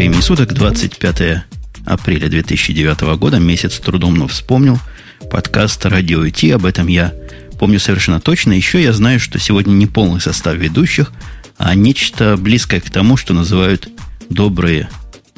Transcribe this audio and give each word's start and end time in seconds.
времени 0.00 0.22
суток, 0.22 0.54
25 0.54 1.44
апреля 1.84 2.28
2009 2.28 3.18
года, 3.18 3.38
месяц 3.38 3.78
трудом, 3.80 4.14
но 4.14 4.28
вспомнил, 4.28 4.78
подкаст 5.30 5.84
«Радио 5.84 6.24
IT», 6.24 6.54
об 6.54 6.64
этом 6.64 6.86
я 6.86 7.12
помню 7.58 7.78
совершенно 7.78 8.18
точно. 8.18 8.52
Еще 8.52 8.82
я 8.82 8.94
знаю, 8.94 9.20
что 9.20 9.38
сегодня 9.38 9.72
не 9.72 9.86
полный 9.86 10.22
состав 10.22 10.56
ведущих, 10.56 11.12
а 11.58 11.74
нечто 11.74 12.38
близкое 12.38 12.80
к 12.80 12.88
тому, 12.88 13.18
что 13.18 13.34
называют 13.34 13.90
добрые, 14.30 14.88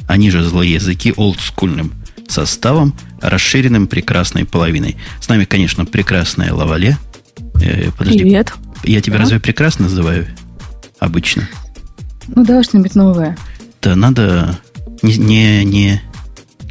они 0.06 0.30
же 0.30 0.44
злые 0.44 0.74
языки, 0.74 1.12
олдскульным 1.16 1.94
составом, 2.28 2.94
расширенным 3.20 3.88
прекрасной 3.88 4.44
половиной. 4.44 4.96
С 5.20 5.28
нами, 5.28 5.44
конечно, 5.44 5.86
прекрасная 5.86 6.54
Лавале. 6.54 6.98
Э, 7.60 7.90
подожди, 7.98 8.20
Привет. 8.20 8.52
Я 8.84 9.00
тебя 9.00 9.16
да? 9.16 9.22
разве 9.22 9.40
прекрасно 9.40 9.86
называю? 9.86 10.28
Обычно. 11.00 11.48
Ну, 12.28 12.44
давай 12.44 12.62
что-нибудь 12.62 12.94
новое. 12.94 13.36
Да 13.82 13.96
надо 13.96 14.58
не, 15.02 15.16
не, 15.16 15.64
не... 15.64 16.02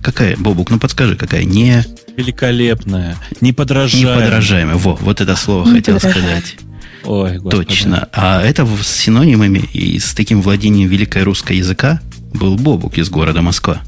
Какая, 0.02 0.38
Бобук, 0.38 0.70
ну 0.70 0.80
подскажи, 0.80 1.16
какая? 1.16 1.44
Не... 1.44 1.86
Великолепная, 2.18 3.18
неподражаемая. 3.40 4.18
Неподражаемая, 4.18 4.76
во, 4.76 4.96
вот 4.96 5.22
это 5.22 5.36
слово 5.36 5.66
хотел 5.70 6.00
сказать. 6.00 6.58
Ой, 7.04 7.38
господи. 7.38 7.68
Точно. 7.68 8.10
А 8.14 8.42
это 8.42 8.66
с 8.66 8.88
синонимами 8.88 9.60
и 9.74 9.98
с 10.00 10.14
таким 10.14 10.42
владением 10.42 10.90
великой 10.90 11.24
русского 11.24 11.56
языка 11.56 12.02
был 12.34 12.58
Бобук 12.58 12.98
из 12.98 13.10
города 13.10 13.42
Москва 13.42 13.82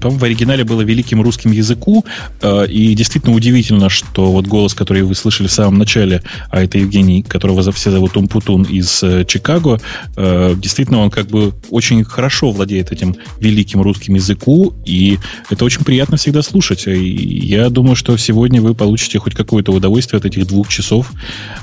по 0.00 0.10
в 0.10 0.24
оригинале 0.24 0.64
было 0.64 0.82
великим 0.82 1.22
русским 1.22 1.52
языку, 1.52 2.04
э, 2.40 2.66
и 2.66 2.94
действительно 2.94 3.34
удивительно, 3.34 3.88
что 3.88 4.32
вот 4.32 4.46
голос, 4.46 4.74
который 4.74 5.02
вы 5.02 5.14
слышали 5.14 5.48
в 5.48 5.52
самом 5.52 5.78
начале, 5.78 6.22
а 6.50 6.62
это 6.62 6.78
Евгений, 6.78 7.22
которого 7.22 7.70
все 7.72 7.90
зовут 7.90 8.16
Умпутун 8.16 8.62
из 8.62 9.02
э, 9.02 9.24
Чикаго, 9.24 9.80
э, 10.16 10.54
действительно 10.56 10.98
он 10.98 11.10
как 11.10 11.26
бы 11.28 11.52
очень 11.70 12.04
хорошо 12.04 12.50
владеет 12.50 12.92
этим 12.92 13.16
великим 13.40 13.82
русским 13.82 14.14
языку, 14.14 14.74
и 14.84 15.18
это 15.50 15.64
очень 15.64 15.84
приятно 15.84 16.16
всегда 16.16 16.42
слушать. 16.42 16.86
И 16.86 17.46
я 17.46 17.70
думаю, 17.70 17.96
что 17.96 18.16
сегодня 18.16 18.60
вы 18.60 18.74
получите 18.74 19.18
хоть 19.18 19.34
какое-то 19.34 19.72
удовольствие 19.72 20.18
от 20.18 20.24
этих 20.24 20.46
двух 20.46 20.68
часов 20.68 21.12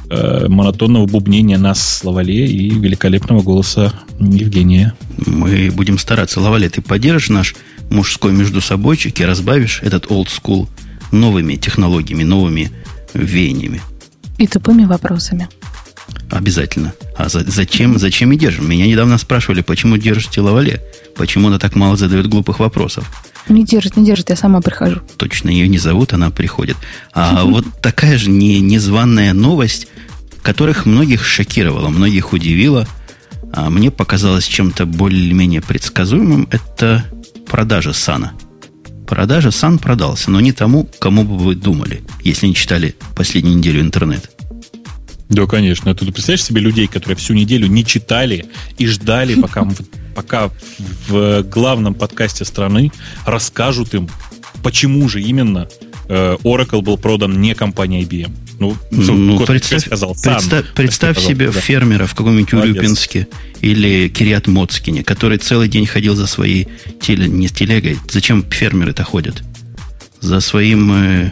монотонного 0.10 1.06
бубнения 1.06 1.58
нас 1.58 2.02
Лавале 2.04 2.46
и 2.48 2.70
великолепного 2.70 3.42
голоса 3.42 3.94
Евгения. 4.20 4.94
Мы 5.26 5.72
будем 5.72 5.98
стараться. 5.98 6.40
Лавале, 6.40 6.70
ты 6.70 6.82
поддержишь 6.82 7.30
наш 7.30 7.56
мужской 7.90 8.32
между 8.32 8.62
собойчик 8.62 9.20
и 9.20 9.26
разбавишь 9.26 9.82
этот 9.82 10.06
old 10.08 10.28
school 10.28 10.68
новыми 11.12 11.56
технологиями, 11.56 12.24
новыми 12.24 12.72
веяниями. 13.14 13.82
И 14.38 14.48
тупыми 14.48 14.86
вопросами. 14.86 15.50
Обязательно. 16.32 16.94
А 17.18 17.28
за, 17.28 17.44
зачем, 17.44 17.98
зачем 17.98 18.32
и 18.32 18.38
держим? 18.38 18.70
Меня 18.70 18.88
недавно 18.88 19.18
спрашивали, 19.18 19.62
почему 19.62 19.98
держите 19.98 20.42
Лавале? 20.42 20.82
Почему 21.16 21.48
она 21.48 21.60
так 21.60 21.76
мало 21.76 21.98
задает 21.98 22.28
глупых 22.28 22.60
вопросов? 22.60 23.10
Не 23.48 23.66
держит, 23.66 23.98
не 23.98 24.06
держит, 24.06 24.30
я 24.30 24.36
сама 24.36 24.62
прихожу. 24.62 25.02
Точно, 25.18 25.50
ее 25.50 25.68
не 25.68 25.80
зовут, 25.80 26.14
она 26.14 26.30
приходит. 26.30 26.78
А 27.14 27.44
вот 27.46 27.66
такая 27.82 28.18
же 28.18 28.30
не, 28.30 28.60
незваная 28.60 29.34
новость, 29.34 29.88
которых 30.44 30.86
многих 30.86 31.26
шокировала, 31.26 31.90
многих 31.90 32.32
удивила, 32.32 32.88
а 33.54 33.70
мне 33.70 33.92
показалось 33.92 34.46
чем-то 34.46 34.86
более-менее 34.86 35.62
предсказуемым, 35.62 36.48
это 36.52 37.06
продажа 37.48 37.94
Сана. 37.94 38.34
Продажа 39.08 39.52
Сан 39.52 39.80
продался, 39.80 40.30
но 40.30 40.40
не 40.40 40.52
тому, 40.52 40.88
кому 41.00 41.24
бы 41.24 41.38
вы 41.38 41.56
думали, 41.56 42.04
если 42.24 42.48
не 42.48 42.54
читали 42.54 42.96
последнюю 43.16 43.58
неделю 43.58 43.82
интернет. 43.82 44.30
Да, 45.30 45.46
конечно. 45.46 45.94
Ты 45.94 46.06
представляешь 46.06 46.44
себе 46.44 46.62
людей, 46.62 46.88
которые 46.88 47.16
всю 47.16 47.34
неделю 47.34 47.68
не 47.68 47.86
читали 47.86 48.46
и 48.78 48.88
ждали, 48.88 49.36
пока, 49.40 49.68
пока 50.16 50.50
в 51.08 51.44
главном 51.44 51.94
подкасте 51.94 52.46
страны 52.46 52.92
расскажут 53.26 53.94
им, 53.94 54.10
почему 54.64 55.08
же 55.08 55.22
именно 55.22 55.68
э, 56.08 56.36
Oracle 56.44 56.82
был 56.82 56.98
продан 56.98 57.40
не 57.42 57.54
компанией 57.54 58.06
IBM. 58.06 58.49
Ну, 58.60 58.78
ну 58.92 59.46
представь, 59.46 59.86
сказал, 59.86 60.16
сам, 60.16 60.36
представь, 60.36 60.74
представь 60.74 61.20
себе 61.20 61.50
да. 61.50 61.60
фермера 61.60 62.06
в 62.06 62.14
каком-нибудь 62.14 62.54
Урюпинске 62.54 63.28
или 63.62 64.10
Кириат 64.10 64.48
Моцкине, 64.48 65.04
который 65.04 65.38
целый 65.38 65.70
день 65.70 65.86
ходил 65.86 66.16
за 66.16 66.28
своей 66.28 66.68
теле, 67.02 67.28
не 67.28 67.48
телегой. 67.48 67.98
Зачем 68.10 68.44
фермеры-то 68.44 69.04
ходят? 69.04 69.44
За 70.20 70.42
своим... 70.42 70.92
Э, 70.92 71.32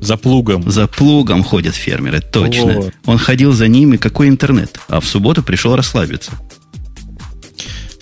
за 0.00 0.16
плугом. 0.16 0.70
За 0.70 0.86
плугом 0.86 1.42
ходят 1.42 1.74
фермеры, 1.74 2.20
точно. 2.20 2.78
О. 2.78 2.90
Он 3.06 3.18
ходил 3.18 3.52
за 3.52 3.66
ними, 3.66 3.96
какой 3.96 4.28
интернет. 4.28 4.78
А 4.88 5.00
в 5.00 5.06
субботу 5.06 5.42
пришел 5.42 5.74
расслабиться. 5.74 6.32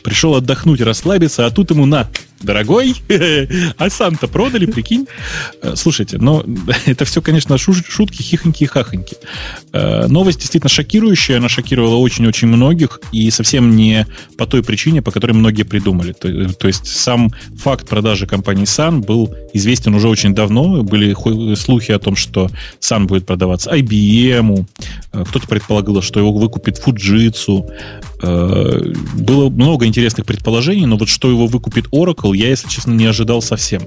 Пришел 0.04 0.34
отдохнуть, 0.34 0.82
расслабиться, 0.82 1.46
а 1.46 1.50
тут 1.50 1.70
ему 1.70 1.86
на, 1.86 2.08
дорогой, 2.40 2.94
а 3.78 3.90
сам-то 3.90 4.28
продали, 4.28 4.66
прикинь. 4.66 5.06
Э, 5.62 5.74
слушайте, 5.76 6.18
но 6.18 6.44
это 6.86 7.04
все, 7.04 7.22
конечно, 7.22 7.56
шутки, 7.58 8.22
хихоньки 8.22 8.64
и 8.64 8.66
хахоньки. 8.66 9.16
Э, 9.72 10.06
новость 10.06 10.40
действительно 10.40 10.68
шокирующая, 10.68 11.38
она 11.38 11.48
шокировала 11.48 11.96
очень-очень 11.96 12.48
многих, 12.48 13.00
и 13.12 13.30
совсем 13.30 13.74
не 13.76 14.06
по 14.36 14.46
той 14.46 14.62
причине, 14.62 15.02
по 15.02 15.10
которой 15.10 15.32
многие 15.32 15.62
придумали. 15.62 16.12
То, 16.12 16.48
то 16.48 16.66
есть 16.66 16.86
сам 16.86 17.30
факт 17.58 17.88
продажи 17.88 18.26
компании 18.26 18.64
Sun 18.64 19.04
был 19.04 19.34
известен 19.54 19.94
уже 19.94 20.08
очень 20.08 20.34
давно, 20.34 20.82
были 20.82 21.14
слухи 21.54 21.92
о 21.92 21.98
том, 21.98 22.16
что 22.16 22.50
Sun 22.80 23.06
будет 23.06 23.26
продаваться 23.26 23.70
IBM, 23.74 24.66
э, 25.12 25.24
кто-то 25.28 25.46
предполагал, 25.48 26.02
что 26.02 26.20
его 26.20 26.32
выкупит 26.32 26.82
Fujitsu. 26.84 27.70
Было 28.20 29.50
много 29.50 29.86
интересных 29.86 30.26
предположений, 30.26 30.86
но 30.86 30.96
вот 30.96 31.08
что 31.08 31.30
его 31.30 31.46
выкупит 31.46 31.86
Oracle, 31.92 32.25
Oracle 32.26 32.36
я, 32.36 32.48
если 32.48 32.68
честно, 32.68 32.92
не 32.92 33.06
ожидал 33.06 33.42
совсем. 33.42 33.82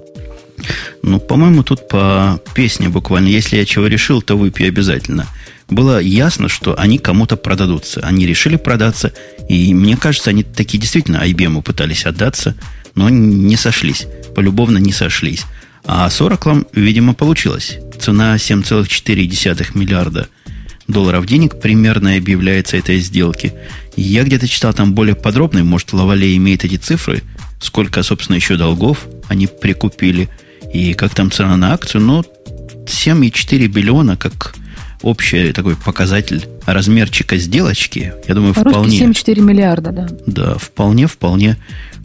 Ну, 1.02 1.20
по-моему, 1.20 1.64
тут 1.64 1.88
по 1.88 2.42
песне 2.54 2.90
буквально. 2.90 3.28
Если 3.28 3.58
я 3.58 3.66
чего 3.66 3.88
решил, 3.88 4.22
то 4.22 4.38
выпью 4.38 4.68
обязательно. 4.68 5.26
Было 5.70 6.00
ясно, 6.00 6.50
что 6.50 6.78
они 6.78 6.98
кому-то 6.98 7.38
продадутся. 7.38 8.02
Они 8.02 8.26
решили 8.26 8.58
продаться. 8.58 9.14
И 9.48 9.74
мне 9.74 9.96
кажется, 9.96 10.32
они 10.32 10.44
такие 10.44 10.80
действительно 10.80 11.24
IBM 11.26 11.62
пытались 11.62 12.06
отдаться, 12.06 12.56
но 12.96 13.10
не 13.10 13.56
сошлись. 13.56 14.08
Полюбовно 14.36 14.80
не 14.80 14.92
сошлись. 14.92 15.46
А 15.86 16.10
с 16.10 16.20
Oracle, 16.22 16.68
видимо, 16.74 17.14
получилось. 17.14 17.78
Цена 18.00 18.36
7,4 18.36 19.78
миллиарда 19.78 20.28
долларов 20.88 21.26
денег 21.26 21.62
примерно 21.62 22.16
объявляется 22.16 22.78
этой 22.78 23.00
сделки. 23.00 23.54
Я 23.96 24.24
где-то 24.24 24.48
читал 24.48 24.74
там 24.74 24.94
более 24.94 25.16
подробно, 25.16 25.64
может, 25.64 25.94
Лавале 25.94 26.36
имеет 26.36 26.66
эти 26.66 26.76
цифры– 26.76 27.24
сколько, 27.60 28.04
собственно, 28.04 28.36
еще 28.36 28.56
долгов 28.58 29.08
они 29.28 29.48
прикупили, 29.48 30.30
и 30.74 30.94
как 30.94 31.14
там 31.14 31.32
цена 31.32 31.56
на 31.58 31.74
акцию, 31.74 32.02
но 32.02 32.26
7,4 32.86 33.68
биллиона, 33.68 34.18
как 34.18 34.56
общий 35.02 35.52
такой 35.54 35.76
показатель 35.76 36.48
размерчика 36.66 37.38
сделочки, 37.38 38.14
я 38.28 38.36
думаю, 38.36 38.54
По 38.54 38.62
вполне... 38.62 39.00
7,4 39.00 39.42
миллиарда, 39.42 39.92
да. 39.92 40.08
Да, 40.26 40.58
вполне, 40.58 41.08
вполне, 41.08 41.58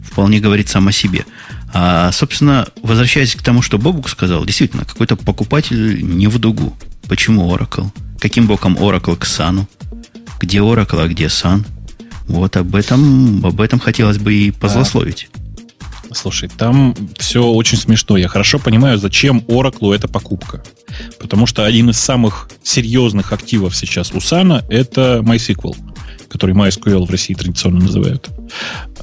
вполне 0.03 0.39
говорит 0.39 0.69
сам 0.69 0.87
о 0.87 0.91
себе. 0.91 1.25
А, 1.73 2.11
собственно, 2.11 2.67
возвращаясь 2.81 3.35
к 3.35 3.43
тому, 3.43 3.61
что 3.61 3.77
Бобук 3.77 4.09
сказал, 4.09 4.45
действительно, 4.45 4.85
какой-то 4.85 5.17
покупатель 5.17 6.01
не 6.01 6.27
в 6.27 6.39
дугу. 6.39 6.75
Почему 7.07 7.53
Oracle? 7.53 7.89
Каким 8.19 8.47
боком 8.47 8.77
Oracle 8.77 9.17
к 9.17 9.25
Сану? 9.25 9.67
Где 10.39 10.59
Oracle, 10.59 11.03
а 11.03 11.07
где 11.07 11.25
Sun? 11.25 11.65
Вот 12.27 12.57
об 12.57 12.75
этом, 12.75 13.45
об 13.45 13.61
этом 13.61 13.79
хотелось 13.79 14.17
бы 14.17 14.33
и 14.33 14.51
позлословить. 14.51 15.29
Слушай, 16.15 16.49
там 16.49 16.95
все 17.17 17.45
очень 17.45 17.77
смешно. 17.77 18.15
Я 18.15 18.29
хорошо 18.29 18.57
понимаю, 18.57 18.97
зачем 18.97 19.39
Oracle 19.47 19.93
эта 19.93 20.07
покупка. 20.07 20.63
Потому 21.19 21.45
что 21.45 21.65
один 21.65 21.89
из 21.89 21.99
самых 21.99 22.49
серьезных 22.63 23.33
активов 23.33 23.75
сейчас 23.75 24.13
у 24.13 24.21
Сана 24.21 24.63
это 24.69 25.21
MySQL, 25.23 25.75
который 26.29 26.55
MySQL 26.55 27.05
в 27.05 27.11
России 27.11 27.33
традиционно 27.33 27.81
называют. 27.81 28.29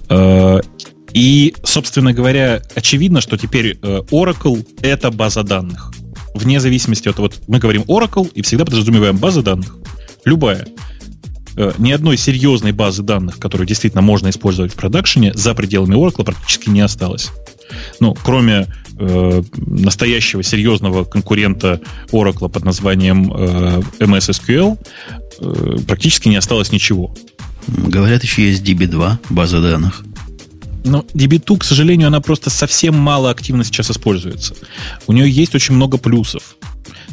Э, 0.09 0.61
и, 1.13 1.55
собственно 1.63 2.15
говоря, 2.15 2.63
очевидно, 2.75 3.21
что 3.21 3.37
теперь 3.37 3.79
э, 3.83 4.01
Oracle— 4.11 4.67
это 4.83 5.11
база 5.11 5.43
данных. 5.43 5.93
Вне 6.35 6.61
зависимости 6.61 7.09
от... 7.09 7.19
Вот 7.19 7.43
мы 7.47 7.59
говорим 7.59 7.83
Oracle 7.83 8.31
и 8.33 8.41
всегда 8.41 8.65
подразумеваем 8.65 9.19
базы 9.19 9.43
данных. 9.43 9.77
Любая. 10.25 10.67
Э, 11.57 11.73
ни 11.79 11.93
одной 11.93 12.17
серьезной 12.17 12.73
базы 12.73 13.03
данных, 13.03 13.39
которую 13.39 13.67
действительно 13.67 14.03
можно 14.03 14.31
использовать 14.31 14.73
в 14.73 14.77
продакшене, 14.77 15.33
за 15.35 15.55
пределами 15.55 15.95
Oracle 15.95 16.25
практически 16.25 16.71
не 16.71 16.81
осталось. 16.81 17.31
Ну, 18.01 18.15
кроме 18.23 18.67
э, 18.99 19.43
настоящего 19.57 20.43
серьезного 20.43 21.05
конкурента 21.05 21.81
Oracle 22.11 22.49
под 22.49 22.65
названием 22.65 23.33
э, 23.33 23.83
MS 23.99 24.31
SQL, 24.31 24.79
э, 25.41 25.77
практически 25.87 26.29
не 26.29 26.37
осталось 26.37 26.73
ничего. 26.73 27.15
Говорят, 27.67 28.23
еще 28.23 28.49
есть 28.49 28.65
DB2, 28.65 29.19
база 29.31 29.61
данных. 29.61 30.03
Но 30.85 31.05
DB2, 31.15 31.59
к 31.59 31.65
сожалению, 31.65 32.09
она 32.09 32.21
просто 32.21 32.51
совсем 32.51 32.97
мало 32.97 33.31
активно 33.31 33.65
сейчас 33.65 33.91
используется. 33.91 34.55
У 35.07 35.13
нее 35.13 35.31
есть 35.31 35.55
очень 35.55 35.75
много 35.75 35.97
плюсов. 35.97 36.57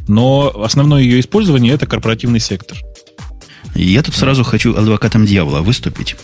Но 0.07 0.51
основное 0.63 1.03
ее 1.03 1.19
использование 1.19 1.74
это 1.74 1.86
корпоративный 1.86 2.39
сектор. 2.39 2.80
Я 3.75 4.01
тут 4.04 4.16
сразу 4.16 4.44
хочу 4.44 4.75
адвокатом 4.75 5.25
дьявола 5.25 5.62
выступить. 5.62 6.16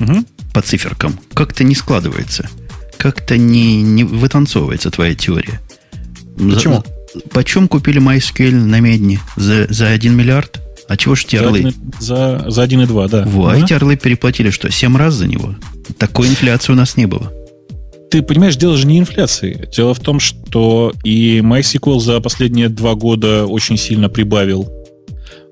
Угу. 0.00 0.24
по 0.52 0.62
циферкам, 0.62 1.18
как-то 1.34 1.64
не 1.64 1.74
складывается. 1.74 2.48
Как-то 2.96 3.36
не, 3.36 3.82
не 3.82 4.04
вытанцовывается 4.04 4.90
твоя 4.90 5.14
теория. 5.14 5.60
Почему? 6.36 6.84
За, 7.14 7.20
почем 7.30 7.68
купили 7.68 8.00
MySQL 8.00 8.52
на 8.52 8.80
медне? 8.80 9.20
За, 9.36 9.66
за 9.68 9.88
1 9.90 10.16
миллиард? 10.16 10.60
А 10.88 10.96
чего 10.96 11.14
ж 11.14 11.24
те 11.24 11.40
орлы? 11.40 11.72
За, 11.98 12.44
за 12.48 12.64
1,2, 12.64 13.08
да. 13.08 13.24
Во, 13.26 13.48
а 13.48 13.56
эти 13.56 13.72
орлы 13.72 13.96
переплатили 13.96 14.50
что, 14.50 14.70
7 14.70 14.96
раз 14.96 15.14
за 15.14 15.26
него? 15.26 15.54
Такой 15.98 16.28
инфляции 16.28 16.72
у 16.72 16.76
нас 16.76 16.96
не 16.96 17.06
было. 17.06 17.32
Ты 18.10 18.22
понимаешь, 18.22 18.56
дело 18.56 18.76
же 18.76 18.86
не 18.86 18.98
инфляции. 18.98 19.68
Дело 19.74 19.92
в 19.92 20.00
том, 20.00 20.20
что 20.20 20.92
и 21.02 21.38
MySQL 21.38 22.00
за 22.00 22.20
последние 22.20 22.68
два 22.68 22.94
года 22.94 23.46
очень 23.46 23.76
сильно 23.76 24.08
прибавил. 24.08 24.70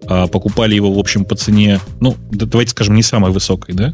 А 0.07 0.27
покупали 0.27 0.75
его, 0.75 0.93
в 0.93 0.99
общем, 0.99 1.25
по 1.25 1.37
цене, 1.37 1.81
ну, 2.01 2.17
давайте 2.31 2.73
скажем, 2.73 2.95
не 2.95 3.03
самой 3.03 3.31
высокой, 3.31 3.75
да? 3.75 3.93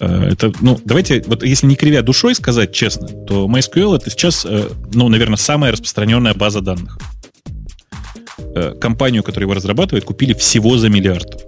А, 0.00 0.28
это, 0.28 0.52
ну, 0.60 0.80
давайте, 0.84 1.22
вот 1.26 1.44
если 1.44 1.66
не 1.66 1.76
кривя 1.76 2.02
душой 2.02 2.34
сказать 2.34 2.72
честно, 2.72 3.08
то 3.08 3.46
MySQL 3.46 3.96
это 3.96 4.10
сейчас, 4.10 4.44
э, 4.44 4.68
ну, 4.92 5.08
наверное, 5.08 5.36
самая 5.36 5.72
распространенная 5.72 6.34
база 6.34 6.60
данных. 6.60 6.98
Э, 8.38 8.74
компанию, 8.80 9.22
которая 9.22 9.44
его 9.44 9.54
разрабатывает, 9.54 10.04
купили 10.04 10.34
всего 10.34 10.76
за 10.76 10.88
миллиард. 10.88 11.42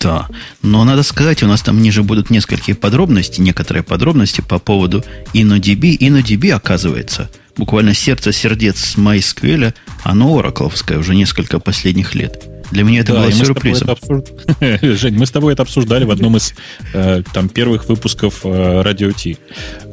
Да, 0.00 0.26
но 0.62 0.84
надо 0.84 1.02
сказать, 1.04 1.42
у 1.42 1.46
нас 1.46 1.62
там 1.62 1.80
ниже 1.80 2.02
будут 2.02 2.28
несколько 2.30 2.74
подробностей, 2.74 3.42
некоторые 3.42 3.84
подробности 3.84 4.40
по 4.40 4.58
поводу 4.58 5.04
InnoDB. 5.32 5.96
InnoDB, 5.98 6.50
оказывается, 6.50 7.30
буквально 7.56 7.94
сердце 7.94 8.32
сердец 8.32 8.94
MySQL, 8.96 9.74
оно 10.02 10.38
оракловское 10.38 10.98
уже 10.98 11.14
несколько 11.14 11.60
последних 11.60 12.14
лет. 12.14 12.53
Для 12.74 12.82
меня 12.82 13.00
это 13.02 13.12
да, 13.12 13.20
было 13.20 13.32
сюрпризом. 13.32 13.90
обсуж... 13.90 14.24
Жень, 14.82 15.16
мы 15.16 15.26
с 15.26 15.30
тобой 15.30 15.52
это 15.52 15.62
обсуждали 15.62 16.04
в 16.04 16.10
одном 16.10 16.36
из 16.36 16.54
э, 16.92 17.22
там, 17.32 17.48
первых 17.48 17.88
выпусков 17.88 18.40
э, 18.42 18.48
Radio 18.82 19.12
T. 19.12 19.38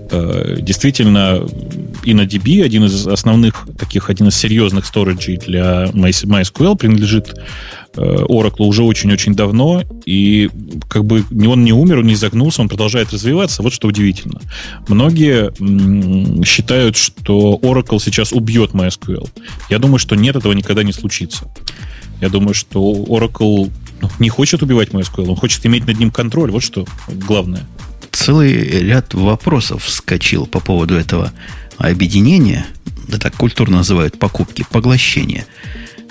Э, 0.09 0.57
действительно, 0.59 1.45
InnoDB, 2.03 2.63
один 2.63 2.85
из 2.85 3.07
основных 3.07 3.67
таких, 3.77 4.09
один 4.09 4.29
из 4.29 4.35
серьезных 4.35 4.87
сториджей 4.87 5.37
для 5.37 5.91
MySQL, 5.93 6.75
принадлежит 6.75 7.35
э, 7.95 8.01
Oracle 8.01 8.65
уже 8.65 8.81
очень-очень 8.81 9.35
давно, 9.35 9.83
и 10.07 10.49
как 10.89 11.05
бы 11.05 11.23
он 11.47 11.63
не 11.63 11.73
умер, 11.73 11.99
он 11.99 12.07
не 12.07 12.15
загнулся, 12.15 12.63
он 12.63 12.67
продолжает 12.67 13.13
развиваться. 13.13 13.61
Вот 13.61 13.73
что 13.73 13.89
удивительно. 13.89 14.41
Многие 14.87 15.53
считают, 16.45 16.97
что 16.97 17.59
Oracle 17.61 17.99
сейчас 17.99 18.31
убьет 18.31 18.71
MySQL. 18.71 19.29
Я 19.69 19.77
думаю, 19.77 19.99
что 19.99 20.15
нет, 20.15 20.35
этого 20.35 20.53
никогда 20.53 20.81
не 20.81 20.93
случится. 20.93 21.45
Я 22.21 22.29
думаю, 22.29 22.53
что 22.53 22.79
Oracle 22.79 23.71
ну, 24.01 24.09
не 24.19 24.29
хочет 24.29 24.61
убивать 24.63 24.89
MySQL, 24.89 25.27
он 25.27 25.35
хочет 25.35 25.65
иметь 25.65 25.85
над 25.85 25.99
ним 25.99 26.11
контроль. 26.11 26.51
Вот 26.51 26.63
что 26.63 26.85
главное 27.07 27.67
целый 28.21 28.53
ряд 28.53 29.13
вопросов 29.13 29.83
вскочил 29.85 30.45
по 30.45 30.59
поводу 30.59 30.95
этого 30.95 31.31
объединения, 31.77 32.67
да 33.07 33.17
так 33.17 33.35
культурно 33.35 33.77
называют 33.77 34.19
покупки, 34.19 34.65
поглощения. 34.69 35.45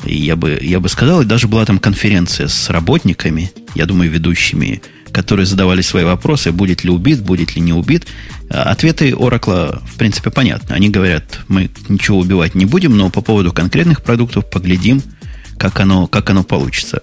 И 0.04 0.16
я 0.16 0.34
бы, 0.34 0.58
я 0.60 0.80
бы 0.80 0.88
сказал, 0.88 1.22
и 1.22 1.26
даже 1.26 1.46
была 1.46 1.64
там 1.64 1.78
конференция 1.78 2.48
с 2.48 2.70
работниками, 2.70 3.52
я 3.74 3.86
думаю, 3.86 4.10
ведущими, 4.10 4.82
которые 5.12 5.46
задавали 5.46 5.82
свои 5.82 6.04
вопросы, 6.04 6.52
будет 6.52 6.84
ли 6.84 6.90
убит, 6.90 7.22
будет 7.22 7.54
ли 7.54 7.62
не 7.62 7.72
убит. 7.72 8.06
Ответы 8.48 9.14
Оракла, 9.14 9.82
в 9.92 9.96
принципе, 9.96 10.30
понятны. 10.30 10.72
Они 10.72 10.88
говорят, 10.88 11.40
мы 11.48 11.70
ничего 11.88 12.18
убивать 12.18 12.54
не 12.54 12.64
будем, 12.64 12.96
но 12.96 13.10
по 13.10 13.20
поводу 13.20 13.52
конкретных 13.52 14.02
продуктов 14.02 14.48
поглядим, 14.48 15.02
как 15.60 15.78
оно, 15.78 16.06
как 16.06 16.30
оно 16.30 16.42
получится 16.42 17.02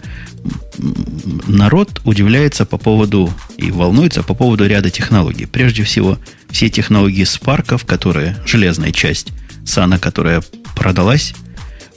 народ 1.48 2.02
удивляется 2.04 2.66
по 2.66 2.78
поводу 2.78 3.32
и 3.58 3.72
волнуется 3.72 4.24
по 4.24 4.34
поводу 4.34 4.66
ряда 4.68 4.90
технологий. 4.90 5.46
Прежде 5.46 5.84
всего, 5.84 6.18
все 6.50 6.70
технологии 6.70 7.24
спарков, 7.24 7.86
которые, 7.86 8.38
железная 8.46 8.92
часть 8.92 9.30
Сана, 9.66 10.00
которая 10.00 10.42
продалась. 10.76 11.34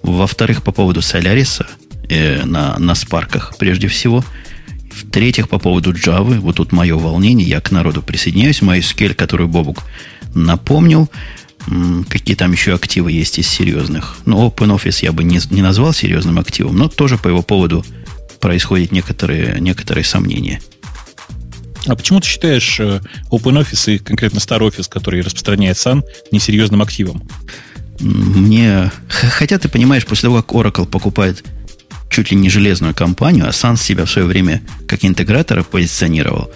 Во-вторых, 0.02 0.62
по 0.62 0.72
поводу 0.72 1.02
Соляриса 1.02 1.66
э, 2.08 2.44
на, 2.44 2.78
на 2.78 2.94
спарках, 2.94 3.54
прежде 3.58 3.88
всего. 3.88 4.24
В-третьих, 4.92 5.48
по 5.48 5.58
поводу 5.58 5.92
Java. 5.92 6.38
Вот 6.40 6.56
тут 6.56 6.72
мое 6.72 6.96
волнение, 6.96 7.46
я 7.46 7.60
к 7.60 7.70
народу 7.70 8.02
присоединяюсь. 8.02 8.60
MySQL, 8.60 9.14
которую 9.14 9.48
Бобук 9.48 9.84
напомнил. 10.34 11.08
Какие 12.08 12.34
там 12.36 12.52
еще 12.52 12.74
активы 12.74 13.12
есть 13.12 13.38
из 13.38 13.48
серьезных? 13.48 14.16
Ну, 14.26 14.48
OpenOffice 14.48 15.04
я 15.04 15.12
бы 15.12 15.22
не, 15.22 15.38
не 15.50 15.62
назвал 15.62 15.92
серьезным 15.92 16.38
активом, 16.38 16.76
но 16.76 16.88
тоже 16.88 17.16
по 17.16 17.28
его 17.28 17.42
поводу 17.42 17.84
происходят 18.40 18.90
некоторые, 18.90 19.60
некоторые 19.60 20.04
сомнения. 20.04 20.60
А 21.86 21.94
почему 21.94 22.20
ты 22.20 22.26
считаешь 22.26 22.80
э, 22.80 23.00
OpenOffice 23.30 23.94
и 23.94 23.98
конкретно 23.98 24.38
StarOffice, 24.38 24.88
который 24.88 25.20
распространяет 25.22 25.76
Sun, 25.76 26.02
несерьезным 26.32 26.82
активом? 26.82 27.22
Мне... 28.00 28.90
Хотя 29.08 29.58
ты 29.58 29.68
понимаешь, 29.68 30.06
после 30.06 30.28
того, 30.28 30.42
как 30.42 30.52
Oracle 30.52 30.86
покупает 30.86 31.44
чуть 32.10 32.32
ли 32.32 32.36
не 32.36 32.50
железную 32.50 32.94
компанию, 32.94 33.46
а 33.46 33.50
Sun 33.50 33.76
себя 33.76 34.04
в 34.04 34.10
свое 34.10 34.26
время 34.26 34.62
как 34.88 35.04
интегратора 35.04 35.62
позиционировал, 35.62 36.50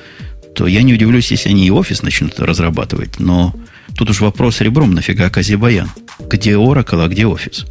то 0.54 0.66
я 0.66 0.82
не 0.82 0.94
удивлюсь, 0.94 1.30
если 1.30 1.50
они 1.50 1.66
и 1.66 1.70
офис 1.70 2.02
начнут 2.02 2.38
разрабатывать. 2.40 3.20
Но 3.20 3.54
тут 3.96 4.10
уж 4.10 4.20
вопрос 4.20 4.60
ребром, 4.60 4.94
нафига 4.94 5.30
Казибаян? 5.30 5.90
Где 6.18 6.52
Oracle, 6.52 7.04
а 7.04 7.08
где 7.08 7.26
офис? 7.26 7.66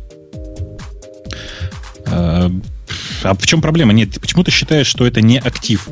А, 2.05 2.51
а 3.23 3.33
в 3.33 3.45
чем 3.45 3.61
проблема? 3.61 3.93
Нет, 3.93 4.19
почему 4.19 4.43
ты 4.43 4.51
считаешь, 4.51 4.87
что 4.87 5.07
это 5.07 5.21
не 5.21 5.39
актив? 5.39 5.87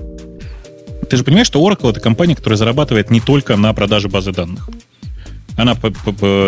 Ты 1.09 1.17
же 1.17 1.23
понимаешь, 1.23 1.47
что 1.47 1.59
Oracle 1.59 1.91
это 1.91 1.99
компания, 1.99 2.35
которая 2.35 2.57
зарабатывает 2.57 3.09
не 3.09 3.19
только 3.19 3.55
на 3.57 3.73
продаже 3.73 4.07
базы 4.07 4.31
данных. 4.31 4.69
Она 5.57 5.75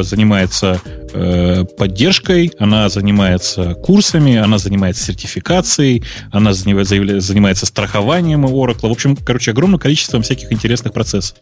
занимается 0.04 0.82
э, 1.14 1.66
поддержкой, 1.78 2.52
она 2.58 2.90
занимается 2.90 3.76
курсами, 3.76 4.36
она 4.36 4.58
занимается 4.58 5.04
сертификацией, 5.04 6.04
она 6.32 6.54
занимается 6.54 7.66
страхованием 7.66 8.46
Oracle. 8.46 8.90
В 8.90 8.92
общем, 8.92 9.16
короче, 9.16 9.52
огромным 9.52 9.80
количеством 9.80 10.24
всяких 10.24 10.52
интересных 10.52 10.94
процессов. 10.94 11.38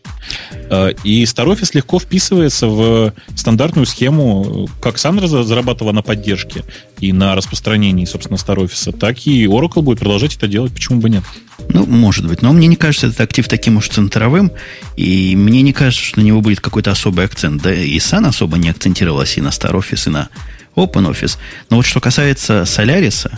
Э, 0.70 0.92
и 1.04 1.24
StarOffice 1.24 1.72
легко 1.74 2.00
вписывается 2.00 2.68
в 2.68 3.14
стандартную 3.36 3.86
схему, 3.86 4.68
как 4.82 4.96
Sun 4.96 5.26
зарабатывала 5.44 5.94
на 5.94 6.02
поддержке 6.02 6.64
и 7.00 7.14
на 7.14 7.36
распространении, 7.36 8.06
собственно, 8.06 8.38
StarOffice, 8.38 8.98
так 8.98 9.26
и 9.26 9.46
Oracle 9.46 9.82
будет 9.82 10.00
продолжать 10.00 10.36
это 10.36 10.48
делать, 10.48 10.74
почему 10.74 11.00
бы 11.00 11.10
нет. 11.10 11.24
Ну, 11.70 11.86
может 11.86 12.28
быть. 12.28 12.42
Но 12.42 12.54
мне 12.54 12.68
не 12.68 12.76
кажется 12.76 13.08
этот 13.08 13.22
актив 13.22 13.48
таким 13.48 13.78
уж 13.78 13.90
центровым. 13.90 14.52
И 14.96 15.36
мне 15.36 15.62
не 15.62 15.74
кажется, 15.74 16.04
что 16.06 16.20
на 16.20 16.24
него 16.24 16.42
будет 16.42 16.60
какой-то 16.60 16.92
особый 16.92 17.26
акцент. 17.26 17.61
Да 17.62 17.74
и 17.74 17.98
Sun 17.98 18.28
особо 18.28 18.58
не 18.58 18.70
акцентировалась 18.70 19.38
и 19.38 19.42
на 19.42 19.50
Star 19.50 19.74
Office, 19.74 20.08
и 20.08 20.10
на 20.10 20.30
Open 20.76 21.12
Office. 21.12 21.38
Но 21.70 21.78
вот 21.78 21.86
что 21.86 22.00
касается 22.00 22.64
Solaris, 22.64 23.32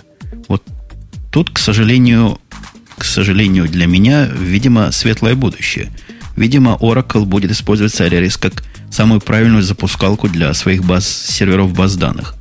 вот 0.47 0.63
тут, 1.31 1.49
к 1.49 1.59
сожалению, 1.59 2.39
к 2.97 3.03
сожалению 3.03 3.67
для 3.67 3.85
меня, 3.85 4.25
видимо, 4.25 4.91
светлое 4.91 5.35
будущее. 5.35 5.91
Видимо, 6.35 6.77
Oracle 6.79 7.25
будет 7.25 7.51
использовать 7.51 7.93
Solaris 7.93 8.39
как 8.39 8.63
самую 8.89 9.21
правильную 9.21 9.63
запускалку 9.63 10.29
для 10.29 10.53
своих 10.53 10.83
баз, 10.83 11.07
серверов 11.07 11.73
баз 11.73 11.95
данных. 11.95 12.35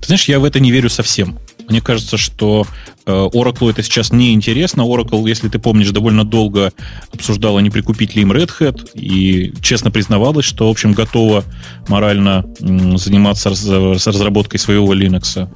Ты 0.00 0.06
знаешь, 0.06 0.24
я 0.24 0.40
в 0.40 0.44
это 0.44 0.60
не 0.60 0.72
верю 0.72 0.90
совсем. 0.90 1.38
Мне 1.68 1.80
кажется, 1.80 2.16
что 2.16 2.66
Oracle 3.10 3.70
это 3.70 3.82
сейчас 3.82 4.12
не 4.12 4.32
интересно. 4.32 4.82
Oracle, 4.82 5.28
если 5.28 5.48
ты 5.48 5.58
помнишь, 5.58 5.90
довольно 5.90 6.24
долго 6.24 6.72
обсуждала, 7.12 7.58
не 7.60 7.70
прикупить 7.70 8.14
ли 8.14 8.22
им 8.22 8.32
Red 8.32 8.50
Hat, 8.58 8.90
и 8.94 9.52
честно 9.62 9.90
признавалась, 9.90 10.44
что, 10.44 10.68
в 10.68 10.70
общем, 10.70 10.92
готова 10.92 11.44
морально 11.88 12.44
заниматься 12.58 13.50
разработкой 13.50 14.60
своего 14.60 14.94
Linux. 14.94 15.48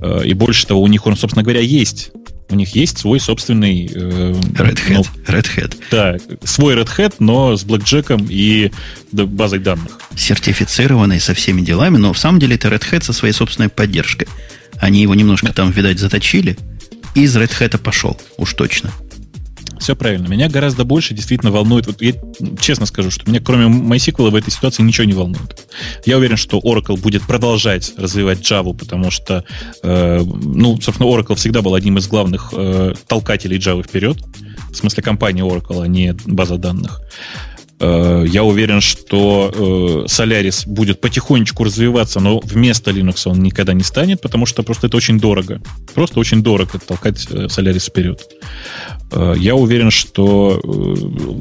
Э, 0.00 0.24
и 0.24 0.34
больше 0.34 0.66
того, 0.66 0.82
у 0.82 0.86
них 0.86 1.06
он, 1.06 1.16
собственно 1.16 1.42
говоря, 1.42 1.60
есть 1.60 2.12
у 2.50 2.56
них 2.56 2.74
есть 2.74 2.98
свой 2.98 3.20
собственный... 3.20 3.86
Э, 3.86 4.32
Red 4.32 4.78
Hat. 4.88 4.92
Ну, 4.92 5.02
Red 5.26 5.46
Hat. 5.56 5.76
Да, 5.90 6.16
свой 6.44 6.74
Red 6.74 6.88
Hat, 6.96 7.14
но 7.18 7.56
с 7.56 7.64
блэкджеком 7.64 8.26
и 8.28 8.70
базой 9.12 9.60
данных. 9.60 9.98
Сертифицированный 10.16 11.20
со 11.20 11.34
всеми 11.34 11.62
делами, 11.62 11.96
но 11.96 12.12
в 12.12 12.18
самом 12.18 12.38
деле 12.38 12.56
это 12.56 12.68
Red 12.68 12.82
Hat 12.90 13.02
со 13.02 13.12
своей 13.12 13.32
собственной 13.32 13.68
поддержкой. 13.70 14.28
Они 14.76 15.02
его 15.02 15.14
немножко 15.14 15.52
там, 15.52 15.70
видать, 15.70 15.98
заточили. 15.98 16.56
Из 17.14 17.36
Red 17.36 17.50
Hat 17.60 17.78
пошел, 17.78 18.18
уж 18.38 18.54
точно. 18.54 18.90
Все 19.78 19.94
правильно. 19.94 20.28
Меня 20.28 20.48
гораздо 20.48 20.84
больше 20.84 21.14
действительно 21.14 21.50
волнует. 21.50 21.86
Вот 21.86 22.00
я 22.00 22.14
честно 22.58 22.86
скажу, 22.86 23.10
что 23.10 23.28
меня 23.28 23.40
кроме 23.40 23.66
MySQL 23.66 24.30
в 24.30 24.34
этой 24.34 24.50
ситуации 24.50 24.82
ничего 24.82 25.04
не 25.04 25.12
волнует. 25.12 25.68
Я 26.06 26.16
уверен, 26.16 26.36
что 26.36 26.58
Oracle 26.58 26.98
будет 26.98 27.22
продолжать 27.22 27.92
развивать 27.98 28.40
Java, 28.40 28.74
потому 28.74 29.10
что, 29.10 29.44
э, 29.82 30.22
ну, 30.24 30.80
собственно, 30.80 31.08
Oracle 31.08 31.34
всегда 31.34 31.60
был 31.60 31.74
одним 31.74 31.98
из 31.98 32.08
главных 32.08 32.54
э, 32.56 32.94
толкателей 33.06 33.58
Java 33.58 33.82
вперед. 33.82 34.18
В 34.70 34.76
смысле 34.76 35.02
компании 35.02 35.44
Oracle, 35.44 35.82
а 35.82 35.86
не 35.86 36.14
база 36.24 36.56
данных. 36.56 37.00
Я 37.80 38.44
уверен, 38.44 38.80
что 38.80 39.50
э, 39.52 40.06
Solaris 40.06 40.62
будет 40.66 41.00
потихонечку 41.00 41.64
развиваться, 41.64 42.20
но 42.20 42.38
вместо 42.40 42.90
Linux 42.90 43.22
он 43.26 43.42
никогда 43.42 43.72
не 43.72 43.82
станет, 43.82 44.20
потому 44.20 44.46
что 44.46 44.62
просто 44.62 44.86
это 44.86 44.96
очень 44.96 45.18
дорого. 45.18 45.60
Просто 45.94 46.20
очень 46.20 46.42
дорого 46.42 46.78
толкать 46.78 47.26
э, 47.30 47.46
Solaris 47.46 47.88
вперед. 47.88 48.20
Я 49.36 49.54
уверен, 49.54 49.92
что 49.92 50.60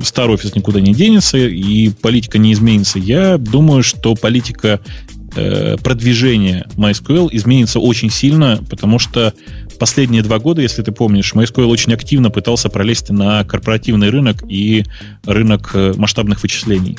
старый 0.03 0.35
офис 0.35 0.53
никуда 0.53 0.79
не 0.79 0.93
денется, 0.93 1.37
и 1.37 1.89
политика 1.89 2.37
не 2.37 2.53
изменится. 2.53 2.99
Я 2.99 3.37
думаю, 3.39 3.81
что 3.81 4.13
политика 4.13 4.79
продвижения 5.33 6.67
MySQL 6.77 7.29
изменится 7.31 7.79
очень 7.79 8.11
сильно, 8.11 8.63
потому 8.69 8.99
что 8.99 9.33
последние 9.77 10.21
два 10.21 10.39
года, 10.39 10.61
если 10.61 10.81
ты 10.81 10.91
помнишь, 10.91 11.33
MySQL 11.33 11.65
очень 11.65 11.93
активно 11.93 12.29
пытался 12.29 12.69
пролезть 12.69 13.09
на 13.09 13.43
корпоративный 13.43 14.09
рынок 14.09 14.43
и 14.47 14.83
рынок 15.25 15.71
э, 15.73 15.93
масштабных 15.95 16.41
вычислений. 16.43 16.97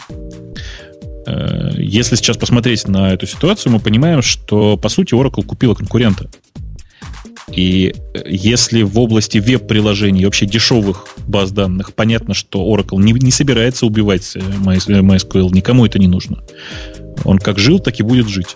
Э, 1.26 1.70
если 1.76 2.16
сейчас 2.16 2.36
посмотреть 2.36 2.86
на 2.88 3.12
эту 3.12 3.26
ситуацию, 3.26 3.72
мы 3.72 3.80
понимаем, 3.80 4.22
что, 4.22 4.76
по 4.76 4.88
сути, 4.88 5.14
Oracle 5.14 5.44
купила 5.44 5.74
конкурента. 5.74 6.28
И 7.52 7.94
э, 8.14 8.22
если 8.26 8.82
в 8.82 8.98
области 8.98 9.38
веб-приложений, 9.38 10.24
вообще 10.24 10.46
дешевых 10.46 11.06
баз 11.26 11.52
данных, 11.52 11.94
понятно, 11.94 12.34
что 12.34 12.64
Oracle 12.64 13.02
не, 13.02 13.12
не 13.12 13.30
собирается 13.30 13.86
убивать 13.86 14.36
MySQL, 14.36 15.50
никому 15.52 15.86
это 15.86 15.98
не 15.98 16.08
нужно. 16.08 16.42
Он 17.24 17.38
как 17.38 17.58
жил, 17.58 17.78
так 17.78 17.98
и 18.00 18.02
будет 18.02 18.28
жить 18.28 18.54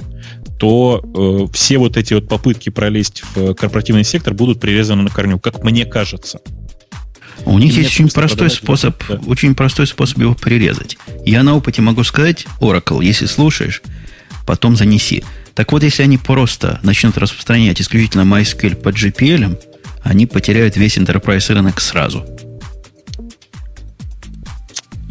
то 0.59 1.03
э, 1.03 1.53
все 1.53 1.79
вот 1.79 1.97
эти 1.97 2.15
вот 2.15 2.29
попытки 2.29 2.71
пролезть 2.71 3.23
в 3.35 3.55
корпоративный 3.55 4.05
сектор 4.05 4.35
будут 4.35 4.61
прирезаны 4.61 5.03
на 5.03 5.11
корню, 5.11 5.39
как 5.39 5.63
мне 5.65 5.87
кажется. 5.87 6.41
У 7.45 7.59
них 7.59 7.77
есть 7.77 7.91
очень 7.91 8.09
простой 8.09 8.51
способ, 8.51 9.01
да. 9.09 9.21
очень 9.27 9.55
простой 9.55 9.87
способ 9.87 10.19
его 10.19 10.35
прирезать. 10.35 10.99
Я 11.25 11.43
на 11.45 11.57
опыте 11.57 11.81
могу 11.81 12.03
сказать, 12.03 12.47
Oracle, 12.61 13.05
если 13.05 13.27
слушаешь, 13.27 13.83
потом 14.45 14.77
занеси. 14.77 15.23
Так 15.55 15.73
вот, 15.73 15.83
если 15.83 16.03
они 16.03 16.19
просто 16.19 16.81
начнут 16.83 17.17
распространять 17.17 17.81
исключительно 17.81 18.23
MySQL 18.23 18.77
по 18.77 18.89
GPL, 18.89 19.61
они 20.03 20.27
потеряют 20.27 20.77
весь 20.77 20.99
enterprise 20.99 21.53
рынок 21.53 21.81
сразу 21.81 22.25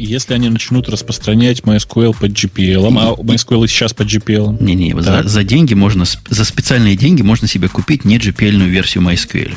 если 0.04 0.34
они 0.34 0.48
начнут 0.48 0.88
распространять 0.88 1.60
MySQL 1.60 2.16
под 2.18 2.30
GPL, 2.32 2.86
а 2.86 3.20
MySQL 3.20 3.64
и 3.64 3.68
сейчас 3.68 3.92
под 3.92 4.06
GPL. 4.06 4.62
Не-не, 4.62 5.00
за, 5.00 5.24
за 5.24 5.44
деньги 5.44 5.74
можно, 5.74 6.04
за 6.04 6.44
специальные 6.44 6.96
деньги 6.96 7.22
можно 7.22 7.48
себе 7.48 7.68
купить 7.68 8.04
не 8.04 8.18
GPL-ную 8.18 8.70
версию 8.70 9.04
MySQL. 9.04 9.54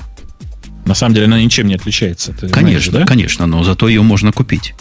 На 0.86 0.96
самом 0.96 1.14
деле 1.14 1.28
она 1.28 1.42
ничем 1.42 1.68
не 1.68 1.76
отличается. 1.76 2.34
Ты 2.34 2.50
конечно, 2.50 2.92
знаешь, 2.92 3.06
да? 3.06 3.06
конечно, 3.06 3.46
но 3.46 3.64
зато 3.64 3.88
ее 3.88 4.02
можно 4.02 4.32
купить. 4.32 4.74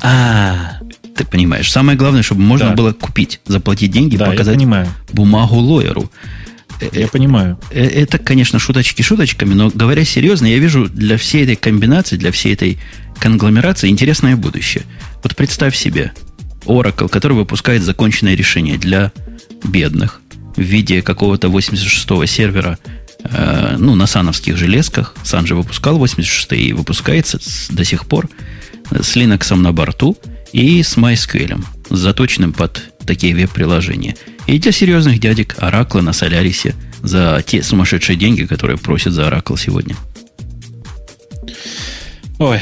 А, 0.00 0.78
ты 1.14 1.24
понимаешь, 1.26 1.70
самое 1.70 1.98
главное, 1.98 2.22
чтобы 2.22 2.40
можно 2.40 2.70
да. 2.70 2.74
было 2.74 2.92
купить, 2.92 3.40
заплатить 3.46 3.90
деньги, 3.90 4.16
да, 4.16 4.26
показать 4.26 4.58
бумагу 5.12 5.56
лоеру. 5.56 6.10
Я 6.92 7.08
понимаю. 7.08 7.58
Э, 7.70 7.84
это, 7.84 8.18
конечно, 8.18 8.58
шуточки 8.58 9.02
шуточками, 9.02 9.54
но 9.54 9.70
говоря 9.72 10.04
серьезно, 10.04 10.46
я 10.46 10.58
вижу 10.58 10.88
для 10.88 11.16
всей 11.16 11.44
этой 11.44 11.56
комбинации, 11.56 12.16
для 12.16 12.32
всей 12.32 12.54
этой 12.54 12.78
конгломерации 13.18 13.88
интересное 13.88 14.36
будущее. 14.36 14.84
Вот 15.22 15.34
представь 15.36 15.76
себе 15.76 16.12
Oracle, 16.66 17.08
который 17.08 17.34
выпускает 17.34 17.82
законченное 17.82 18.34
решение 18.34 18.78
для 18.78 19.12
бедных 19.64 20.20
в 20.56 20.60
виде 20.60 21.02
какого-то 21.02 21.48
86-го 21.48 22.24
сервера, 22.26 22.78
э, 23.24 23.76
ну, 23.78 23.94
на 23.94 24.06
сановских 24.06 24.56
железках. 24.56 25.14
Сан 25.24 25.46
же 25.46 25.54
выпускал 25.54 25.98
86 25.98 26.52
и 26.52 26.72
выпускается 26.72 27.38
до 27.70 27.84
сих 27.84 28.06
пор 28.06 28.28
с 28.90 29.16
Linux 29.16 29.54
на 29.54 29.72
борту 29.72 30.16
и 30.52 30.82
с 30.82 30.96
MySQL, 30.96 31.64
заточенным 31.90 32.52
под 32.52 32.82
такие 33.06 33.34
веб-приложения. 33.34 34.16
И 34.46 34.58
для 34.58 34.72
серьезных 34.72 35.18
дядек 35.18 35.56
Oracle 35.58 36.02
на 36.02 36.12
Солярисе 36.12 36.74
за 37.02 37.42
те 37.46 37.62
сумасшедшие 37.62 38.16
деньги, 38.16 38.44
которые 38.44 38.78
просят 38.78 39.12
за 39.12 39.22
Oracle 39.22 39.58
сегодня. 39.58 39.96
Ой, 42.38 42.60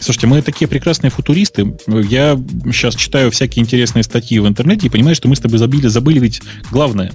Слушайте, 0.00 0.26
мы 0.26 0.42
такие 0.42 0.66
прекрасные 0.66 1.10
футуристы. 1.10 1.76
Я 1.86 2.40
сейчас 2.66 2.94
читаю 2.94 3.30
всякие 3.30 3.62
интересные 3.62 4.02
статьи 4.02 4.38
в 4.38 4.48
интернете 4.48 4.86
и 4.86 4.90
понимаю, 4.90 5.14
что 5.14 5.28
мы 5.28 5.36
с 5.36 5.40
тобой 5.40 5.58
забили, 5.58 5.86
забыли 5.88 6.18
ведь 6.18 6.42
главное. 6.70 7.12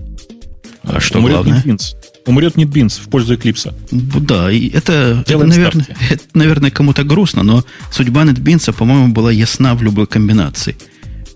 А 0.84 1.00
что 1.00 1.20
Умрет 1.20 1.36
главное? 1.36 1.62
NetBeans. 1.62 1.82
Умрет 2.28 2.56
NetBeans 2.56 3.02
в 3.02 3.10
пользу 3.10 3.36
Eclipse. 3.36 3.74
Да, 3.92 4.52
и 4.52 4.70
это, 4.70 5.24
это, 5.28 5.38
наверное, 5.46 5.88
это, 6.10 6.24
наверное, 6.34 6.72
кому-то 6.72 7.04
грустно, 7.04 7.44
но 7.44 7.64
судьба 7.92 8.24
NetBeans, 8.24 8.72
по-моему, 8.74 9.14
была 9.14 9.32
ясна 9.32 9.76
в 9.76 9.84
любой 9.84 10.08
комбинации. 10.08 10.76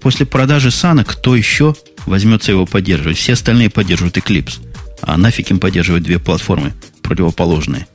После 0.02 0.26
продажи 0.26 0.72
Сана 0.72 1.04
кто 1.04 1.36
еще 1.36 1.76
возьмется 2.06 2.52
его 2.52 2.66
поддерживать? 2.66 3.18
Все 3.18 3.34
остальные 3.34 3.70
поддерживают 3.70 4.18
Eclipse. 4.18 4.60
А 5.02 5.18
нафиг 5.18 5.52
им 5.52 5.60
поддерживать 5.60 6.04
две 6.04 6.20
платформы 6.20 6.74
противоположные. 7.02 7.88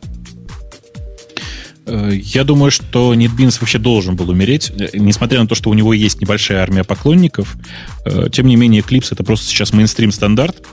Э, 1.86 2.10
я 2.12 2.44
думаю, 2.44 2.70
что 2.70 3.14
NetBeans 3.14 3.58
вообще 3.60 3.78
должен 3.78 4.16
был 4.16 4.30
умереть, 4.30 4.70
э, 4.70 4.90
несмотря 4.94 5.40
на 5.40 5.46
то, 5.46 5.54
что 5.54 5.70
у 5.70 5.74
него 5.74 5.92
есть 5.92 6.20
небольшая 6.20 6.62
армия 6.62 6.84
поклонников. 6.84 7.56
Э, 8.04 8.28
тем 8.32 8.46
не 8.46 8.56
менее, 8.56 8.82
Eclipse 8.82 9.08
это 9.12 9.24
просто 9.24 9.46
сейчас 9.46 9.72
мейнстрим 9.72 10.12
стандарт. 10.12 10.64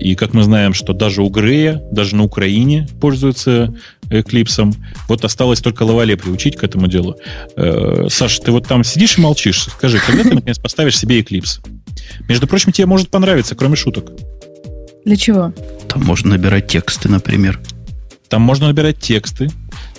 И 0.00 0.14
как 0.14 0.32
мы 0.32 0.44
знаем, 0.44 0.72
что 0.72 0.94
даже 0.94 1.20
у 1.20 1.28
Грея, 1.28 1.82
даже 1.90 2.16
на 2.16 2.22
Украине 2.22 2.88
пользуются 3.00 3.74
Eclipse. 4.08 4.74
Вот 5.08 5.24
осталось 5.24 5.60
только 5.60 5.82
Лавале 5.82 6.16
приучить 6.16 6.56
к 6.56 6.64
этому 6.64 6.86
делу. 6.86 7.16
Саша, 8.08 8.40
ты 8.40 8.50
вот 8.50 8.66
там 8.66 8.82
сидишь 8.84 9.18
и 9.18 9.20
молчишь. 9.20 9.64
Скажи, 9.64 9.98
когда 10.06 10.22
ты 10.22 10.34
наконец 10.34 10.58
поставишь 10.58 10.96
себе 10.96 11.20
Eclipse? 11.20 11.60
Между 12.28 12.46
прочим, 12.46 12.72
тебе 12.72 12.86
может 12.86 13.10
понравиться, 13.10 13.54
кроме 13.56 13.76
шуток. 13.76 14.10
Для 15.04 15.16
чего? 15.16 15.52
Там 15.88 16.04
можно 16.04 16.30
набирать 16.30 16.68
тексты, 16.68 17.10
например. 17.10 17.60
Там 18.28 18.42
можно 18.42 18.68
набирать 18.68 18.98
тексты, 19.00 19.50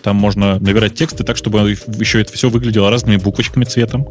там 0.01 0.15
можно 0.15 0.59
набирать 0.59 0.95
тексты 0.95 1.23
так, 1.23 1.37
чтобы 1.37 1.77
еще 1.99 2.21
это 2.21 2.33
все 2.33 2.49
выглядело 2.49 2.89
разными 2.89 3.17
буквочками 3.17 3.65
цветом. 3.65 4.07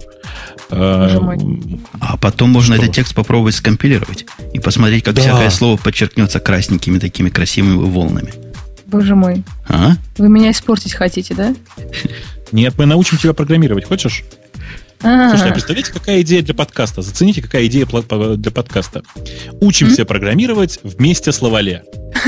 А 0.70 2.16
потом 2.20 2.50
можно 2.50 2.74
что? 2.74 2.84
этот 2.84 2.94
текст 2.94 3.14
попробовать 3.14 3.54
скомпилировать 3.54 4.26
и 4.52 4.60
посмотреть, 4.60 5.04
как 5.04 5.14
да. 5.14 5.22
всякое 5.22 5.50
слово 5.50 5.76
подчеркнется 5.76 6.40
красненькими 6.40 6.98
такими 6.98 7.28
красивыми 7.28 7.76
волнами. 7.88 8.32
Боже 8.86 9.14
мой. 9.14 9.44
А? 9.68 9.92
Вы 10.16 10.28
меня 10.28 10.50
испортить 10.50 10.94
хотите, 10.94 11.34
да? 11.34 11.54
Нет, 12.52 12.74
мы 12.78 12.86
научим 12.86 13.18
тебя 13.18 13.34
программировать. 13.34 13.84
Хочешь? 13.84 14.24
А-а-а. 15.02 15.28
Слушайте, 15.28 15.50
а 15.50 15.52
представляете, 15.52 15.92
какая 15.92 16.22
идея 16.22 16.42
для 16.42 16.54
подкаста? 16.54 17.02
Зацените, 17.02 17.40
какая 17.40 17.66
идея 17.66 17.86
для 17.86 18.50
подкаста. 18.50 19.02
Учимся 19.60 20.04
программировать 20.04 20.80
вместе 20.82 21.32
с 21.32 21.40
Лавале. 21.40 21.84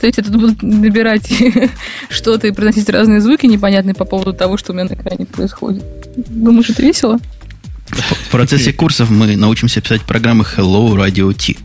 То 0.00 0.06
есть 0.06 0.18
я 0.18 0.24
тут 0.24 0.36
буду 0.36 0.54
набирать 0.62 1.28
что-то 2.08 2.46
и 2.46 2.52
приносить 2.52 2.88
разные 2.88 3.20
звуки 3.20 3.46
непонятные 3.46 3.94
по 3.94 4.04
поводу 4.04 4.32
того, 4.32 4.56
что 4.56 4.72
у 4.72 4.76
меня 4.76 4.84
на 4.84 4.94
экране 4.94 5.26
происходит. 5.26 5.82
Думаешь, 6.16 6.70
это 6.70 6.82
весело? 6.82 7.18
В 7.88 8.30
процессе 8.30 8.72
курсов 8.72 9.10
мы 9.10 9.36
научимся 9.36 9.80
писать 9.80 10.02
программы 10.02 10.44
Hello 10.44 10.94
Radio 10.94 11.32
T. 11.32 11.56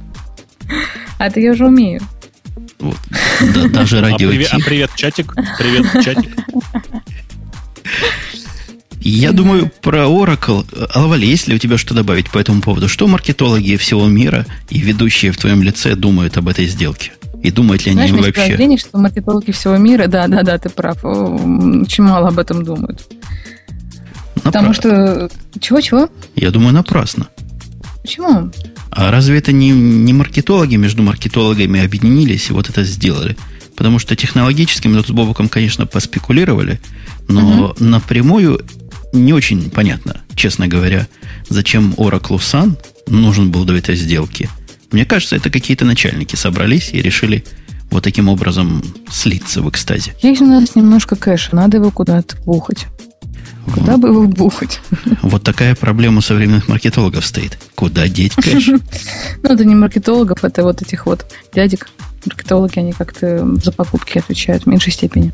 А 1.17 1.27
это 1.27 1.39
я 1.39 1.51
уже 1.51 1.67
умею. 1.67 2.01
Вот. 2.79 2.97
Да, 3.53 3.67
даже 3.67 4.01
радио 4.01 4.29
а 4.29 4.31
привет, 4.31 4.49
а 4.51 4.59
привет, 4.59 4.89
чатик. 4.95 5.35
Привет, 5.57 5.85
чатик. 6.03 6.29
Я 9.01 9.31
думаю, 9.31 9.71
про 9.81 10.05
Oracle. 10.05 10.65
Алвали, 10.93 11.25
есть 11.25 11.47
ли 11.47 11.55
у 11.55 11.57
тебя 11.57 11.77
что 11.77 11.93
добавить 11.93 12.29
по 12.29 12.37
этому 12.37 12.61
поводу? 12.61 12.89
Что 12.89 13.07
маркетологи 13.07 13.75
всего 13.77 14.07
мира 14.07 14.45
и 14.69 14.79
ведущие 14.79 15.31
в 15.31 15.37
твоем 15.37 15.63
лице 15.63 15.95
думают 15.95 16.37
об 16.37 16.47
этой 16.49 16.65
сделке? 16.65 17.13
И 17.41 17.51
думают 17.51 17.85
ли 17.85 17.91
они 17.91 18.09
Знаешь, 18.09 18.25
вообще? 18.25 18.41
Подозрение, 18.43 18.77
что 18.77 18.97
маркетологи 18.97 19.51
всего 19.51 19.77
мира, 19.77 20.07
да, 20.07 20.27
да, 20.27 20.43
да, 20.43 20.57
ты 20.57 20.69
прав, 20.69 20.97
очень 21.03 22.03
мало 22.03 22.27
об 22.27 22.39
этом 22.39 22.65
думают. 22.65 23.01
Напрасно. 24.35 24.51
Потому 24.51 24.73
что... 24.73 25.29
Чего-чего? 25.59 26.09
Я 26.35 26.51
думаю, 26.51 26.73
напрасно. 26.73 27.27
Почему? 28.01 28.51
А 28.91 29.11
разве 29.11 29.37
это 29.37 29.51
не, 29.51 29.69
не 29.69 30.13
маркетологи 30.13 30.75
между 30.75 31.03
маркетологами 31.03 31.83
объединились 31.83 32.49
и 32.49 32.53
вот 32.53 32.69
это 32.69 32.83
сделали? 32.83 33.37
Потому 33.77 33.99
что 33.99 34.15
технологически 34.17 34.89
мы 34.89 34.97
тут 34.97 35.07
с 35.07 35.11
Бобуком, 35.11 35.47
конечно, 35.47 35.85
поспекулировали, 35.85 36.81
но 37.29 37.67
угу. 37.69 37.83
напрямую 37.83 38.61
не 39.13 39.33
очень 39.33 39.69
понятно, 39.69 40.21
честно 40.35 40.67
говоря, 40.67 41.07
зачем 41.49 41.93
Oracle 41.97 42.37
Sun 42.37 42.77
нужен 43.07 43.51
был 43.51 43.65
до 43.65 43.75
этой 43.75 43.95
сделки. 43.95 44.49
Мне 44.91 45.05
кажется, 45.05 45.35
это 45.35 45.49
какие-то 45.49 45.85
начальники 45.85 46.35
собрались 46.35 46.89
и 46.93 47.01
решили 47.01 47.43
вот 47.91 48.03
таким 48.03 48.29
образом 48.29 48.83
слиться 49.09 49.61
в 49.61 49.69
экстазе. 49.69 50.15
Есть 50.21 50.41
у 50.41 50.45
нас 50.45 50.75
немножко 50.75 51.15
кэша, 51.15 51.55
надо 51.55 51.77
его 51.77 51.91
куда-то 51.91 52.37
бухать. 52.43 52.87
Куда 53.73 53.97
бы 53.97 54.09
его 54.09 54.23
бухать? 54.23 54.79
Вот 55.21 55.43
такая 55.43 55.75
проблема 55.75 56.21
современных 56.21 56.67
маркетологов 56.67 57.25
стоит. 57.25 57.57
Куда 57.75 58.07
деть 58.07 58.33
кэш? 58.35 58.69
Ну, 59.43 59.53
это 59.53 59.63
не 59.63 59.75
маркетологов, 59.75 60.43
это 60.43 60.63
вот 60.63 60.81
этих 60.81 61.05
вот 61.05 61.25
дядек. 61.53 61.89
Маркетологи, 62.25 62.79
они 62.79 62.93
как-то 62.93 63.47
за 63.63 63.71
покупки 63.71 64.17
отвечают 64.17 64.63
в 64.63 64.67
меньшей 64.67 64.91
степени. 64.91 65.31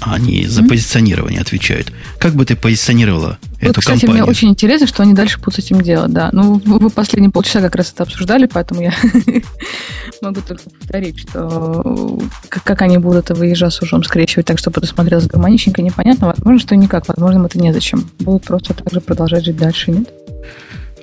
Они 0.00 0.46
за 0.46 0.62
mm-hmm. 0.62 0.68
позиционирование 0.68 1.40
отвечают. 1.40 1.92
Как 2.18 2.34
бы 2.34 2.44
ты 2.44 2.56
позиционировала 2.56 3.38
вот, 3.60 3.70
эту 3.70 3.80
кстати, 3.80 4.00
компанию? 4.00 4.24
мне 4.24 4.30
очень 4.30 4.48
интересно, 4.48 4.86
что 4.86 5.02
они 5.02 5.14
дальше 5.14 5.38
будут 5.38 5.56
с 5.56 5.58
этим 5.58 5.80
делать, 5.80 6.12
да. 6.12 6.30
Ну, 6.32 6.60
вы 6.64 6.90
последние 6.90 7.30
полчаса 7.30 7.60
как 7.60 7.74
раз 7.74 7.92
это 7.92 8.04
обсуждали, 8.04 8.46
поэтому 8.46 8.82
я 8.82 8.94
могу 10.22 10.40
только 10.40 10.62
повторить, 10.70 11.20
что 11.20 12.20
как, 12.48 12.62
как 12.62 12.82
они 12.82 12.98
будут 12.98 13.24
это 13.24 13.34
выезжать 13.34 13.72
с 13.72 13.82
ужом 13.82 14.04
скрещивать 14.04 14.46
так, 14.46 14.58
чтобы 14.58 14.78
это 14.78 14.86
смотрелось 14.86 15.26
гармоничненько, 15.26 15.82
непонятно. 15.82 16.28
Возможно, 16.28 16.60
что 16.60 16.76
никак, 16.76 17.08
возможно, 17.08 17.46
это 17.46 17.58
незачем. 17.58 18.08
Будут 18.20 18.44
просто 18.44 18.74
так 18.74 18.92
же 18.92 19.00
продолжать 19.00 19.44
жить 19.44 19.56
дальше, 19.56 19.90
нет? 19.90 20.08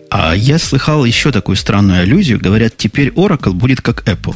А 0.09 0.33
я 0.33 0.59
слыхал 0.59 1.03
еще 1.03 1.31
такую 1.31 1.57
странную 1.57 2.01
аллюзию. 2.01 2.39
Говорят, 2.39 2.77
теперь 2.77 3.09
Oracle 3.09 3.51
будет 3.51 3.81
как 3.81 4.07
Apple. 4.07 4.35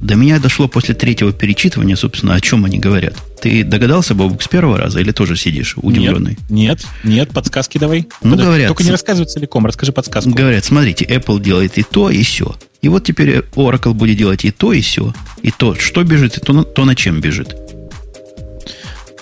До 0.00 0.14
меня 0.14 0.38
дошло 0.38 0.68
после 0.68 0.94
третьего 0.94 1.32
перечитывания, 1.32 1.96
собственно, 1.96 2.34
о 2.34 2.40
чем 2.40 2.64
они 2.64 2.78
говорят. 2.78 3.16
Ты 3.40 3.64
догадался, 3.64 4.14
Бобук, 4.14 4.42
с 4.42 4.48
первого 4.48 4.78
раза 4.78 5.00
или 5.00 5.10
тоже 5.10 5.36
сидишь 5.36 5.74
удивленный? 5.76 6.38
Нет, 6.48 6.84
нет, 6.84 6.86
нет 7.04 7.30
подсказки 7.30 7.78
давай. 7.78 8.06
Ну, 8.22 8.30
Подожди, 8.30 8.44
говорят... 8.44 8.68
Только 8.68 8.84
не 8.84 8.90
рассказывай 8.92 9.26
целиком, 9.26 9.66
расскажи 9.66 9.92
подсказку. 9.92 10.30
Говорят, 10.30 10.64
смотрите, 10.64 11.04
Apple 11.04 11.40
делает 11.40 11.78
и 11.78 11.82
то, 11.82 12.10
и 12.10 12.22
все. 12.22 12.54
И 12.80 12.88
вот 12.88 13.04
теперь 13.04 13.38
Oracle 13.56 13.92
будет 13.92 14.16
делать 14.16 14.44
и 14.44 14.52
то, 14.52 14.72
и 14.72 14.80
все. 14.80 15.12
И 15.42 15.50
то, 15.50 15.74
что 15.74 16.04
бежит, 16.04 16.38
и 16.38 16.40
то, 16.40 16.62
то 16.62 16.84
на 16.84 16.94
чем 16.94 17.20
бежит. 17.20 17.56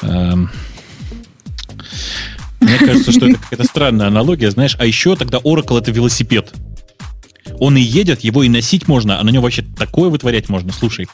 Эм... 0.02 0.50
Мне 2.61 2.78
кажется, 2.78 3.12
что 3.12 3.28
это 3.28 3.38
какая-то 3.38 3.64
странная 3.64 4.09
аналогия, 4.09 4.50
знаешь. 4.50 4.76
А 4.78 4.85
еще 4.85 5.16
тогда 5.16 5.38
Oracle 5.38 5.78
это 5.78 5.90
велосипед. 5.90 6.52
Он 7.61 7.77
и 7.77 7.81
едет, 7.81 8.21
его 8.21 8.43
и 8.43 8.49
носить 8.49 8.89
можно, 8.89 9.21
а 9.21 9.25
на 9.25 9.31
нем 9.31 9.43
вообще 9.43 9.63
такое 9.63 10.11
вытворять 10.11 10.49
можно. 10.49 10.73
Слушай, 10.73 11.09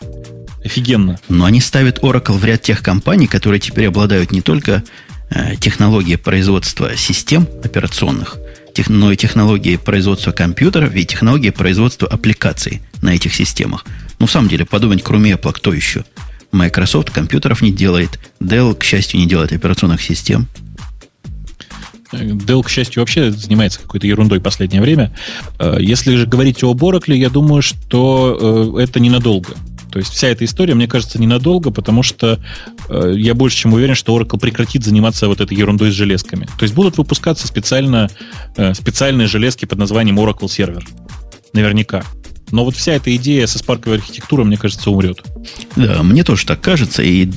офигенно. 0.65 1.19
Но 1.29 1.45
они 1.45 1.61
ставят 1.61 1.99
Oracle 2.01 2.39
в 2.39 2.45
ряд 2.45 2.63
тех 2.63 2.83
компаний, 2.83 3.27
которые 3.27 3.61
теперь 3.61 3.89
обладают 3.89 4.33
не 4.33 4.41
только 4.41 4.83
э, 5.31 5.57
технологией 5.57 6.19
производства 6.19 6.97
систем 6.97 7.49
операционных, 7.63 8.39
тех, 8.75 8.89
но 8.89 9.13
и 9.13 9.17
технологией 9.17 9.79
производства 9.79 10.33
компьютеров 10.33 10.95
и 10.95 11.05
технологией 11.05 11.53
производства 11.53 12.09
аппликаций 12.09 12.83
на 13.03 13.15
этих 13.15 13.35
системах. 13.35 13.85
Ну, 14.19 14.27
в 14.27 14.31
самом 14.31 14.49
деле, 14.49 14.65
подумать, 14.65 15.03
кроме 15.03 15.33
Apple, 15.33 15.53
кто 15.53 15.73
еще? 15.73 16.05
Microsoft 16.53 17.11
компьютеров 17.11 17.63
не 17.63 17.73
делает, 17.73 18.21
Dell, 18.41 18.75
к 18.75 18.85
счастью, 18.85 19.21
не 19.21 19.27
делает 19.27 19.53
операционных 19.53 20.03
систем– 20.03 20.49
Dell, 22.13 22.63
к 22.63 22.69
счастью, 22.69 23.03
вообще 23.03 23.31
занимается 23.31 23.81
какой-то 23.81 24.07
ерундой 24.07 24.39
в 24.39 24.43
последнее 24.43 24.83
время. 24.83 25.15
Э, 25.59 25.77
если 25.81 26.15
же 26.17 26.27
говорить 26.27 26.63
о 26.63 26.73
Oracle, 26.75 27.17
я 27.17 27.31
думаю, 27.31 27.63
что 27.63 28.75
э, 28.77 28.83
это 28.83 29.01
ненадолго. 29.01 29.55
То 29.93 29.99
есть 29.99 30.11
вся 30.11 30.29
эта 30.29 30.45
история, 30.47 30.75
мне 30.75 30.89
кажется, 30.89 31.21
ненадолго, 31.21 31.71
потому 31.71 32.03
что 32.03 32.39
э, 32.89 33.13
я 33.15 33.35
больше 33.35 33.59
чем 33.59 33.75
уверен, 33.75 33.95
что 33.95 34.19
Oracle 34.19 34.41
прекратит 34.41 34.85
заниматься 34.85 35.29
вот 35.29 35.43
этой 35.43 35.57
ерундой 35.57 35.91
с 35.91 35.95
железками. 35.95 36.47
То 36.59 36.63
есть 36.63 36.75
будут 36.75 36.97
выпускаться 36.97 37.47
специально, 37.47 38.09
э, 38.57 38.73
специальные 38.73 39.29
железки 39.29 39.67
под 39.67 39.79
названием 39.79 40.19
Oracle 40.19 40.47
Server. 40.47 40.83
Наверняка. 41.53 42.05
Но 42.53 42.65
вот 42.65 42.75
вся 42.75 42.93
эта 42.93 43.15
идея 43.17 43.47
со 43.47 43.59
спарковой 43.59 43.99
архитектурой, 43.99 44.47
мне 44.47 44.57
кажется, 44.57 44.91
умрет. 44.91 45.23
Да, 45.77 46.03
мне 46.03 46.25
тоже 46.25 46.47
так 46.47 46.63
кажется. 46.63 47.03
И 47.03 47.31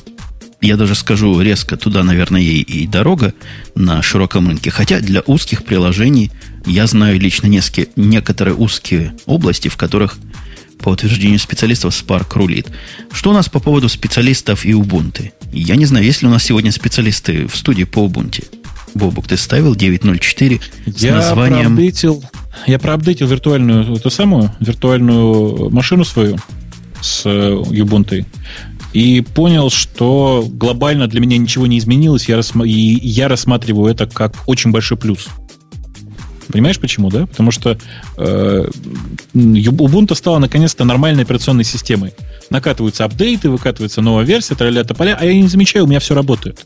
я 0.65 0.77
даже 0.77 0.95
скажу 0.95 1.39
резко, 1.41 1.77
туда, 1.77 2.03
наверное, 2.03 2.41
и, 2.41 2.61
и 2.61 2.87
дорога 2.87 3.33
на 3.75 4.01
широком 4.01 4.47
рынке. 4.47 4.71
Хотя 4.71 4.99
для 4.99 5.21
узких 5.21 5.63
приложений 5.63 6.31
я 6.65 6.87
знаю 6.87 7.19
лично 7.19 7.47
несколько, 7.47 7.91
некоторые 7.95 8.55
узкие 8.55 9.13
области, 9.25 9.67
в 9.67 9.77
которых, 9.77 10.17
по 10.79 10.89
утверждению 10.89 11.39
специалистов, 11.39 11.93
Spark 11.93 12.27
рулит. 12.35 12.67
Что 13.11 13.29
у 13.29 13.33
нас 13.33 13.47
по 13.47 13.59
поводу 13.59 13.89
специалистов 13.89 14.65
и 14.65 14.71
Ubuntu? 14.71 15.31
Я 15.51 15.75
не 15.75 15.85
знаю, 15.85 16.05
есть 16.05 16.21
ли 16.21 16.27
у 16.27 16.31
нас 16.31 16.43
сегодня 16.43 16.71
специалисты 16.71 17.47
в 17.47 17.55
студии 17.55 17.83
по 17.83 18.05
Ubuntu. 18.05 18.43
Бобук, 18.95 19.27
ты 19.27 19.37
ставил 19.37 19.75
9.04 19.75 20.61
с 20.85 21.03
я 21.03 21.15
названием... 21.15 21.75
Проапдейтил, 21.75 22.23
я 22.65 22.79
проапдейтил 22.79 23.27
виртуальную, 23.27 23.95
эту 23.95 24.09
самую, 24.09 24.51
виртуальную 24.61 25.69
машину 25.69 26.05
свою 26.05 26.37
с 27.01 27.25
э, 27.25 27.29
Ubuntu 27.29 28.25
и 28.95 29.19
понял, 29.19 29.69
что 29.69 30.47
глобально 30.49 31.07
для 31.07 31.19
меня 31.19 31.37
ничего 31.37 31.67
не 31.67 31.79
изменилось, 31.79 32.29
я 32.29 32.37
рассма- 32.37 32.65
и 32.65 32.71
я 32.71 33.27
рассматриваю 33.27 33.91
это 33.91 34.07
как 34.07 34.35
очень 34.45 34.71
большой 34.71 34.97
плюс. 34.97 35.27
Понимаешь 36.47 36.79
почему, 36.79 37.09
да? 37.09 37.25
Потому 37.25 37.51
что 37.51 37.77
э, 38.17 38.69
Ubuntu 39.33 40.15
стала 40.15 40.39
наконец-то 40.39 40.85
нормальной 40.85 41.23
операционной 41.23 41.65
системой. 41.65 42.13
Накатываются 42.49 43.03
апдейты, 43.03 43.49
выкатывается 43.49 44.01
новая 44.01 44.23
версия, 44.23 44.55
тролля 44.55 44.85
тополя, 44.85 45.17
а 45.19 45.25
я 45.25 45.33
не 45.33 45.49
замечаю, 45.49 45.83
у 45.83 45.87
меня 45.89 45.99
все 45.99 46.15
работает. 46.15 46.65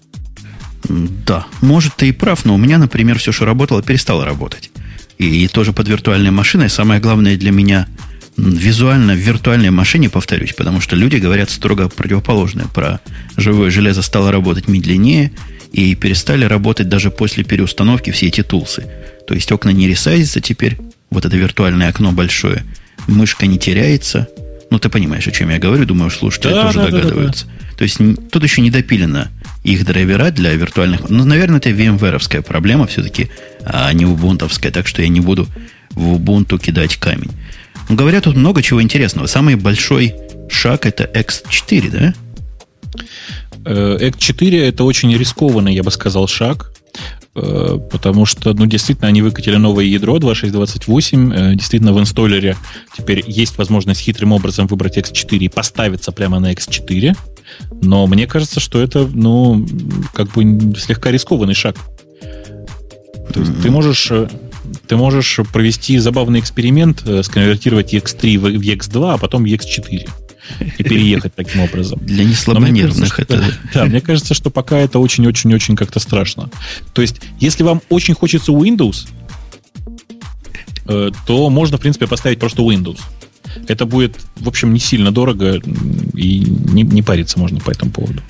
Да, 0.88 1.48
может, 1.62 1.96
ты 1.96 2.10
и 2.10 2.12
прав, 2.12 2.46
но 2.46 2.54
у 2.54 2.58
меня, 2.58 2.78
например, 2.78 3.18
все, 3.18 3.32
что 3.32 3.46
работало, 3.46 3.82
перестало 3.82 4.24
работать. 4.24 4.70
И, 5.18 5.46
и 5.46 5.48
тоже 5.48 5.74
под 5.74 5.88
виртуальной 5.90 6.30
машиной. 6.30 6.70
Самое 6.70 7.02
главное 7.02 7.38
для 7.38 7.50
меня– 7.50 7.88
визуально 8.40 9.14
в 9.14 9.18
виртуальной 9.18 9.70
машине, 9.70 10.10
повторюсь, 10.10 10.54
потому 10.54 10.82
что 10.82 10.96
люди 10.96 11.18
говорят 11.18 11.50
строго 11.50 11.90
противоположное. 11.90 12.66
Про 12.66 13.00
живое 13.38 13.70
железо 13.70 14.02
стало 14.02 14.32
работать 14.32 14.68
медленнее, 14.68 15.32
и 15.72 15.96
перестали 15.96 16.46
работать 16.46 16.90
даже 16.90 17.12
после 17.12 17.44
переустановки 17.44 18.12
все 18.12 18.28
эти 18.28 18.42
тулсы. 18.42 18.86
То 19.28 19.34
есть 19.34 19.52
окна 19.52 19.70
не 19.70 19.88
ресайзятся 19.88 20.42
теперь, 20.42 20.78
вот 21.10 21.26
это 21.26 21.38
виртуальное 21.38 21.90
окно 21.90 22.12
большое, 22.12 22.64
мышка 23.08 23.46
не 23.46 23.60
теряется. 23.60 24.28
Ну, 24.72 24.80
ты 24.80 24.90
понимаешь, 24.90 25.28
о 25.28 25.32
чем 25.32 25.50
я 25.50 25.60
говорю, 25.60 25.86
думаю, 25.86 26.12
слушатели 26.12 26.52
да, 26.52 26.64
тоже 26.64 26.80
да, 26.80 26.86
догадываются. 26.88 27.46
Да, 27.46 27.52
да, 27.52 27.66
да. 27.70 27.78
То 27.78 27.84
есть 27.84 27.98
тут 28.32 28.44
еще 28.44 28.62
не 28.62 28.72
допилено 28.72 29.28
их 29.64 29.86
драйвера 29.86 30.32
для 30.32 30.54
виртуальных... 30.54 31.10
Ну, 31.10 31.26
наверное, 31.26 31.58
это 31.58 31.70
VMware 31.70 32.42
проблема 32.42 32.88
все-таки, 32.88 33.30
а 33.66 33.92
не 33.94 34.06
убунтовская, 34.06 34.72
так 34.72 34.88
что 34.88 35.02
я 35.02 35.08
не 35.08 35.22
буду 35.22 35.48
в 35.92 36.16
Ubuntu 36.16 36.60
кидать 36.60 36.98
камень. 36.98 37.32
Говорят 37.90 38.26
тут 38.26 38.36
много 38.36 38.62
чего 38.62 38.82
интересного. 38.82 39.26
Самый 39.26 39.56
большой 39.56 40.16
шаг 40.48 40.86
это 40.86 41.06
X4, 41.06 41.90
да? 41.90 42.14
X4 43.66 44.56
э, 44.56 44.68
это 44.68 44.84
очень 44.84 45.16
рискованный, 45.16 45.74
я 45.74 45.84
бы 45.84 45.92
сказал, 45.92 46.28
шаг, 46.28 46.72
э, 47.36 47.80
потому 47.92 48.26
что, 48.26 48.54
ну, 48.54 48.68
действительно, 48.68 49.08
они 49.08 49.24
выкатили 49.24 49.56
новое 49.56 49.86
ядро 49.86 50.20
2628, 50.20 51.34
э, 51.34 51.56
действительно, 51.56 51.94
в 51.94 52.00
инсталлере 52.00 52.56
теперь 52.96 53.24
есть 53.28 53.58
возможность 53.58 54.02
хитрым 54.02 54.34
образом 54.34 54.68
выбрать 54.68 54.98
X4 54.98 55.38
и 55.38 55.50
поставиться 55.50 56.12
прямо 56.12 56.40
на 56.40 56.54
X4, 56.54 57.18
но 57.82 58.06
мне 58.06 58.28
кажется, 58.28 58.60
что 58.60 58.80
это, 58.80 59.08
ну, 59.12 59.66
как 60.14 60.32
бы 60.34 60.76
слегка 60.78 61.12
рискованный 61.12 61.56
шаг. 61.56 61.76
То 63.34 63.40
есть 63.42 63.52
mm-hmm. 63.52 63.62
ты 63.62 63.72
можешь 63.72 64.12
ты 64.90 64.98
можешь 64.98 65.40
провести 65.54 66.00
забавный 66.00 66.40
эксперимент, 66.40 67.04
э, 67.06 67.22
сконвертировать 67.22 67.94
X3 67.94 68.40
в 68.40 68.46
X2, 68.48 69.14
а 69.14 69.18
потом 69.20 69.44
в 69.44 69.46
X4 69.46 70.10
и 70.80 70.84
переехать 70.84 71.36
таким 71.36 71.62
образом. 71.62 72.00
Для 72.02 72.24
неслабонервных 72.24 73.20
это... 73.20 73.44
Да, 73.72 73.86
мне 73.86 74.02
кажется, 74.02 74.34
что 74.34 74.50
пока 74.50 74.80
это 74.80 74.98
очень-очень-очень 74.98 75.76
как-то 75.76 76.00
страшно. 76.00 76.50
То 76.94 77.04
есть, 77.04 77.22
если 77.40 77.62
вам 77.62 77.84
очень 77.90 78.16
хочется 78.16 78.52
Windows, 78.52 79.08
э, 80.88 81.12
то 81.28 81.50
можно, 81.52 81.78
в 81.78 81.82
принципе, 81.82 82.08
поставить 82.08 82.40
просто 82.40 82.64
Windows. 82.64 83.00
Это 83.68 83.86
будет, 83.86 84.18
в 84.38 84.48
общем, 84.48 84.74
не 84.74 84.80
сильно 84.80 85.12
дорого, 85.12 85.62
и 86.16 86.40
не, 86.40 86.82
не 86.82 87.04
париться 87.04 87.38
можно 87.38 87.60
по 87.60 87.70
этому 87.70 87.92
поводу. 87.92 88.24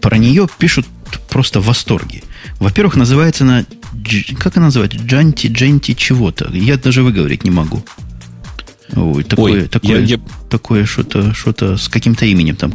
Про 0.00 0.18
нее 0.18 0.46
пишут 0.56 0.86
просто 1.28 1.58
в 1.58 1.66
восторге. 1.66 2.22
Во-первых, 2.60 2.94
называется 2.94 3.42
она 3.42 3.64
как 4.38 4.56
она 4.56 4.66
называется? 4.66 4.98
Джанти, 4.98 5.46
Дженти 5.48 5.94
чего-то. 5.94 6.50
Я 6.52 6.76
даже 6.76 7.02
выговорить 7.02 7.44
не 7.44 7.50
могу. 7.50 7.84
Ой, 8.94 9.22
такое, 9.22 9.62
Ой, 9.62 9.68
такое, 9.68 10.00
я, 10.00 10.16
я... 10.16 10.20
такое 10.48 10.86
что-то, 10.86 11.34
что-то 11.34 11.76
с 11.76 11.88
каким-то 11.88 12.24
именем 12.24 12.56
там. 12.56 12.72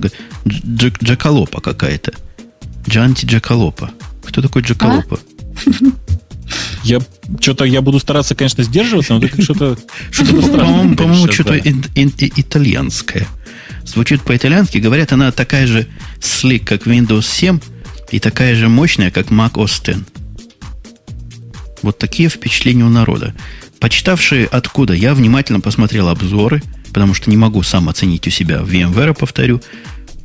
Джек, 0.47 1.01
Джакалопа 1.01 1.59
какая-то. 1.59 2.13
Джанти 2.87 3.25
Джакалопа. 3.25 3.91
Кто 4.23 4.41
такой 4.41 4.61
Джакалопа? 4.61 5.19
А? 5.65 5.71
Я 6.83 6.99
что-то 7.39 7.63
я 7.63 7.81
буду 7.81 7.99
стараться, 7.99 8.35
конечно, 8.35 8.63
сдерживаться, 8.63 9.13
но 9.13 9.25
это 9.25 9.41
что-то 9.41 9.77
что-то 10.11 10.57
По-моему, 10.57 10.95
по-моему 10.95 11.31
что-то 11.31 11.57
итальянское. 11.57 13.27
Звучит 13.85 14.21
по-итальянски. 14.21 14.77
Говорят, 14.77 15.13
она 15.13 15.31
такая 15.31 15.65
же 15.65 15.87
слик, 16.21 16.67
как 16.67 16.85
Windows 16.85 17.25
7, 17.25 17.59
и 18.11 18.19
такая 18.19 18.55
же 18.55 18.69
мощная, 18.69 19.11
как 19.11 19.27
Mac 19.27 19.53
OS 19.53 19.89
X. 19.89 19.99
Вот 21.83 21.99
такие 21.99 22.29
впечатления 22.29 22.85
у 22.85 22.89
народа. 22.89 23.35
Почитавшие 23.79 24.47
откуда, 24.47 24.93
я 24.93 25.13
внимательно 25.13 25.59
посмотрел 25.59 26.07
обзоры, 26.07 26.63
потому 26.93 27.13
что 27.13 27.29
не 27.29 27.37
могу 27.37 27.61
сам 27.61 27.89
оценить 27.89 28.25
у 28.25 28.31
себя 28.31 28.61
VMware, 28.61 29.13
повторю. 29.13 29.61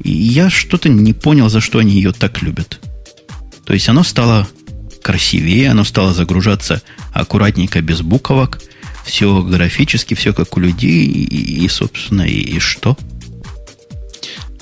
И 0.02 0.10
я 0.10 0.48
что-то 0.48 0.88
не 0.88 1.12
понял, 1.12 1.48
за 1.48 1.60
что 1.60 1.80
они 1.80 1.92
ее 1.92 2.12
так 2.12 2.40
любят. 2.40 2.80
То 3.66 3.74
есть 3.74 3.88
оно 3.88 4.04
стало 4.04 4.48
красивее, 5.02 5.70
оно 5.70 5.84
стало 5.84 6.14
загружаться 6.14 6.82
аккуратненько, 7.12 7.80
без 7.82 8.02
буквок. 8.02 8.62
Все 9.04 9.42
графически, 9.42 10.14
все 10.14 10.32
как 10.32 10.56
у 10.56 10.60
людей. 10.60 11.06
И, 11.06 11.64
и 11.64 11.68
собственно, 11.68 12.22
и, 12.22 12.38
и 12.38 12.58
что? 12.60 12.96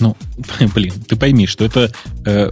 Ну, 0.00 0.16
блин, 0.74 0.92
ты 1.08 1.16
пойми, 1.16 1.46
что 1.46 1.64
это, 1.64 1.92
э, 2.24 2.50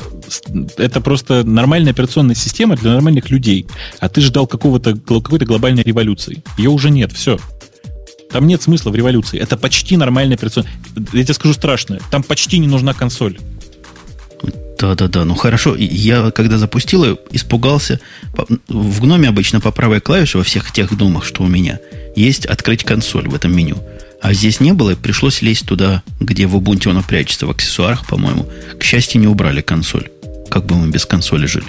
это 0.77 1.01
просто 1.01 1.45
нормальная 1.45 1.93
операционная 1.93 2.35
система 2.35 2.77
для 2.77 2.93
нормальных 2.93 3.31
людей. 3.31 3.67
А 4.01 4.09
ты 4.09 4.21
ждал 4.21 4.47
какого-то, 4.47 4.97
какой-то 4.97 5.45
глобальной 5.45 5.83
революции. 5.83 6.43
Ее 6.57 6.71
уже 6.71 6.91
нет, 6.91 7.13
все. 7.13 7.39
Там 8.31 8.47
нет 8.47 8.63
смысла 8.63 8.91
в 8.91 8.97
революции. 8.97 9.39
Это 9.39 9.57
почти 9.57 9.97
нормальная 9.97 10.37
операционная... 10.37 10.73
Я 11.13 11.23
тебе 11.23 11.35
скажу 11.35 11.55
страшное. 11.55 12.01
Там 12.11 12.23
почти 12.23 12.59
не 12.59 12.67
нужна 12.67 12.93
консоль. 12.93 13.39
Да-да-да, 14.79 15.25
ну 15.25 15.35
хорошо. 15.35 15.77
Я, 15.77 16.31
когда 16.31 16.59
запустил 16.59 17.05
ее, 17.05 17.19
испугался. 17.31 18.01
В 18.69 19.01
гноме 19.01 19.29
обычно 19.29 19.61
по 19.61 19.71
правой 19.71 20.01
клавише 20.01 20.39
во 20.39 20.45
всех 20.45 20.73
тех 20.73 20.97
думах, 20.97 21.25
что 21.25 21.43
у 21.43 21.47
меня, 21.47 21.79
есть 22.17 22.45
открыть 22.45 22.85
консоль 22.85 23.29
в 23.29 23.35
этом 23.35 23.55
меню. 23.55 23.77
А 24.25 24.33
здесь 24.33 24.59
не 24.59 24.73
было, 24.73 24.93
и 24.93 24.95
пришлось 24.95 25.43
лезть 25.43 25.67
туда, 25.67 26.03
где 26.19 26.47
в 26.47 26.57
Ubuntu 26.57 26.89
оно 26.89 27.03
прячется, 27.03 27.47
в 27.47 27.51
аксессуарах, 27.51 28.07
по-моему. 28.07 28.49
К 28.81 28.83
счастью, 28.83 29.21
не 29.21 29.27
убрали 29.27 29.61
консоль. 29.61 30.09
Как 30.51 30.65
бы 30.65 30.77
мы 30.77 30.89
без 30.89 31.05
консоли 31.05 31.45
жили. 31.45 31.67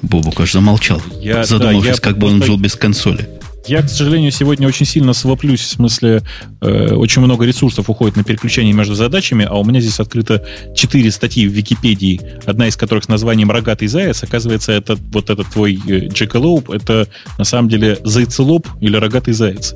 Бобук 0.00 0.40
аж 0.40 0.52
замолчал, 0.52 1.02
я, 1.20 1.44
задумавшись, 1.44 1.96
да, 1.96 2.00
как 2.00 2.18
бы 2.18 2.28
он 2.28 2.40
жил 2.40 2.56
без 2.56 2.76
консоли. 2.76 3.28
Я, 3.68 3.82
к 3.82 3.88
сожалению, 3.88 4.32
сегодня 4.32 4.66
очень 4.66 4.86
сильно 4.86 5.12
совоплюсь, 5.12 5.60
в 5.60 5.70
смысле, 5.70 6.22
э, 6.62 6.94
очень 6.94 7.20
много 7.20 7.44
ресурсов 7.44 7.90
уходит 7.90 8.16
на 8.16 8.24
переключение 8.24 8.72
между 8.72 8.94
задачами, 8.94 9.46
а 9.48 9.56
у 9.56 9.64
меня 9.64 9.80
здесь 9.80 10.00
открыто 10.00 10.44
четыре 10.74 11.10
статьи 11.10 11.46
в 11.46 11.52
Википедии, 11.52 12.20
одна 12.46 12.68
из 12.68 12.76
которых 12.76 13.04
с 13.04 13.08
названием 13.08 13.50
«Рогатый 13.50 13.88
заяц». 13.88 14.22
Оказывается, 14.22 14.72
это 14.72 14.96
вот 14.96 15.28
этот 15.28 15.48
твой 15.48 15.78
э, 15.86 16.08
Джекалоуп, 16.08 16.70
это 16.70 17.08
на 17.36 17.44
самом 17.44 17.68
деле 17.68 17.98
зайцелоп 18.04 18.66
или 18.80 18.96
рогатый 18.96 19.34
заяц. 19.34 19.74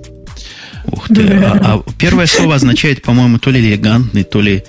Ух 0.87 1.09
ты. 1.09 1.29
А, 1.45 1.75
а 1.75 1.83
первое 1.99 2.27
слово 2.27 2.55
означает, 2.55 3.03
по-моему, 3.03 3.39
то 3.39 3.51
ли 3.51 3.61
элегантный, 3.61 4.25
то 4.25 4.41
ли... 4.41 4.65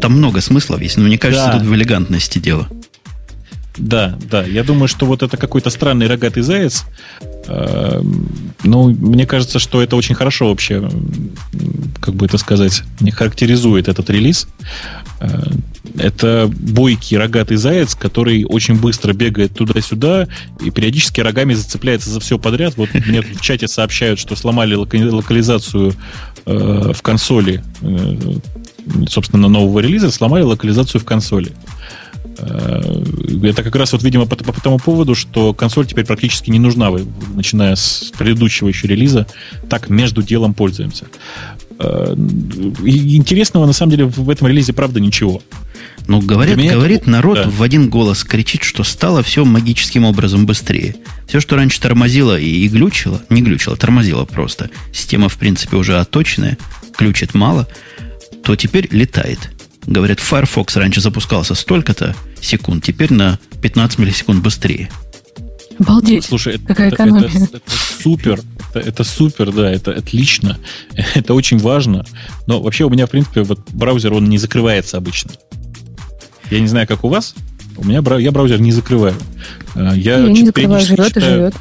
Там 0.00 0.12
много 0.12 0.40
смыслов 0.40 0.80
есть, 0.80 0.96
но 0.96 1.04
мне 1.04 1.18
кажется, 1.18 1.48
да. 1.48 1.58
тут 1.58 1.68
в 1.68 1.74
элегантности 1.74 2.38
дело. 2.38 2.66
Да, 3.80 4.18
да. 4.30 4.44
Я 4.44 4.62
думаю, 4.62 4.88
что 4.88 5.06
вот 5.06 5.22
это 5.22 5.36
какой-то 5.38 5.70
странный 5.70 6.06
рогатый 6.06 6.42
заяц. 6.42 6.84
Э, 7.46 8.02
ну, 8.62 8.88
мне 8.90 9.26
кажется, 9.26 9.58
что 9.58 9.82
это 9.82 9.96
очень 9.96 10.14
хорошо 10.14 10.48
вообще, 10.48 10.88
как 11.98 12.14
бы 12.14 12.26
это 12.26 12.36
сказать, 12.36 12.82
не 13.00 13.10
характеризует 13.10 13.88
этот 13.88 14.10
релиз. 14.10 14.48
Э, 15.20 15.44
это 15.98 16.50
бойкий 16.54 17.16
рогатый 17.16 17.56
заяц, 17.56 17.94
который 17.94 18.44
очень 18.44 18.78
быстро 18.78 19.14
бегает 19.14 19.54
туда-сюда 19.54 20.28
и 20.62 20.70
периодически 20.70 21.22
рогами 21.22 21.54
зацепляется 21.54 22.10
за 22.10 22.20
все 22.20 22.38
подряд. 22.38 22.76
Вот 22.76 22.90
мне 22.92 23.22
в 23.22 23.40
чате 23.40 23.66
сообщают, 23.66 24.20
что 24.20 24.36
сломали 24.36 24.74
локализацию 24.74 25.94
э, 26.44 26.92
в 26.94 27.00
консоли, 27.00 27.64
собственно, 29.08 29.48
нового 29.48 29.80
релиза, 29.80 30.10
сломали 30.10 30.42
локализацию 30.42 31.00
в 31.00 31.04
консоли. 31.06 31.52
Э, 32.40 33.02
это 33.42 33.62
как 33.62 33.76
раз 33.76 33.92
вот, 33.92 34.02
видимо, 34.02 34.26
по, 34.26 34.36
по 34.36 34.60
тому 34.60 34.78
поводу, 34.78 35.14
что 35.14 35.52
консоль 35.54 35.86
теперь 35.86 36.06
практически 36.06 36.50
не 36.50 36.58
нужна, 36.58 36.90
начиная 37.34 37.76
с 37.76 38.12
предыдущего 38.16 38.68
еще 38.68 38.88
релиза. 38.88 39.26
Так 39.68 39.88
между 39.88 40.22
делом 40.22 40.54
пользуемся. 40.54 41.06
Э, 41.78 42.14
интересного, 42.14 43.66
на 43.66 43.72
самом 43.72 43.90
деле, 43.90 44.04
в 44.06 44.30
этом 44.30 44.48
релизе, 44.48 44.72
правда, 44.72 45.00
ничего. 45.00 45.42
Ну, 46.06 46.20
говорит, 46.20 46.56
меня 46.56 46.72
говорит 46.72 47.02
это... 47.02 47.10
народ 47.10 47.36
да. 47.36 47.50
в 47.50 47.62
один 47.62 47.88
голос 47.88 48.24
кричит, 48.24 48.62
что 48.62 48.84
стало 48.84 49.22
все 49.22 49.44
магическим 49.44 50.04
образом 50.04 50.46
быстрее. 50.46 50.96
Все, 51.26 51.40
что 51.40 51.56
раньше 51.56 51.80
тормозило 51.80 52.38
и, 52.38 52.46
и 52.46 52.68
глючило, 52.68 53.22
не 53.28 53.42
глючило, 53.42 53.76
тормозило 53.76 54.24
просто. 54.24 54.70
Система, 54.92 55.28
в 55.28 55.36
принципе, 55.36 55.76
уже 55.76 55.98
оточенная, 55.98 56.58
ключит 56.96 57.34
мало, 57.34 57.68
то 58.42 58.56
теперь 58.56 58.88
летает. 58.90 59.50
Говорят, 59.86 60.20
Firefox 60.20 60.76
раньше 60.76 61.00
запускался 61.00 61.54
столько-то 61.54 62.14
секунд, 62.40 62.84
теперь 62.84 63.12
на 63.12 63.38
15 63.62 63.98
миллисекунд 63.98 64.42
быстрее. 64.42 64.90
Обалдеть. 65.78 66.24
Слушай, 66.24 66.56
это, 66.56 66.66
какая 66.66 66.90
экономия. 66.90 67.28
Это, 67.28 67.38
это, 67.38 67.56
это 67.56 67.72
супер. 68.02 68.40
Это, 68.70 68.80
это 68.80 69.04
супер, 69.04 69.52
да, 69.52 69.70
это 69.70 69.92
отлично. 69.92 70.58
Это 71.14 71.34
очень 71.34 71.58
важно. 71.58 72.04
Но 72.46 72.60
вообще 72.60 72.84
у 72.84 72.90
меня, 72.90 73.06
в 73.06 73.10
принципе, 73.10 73.42
вот 73.42 73.60
браузер, 73.72 74.12
он 74.12 74.28
не 74.28 74.38
закрывается 74.38 74.98
обычно. 74.98 75.32
Я 76.50 76.60
не 76.60 76.66
знаю, 76.66 76.86
как 76.86 77.02
у 77.04 77.08
вас. 77.08 77.34
У 77.76 77.84
меня 77.84 78.02
я 78.18 78.30
браузер 78.30 78.60
не 78.60 78.72
закрываю. 78.72 79.14
Э, 79.74 79.92
я, 79.96 80.18
я 80.18 80.28
не 80.28 80.44
закрываю, 80.44 80.84
живет 80.84 81.08
читаю, 81.08 81.26
и 81.26 81.34
живет. 81.34 81.54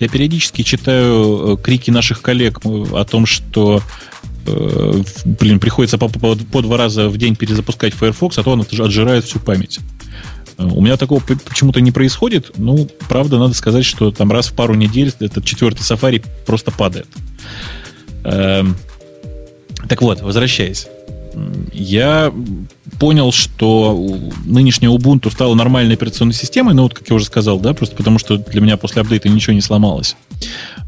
Я 0.00 0.08
периодически 0.08 0.62
читаю 0.62 1.58
э, 1.58 1.62
крики 1.62 1.90
наших 1.90 2.22
коллег 2.22 2.60
о 2.64 3.04
том, 3.04 3.26
что 3.26 3.82
Э, 4.46 5.02
блин, 5.24 5.60
приходится 5.60 5.98
по, 5.98 6.08
по, 6.08 6.36
по 6.36 6.62
два 6.62 6.76
раза 6.76 7.08
в 7.08 7.16
день 7.16 7.36
перезапускать 7.36 7.94
Firefox, 7.94 8.38
а 8.38 8.42
то 8.42 8.50
он 8.50 8.60
отжирает 8.60 9.24
всю 9.24 9.38
память. 9.38 9.80
Э, 10.58 10.64
у 10.64 10.80
меня 10.80 10.96
такого 10.96 11.20
почему-то 11.20 11.80
не 11.80 11.92
происходит. 11.92 12.52
Ну, 12.56 12.88
правда, 13.08 13.38
надо 13.38 13.54
сказать, 13.54 13.84
что 13.84 14.10
там 14.10 14.30
раз 14.30 14.48
в 14.48 14.54
пару 14.54 14.74
недель 14.74 15.12
этот 15.20 15.44
четвертый 15.44 15.80
Safari 15.80 16.24
просто 16.46 16.70
падает. 16.70 17.08
Эм, 18.24 18.76
так 19.88 20.02
вот, 20.02 20.20
возвращаясь 20.20 20.88
я 21.72 22.32
понял, 22.98 23.32
что 23.32 24.20
нынешняя 24.44 24.90
Ubuntu 24.90 25.30
стала 25.30 25.54
нормальной 25.54 25.94
операционной 25.94 26.34
системой, 26.34 26.74
ну 26.74 26.84
вот, 26.84 26.94
как 26.94 27.08
я 27.08 27.16
уже 27.16 27.24
сказал, 27.24 27.58
да, 27.58 27.74
просто 27.74 27.96
потому 27.96 28.18
что 28.18 28.38
для 28.38 28.60
меня 28.60 28.76
после 28.76 29.02
апдейта 29.02 29.28
ничего 29.28 29.54
не 29.54 29.60
сломалось. 29.60 30.16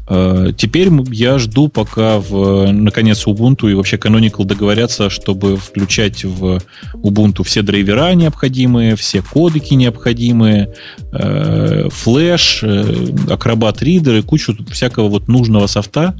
Э, 0.09 0.51
теперь 0.55 0.89
я 1.11 1.37
жду, 1.37 1.67
пока 1.67 2.19
в, 2.19 2.71
наконец 2.71 3.25
Ubuntu 3.27 3.71
и 3.71 3.73
вообще 3.73 3.97
Canonical 3.97 4.45
договорятся, 4.45 5.09
чтобы 5.09 5.57
включать 5.57 6.23
в 6.23 6.61
Ubuntu 6.95 7.43
все 7.43 7.61
драйвера 7.61 8.13
необходимые, 8.13 8.95
все 8.95 9.21
кодеки 9.21 9.73
необходимые, 9.73 10.73
э, 11.11 11.89
флеш, 11.91 12.59
э, 12.63 12.67
Acrobat 13.27 13.79
Reader 13.79 14.19
и 14.19 14.21
кучу 14.21 14.55
всякого 14.71 15.09
вот 15.09 15.27
нужного 15.27 15.67
софта, 15.67 16.15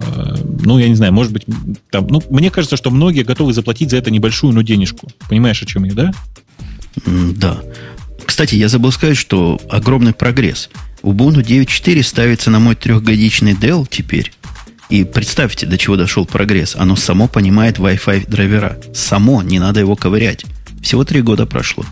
Э, 0.00 0.34
ну, 0.62 0.78
я 0.78 0.88
не 0.88 0.94
знаю, 0.94 1.12
может 1.12 1.32
быть, 1.32 1.44
там, 1.90 2.06
ну, 2.08 2.22
мне 2.30 2.50
кажется, 2.50 2.76
что 2.76 2.90
многие 2.90 3.22
готовы 3.22 3.52
заплатить 3.52 3.90
за 3.90 3.96
это 3.98 4.10
небольшую, 4.10 4.52
но 4.52 4.62
денежку. 4.62 5.08
Понимаешь, 5.28 5.62
о 5.62 5.66
чем 5.66 5.84
я, 5.84 5.94
да? 5.94 6.12
Да. 7.06 7.60
Кстати, 8.24 8.54
я 8.54 8.68
забыл 8.68 8.92
сказать, 8.92 9.16
что 9.16 9.60
огромный 9.68 10.12
прогресс. 10.12 10.70
Ubuntu 11.02 11.40
9.4 11.40 12.02
ставится 12.02 12.50
на 12.50 12.60
мой 12.60 12.76
трехгодичный 12.76 13.54
Dell 13.54 13.86
теперь. 13.90 14.32
И 14.88 15.04
представьте, 15.04 15.66
до 15.66 15.76
чего 15.78 15.96
дошел 15.96 16.26
прогресс. 16.26 16.76
Оно 16.76 16.96
само 16.96 17.26
понимает 17.26 17.78
Wi-Fi 17.78 18.28
драйвера. 18.28 18.78
Само, 18.94 19.42
не 19.42 19.58
надо 19.58 19.80
его 19.80 19.96
ковырять. 19.96 20.44
Всего 20.82 21.04
три 21.04 21.22
года 21.22 21.46
прошло. 21.46 21.84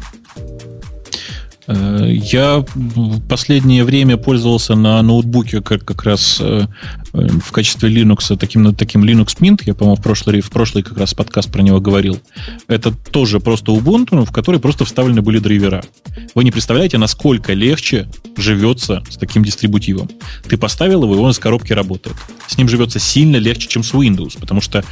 Э, 1.71 2.07
я 2.11 2.65
в 2.75 3.21
последнее 3.29 3.85
время 3.85 4.17
пользовался 4.17 4.75
на 4.75 5.01
ноутбуке 5.03 5.63
как, 5.63 5.85
как 5.85 6.03
раз 6.03 6.39
э, 6.41 6.67
в 7.13 7.53
качестве 7.53 7.89
Linux 7.89 8.37
таким, 8.37 8.75
таким 8.75 9.05
Linux 9.05 9.39
Mint. 9.39 9.63
Я, 9.65 9.75
по-моему, 9.75 9.97
в 9.97 10.03
прошлый, 10.03 10.41
в 10.41 10.51
прошлый 10.51 10.83
как 10.83 10.99
раз 10.99 11.15
подкаст 11.15 11.51
про 11.53 11.63
него 11.63 11.81
говорил. 11.81 12.21
Это 12.67 12.91
тоже 12.91 13.39
просто 13.39 13.71
Ubuntu, 13.71 14.25
в 14.25 14.33
который 14.33 14.59
просто 14.59 14.85
вставлены 14.85 15.23
были 15.23 15.39
драйвера. 15.39 15.85
Вы 16.35 16.43
не 16.43 16.51
представляете, 16.51 16.99
насколько 16.99 17.53
легче 17.53 18.09
живется 18.37 19.05
с 19.09 19.17
таким 19.17 19.45
дистрибутивом. 19.45 20.09
Ты 20.49 20.57
поставил 20.57 21.05
его, 21.05 21.15
и 21.15 21.19
он 21.19 21.31
из 21.31 21.39
коробки 21.39 21.73
работает. 21.73 22.17
С 22.49 22.59
ним 22.59 22.69
живется 22.69 22.99
сильно 22.99 23.37
легче, 23.37 23.69
чем 23.69 23.85
с 23.85 23.95
Windows, 23.95 24.39
потому 24.41 24.61
что 24.61 24.85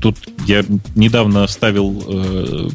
тут 0.00 0.16
я 0.46 0.64
недавно 0.96 1.46
ставил 1.46 2.04
э, 2.08 2.68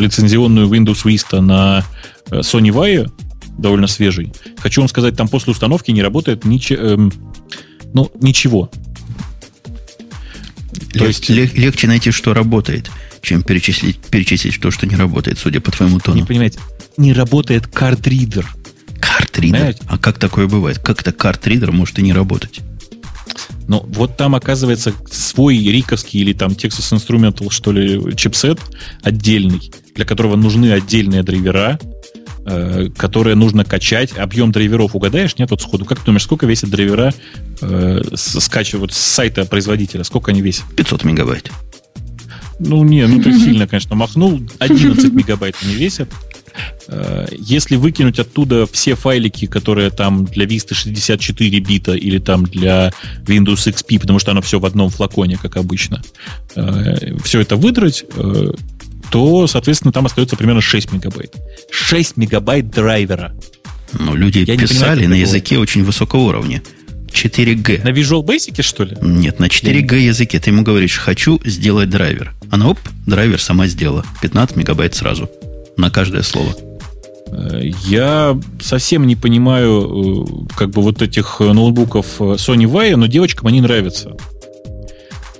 лицензионную 0.00 0.68
Windows 0.68 1.04
Vista 1.04 1.40
на 1.40 1.84
Э, 1.84 2.13
Sony 2.40 2.70
Vaio, 2.70 3.10
довольно 3.58 3.86
свежий. 3.86 4.32
Хочу 4.58 4.80
вам 4.80 4.88
сказать, 4.88 5.16
там 5.16 5.28
после 5.28 5.52
установки 5.52 5.90
не 5.90 6.02
работает 6.02 6.44
ничего. 6.44 6.80
Эм, 6.82 7.12
ну, 7.92 8.10
ничего. 8.20 8.70
То 10.92 11.06
есть... 11.06 11.28
Легче 11.28 11.86
найти, 11.86 12.10
что 12.10 12.34
работает, 12.34 12.90
чем 13.22 13.42
перечислить, 13.42 13.98
перечислить 13.98 14.60
то, 14.60 14.70
что 14.70 14.86
не 14.86 14.96
работает, 14.96 15.38
судя 15.38 15.60
по 15.60 15.70
твоему 15.70 15.98
тону. 15.98 16.16
Не 16.16 16.24
понимаете, 16.24 16.58
не 16.96 17.12
работает 17.12 17.66
картридер. 17.66 18.46
Картридер? 19.00 19.76
А 19.86 19.98
как 19.98 20.18
такое 20.18 20.46
бывает? 20.46 20.78
Как 20.78 21.00
это 21.00 21.12
картридер 21.12 21.72
может 21.72 21.98
и 21.98 22.02
не 22.02 22.12
работать? 22.12 22.60
Ну, 23.66 23.84
вот 23.88 24.16
там, 24.16 24.34
оказывается, 24.34 24.92
свой 25.10 25.56
риковский 25.56 26.20
или 26.20 26.32
там 26.32 26.52
Texas 26.52 26.92
Instrumental, 26.92 27.50
что 27.50 27.72
ли, 27.72 28.14
чипсет 28.16 28.60
отдельный, 29.02 29.72
для 29.94 30.04
которого 30.04 30.36
нужны 30.36 30.70
отдельные 30.72 31.22
драйвера, 31.22 31.78
э, 32.44 32.88
которые 32.96 33.36
нужно 33.36 33.64
качать. 33.64 34.16
Объем 34.16 34.52
драйверов 34.52 34.94
угадаешь? 34.94 35.36
Нет, 35.38 35.50
вот 35.50 35.60
сходу. 35.60 35.84
Как 35.84 36.00
ты 36.00 36.06
думаешь, 36.06 36.22
сколько 36.22 36.46
весят 36.46 36.70
драйвера 36.70 37.12
э, 37.60 38.02
скачивают 38.14 38.92
с 38.92 38.98
сайта 38.98 39.44
производителя? 39.44 40.04
Сколько 40.04 40.30
они 40.30 40.42
весят? 40.42 40.64
500 40.76 41.04
мегабайт. 41.04 41.50
Ну, 42.60 42.84
не, 42.84 43.06
ну 43.06 43.20
ты 43.20 43.36
сильно, 43.38 43.66
конечно, 43.66 43.96
махнул. 43.96 44.40
11 44.58 45.12
мегабайт 45.12 45.56
они 45.62 45.74
весят. 45.74 46.08
Э, 46.88 47.26
если 47.32 47.76
выкинуть 47.76 48.18
оттуда 48.18 48.66
все 48.66 48.94
файлики, 48.94 49.46
которые 49.46 49.90
там 49.90 50.24
для 50.24 50.46
Vista 50.46 50.74
64 50.74 51.58
бита 51.60 51.92
или 51.92 52.18
там 52.18 52.44
для 52.44 52.92
Windows 53.26 53.72
XP, 53.72 54.00
потому 54.00 54.18
что 54.18 54.30
оно 54.30 54.42
все 54.42 54.58
в 54.58 54.66
одном 54.66 54.90
флаконе, 54.90 55.36
как 55.36 55.56
обычно, 55.56 56.02
э, 56.54 57.16
все 57.22 57.40
это 57.40 57.56
выдрать, 57.56 58.04
э, 58.16 58.52
то, 59.14 59.46
соответственно, 59.46 59.92
там 59.92 60.06
остается 60.06 60.34
примерно 60.34 60.60
6 60.60 60.90
мегабайт. 60.90 61.36
6 61.70 62.16
мегабайт 62.16 62.68
драйвера. 62.68 63.32
Ну, 63.92 64.16
люди 64.16 64.38
Я 64.38 64.58
писали 64.58 65.02
понимаю, 65.02 65.10
на 65.10 65.14
языке 65.14 65.56
очень 65.56 65.84
высокого 65.84 66.22
уровня. 66.22 66.64
4G. 67.12 67.84
На 67.84 67.90
Visual 67.90 68.24
Basic, 68.24 68.60
что 68.62 68.82
ли? 68.82 68.96
Нет, 69.00 69.38
на 69.38 69.44
4G 69.44 70.00
языке. 70.00 70.40
Ты 70.40 70.50
ему 70.50 70.64
говоришь, 70.64 70.96
хочу 70.96 71.40
сделать 71.44 71.90
драйвер. 71.90 72.34
Она, 72.50 72.70
оп, 72.70 72.80
драйвер 73.06 73.40
сама 73.40 73.68
сделала. 73.68 74.04
15 74.20 74.56
мегабайт 74.56 74.96
сразу. 74.96 75.30
На 75.76 75.90
каждое 75.90 76.22
слово. 76.22 76.56
Я 77.84 78.36
совсем 78.60 79.06
не 79.06 79.14
понимаю 79.14 80.26
э, 80.26 80.56
как 80.56 80.70
бы 80.70 80.82
вот 80.82 81.02
этих 81.02 81.38
ноутбуков 81.38 82.20
Sony 82.20 82.64
Vaio, 82.64 82.96
но 82.96 83.06
девочкам 83.06 83.46
они 83.46 83.60
нравятся. 83.60 84.16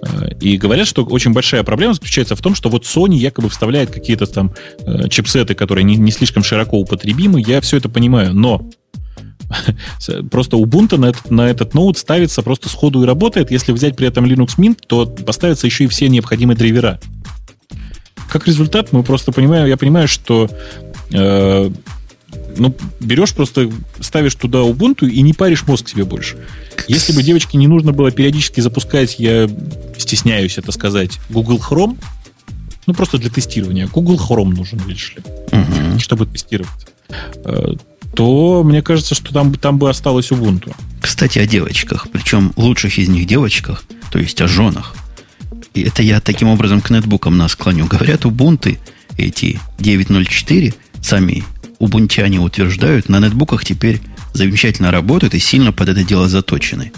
Э, 0.05 0.29
и 0.41 0.57
говорят, 0.57 0.87
что 0.87 1.05
очень 1.05 1.33
большая 1.33 1.63
проблема 1.63 1.95
заключается 1.95 2.37
в 2.37 2.41
том, 2.41 2.55
что 2.55 2.69
вот 2.69 2.85
Sony 2.85 3.15
якобы 3.15 3.49
вставляет 3.49 3.91
какие-то 3.91 4.27
там 4.27 4.55
э, 4.81 5.09
чипсеты, 5.09 5.55
которые 5.55 5.85
не, 5.85 5.97
не 5.97 6.11
слишком 6.11 6.43
широко 6.43 6.79
употребимы. 6.79 7.43
Я 7.45 7.61
все 7.61 7.77
это 7.77 7.89
понимаю, 7.89 8.35
но 8.35 8.69
просто 10.31 10.57
Ubuntu 10.57 10.97
на 10.99 11.07
этот, 11.07 11.31
на 11.31 11.49
этот 11.49 11.75
ноут 11.75 11.99
ставится 11.99 12.43
просто 12.43 12.69
сходу 12.69 13.03
и 13.03 13.07
работает. 13.07 13.51
Если 13.51 13.73
взять 13.73 13.97
при 13.97 14.09
этом 14.09 14.25
Linux 14.25 14.59
Mint, 14.59 14.79
то 14.87 15.07
поставятся 15.07 15.67
еще 15.67 15.85
и 15.85 15.89
все 15.89 16.09
необходимые 16.09 16.57
драйвера. 16.57 17.01
Как 18.29 18.47
результат, 18.47 18.93
мы 18.93 19.03
просто 19.03 19.33
понимаем, 19.33 19.67
я 19.67 19.77
понимаю, 19.77 20.09
что 20.09 20.51
э, 21.13 21.71
ну, 22.57 22.75
берешь 23.01 23.35
просто, 23.35 23.71
ставишь 24.01 24.35
туда 24.35 24.61
Ubuntu 24.61 25.09
и 25.09 25.23
не 25.23 25.33
паришь 25.33 25.67
мозг 25.67 25.89
себе 25.89 26.05
больше. 26.05 26.37
Если 26.89 27.13
бы 27.13 27.23
девочке 27.23 27.59
не 27.59 27.67
нужно 27.67 27.93
было 27.93 28.11
периодически 28.11 28.61
запускать, 28.61 29.17
я 29.19 29.49
стесняюсь 29.99 30.59
это 30.59 30.73
сказать, 30.73 31.21
Google 31.31 31.59
Chrome, 31.59 31.99
ну, 32.87 32.95
просто 32.95 33.19
для 33.19 33.31
тестирования. 33.31 33.89
Google 33.89 34.17
Chrome 34.17 34.55
нужен, 34.55 34.79
видишь 34.87 35.15
ли, 35.17 35.23
угу. 35.53 35.99
чтобы 35.99 36.27
тестировать. 36.27 36.87
Э, 37.45 37.75
то 38.15 38.63
мне 38.63 38.83
кажется, 38.83 39.15
что 39.15 39.33
там, 39.33 39.55
там 39.55 39.79
бы 39.79 39.89
осталось 39.89 40.31
Ubuntu. 40.31 40.75
Кстати, 41.01 41.39
о 41.39 41.47
девочках, 41.47 42.09
причем 42.13 42.53
лучших 42.57 42.99
из 42.99 43.09
них 43.09 43.27
девочках, 43.27 43.85
то 44.11 44.19
есть 44.19 44.41
о 44.41 44.49
женах. 44.49 44.95
И 45.73 45.83
это 45.83 46.03
я 46.03 46.21
таким 46.21 46.49
образом 46.49 46.81
к 46.81 46.91
нетбукам 46.91 47.37
нас 47.37 47.57
клоню. 47.57 47.87
Говорят, 47.87 48.25
Ubuntu 48.25 48.79
эти 49.17 49.61
9.04, 49.79 50.75
сами 51.01 51.45
убунтяне 51.79 52.41
утверждают, 52.41 53.09
на 53.09 53.21
нетбуках 53.21 53.65
теперь 53.65 54.01
замечательно 54.33 54.91
работают 54.91 55.35
и 55.35 55.39
сильно 55.39 55.73
под 55.73 55.89
это 55.89 56.05
дело 56.05 56.29
заточены. 56.29 56.93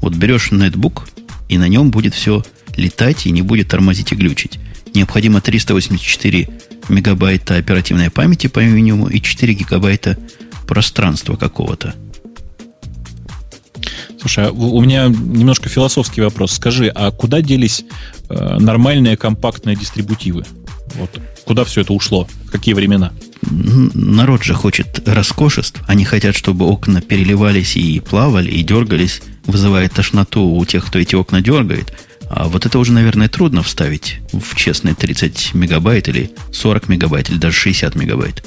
Вот 0.00 0.14
берешь 0.14 0.50
нетбук, 0.50 1.08
и 1.48 1.58
на 1.58 1.68
нем 1.68 1.90
будет 1.90 2.14
все 2.14 2.42
летать 2.76 3.26
и 3.26 3.30
не 3.30 3.42
будет 3.42 3.68
тормозить 3.68 4.12
и 4.12 4.16
глючить. 4.16 4.58
Необходимо 4.94 5.40
384 5.40 6.48
мегабайта 6.88 7.56
оперативной 7.56 8.10
памяти 8.10 8.46
по 8.46 8.60
минимуму 8.60 9.08
и 9.08 9.20
4 9.20 9.54
гигабайта 9.54 10.18
пространства 10.66 11.36
какого-то. 11.36 11.94
Слушай, 14.20 14.46
а 14.46 14.52
у 14.52 14.80
меня 14.80 15.08
немножко 15.08 15.68
философский 15.68 16.22
вопрос. 16.22 16.52
Скажи, 16.52 16.88
а 16.88 17.10
куда 17.10 17.42
делись 17.42 17.84
э, 18.30 18.58
нормальные 18.58 19.16
компактные 19.16 19.76
дистрибутивы? 19.76 20.44
Вот 20.94 21.20
куда 21.44 21.64
все 21.64 21.82
это 21.82 21.92
ушло? 21.92 22.26
В 22.46 22.50
какие 22.50 22.74
времена? 22.74 23.12
Народ 23.50 24.42
же 24.42 24.54
хочет 24.54 25.06
роскошеств. 25.06 25.82
Они 25.86 26.04
хотят, 26.04 26.36
чтобы 26.36 26.66
окна 26.66 27.00
переливались 27.00 27.76
и 27.76 28.00
плавали, 28.00 28.50
и 28.50 28.62
дергались, 28.62 29.22
вызывая 29.46 29.88
тошноту 29.88 30.42
у 30.42 30.64
тех, 30.64 30.86
кто 30.86 30.98
эти 30.98 31.14
окна 31.14 31.40
дергает. 31.40 31.94
А 32.30 32.48
вот 32.48 32.66
это 32.66 32.78
уже, 32.78 32.92
наверное, 32.92 33.28
трудно 33.28 33.62
вставить 33.62 34.20
в 34.32 34.54
честные 34.56 34.94
30 34.94 35.54
мегабайт 35.54 36.08
или 36.08 36.30
40 36.52 36.88
мегабайт, 36.88 37.30
или 37.30 37.38
даже 37.38 37.56
60 37.56 37.94
мегабайт. 37.94 38.44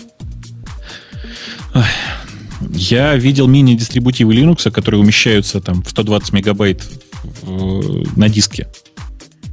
Я 2.73 3.15
видел 3.15 3.47
мини-дистрибутивы 3.47 4.33
Linux, 4.35 4.71
которые 4.71 4.99
умещаются 4.99 5.61
там 5.61 5.83
в 5.83 5.89
120 5.89 6.33
мегабайт 6.33 6.83
на 7.43 8.29
диске. 8.29 8.67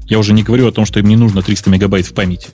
Я 0.07 0.19
уже 0.19 0.33
не 0.33 0.43
говорю 0.43 0.69
о 0.69 0.73
том, 0.73 0.87
что 0.87 1.01
им 1.01 1.07
не 1.07 1.17
нужно 1.17 1.43
300 1.43 1.71
мегабайт 1.71 2.07
в 2.07 2.15
памяти. 2.15 2.49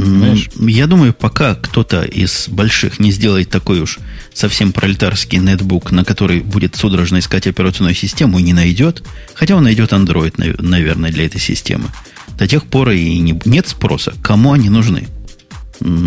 Понимаешь? 0.00 0.48
Я 0.56 0.86
думаю, 0.86 1.12
пока 1.12 1.54
кто-то 1.54 2.02
из 2.02 2.48
больших 2.48 3.00
не 3.00 3.10
сделает 3.10 3.50
такой 3.50 3.80
уж 3.80 3.98
совсем 4.32 4.72
пролетарский 4.72 5.38
нетбук, 5.38 5.92
на 5.92 6.04
который 6.04 6.40
будет 6.40 6.76
судорожно 6.76 7.18
искать 7.18 7.46
операционную 7.46 7.94
систему 7.94 8.38
и 8.38 8.42
не 8.42 8.52
найдет, 8.52 9.02
хотя 9.34 9.56
он 9.56 9.64
найдет 9.64 9.92
Android, 9.92 10.62
наверное, 10.62 11.10
для 11.10 11.26
этой 11.26 11.40
системы, 11.40 11.88
до 12.38 12.48
тех 12.48 12.64
пор 12.64 12.90
и 12.90 13.18
не, 13.18 13.38
нет 13.44 13.68
спроса, 13.68 14.14
кому 14.22 14.52
они 14.52 14.70
нужны. 14.70 15.08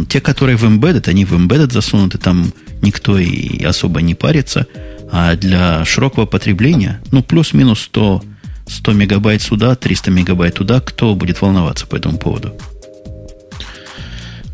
Те, 0.10 0.22
которые 0.22 0.58
в 0.58 0.64
embedded, 0.64 1.10
они 1.10 1.26
в 1.26 1.34
embedded 1.34 1.72
засунуты, 1.72 2.18
там 2.18 2.54
никто 2.82 3.18
и 3.18 3.64
особо 3.64 4.02
не 4.02 4.16
парится. 4.16 4.68
А 5.12 5.36
для 5.36 5.86
широкого 5.86 6.26
потребления, 6.26 7.02
ну, 7.12 7.22
плюс-минус 7.22 7.82
100, 7.82 8.24
100 8.68 8.94
мегабайт 8.94 9.42
сюда, 9.42 9.76
300 9.76 10.12
мегабайт 10.12 10.56
туда, 10.56 10.80
кто 10.80 11.16
будет 11.16 11.42
волноваться 11.42 11.86
по 11.86 11.96
этому 11.96 12.18
поводу? 12.18 12.56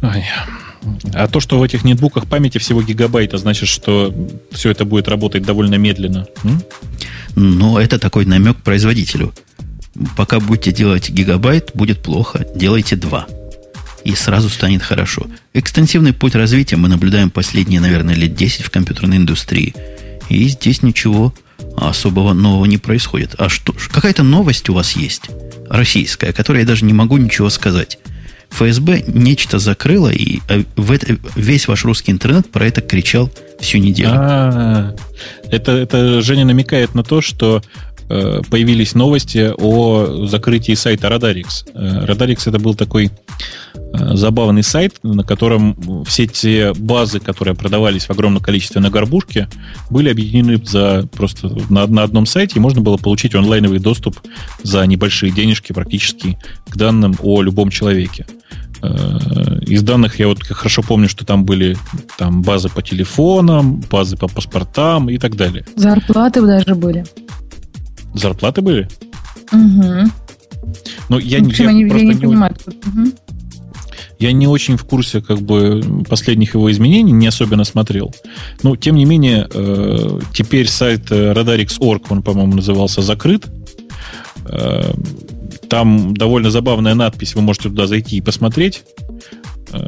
Ой. 0.02 0.24
А 1.14 1.28
то, 1.28 1.40
что 1.40 1.60
в 1.60 1.64
этих 1.64 1.84
нетбуках 1.84 2.28
памяти 2.28 2.58
всего 2.58 2.82
гигабайт, 2.82 3.32
значит, 3.34 3.68
что 3.68 4.14
все 4.52 4.72
это 4.72 4.86
будет 4.86 5.08
работать 5.08 5.44
довольно 5.44 5.76
медленно. 5.76 6.26
М? 6.44 6.62
Но 7.36 7.80
это 7.80 8.00
такой 8.00 8.26
намек 8.26 8.58
производителю. 8.58 9.34
Пока 10.16 10.40
будете 10.40 10.72
делать 10.72 11.10
гигабайт, 11.10 11.72
будет 11.74 12.02
плохо. 12.02 12.46
Делайте 12.56 12.96
два. 12.96 13.28
И 14.06 14.16
сразу 14.16 14.50
станет 14.50 14.82
хорошо. 14.82 15.28
Экстенсивный 15.54 16.14
путь 16.14 16.36
развития 16.36 16.78
мы 16.78 16.88
наблюдаем 16.88 17.30
последние, 17.30 17.82
наверное, 17.82 18.16
лет 18.16 18.34
10 18.34 18.64
в 18.64 18.70
компьютерной 18.70 19.18
индустрии. 19.18 19.76
И 20.30 20.48
здесь 20.48 20.82
ничего 20.82 21.34
особого 21.76 22.34
нового 22.34 22.66
не 22.66 22.78
происходит. 22.78 23.36
А 23.38 23.50
что? 23.50 23.76
Какая-то 23.92 24.24
новость 24.24 24.70
у 24.70 24.74
вас 24.74 24.94
есть, 24.94 25.30
российская, 25.70 26.32
которой 26.32 26.60
я 26.60 26.66
даже 26.66 26.86
не 26.86 26.94
могу 26.94 27.18
ничего 27.18 27.50
сказать. 27.50 28.00
ФСБ 28.50 29.04
нечто 29.08 29.60
закрыло, 29.60 30.10
и 30.10 30.40
э, 30.50 30.64
в 30.76 30.92
это, 30.92 31.18
весь 31.36 31.68
ваш 31.68 31.86
русский 31.86 32.12
интернет 32.12 32.50
про 32.52 32.66
это 32.66 32.82
кричал 32.82 33.30
всю 33.60 33.78
неделю. 33.78 34.12
А, 34.14 34.96
это, 35.50 35.72
это 35.74 36.22
Женя 36.22 36.46
намекает 36.46 36.96
на 36.96 37.04
то, 37.04 37.22
что 37.22 37.62
э, 38.10 38.42
появились 38.50 38.96
новости 38.96 39.54
о 39.58 40.26
закрытии 40.28 40.74
сайта 40.74 41.08
Radarix. 41.08 41.70
Э, 41.74 42.06
Radarix 42.06 42.50
это 42.50 42.60
был 42.60 42.76
такой 42.76 43.12
забавный 43.92 44.62
сайт, 44.62 44.96
на 45.02 45.24
котором 45.24 46.04
все 46.06 46.28
те 46.28 46.74
базы, 46.74 47.20
которые 47.20 47.56
продавались 47.56 48.06
в 48.06 48.12
огромном 48.12 48.42
количестве 48.42 48.82
на 48.82 48.92
горбушке, 48.92 49.48
были 49.90 50.10
объединены 50.10 50.62
за 50.64 51.08
просто 51.12 51.50
на, 51.70 51.88
на 51.88 52.04
одном 52.04 52.28
сайте, 52.28 52.58
и 52.58 52.60
можно 52.60 52.82
было 52.82 52.98
получить 52.98 53.34
онлайновый 53.34 53.80
доступ 53.80 54.20
за 54.62 54.86
небольшие 54.86 55.32
денежки 55.32 55.74
практически 55.74 56.38
к 56.68 56.78
данным 56.78 57.16
о 57.24 57.42
любом 57.42 57.72
человеке. 57.72 58.28
Э, 58.82 59.60
из 59.66 59.84
данных 59.84 60.20
я 60.20 60.28
вот 60.28 60.44
хорошо 60.44 60.82
помню, 60.82 61.10
что 61.10 61.26
там 61.26 61.46
были 61.46 61.78
там 62.18 62.42
базы 62.42 62.70
по 62.70 62.82
телефонам, 62.82 63.82
базы 63.90 64.18
по 64.18 64.28
паспортам 64.28 65.10
и 65.10 65.18
так 65.18 65.36
далее. 65.36 65.66
Зарплаты 65.76 66.42
даже 66.42 66.76
были. 66.76 67.06
Зарплаты 68.14 68.62
были? 68.62 68.88
Угу. 69.52 70.12
Ну, 71.10 71.20
я, 71.20 71.40
ну, 71.40 71.50
я, 71.50 71.66
я 71.66 71.72
не, 71.72 71.84
не 71.84 72.16
понимаю. 72.16 72.56
Угу. 72.68 73.12
Я 74.20 74.34
не 74.34 74.48
очень 74.48 74.76
в 74.76 74.84
курсе 74.84 75.22
как 75.22 75.42
бы 75.42 75.82
последних 76.08 76.54
его 76.54 76.70
изменений, 76.72 77.14
не 77.14 77.28
особенно 77.28 77.64
смотрел. 77.64 78.14
Но, 78.64 78.76
тем 78.76 78.96
не 78.96 79.06
менее, 79.06 79.48
э, 79.52 80.20
теперь 80.34 80.68
сайт 80.68 81.10
Radarix.org, 81.10 82.06
он, 82.10 82.22
по-моему, 82.22 82.56
назывался, 82.56 83.02
закрыт. 83.02 83.48
Э, 84.46 84.92
там 85.70 86.16
довольно 86.16 86.52
забавная 86.52 86.96
надпись, 86.96 87.36
вы 87.36 87.42
можете 87.42 87.70
туда 87.70 87.88
зайти 87.88 88.18
и 88.18 88.22
посмотреть. 88.22 88.84
Э, 89.72 89.88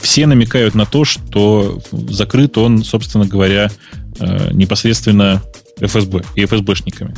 все 0.00 0.26
намекают 0.26 0.74
на 0.74 0.86
то, 0.86 1.04
что 1.04 1.82
закрыт 1.90 2.56
он, 2.58 2.84
собственно 2.84 3.26
говоря, 3.26 3.70
э, 4.18 4.50
непосредственно 4.52 5.42
ФСБ 5.80 6.22
и 6.36 6.44
ФСБшниками. 6.44 7.14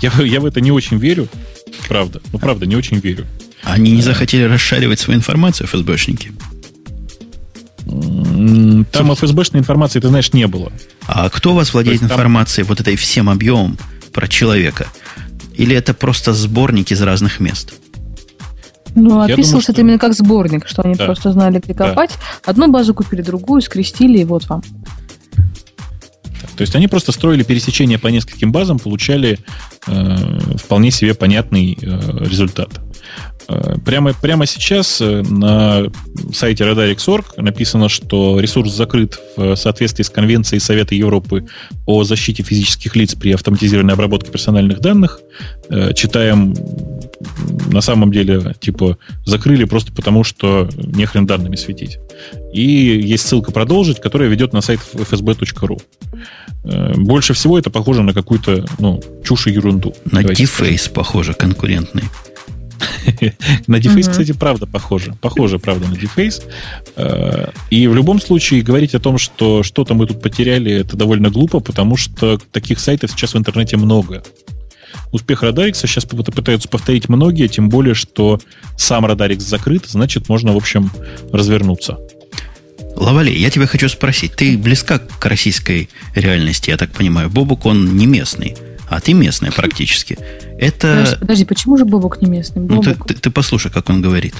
Я, 0.00 0.12
я 0.22 0.40
в 0.40 0.46
это 0.46 0.60
не 0.60 0.72
очень 0.72 0.98
верю, 0.98 1.28
правда. 1.88 2.20
Ну, 2.32 2.38
правда, 2.38 2.66
не 2.66 2.76
очень 2.76 2.98
верю. 2.98 3.26
Они 3.62 3.92
не 3.92 4.02
захотели 4.02 4.44
расшаривать 4.44 5.00
свою 5.00 5.18
информацию, 5.18 5.66
ФСБшники? 5.66 6.32
Там 7.84 9.14
ФСБшной 9.14 9.60
информации, 9.60 10.00
ты 10.00 10.08
знаешь, 10.08 10.32
не 10.32 10.46
было. 10.46 10.72
А 11.06 11.28
кто 11.30 11.52
у 11.52 11.54
вас 11.54 11.72
владеет 11.72 12.02
информацией 12.02 12.64
там... 12.64 12.70
вот 12.70 12.80
этой 12.80 12.96
всем 12.96 13.28
объемом 13.28 13.78
про 14.12 14.28
человека? 14.28 14.88
Или 15.56 15.74
это 15.74 15.94
просто 15.94 16.32
сборник 16.32 16.92
из 16.92 17.00
разных 17.02 17.40
мест? 17.40 17.74
Ну, 18.94 19.20
описывался 19.20 19.72
это 19.72 19.82
именно 19.82 19.98
как 19.98 20.14
сборник, 20.14 20.66
что 20.66 20.82
они 20.82 20.94
да. 20.94 21.04
просто 21.04 21.32
знали, 21.32 21.60
где 21.62 21.74
копать. 21.74 22.10
Да. 22.10 22.50
Одну 22.50 22.70
базу 22.70 22.94
купили, 22.94 23.20
другую, 23.20 23.60
скрестили, 23.60 24.18
и 24.18 24.24
вот 24.24 24.48
вам. 24.48 24.62
То 26.56 26.62
есть 26.62 26.74
они 26.74 26.88
просто 26.88 27.12
строили 27.12 27.42
пересечение 27.42 27.98
по 27.98 28.08
нескольким 28.08 28.52
базам, 28.52 28.78
получали 28.78 29.38
э, 29.86 30.56
вполне 30.56 30.90
себе 30.90 31.14
понятный 31.14 31.76
э, 31.80 32.24
результат. 32.24 32.80
Э, 33.48 33.76
прямо, 33.84 34.12
прямо 34.12 34.46
сейчас 34.46 35.00
э, 35.00 35.22
на 35.22 35.84
сайте 36.32 36.64
Radarix.org 36.64 37.40
написано, 37.40 37.88
что 37.88 38.40
ресурс 38.40 38.72
закрыт 38.72 39.20
в 39.36 39.54
соответствии 39.54 40.02
с 40.02 40.10
Конвенцией 40.10 40.60
Совета 40.60 40.94
Европы 40.94 41.46
о 41.86 42.02
защите 42.04 42.42
физических 42.42 42.96
лиц 42.96 43.14
при 43.14 43.32
автоматизированной 43.32 43.94
обработке 43.94 44.30
персональных 44.30 44.80
данных. 44.80 45.20
Э, 45.68 45.92
читаем 45.94 46.54
на 47.70 47.80
самом 47.80 48.10
деле, 48.10 48.54
типа, 48.60 48.98
закрыли 49.24 49.64
просто 49.64 49.92
потому, 49.92 50.24
что 50.24 50.68
нехрен 50.76 51.26
данными 51.26 51.56
светить. 51.56 51.98
И 52.52 52.62
есть 52.62 53.26
ссылка 53.28 53.52
продолжить, 53.52 54.00
которая 54.00 54.28
ведет 54.28 54.52
на 54.52 54.60
сайт 54.60 54.80
fsb.ru. 54.92 55.80
Больше 56.96 57.34
всего 57.34 57.58
это 57.58 57.70
похоже 57.70 58.02
на 58.02 58.12
какую-то 58.12 58.64
ну, 58.78 59.00
чушь 59.24 59.46
и 59.46 59.52
ерунду. 59.52 59.94
На 60.10 60.22
Deface 60.22 60.90
похоже, 60.90 61.34
конкурентный. 61.34 62.04
На 63.66 63.76
Deface, 63.76 64.10
кстати, 64.10 64.32
правда 64.32 64.66
похоже. 64.66 65.14
Похоже, 65.20 65.58
правда, 65.58 65.88
на 65.88 65.94
Deface. 65.94 66.42
Э, 66.96 67.50
и 67.70 67.86
в 67.86 67.94
любом 67.94 68.20
случае 68.20 68.62
говорить 68.62 68.94
о 68.94 69.00
том, 69.00 69.18
что 69.18 69.62
что-то 69.62 69.94
мы 69.94 70.06
тут 70.06 70.22
потеряли, 70.22 70.72
это 70.72 70.96
довольно 70.96 71.30
глупо, 71.30 71.60
потому 71.60 71.96
что 71.96 72.38
таких 72.52 72.80
сайтов 72.80 73.10
сейчас 73.10 73.34
в 73.34 73.38
интернете 73.38 73.76
много. 73.76 74.22
Успех 75.12 75.42
Radarix 75.42 75.74
сейчас 75.74 76.04
пытаются 76.04 76.68
повторить 76.68 77.08
многие, 77.08 77.48
тем 77.48 77.68
более, 77.68 77.94
что 77.94 78.40
сам 78.76 79.06
Radarix 79.06 79.40
закрыт, 79.40 79.86
значит, 79.86 80.28
можно, 80.28 80.52
в 80.52 80.56
общем, 80.56 80.90
развернуться. 81.32 81.98
Лавали, 82.96 83.30
я 83.30 83.50
тебя 83.50 83.66
хочу 83.66 83.88
спросить. 83.88 84.32
Ты 84.32 84.56
близка 84.56 84.98
к 84.98 85.26
российской 85.26 85.90
реальности, 86.14 86.70
я 86.70 86.76
так 86.76 86.90
понимаю. 86.90 87.28
Бобук, 87.28 87.66
он 87.66 87.96
не 87.96 88.06
местный 88.06 88.56
а 88.88 89.00
ты 89.00 89.12
местная 89.12 89.50
практически. 89.52 90.18
Это... 90.58 90.98
Подожди, 90.98 91.16
подожди 91.20 91.44
почему 91.44 91.76
же 91.76 91.84
Бобок 91.84 92.22
не 92.22 92.30
местный? 92.30 92.62
Бобок... 92.62 92.86
Ну, 92.86 92.92
ты, 92.92 93.14
ты, 93.14 93.20
ты 93.20 93.30
послушай, 93.30 93.70
как 93.70 93.88
он 93.90 94.00
говорит. 94.02 94.34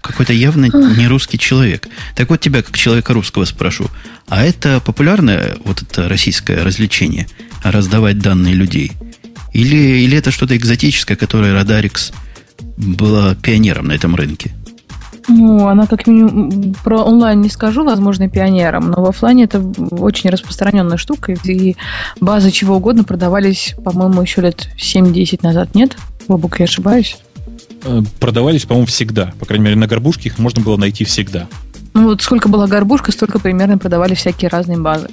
Какой-то 0.00 0.32
явно 0.34 0.66
не 0.66 1.06
русский 1.06 1.38
человек. 1.38 1.88
Так 2.14 2.28
вот 2.28 2.40
тебя, 2.40 2.62
как 2.62 2.76
человека 2.76 3.14
русского, 3.14 3.46
спрошу. 3.46 3.90
А 4.28 4.44
это 4.44 4.80
популярное 4.80 5.56
вот 5.64 5.82
это 5.82 6.08
российское 6.08 6.62
развлечение? 6.62 7.26
Раздавать 7.62 8.18
данные 8.18 8.54
людей? 8.54 8.92
Или, 9.54 9.76
или 9.76 10.18
это 10.18 10.30
что-то 10.30 10.56
экзотическое, 10.56 11.16
которое 11.16 11.54
Радарикс 11.54 12.12
была 12.76 13.34
пионером 13.34 13.86
на 13.86 13.92
этом 13.92 14.14
рынке? 14.14 14.52
Ну, 15.28 15.68
она 15.68 15.86
как 15.86 16.06
минимум 16.06 16.74
про 16.84 17.02
онлайн 17.02 17.40
не 17.40 17.48
скажу, 17.48 17.84
возможно, 17.84 18.28
пионером, 18.28 18.90
но 18.90 19.02
в 19.02 19.08
офлайне 19.08 19.44
это 19.44 19.60
очень 19.90 20.30
распространенная 20.30 20.98
штука, 20.98 21.32
и 21.32 21.76
базы 22.20 22.50
чего 22.50 22.76
угодно 22.76 23.04
продавались, 23.04 23.74
по-моему, 23.82 24.22
еще 24.22 24.42
лет 24.42 24.68
7-10 24.76 25.40
назад, 25.42 25.74
нет? 25.74 25.96
Бобук, 26.28 26.60
я 26.60 26.64
ошибаюсь? 26.64 27.16
Э, 27.84 28.02
продавались, 28.20 28.64
по-моему, 28.64 28.86
всегда. 28.86 29.32
По 29.38 29.46
крайней 29.46 29.64
мере, 29.64 29.76
на 29.76 29.86
горбушке 29.86 30.28
их 30.28 30.38
можно 30.38 30.62
было 30.62 30.76
найти 30.76 31.04
всегда. 31.04 31.46
Ну, 31.94 32.08
вот 32.08 32.22
сколько 32.22 32.48
была 32.48 32.66
горбушка, 32.66 33.12
столько 33.12 33.38
примерно 33.38 33.78
продавали 33.78 34.14
всякие 34.14 34.48
разные 34.48 34.78
базы. 34.78 35.08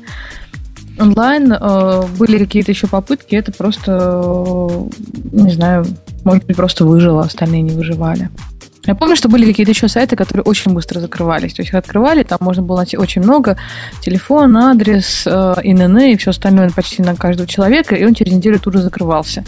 Онлайн 1.00 1.54
э, 1.54 2.04
были 2.18 2.38
какие-то 2.38 2.72
еще 2.72 2.88
попытки, 2.88 3.36
это 3.36 3.52
просто, 3.52 4.22
э, 4.24 4.90
не 5.32 5.52
знаю, 5.52 5.86
может 6.24 6.46
быть, 6.46 6.56
просто 6.56 6.86
выжило, 6.86 7.22
остальные 7.22 7.62
не 7.62 7.72
выживали. 7.72 8.30
Я 8.86 8.96
помню, 8.96 9.16
что 9.16 9.30
были 9.30 9.46
какие-то 9.46 9.72
еще 9.72 9.88
сайты, 9.88 10.16
которые 10.16 10.44
очень 10.44 10.74
быстро 10.74 11.00
закрывались. 11.00 11.54
То 11.54 11.62
есть 11.62 11.70
их 11.70 11.76
открывали, 11.76 12.24
там 12.24 12.40
можно 12.42 12.64
было 12.64 12.78
найти 12.78 12.98
очень 12.98 13.22
много. 13.22 13.58
Телефон, 14.02 14.58
адрес, 14.58 15.24
э, 15.26 15.56
ИНН 15.64 15.98
и 16.00 16.18
все 16.18 16.32
остальное 16.32 16.70
почти 16.72 17.04
на 17.04 17.16
каждого 17.16 17.48
человека, 17.48 17.96
и 17.96 18.04
он 18.04 18.16
через 18.16 18.34
неделю 18.34 18.60
тут 18.60 18.74
же 18.74 18.82
закрывался. 18.82 19.44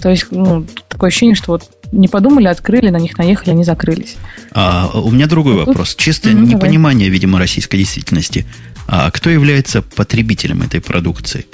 То 0.00 0.08
есть 0.08 0.26
ну, 0.30 0.64
такое 0.88 1.08
ощущение, 1.08 1.34
что 1.34 1.52
вот 1.52 1.64
не 1.92 2.08
подумали, 2.08 2.46
открыли, 2.46 2.88
на 2.88 2.98
них 2.98 3.18
наехали, 3.18 3.50
они 3.50 3.64
закрылись. 3.64 4.16
А, 4.52 4.90
у 4.94 5.10
меня 5.10 5.26
другой 5.26 5.54
а 5.54 5.66
вопрос. 5.66 5.94
Тут... 5.94 6.04
Чисто 6.04 6.30
mm-hmm, 6.30 6.46
непонимание, 6.46 7.06
давай. 7.06 7.14
видимо, 7.14 7.38
российской 7.38 7.78
действительности. 7.78 8.46
А 8.86 9.10
кто 9.10 9.28
является 9.28 9.82
потребителем 9.82 10.62
этой 10.62 10.80
продукции? 10.80 11.46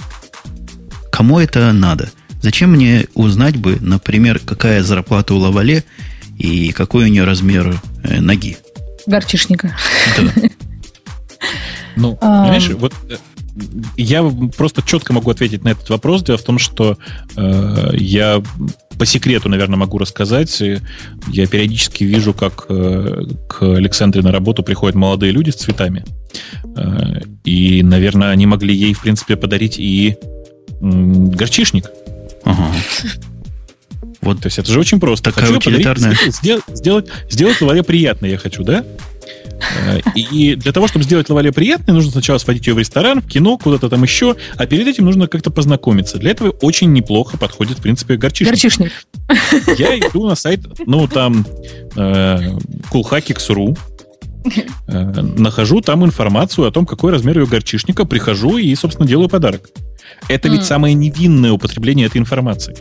Кому 1.10 1.40
это 1.40 1.72
надо? 1.72 2.10
Зачем 2.42 2.72
мне 2.72 3.06
узнать 3.14 3.56
бы, 3.56 3.78
например, 3.80 4.38
какая 4.38 4.82
зарплата 4.82 5.34
у 5.34 5.38
Лавале 5.38 5.84
и 6.38 6.72
какой 6.72 7.04
у 7.04 7.08
нее 7.08 7.24
размер 7.24 7.80
э, 8.02 8.20
ноги. 8.20 8.56
Горчишника. 9.06 9.76
Да. 10.16 10.48
Ну, 11.96 12.16
понимаешь, 12.16 12.70
вот 12.70 12.92
э, 13.08 13.16
я 13.96 14.24
просто 14.56 14.82
четко 14.82 15.12
могу 15.12 15.30
ответить 15.30 15.62
на 15.64 15.68
этот 15.68 15.88
вопрос. 15.90 16.22
Дело 16.22 16.38
в 16.38 16.42
том, 16.42 16.58
что 16.58 16.98
э, 17.36 17.90
я 17.92 18.42
по 18.98 19.06
секрету, 19.06 19.48
наверное, 19.48 19.76
могу 19.76 19.98
рассказать. 19.98 20.60
Я 20.60 21.46
периодически 21.46 22.04
вижу, 22.04 22.34
как 22.34 22.66
э, 22.68 23.22
к 23.48 23.62
Александре 23.62 24.22
на 24.22 24.32
работу 24.32 24.62
приходят 24.62 24.96
молодые 24.96 25.32
люди 25.32 25.50
с 25.50 25.56
цветами. 25.56 26.04
Э, 26.76 27.20
и, 27.44 27.82
наверное, 27.82 28.30
они 28.30 28.46
могли 28.46 28.74
ей, 28.74 28.94
в 28.94 29.02
принципе, 29.02 29.36
подарить 29.36 29.78
и 29.78 30.16
э, 30.16 30.76
горчишник. 30.80 31.90
Ага. 32.44 32.72
Вот. 34.24 34.40
То 34.40 34.46
есть 34.46 34.58
это 34.58 34.70
же 34.70 34.80
очень 34.80 35.00
просто. 35.00 35.30
Такая 35.30 35.46
хочу 35.46 35.58
утилитарная... 35.58 36.16
сделать, 36.26 36.64
сделать, 36.68 37.06
сделать 37.30 37.60
лавале 37.60 37.82
приятно 37.82 38.26
я 38.26 38.38
хочу, 38.38 38.64
да? 38.64 38.84
Э, 39.86 40.00
и 40.14 40.54
для 40.56 40.72
того, 40.72 40.88
чтобы 40.88 41.04
сделать 41.04 41.28
лавале 41.28 41.52
приятной, 41.52 41.94
нужно 41.94 42.10
сначала 42.10 42.38
сводить 42.38 42.66
ее 42.66 42.74
в 42.74 42.78
ресторан, 42.78 43.20
в 43.20 43.26
кино, 43.26 43.58
куда-то 43.58 43.88
там 43.88 44.02
еще, 44.02 44.36
а 44.56 44.66
перед 44.66 44.86
этим 44.86 45.04
нужно 45.04 45.28
как-то 45.28 45.50
познакомиться. 45.50 46.18
Для 46.18 46.30
этого 46.30 46.50
очень 46.50 46.92
неплохо 46.92 47.36
подходит, 47.38 47.78
в 47.78 47.82
принципе, 47.82 48.16
горчишник. 48.16 48.52
Горчишник. 48.52 48.92
Я 49.78 49.98
иду 49.98 50.26
на 50.26 50.34
сайт, 50.34 50.60
ну, 50.86 51.06
там, 51.08 51.46
э, 51.96 52.50
coolhackix.ru, 52.92 53.78
э, 54.86 55.22
нахожу 55.38 55.80
там 55.80 56.04
информацию 56.04 56.66
о 56.66 56.70
том, 56.70 56.86
какой 56.86 57.12
размер 57.12 57.38
ее 57.40 57.46
горчишника, 57.46 58.04
прихожу 58.04 58.58
и, 58.58 58.74
собственно, 58.74 59.08
делаю 59.08 59.28
подарок. 59.28 59.68
Это 60.28 60.48
ведь 60.48 60.64
самое 60.64 60.94
невинное 60.94 61.52
употребление 61.52 62.06
этой 62.06 62.18
информации. 62.18 62.76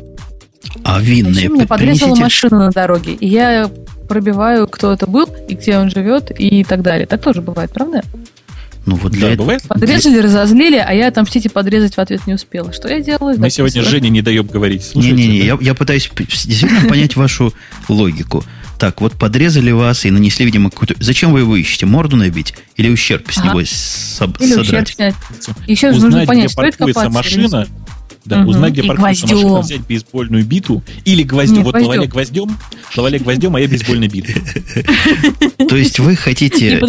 А 0.83 1.01
винные... 1.01 1.49
Мне 1.49 1.67
подрезала 1.67 2.15
машину 2.15 2.57
на 2.57 2.71
дороге, 2.71 3.13
и 3.13 3.27
я 3.27 3.69
пробиваю, 4.07 4.67
кто 4.67 4.93
это 4.93 5.07
был, 5.07 5.27
и 5.47 5.55
где 5.55 5.77
он 5.77 5.89
живет, 5.89 6.31
и 6.37 6.63
так 6.63 6.81
далее. 6.81 7.07
Так 7.07 7.21
тоже 7.21 7.41
бывает, 7.41 7.71
правда? 7.71 8.03
Ну 8.85 8.95
вот 8.97 9.13
для 9.13 9.27
да, 9.27 9.33
этого... 9.33 9.45
бывает. 9.45 9.63
Подрезали, 9.63 10.17
разозлили, 10.17 10.75
а 10.77 10.91
я 10.93 11.07
отомстить 11.07 11.45
и 11.45 11.49
подрезать 11.49 11.95
в 11.95 11.99
ответ 11.99 12.27
не 12.27 12.33
успела. 12.33 12.73
Что 12.73 12.89
я 12.89 12.99
делаю? 12.99 13.39
Мы 13.39 13.49
сегодня 13.49 13.81
Жене 13.81 14.09
не 14.09 14.21
даем 14.21 14.45
говорить. 14.45 14.91
Не-не-не, 14.93 15.39
я, 15.39 15.57
я 15.61 15.73
пытаюсь 15.73 16.09
действительно 16.15 16.89
понять 16.89 17.15
вашу 17.15 17.53
логику. 17.87 18.43
Так, 18.79 18.99
вот 18.99 19.13
подрезали 19.13 19.71
вас 19.71 20.03
и 20.03 20.11
нанесли, 20.11 20.45
видимо, 20.45 20.69
какую-то... 20.69 20.95
Зачем 20.99 21.31
вы 21.31 21.39
его 21.39 21.55
ищете? 21.55 21.85
Морду 21.85 22.17
набить? 22.17 22.53
Или 22.75 22.89
ущерб 22.89 23.31
с 23.31 23.41
него 23.41 23.61
соб... 23.65 24.41
Или 24.41 24.49
содрать? 24.49 24.89
ущерб 24.89 24.89
снять. 24.89 25.15
Еще 25.67 25.91
Узнать, 25.91 26.03
нужно 26.03 26.25
понять, 26.25 26.45
где 26.45 26.53
стоит 26.53 26.75
копаться 26.75 27.09
машина, 27.09 27.67
да, 28.25 28.41
угу. 28.41 28.51
узнать, 28.51 28.73
где 28.73 28.83
паркуется 28.83 29.27
машина, 29.27 29.59
взять 29.59 29.81
бейсбольную 29.81 30.45
биту 30.45 30.83
или 31.05 31.23
гвоздем. 31.23 31.57
Нет, 31.57 31.65
вот 31.65 31.73
гвоздем. 31.73 31.89
лавале 31.89 32.07
гвоздем, 32.07 32.57
лавале 32.95 33.19
гвоздем, 33.19 33.55
а 33.55 33.59
я 33.59 33.67
бейсбольной 33.67 34.07
битой. 34.07 34.35
То 35.67 35.75
есть 35.75 35.99
вы 35.99 36.15
хотите 36.15 36.79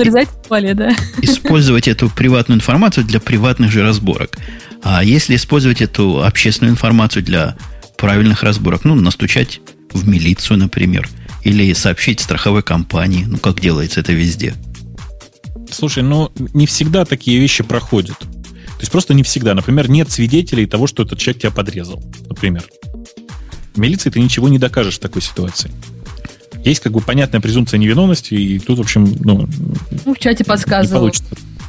использовать 1.22 1.88
эту 1.88 2.08
приватную 2.10 2.58
информацию 2.58 3.04
для 3.04 3.20
приватных 3.20 3.70
же 3.70 3.82
разборок. 3.82 4.38
А 4.82 5.02
если 5.02 5.36
использовать 5.36 5.80
эту 5.80 6.22
общественную 6.22 6.72
информацию 6.72 7.22
для 7.22 7.56
правильных 7.96 8.42
разборок, 8.42 8.84
ну, 8.84 8.94
настучать 8.94 9.60
в 9.92 10.06
милицию, 10.06 10.58
например, 10.58 11.08
или 11.42 11.72
сообщить 11.72 12.20
страховой 12.20 12.62
компании, 12.62 13.24
ну, 13.26 13.38
как 13.38 13.60
делается 13.60 14.00
это 14.00 14.12
везде. 14.12 14.54
Слушай, 15.70 16.02
ну, 16.02 16.30
не 16.52 16.66
всегда 16.66 17.04
такие 17.04 17.40
вещи 17.40 17.64
проходят. 17.64 18.16
Есть 18.84 18.92
просто 18.92 19.14
не 19.14 19.22
всегда. 19.22 19.54
Например, 19.54 19.88
нет 19.88 20.12
свидетелей 20.12 20.66
того, 20.66 20.86
что 20.86 21.04
этот 21.04 21.18
человек 21.18 21.40
тебя 21.40 21.50
подрезал. 21.50 22.02
Например. 22.28 22.62
В 23.72 23.78
милиции 23.78 24.10
ты 24.10 24.20
ничего 24.20 24.50
не 24.50 24.58
докажешь 24.58 24.96
в 24.96 24.98
такой 24.98 25.22
ситуации. 25.22 25.70
Есть 26.66 26.80
как 26.80 26.92
бы 26.92 27.00
понятная 27.00 27.40
презумпция 27.40 27.78
невиновности, 27.78 28.34
и 28.34 28.58
тут, 28.58 28.76
в 28.76 28.82
общем, 28.82 29.10
ну... 29.20 29.48
Ну, 30.04 30.14
в 30.14 30.18
чате 30.18 30.44
подсказывал. 30.44 31.10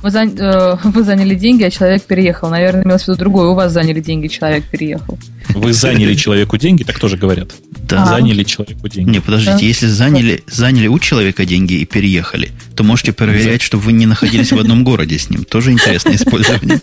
Вы, 0.06 0.12
зан... 0.12 0.38
э, 0.38 0.78
вы 0.84 1.04
заняли 1.04 1.34
деньги, 1.34 1.63
а 1.63 1.72
человек 1.72 2.04
переехал. 2.04 2.52
Наверное, 2.52 2.84
имелось 2.84 3.06
в 3.06 3.08
виду 3.08 3.18
другое. 3.18 3.48
У 3.48 3.56
вас 3.56 3.72
заняли 3.72 4.01
деньги, 4.01 4.28
человек 4.28 4.64
переехал. 4.66 5.18
Вы 5.49 5.74
заняли 5.74 6.14
человеку 6.14 6.58
деньги, 6.58 6.84
так 6.84 6.99
тоже 6.99 7.18
говорят. 7.18 7.56
Да. 7.72 8.06
Заняли 8.06 8.43
человеку 8.43 8.88
деньги. 8.88 9.10
Не, 9.10 9.20
подождите, 9.20 9.58
да. 9.58 9.66
если 9.66 9.88
заняли, 9.88 10.43
заняли 10.45 10.86
у 10.86 10.99
человека 10.99 11.43
деньги 11.47 11.74
и 11.74 11.86
переехали, 11.86 12.51
то 12.76 12.84
можете 12.84 13.14
проверять, 13.14 13.64
чтобы 13.64 13.86
вы 13.86 13.93
не 13.93 14.06
находились 14.06 14.51
в 14.51 14.60
одном 14.60 14.84
городе 14.84 15.18
с 15.18 15.32
ним. 15.32 15.43
Тоже 15.43 15.72
интересное 15.72 16.18
использование. 16.18 16.80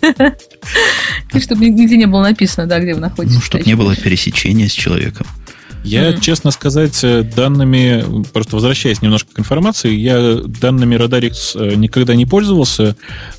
И 1.33 1.39
чтобы 1.39 1.65
нигде 1.69 1.95
не 1.95 2.07
было 2.07 2.23
написано, 2.23 2.67
да, 2.67 2.79
где 2.79 2.93
вы 2.93 2.99
находитесь. 2.99 3.35
Ну, 3.35 3.41
чтобы 3.41 3.63
не 3.63 3.75
было 3.75 3.95
пересечения 3.95 4.67
с 4.67 4.73
человеком. 4.73 5.27
Я, 5.83 6.09
mm-hmm. 6.09 6.21
честно 6.21 6.51
сказать, 6.51 7.03
э, 7.03 7.23
данными, 7.23 8.23
просто 8.31 8.55
возвращаясь 8.55 9.01
немножко 9.01 9.33
к 9.33 9.39
информации, 9.39 9.93
я 9.93 10.35
данными 10.35 10.95
Radarix 10.95 11.55
э, 11.55 11.75
никогда 11.75 12.15
не 12.15 12.25
пользовался, 12.25 12.95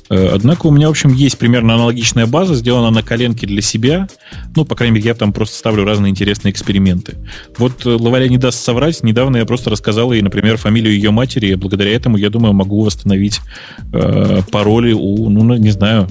э, 0.09 0.27
однако 0.33 0.67
у 0.67 0.71
меня, 0.71 0.87
в 0.87 0.91
общем, 0.91 1.11
есть 1.11 1.37
примерно 1.37 1.73
аналогичная 1.73 2.27
база, 2.27 2.53
сделана 2.53 2.91
на 2.91 3.01
коленке 3.01 3.47
для 3.47 3.61
себя, 3.61 4.07
ну, 4.55 4.63
по 4.63 4.75
крайней 4.75 4.95
мере, 4.95 5.07
я 5.07 5.15
там 5.15 5.33
просто 5.33 5.57
ставлю 5.57 5.85
разные 5.85 6.11
интересные 6.11 6.51
эксперименты. 6.51 7.15
Вот 7.57 7.83
Лаваля 7.85 8.27
не 8.27 8.37
даст 8.37 8.63
соврать, 8.63 9.03
недавно 9.03 9.37
я 9.37 9.45
просто 9.45 9.69
рассказал 9.69 10.11
ей, 10.11 10.21
например, 10.21 10.57
фамилию 10.57 10.93
ее 10.93 11.11
матери, 11.11 11.47
и 11.47 11.55
благодаря 11.55 11.95
этому, 11.95 12.17
я 12.17 12.29
думаю, 12.29 12.53
могу 12.53 12.83
восстановить 12.83 13.41
э, 13.91 14.41
пароли 14.51 14.93
у, 14.93 15.29
ну, 15.29 15.55
не 15.55 15.71
знаю, 15.71 16.07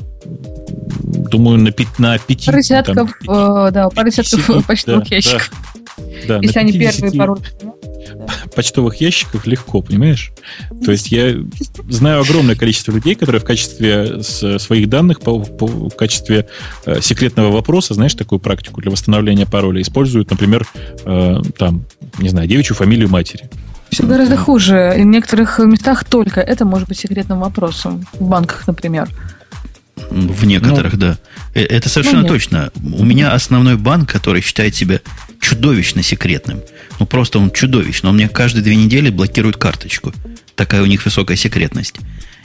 думаю, 1.31 1.59
на, 1.59 1.71
пи- 1.71 1.87
на 1.99 2.19
пяти... 2.19 2.47
Пару 2.47 2.59
десятков, 2.59 3.11
там, 3.25 3.67
э, 3.67 3.71
да, 3.71 3.89
пару 3.91 4.09
десятков 4.09 4.67
почтовых 4.67 5.05
да, 5.09 5.17
ящиков. 5.17 5.51
Да, 5.75 5.81
Если 5.97 6.59
они 6.59 6.73
первые 6.73 7.13
пароли. 7.13 7.41
Почтовых 8.55 8.97
ящиков 8.97 9.47
легко, 9.47 9.81
понимаешь? 9.81 10.33
То 10.85 10.93
есть 10.93 11.11
я 11.11 11.35
знаю 11.89 12.21
огромное 12.21 12.55
количество 12.55 12.93
людей, 12.93 13.15
которые 13.15 13.41
в 13.41 13.45
качестве 13.45 14.23
своих 14.23 14.89
данных, 14.89 15.21
по, 15.21 15.41
по, 15.41 15.67
в 15.67 15.97
качестве 15.97 16.47
э, 16.87 17.01
секретного 17.01 17.51
вопроса, 17.51 17.95
знаешь, 17.95 18.15
такую 18.15 18.39
практику 18.39 18.81
для 18.81 18.91
восстановления 18.91 19.47
пароля 19.47 19.81
используют, 19.81 20.31
например, 20.31 20.67
э, 21.05 21.37
там, 21.57 21.85
не 22.19 22.29
знаю, 22.29 22.47
девичью 22.47 22.77
фамилию 22.77 23.09
матери. 23.09 23.49
Все 23.91 24.05
гораздо 24.05 24.37
хуже. 24.37 24.95
В 24.97 25.05
некоторых 25.05 25.59
местах 25.61 26.05
только 26.05 26.41
это 26.41 26.65
может 26.65 26.89
быть 26.89 26.99
секретным 26.99 27.41
вопросом. 27.41 28.05
В 28.15 28.29
банках, 28.29 28.67
например. 28.67 29.09
В 29.97 30.45
некоторых, 30.45 30.95
ну, 30.95 30.99
да. 30.99 31.19
Э, 31.55 31.63
это 31.63 31.89
совершенно 31.89 32.23
ну, 32.23 32.29
точно. 32.29 32.71
У 32.83 33.05
меня 33.05 33.33
основной 33.33 33.77
банк, 33.77 34.11
который 34.11 34.43
считает 34.43 34.75
себя 34.75 35.01
чудовищно 35.41 36.03
секретным. 36.03 36.61
Ну, 36.99 37.07
просто 37.07 37.39
он 37.39 37.51
чудовищно. 37.51 38.09
Он 38.09 38.17
мне 38.17 38.29
каждые 38.29 38.63
две 38.63 38.77
недели 38.77 39.11
блокирует 39.11 39.57
карточку. 39.57 40.13
Такая 40.57 40.83
у 40.83 40.87
них 40.87 41.05
высокая 41.05 41.37
секретность. 41.37 41.97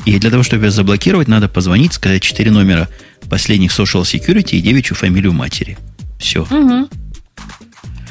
И 0.06 0.18
для 0.20 0.32
того, 0.32 0.44
чтобы 0.44 0.66
ее 0.66 0.72
заблокировать, 0.72 1.28
надо 1.28 1.48
позвонить, 1.48 1.94
сказать 1.94 2.22
четыре 2.22 2.52
номера 2.52 2.88
последних 3.30 3.72
social 3.72 4.04
security 4.04 4.58
и 4.58 4.62
девичью 4.62 4.96
фамилию 4.96 5.34
матери. 5.34 5.78
Все. 6.20 6.42
Угу. 6.42 6.90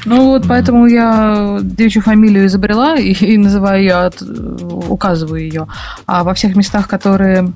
Ну 0.05 0.25
вот, 0.25 0.47
поэтому 0.47 0.87
я 0.87 1.59
девичью 1.61 2.01
фамилию 2.01 2.45
изобрела 2.45 2.97
и, 2.97 3.11
и 3.11 3.37
называю 3.37 3.81
ее, 3.81 3.93
от, 3.93 4.21
указываю 4.21 5.41
ее. 5.41 5.67
А 6.05 6.23
во 6.23 6.33
всех 6.33 6.55
местах, 6.55 6.87
которые 6.87 7.53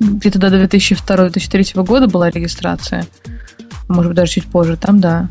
где-то 0.00 0.38
до 0.38 0.46
2002-2003 0.64 1.84
года 1.84 2.06
была 2.06 2.30
регистрация. 2.30 3.06
Может 3.88 4.10
быть, 4.10 4.16
даже 4.16 4.32
чуть 4.32 4.44
позже. 4.44 4.76
Там, 4.76 5.00
да. 5.00 5.28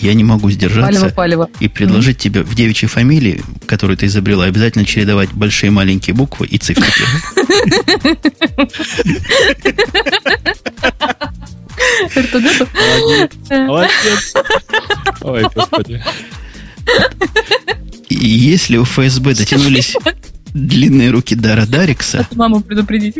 Я 0.00 0.14
не 0.14 0.24
могу 0.24 0.50
сдержаться 0.50 1.10
палево, 1.10 1.14
палево. 1.14 1.50
и 1.58 1.68
предложить 1.68 2.18
mm-hmm. 2.18 2.20
тебе 2.20 2.42
в 2.42 2.54
девичьей 2.54 2.88
фамилии, 2.88 3.42
которую 3.66 3.96
ты 3.96 4.06
изобрела, 4.06 4.44
обязательно 4.44 4.84
чередовать 4.84 5.32
большие 5.32 5.68
и 5.68 5.70
маленькие 5.70 6.14
буквы 6.14 6.46
и 6.46 6.58
цифрики. 6.58 7.02
Молодец. 13.50 14.34
Ой, 15.22 15.46
господи. 15.54 16.02
И 18.10 18.28
если 18.28 18.76
у 18.76 18.84
ФСБ 18.84 19.34
дотянулись 19.34 19.96
длинные 20.52 21.10
руки 21.10 21.34
Дара 21.34 21.66
Дарикса, 21.66 22.28
маму 22.34 22.60
предупредить, 22.60 23.16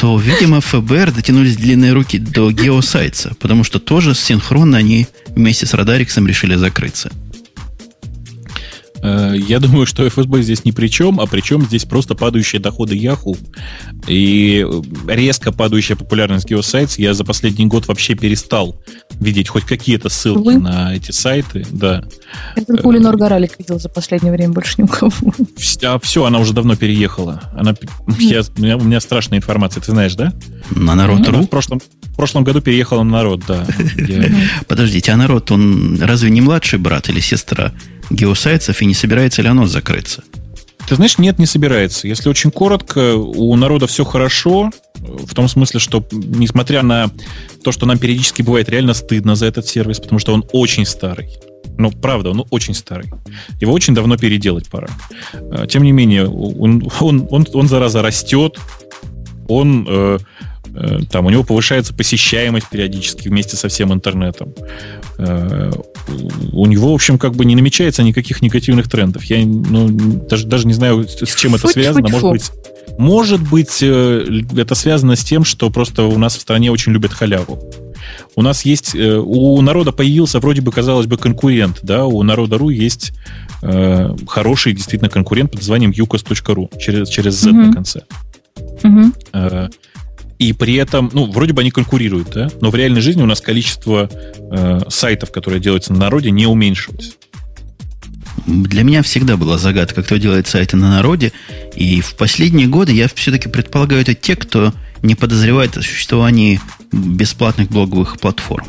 то, 0.00 0.16
видимо, 0.16 0.60
ФБР 0.60 1.12
дотянулись 1.12 1.56
длинные 1.56 1.92
руки 1.92 2.18
до 2.18 2.52
Геосайца, 2.52 3.34
потому 3.40 3.64
что 3.64 3.80
тоже 3.80 4.14
синхронно 4.14 4.78
они 4.78 5.08
вместе 5.28 5.66
с 5.66 5.74
Радариксом 5.74 6.26
решили 6.26 6.54
закрыться. 6.54 7.10
Э, 9.08 9.34
я 9.36 9.58
думаю, 9.60 9.86
что 9.86 10.08
ФСБ 10.08 10.42
здесь 10.42 10.64
ни 10.64 10.70
при 10.70 10.88
чем, 10.88 11.20
а 11.20 11.26
причем 11.26 11.62
здесь 11.62 11.84
просто 11.84 12.14
падающие 12.14 12.60
доходы 12.60 12.94
Яху 12.94 13.36
и 14.06 14.66
резко 15.06 15.52
падающая 15.52 15.96
популярность 15.96 16.50
Geosites. 16.50 16.94
Я 16.98 17.14
за 17.14 17.24
последний 17.24 17.66
год 17.66 17.86
вообще 17.86 18.14
перестал 18.14 18.80
видеть 19.20 19.48
хоть 19.48 19.64
какие-то 19.64 20.08
ссылки 20.08 20.44
Вы? 20.44 20.58
на 20.58 20.94
эти 20.94 21.10
сайты. 21.10 21.66
Да. 21.70 22.04
Я 22.56 22.64
только 22.64 22.86
Улинор 22.86 23.16
Горалик 23.16 23.58
видел 23.58 23.80
за 23.80 23.88
последнее 23.88 24.32
время, 24.32 24.52
больше 24.52 24.74
ни 24.78 24.84
у 24.84 24.88
кого. 24.88 25.12
А 25.82 25.98
все, 25.98 26.24
она 26.24 26.38
уже 26.38 26.52
давно 26.52 26.76
переехала. 26.76 27.42
Она, 27.56 27.74
я, 28.18 28.42
у, 28.56 28.60
меня, 28.60 28.76
у 28.76 28.84
меня 28.84 29.00
страшная 29.00 29.38
информация, 29.38 29.80
ты 29.80 29.92
знаешь, 29.92 30.14
да? 30.14 30.32
На 30.70 30.94
народ.ру? 30.94 31.42
в 31.42 31.48
прошлом, 31.48 31.80
в 31.80 32.16
прошлом 32.16 32.44
году 32.44 32.60
переехала 32.60 33.02
на 33.02 33.10
народ, 33.10 33.42
да. 33.46 33.66
Подождите, 34.68 35.12
а 35.12 35.16
народ, 35.16 35.50
он 35.50 36.00
разве 36.00 36.30
не 36.30 36.40
младший 36.40 36.78
брат 36.78 37.08
или 37.08 37.20
сестра 37.20 37.72
геосайтсов, 38.10 38.80
и 38.82 38.86
не 38.86 38.94
собирается 38.94 39.42
ли 39.42 39.48
оно 39.48 39.66
закрыться? 39.66 40.22
Ты 40.88 40.94
знаешь, 40.94 41.18
нет, 41.18 41.38
не 41.38 41.44
собирается. 41.44 42.08
Если 42.08 42.30
очень 42.30 42.50
коротко, 42.50 43.14
у 43.14 43.54
народа 43.56 43.86
все 43.86 44.04
хорошо, 44.04 44.70
в 44.94 45.34
том 45.34 45.46
смысле, 45.46 45.80
что 45.80 46.06
несмотря 46.12 46.82
на 46.82 47.10
то, 47.62 47.72
что 47.72 47.84
нам 47.84 47.98
периодически 47.98 48.40
бывает 48.40 48.70
реально 48.70 48.94
стыдно 48.94 49.34
за 49.34 49.46
этот 49.46 49.66
сервис, 49.66 50.00
потому 50.00 50.18
что 50.18 50.32
он 50.32 50.44
очень 50.52 50.86
старый. 50.86 51.28
Ну, 51.76 51.90
правда, 51.90 52.30
он 52.30 52.44
очень 52.50 52.74
старый. 52.74 53.10
Его 53.60 53.72
очень 53.72 53.94
давно 53.94 54.16
переделать 54.16 54.68
пора. 54.70 54.88
А, 55.34 55.66
тем 55.66 55.82
не 55.82 55.92
менее, 55.92 56.26
он, 56.26 56.90
он, 57.00 57.28
он, 57.30 57.46
он 57.52 57.68
зараза 57.68 58.00
растет, 58.00 58.58
он 59.46 59.86
э, 59.88 60.18
Э, 60.74 61.00
там 61.10 61.26
у 61.26 61.30
него 61.30 61.44
повышается 61.44 61.94
посещаемость 61.94 62.68
периодически 62.68 63.28
вместе 63.28 63.56
со 63.56 63.68
всем 63.68 63.92
интернетом. 63.92 64.54
Э, 65.18 65.72
у 66.52 66.66
него, 66.66 66.92
в 66.92 66.94
общем, 66.94 67.18
как 67.18 67.34
бы 67.34 67.44
не 67.44 67.54
намечается 67.56 68.02
никаких 68.02 68.42
негативных 68.42 68.88
трендов. 68.88 69.24
Я 69.24 69.44
ну, 69.44 69.88
даже, 69.88 70.46
даже 70.46 70.66
не 70.66 70.74
знаю, 70.74 71.06
с 71.08 71.34
чем 71.34 71.54
это 71.54 71.68
связано. 71.68 72.08
Может 72.08 72.30
быть, 72.30 72.50
может 72.98 73.40
быть, 73.48 73.78
э, 73.80 74.42
это 74.56 74.74
связано 74.74 75.16
с 75.16 75.24
тем, 75.24 75.44
что 75.44 75.70
просто 75.70 76.04
у 76.04 76.18
нас 76.18 76.36
в 76.36 76.40
стране 76.40 76.70
очень 76.72 76.92
любят 76.92 77.12
халяву. 77.12 77.62
У 78.34 78.42
нас 78.42 78.64
есть, 78.64 78.94
у 78.94 79.60
народа 79.60 79.92
появился 79.92 80.40
вроде 80.40 80.62
бы, 80.62 80.72
казалось 80.72 81.06
бы, 81.06 81.16
конкурент, 81.16 81.80
да, 81.82 82.06
у 82.06 82.22
народа.ру 82.22 82.70
есть 82.70 83.12
э, 83.62 84.10
хороший 84.26 84.72
действительно 84.72 85.10
конкурент 85.10 85.50
под 85.50 85.60
названием 85.60 85.90
ucas.ru 85.90 86.78
через, 86.78 87.08
через 87.08 87.34
Z 87.34 87.50
mm-hmm. 87.50 87.66
на 87.66 87.72
конце. 87.72 88.02
Mm-hmm. 88.82 89.72
И 90.38 90.52
при 90.52 90.74
этом, 90.74 91.10
ну, 91.12 91.30
вроде 91.30 91.52
бы 91.52 91.62
они 91.62 91.70
конкурируют, 91.70 92.30
да, 92.30 92.48
но 92.60 92.70
в 92.70 92.74
реальной 92.76 93.00
жизни 93.00 93.22
у 93.22 93.26
нас 93.26 93.40
количество 93.40 94.08
э, 94.10 94.80
сайтов, 94.88 95.32
которые 95.32 95.60
делаются 95.60 95.92
на 95.92 95.98
народе, 95.98 96.30
не 96.30 96.46
уменьшилось. 96.46 97.16
Для 98.46 98.84
меня 98.84 99.02
всегда 99.02 99.36
была 99.36 99.58
загадка, 99.58 100.02
кто 100.02 100.16
делает 100.16 100.46
сайты 100.46 100.76
на 100.76 100.90
народе. 100.90 101.32
И 101.74 102.00
в 102.00 102.14
последние 102.14 102.68
годы 102.68 102.92
я 102.92 103.08
все-таки 103.12 103.48
предполагаю, 103.48 104.00
это 104.00 104.14
те, 104.14 104.36
кто 104.36 104.72
не 105.02 105.14
подозревает 105.14 105.76
о 105.76 105.82
существовании 105.82 106.60
бесплатных 106.92 107.68
блоговых 107.68 108.18
платформ. 108.18 108.66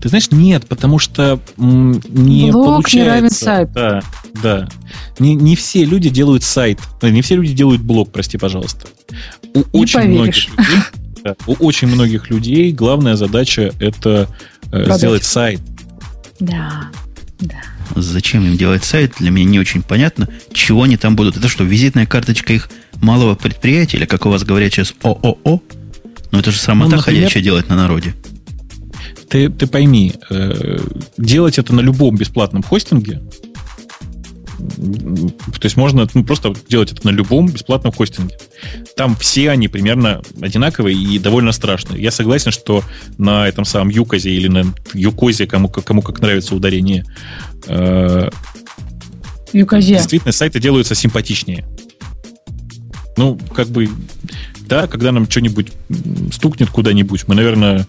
Ты 0.00 0.08
знаешь, 0.08 0.30
нет, 0.30 0.66
потому 0.66 0.98
что 0.98 1.40
не 1.56 2.50
Блог 2.50 2.66
получается. 2.66 2.98
не 2.98 3.04
равен 3.04 3.30
сайт. 3.30 3.72
Да, 3.72 4.02
да. 4.42 4.68
Не, 5.18 5.34
не 5.34 5.56
все 5.56 5.84
люди 5.84 6.10
делают 6.10 6.42
сайт, 6.42 6.80
не 7.02 7.22
все 7.22 7.36
люди 7.36 7.52
делают 7.52 7.82
блог, 7.82 8.12
прости, 8.12 8.38
пожалуйста. 8.38 8.86
У 9.54 9.58
не 9.58 9.64
очень 9.72 10.00
поверишь. 10.00 10.48
многих 10.48 10.58
людей, 10.58 10.82
да, 11.22 11.34
у 11.46 11.52
очень 11.54 11.88
многих 11.88 12.30
людей 12.30 12.72
главная 12.72 13.16
задача 13.16 13.72
это 13.78 14.28
э, 14.72 14.94
сделать 14.96 15.24
сайт. 15.24 15.60
Да, 16.40 16.90
да. 17.40 17.62
Зачем 17.94 18.44
им 18.44 18.56
делать 18.56 18.84
сайт, 18.84 19.14
для 19.18 19.30
меня 19.30 19.48
не 19.50 19.58
очень 19.60 19.82
понятно. 19.82 20.28
Чего 20.52 20.82
они 20.82 20.96
там 20.96 21.16
будут? 21.16 21.36
Это 21.36 21.48
что, 21.48 21.64
визитная 21.64 22.06
карточка 22.06 22.52
их 22.52 22.70
малого 23.00 23.34
предприятия, 23.34 23.98
или 23.98 24.04
как 24.04 24.26
у 24.26 24.30
вас 24.30 24.42
говорят 24.42 24.72
сейчас 24.72 24.94
ООО? 25.02 25.62
Ну 26.32 26.38
это 26.38 26.50
же 26.50 26.58
срамота 26.58 26.90
ну, 26.90 26.96
например, 26.96 27.22
ходячая 27.22 27.42
делать 27.42 27.68
на 27.68 27.76
народе 27.76 28.14
ты, 29.34 29.48
ты 29.48 29.66
пойми, 29.66 30.14
э, 30.30 30.78
делать 31.18 31.58
это 31.58 31.74
на 31.74 31.80
любом 31.80 32.14
бесплатном 32.14 32.62
хостинге, 32.62 33.20
то 34.78 35.64
есть 35.64 35.76
можно 35.76 36.06
ну, 36.14 36.24
просто 36.24 36.54
делать 36.68 36.92
это 36.92 37.04
на 37.04 37.10
любом 37.10 37.48
бесплатном 37.48 37.92
хостинге. 37.92 38.38
Там 38.96 39.16
все 39.16 39.50
они 39.50 39.66
примерно 39.66 40.22
одинаковые 40.40 40.96
и 40.96 41.18
довольно 41.18 41.50
страшные. 41.50 42.00
Я 42.00 42.12
согласен, 42.12 42.52
что 42.52 42.84
на 43.18 43.48
этом 43.48 43.64
самом 43.64 43.88
Юказе 43.88 44.30
или 44.30 44.46
на 44.46 44.72
Юкозе, 44.92 45.48
кому, 45.48 45.68
кому 45.68 46.00
как 46.00 46.20
нравится 46.20 46.54
ударение, 46.54 47.04
э, 47.66 48.30
Юказе. 49.52 49.94
действительно 49.94 50.30
сайты 50.30 50.60
делаются 50.60 50.94
симпатичнее. 50.94 51.66
Ну, 53.16 53.36
как 53.52 53.66
бы, 53.66 53.88
да, 54.68 54.86
когда 54.86 55.12
нам 55.12 55.28
что-нибудь 55.30 55.72
стукнет 56.32 56.70
куда-нибудь, 56.70 57.28
мы, 57.28 57.34
наверное, 57.34 57.86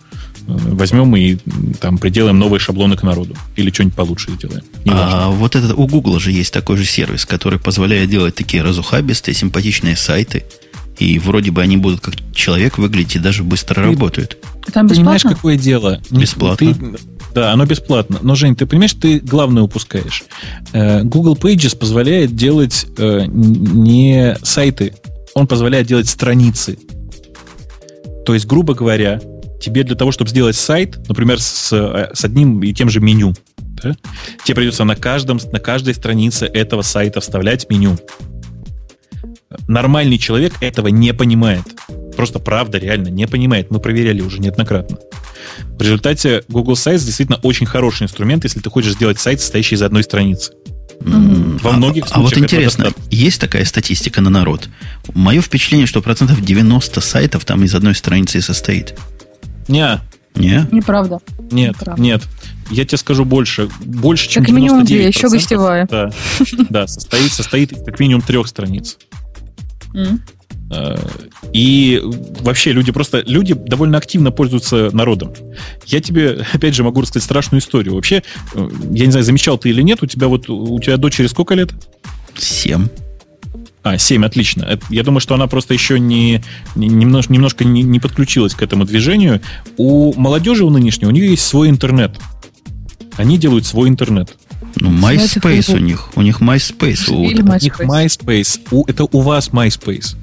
возьмем 0.47 1.15
и 1.15 1.37
там 1.79 1.97
приделаем 1.97 2.37
новые 2.37 2.59
шаблоны 2.59 2.95
к 2.95 3.03
народу. 3.03 3.35
Или 3.55 3.71
что-нибудь 3.71 3.95
получше 3.95 4.31
сделаем. 4.31 4.63
А 4.87 5.29
вот 5.29 5.55
это 5.55 5.73
у 5.75 5.87
Google 5.87 6.19
же 6.19 6.31
есть 6.31 6.53
такой 6.53 6.77
же 6.77 6.85
сервис, 6.85 7.25
который 7.25 7.59
позволяет 7.59 8.09
делать 8.09 8.35
такие 8.35 8.63
разухабистые, 8.63 9.35
симпатичные 9.35 9.95
сайты. 9.95 10.43
И 10.97 11.19
вроде 11.19 11.51
бы 11.51 11.61
они 11.61 11.77
будут 11.77 11.99
как 11.99 12.15
человек 12.33 12.77
выглядеть 12.77 13.17
и 13.17 13.19
даже 13.19 13.43
быстро 13.43 13.75
ты, 13.75 13.81
работают. 13.81 14.37
Там 14.71 14.87
бесплатно? 14.87 14.95
Понимаешь, 14.95 15.23
какое 15.23 15.57
дело? 15.57 16.01
Бесплатно. 16.09 16.73
Ты, 16.73 16.97
Да, 17.33 17.51
оно 17.51 17.65
бесплатно. 17.65 18.19
Но, 18.21 18.35
Жень, 18.35 18.55
ты 18.55 18.65
понимаешь, 18.65 18.93
ты 18.93 19.19
главное 19.19 19.63
упускаешь. 19.63 20.23
Э, 20.71 21.03
Google 21.03 21.35
Pages 21.35 21.77
позволяет 21.77 22.33
делать 22.35 22.85
э, 22.97 23.25
не 23.27 24.37
сайты, 24.41 24.93
он 25.35 25.47
позволяет 25.47 25.85
делать 25.85 26.09
страницы. 26.09 26.79
То 28.25 28.33
есть, 28.33 28.47
грубо 28.47 28.73
говоря, 28.73 29.21
тебе 29.61 29.83
для 29.83 29.95
того, 29.95 30.11
чтобы 30.11 30.29
сделать 30.31 30.55
сайт, 30.55 30.97
например, 31.07 31.39
с, 31.39 31.71
с 31.71 32.25
одним 32.25 32.63
и 32.63 32.73
тем 32.73 32.89
же 32.89 33.01
меню, 33.01 33.33
да, 33.57 33.95
тебе 34.43 34.55
придется 34.55 34.85
на, 34.85 34.95
каждом, 34.95 35.39
на 35.51 35.59
каждой 35.59 35.93
странице 35.93 36.45
этого 36.45 36.81
сайта 36.81 37.19
вставлять 37.19 37.69
меню. 37.69 37.97
Нормальный 39.67 40.17
человек 40.17 40.53
этого 40.61 40.87
не 40.87 41.13
понимает. 41.13 41.63
Просто 42.15 42.39
правда, 42.39 42.77
реально 42.77 43.09
не 43.09 43.27
понимает. 43.27 43.69
Мы 43.71 43.79
проверяли 43.79 44.21
уже 44.21 44.39
неоднократно. 44.39 44.97
В 45.77 45.81
результате 45.81 46.43
Google 46.47 46.73
Sites 46.73 47.05
действительно 47.05 47.39
очень 47.43 47.65
хороший 47.65 48.03
инструмент, 48.03 48.45
если 48.45 48.61
ты 48.61 48.69
хочешь 48.69 48.93
сделать 48.93 49.19
сайт, 49.19 49.41
состоящий 49.41 49.75
из 49.75 49.81
одной 49.81 50.03
страницы. 50.03 50.53
Во 51.01 51.71
многих 51.71 52.05
а, 52.11 52.15
а 52.15 52.19
вот 52.21 52.37
интересно, 52.37 52.91
есть 53.09 53.39
такая 53.39 53.65
статистика 53.65 54.21
на 54.21 54.29
народ? 54.29 54.69
Мое 55.13 55.41
впечатление, 55.41 55.87
что 55.87 56.01
процентов 56.01 56.43
90 56.43 57.01
сайтов 57.01 57.45
там 57.45 57.63
из 57.63 57.75
одной 57.75 57.95
страницы 57.95 58.41
состоит. 58.41 58.95
Не. 59.67 59.99
Не? 60.35 60.67
Неправда. 60.71 61.19
Нет, 61.51 61.75
Неправда. 61.79 62.01
нет. 62.01 62.21
Я 62.69 62.85
тебе 62.85 62.97
скажу 62.97 63.25
больше. 63.25 63.69
Больше, 63.83 64.27
чем 64.27 64.43
как 64.43 64.51
99%. 64.51 64.55
минимум 64.55 64.85
две, 64.85 65.07
еще 65.07 65.29
гостевая. 65.29 65.87
Да, 65.89 66.11
да 66.69 66.87
состоит, 66.87 67.31
состоит 67.31 67.73
как 67.85 67.99
минимум 67.99 68.21
трех 68.21 68.47
страниц. 68.47 68.97
Mm. 69.93 70.19
И 71.53 72.01
вообще 72.41 72.71
люди 72.71 72.91
просто, 72.91 73.23
люди 73.25 73.53
довольно 73.53 73.97
активно 73.97 74.31
пользуются 74.31 74.89
народом. 74.93 75.31
Я 75.85 76.01
тебе, 76.01 76.45
опять 76.53 76.75
же, 76.75 76.83
могу 76.83 77.01
рассказать 77.01 77.23
страшную 77.23 77.61
историю. 77.61 77.95
Вообще, 77.95 78.23
э, 78.53 78.69
я 78.91 79.05
не 79.05 79.11
знаю, 79.11 79.23
замечал 79.23 79.57
ты 79.57 79.69
или 79.69 79.81
нет, 79.81 80.01
у 80.01 80.05
тебя 80.05 80.27
вот, 80.27 80.49
у 80.49 80.79
тебя 80.79 80.97
дочери 80.97 81.27
сколько 81.27 81.53
лет? 81.53 81.71
Семь. 82.37 82.87
А, 83.83 83.99
7, 83.99 84.25
отлично. 84.25 84.79
Я 84.89 85.03
думаю, 85.03 85.19
что 85.19 85.35
она 85.35 85.45
просто 85.45 85.75
еще 85.75 85.99
не, 85.99 86.43
не 86.75 86.87
немножко, 86.87 87.31
немножко 87.31 87.63
не, 87.63 87.83
не 87.83 87.99
подключилась 87.99 88.55
к 88.55 88.63
этому 88.63 88.83
движению. 88.83 89.41
У 89.77 90.19
молодежи 90.19 90.65
у 90.65 90.71
нынешней, 90.71 91.07
у 91.07 91.11
нее 91.11 91.29
есть 91.29 91.45
свой 91.45 91.69
интернет. 91.69 92.19
Они 93.15 93.37
делают 93.37 93.65
свой 93.67 93.87
интернет. 93.87 94.35
Ну, 94.77 94.91
MySpace 94.91 95.75
у 95.75 95.77
них. 95.77 96.09
У 96.15 96.21
них 96.21 96.41
MySpace. 96.41 97.11
У, 97.11 97.29
MySpace. 97.29 97.59
У 97.59 97.63
них 97.63 97.79
MySpace. 97.79 98.59
У, 98.71 98.85
это 98.87 99.03
у 99.03 99.21
вас 99.21 99.49
MySpace. 99.49 100.15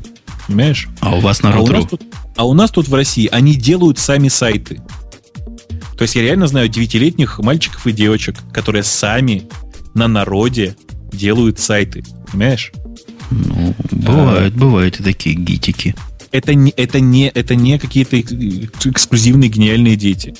Понимаешь? 0.46 0.88
А 1.00 1.16
у 1.16 1.20
вас 1.20 1.42
на 1.42 1.54
а 1.54 1.60
у, 1.60 1.66
нас 1.66 1.86
тут, 1.86 2.02
а 2.36 2.46
у 2.46 2.54
нас 2.54 2.70
тут 2.70 2.88
в 2.88 2.94
России 2.94 3.28
они 3.30 3.54
делают 3.54 3.98
сами 3.98 4.28
сайты. 4.28 4.80
То 5.96 6.02
есть 6.02 6.16
я 6.16 6.22
реально 6.22 6.46
знаю 6.46 6.68
девятилетних 6.68 7.38
мальчиков 7.38 7.86
и 7.86 7.92
девочек, 7.92 8.36
которые 8.52 8.82
сами 8.82 9.48
на 9.94 10.08
народе 10.08 10.76
делают 11.12 11.58
сайты. 11.60 12.02
Понимаешь? 12.30 12.72
Ну, 13.30 13.74
бывают, 13.90 14.54
а, 14.54 14.58
бывают 14.58 15.00
и 15.00 15.02
такие 15.02 15.36
гитики. 15.36 15.94
Это 16.32 16.54
не, 16.54 16.70
это 16.70 16.98
не, 16.98 17.28
это 17.28 17.54
не 17.54 17.78
какие-то 17.78 18.18
эксклюзивные 18.20 19.50
гениальные 19.50 19.96
дети. 19.96 20.34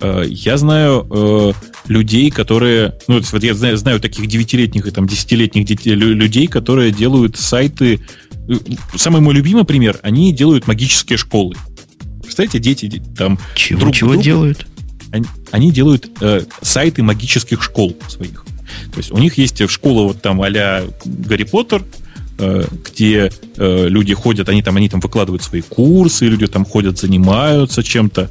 Э, 0.00 0.24
я 0.26 0.56
знаю 0.56 1.06
э, 1.10 1.52
людей, 1.86 2.30
которые... 2.30 2.94
Ну, 3.08 3.20
вот 3.20 3.44
я 3.44 3.54
знаю, 3.54 3.76
знаю 3.76 4.00
таких 4.00 4.26
девятилетних 4.26 4.86
и 4.86 4.90
там 4.90 5.06
десятилетних 5.06 5.66
детей, 5.66 5.94
людей, 5.94 6.46
которые 6.46 6.92
делают 6.92 7.36
сайты... 7.36 8.00
Самый 8.94 9.20
мой 9.20 9.34
любимый 9.34 9.64
пример, 9.64 9.98
они 10.02 10.32
делают 10.32 10.66
магические 10.66 11.18
школы. 11.18 11.54
Представляете, 12.22 12.58
дети 12.58 13.02
там... 13.16 13.38
Чего, 13.54 13.80
друг 13.80 13.94
чего 13.94 14.10
друга, 14.10 14.24
делают? 14.24 14.66
Они, 15.10 15.26
они 15.50 15.70
делают 15.70 16.10
э, 16.20 16.42
сайты 16.62 17.02
магических 17.02 17.62
школ 17.62 17.96
своих. 18.08 18.44
То 18.92 18.98
есть 18.98 19.10
у 19.10 19.18
них 19.18 19.38
есть 19.38 19.68
школа 19.70 20.02
вот 20.02 20.20
там 20.20 20.42
а-ля 20.42 20.84
Гарри 21.04 21.44
Поттер, 21.44 21.84
Э, 22.40 22.64
где 22.84 23.32
э, 23.56 23.88
люди 23.88 24.14
ходят, 24.14 24.48
они 24.48 24.62
там, 24.62 24.76
они 24.76 24.88
там 24.88 25.00
выкладывают 25.00 25.42
свои 25.42 25.60
курсы, 25.60 26.26
люди 26.26 26.46
там 26.46 26.64
ходят, 26.64 26.96
занимаются 26.96 27.82
чем-то. 27.82 28.30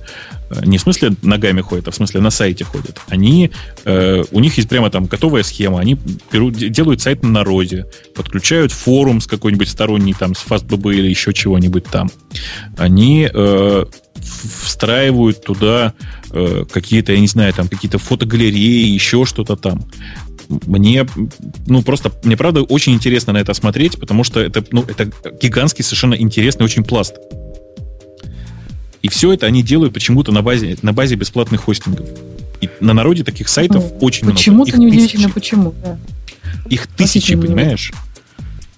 Э, 0.49 0.61
не 0.65 0.77
в 0.77 0.81
смысле 0.81 1.15
ногами 1.21 1.61
ходят, 1.61 1.87
а 1.87 1.91
в 1.91 1.95
смысле 1.95 2.21
на 2.21 2.29
сайте 2.29 2.63
ходят. 2.63 2.99
Они, 3.07 3.51
у 3.85 4.39
них 4.39 4.57
есть 4.57 4.69
прямо 4.69 4.89
там 4.89 5.05
готовая 5.05 5.43
схема. 5.43 5.79
Они 5.79 5.97
берут, 6.31 6.55
делают 6.55 7.01
сайт 7.01 7.23
на 7.23 7.29
народе, 7.29 7.85
подключают 8.15 8.71
форум 8.71 9.21
с 9.21 9.27
какой-нибудь 9.27 9.69
сторонней, 9.69 10.13
там, 10.13 10.35
с 10.35 10.45
FastBB 10.45 10.95
или 10.95 11.07
еще 11.07 11.33
чего-нибудь 11.33 11.85
там. 11.85 12.09
Они 12.77 13.29
встраивают 14.63 15.43
туда 15.43 15.93
какие-то, 16.29 17.13
я 17.13 17.19
не 17.19 17.27
знаю, 17.27 17.53
там 17.53 17.67
какие-то 17.67 17.97
фотогалереи, 17.97 18.87
еще 18.87 19.25
что-то 19.25 19.55
там 19.55 19.85
мне, 20.49 21.05
ну, 21.65 21.81
просто, 21.81 22.11
мне 22.23 22.37
правда 22.37 22.61
очень 22.61 22.93
интересно 22.93 23.33
на 23.33 23.37
это 23.37 23.53
смотреть, 23.53 23.99
потому 23.99 24.23
что 24.23 24.39
это, 24.39 24.63
ну, 24.71 24.83
это 24.83 25.11
гигантский, 25.41 25.83
совершенно 25.83 26.15
интересный 26.15 26.65
очень 26.65 26.83
пласт. 26.83 27.15
И 29.07 29.09
все 29.09 29.31
это 29.31 29.45
они 29.45 29.63
делают 29.63 29.93
почему-то 29.93 30.33
на 30.33 30.41
базе, 30.41 30.75
на 30.81 30.91
базе 30.91 31.15
бесплатных 31.15 31.61
хостингов. 31.61 32.05
И 32.59 32.69
на 32.81 32.93
народе 32.93 33.23
таких 33.23 33.47
сайтов 33.47 33.81
ну, 33.81 33.97
очень 34.01 34.27
почему-то 34.27 34.51
много. 34.51 34.65
Почему-то 34.65 34.77
неудивительно, 34.81 35.29
почему. 35.29 35.73
Да. 35.81 35.97
Их 36.69 36.87
тысячи, 36.87 37.33
понимаешь? 37.33 37.93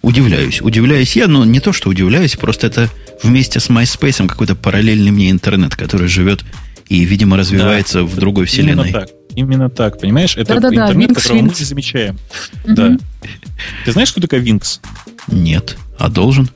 Удивляюсь. 0.03 0.61
Удивляюсь 0.61 1.15
я, 1.15 1.27
но 1.27 1.45
не 1.45 1.59
то, 1.59 1.73
что 1.73 1.89
удивляюсь, 1.89 2.35
просто 2.35 2.67
это 2.67 2.89
вместе 3.23 3.59
с 3.59 3.71
MySpace 3.71 4.27
какой-то 4.27 4.53
параллельный 4.53 5.09
мне 5.09 5.31
интернет, 5.31 5.75
который 5.75 6.07
живет 6.07 6.45
и, 6.89 7.03
видимо, 7.05 7.35
развивается 7.35 8.01
да, 8.01 8.05
в 8.05 8.15
другой 8.15 8.45
вселенной. 8.45 8.89
Именно 8.89 8.99
так. 8.99 9.09
Именно 9.35 9.69
так, 9.71 9.99
понимаешь? 9.99 10.37
Это 10.37 10.59
да, 10.59 10.69
да, 10.69 10.69
интернет, 10.69 11.09
Wings, 11.09 11.13
которого 11.15 11.37
Wings. 11.39 11.41
мы 11.41 11.55
не 11.57 11.65
замечаем. 11.65 12.19
Угу. 12.65 12.73
Да. 12.75 12.97
Ты 13.85 13.91
знаешь, 13.93 14.09
что 14.09 14.21
такое 14.21 14.41
Wings? 14.41 14.79
Нет. 15.27 15.75
А 15.97 16.07
должен? 16.07 16.49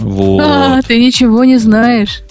Вот. 0.00 0.40
А, 0.40 0.82
ты 0.82 0.98
ничего 0.98 1.44
не 1.44 1.58
знаешь. 1.58 2.22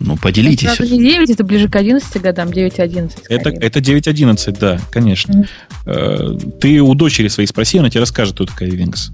Ну, 0.00 0.16
поделитесь. 0.16 0.68
Это 0.68 0.86
не 0.86 0.98
9, 0.98 1.30
это 1.30 1.44
ближе 1.44 1.68
к 1.68 1.76
11 1.76 2.22
годам, 2.22 2.48
9-11. 2.48 3.12
Это, 3.28 3.50
это 3.50 3.80
9-11, 3.80 4.58
да, 4.58 4.80
конечно. 4.92 5.48
Mm. 5.84 6.58
Ты 6.60 6.80
у 6.80 6.94
дочери 6.94 7.28
своей 7.28 7.48
спроси, 7.48 7.78
она 7.78 7.90
тебе 7.90 8.00
расскажет, 8.00 8.34
кто 8.34 8.46
такая 8.46 8.68
Wings. 8.70 9.10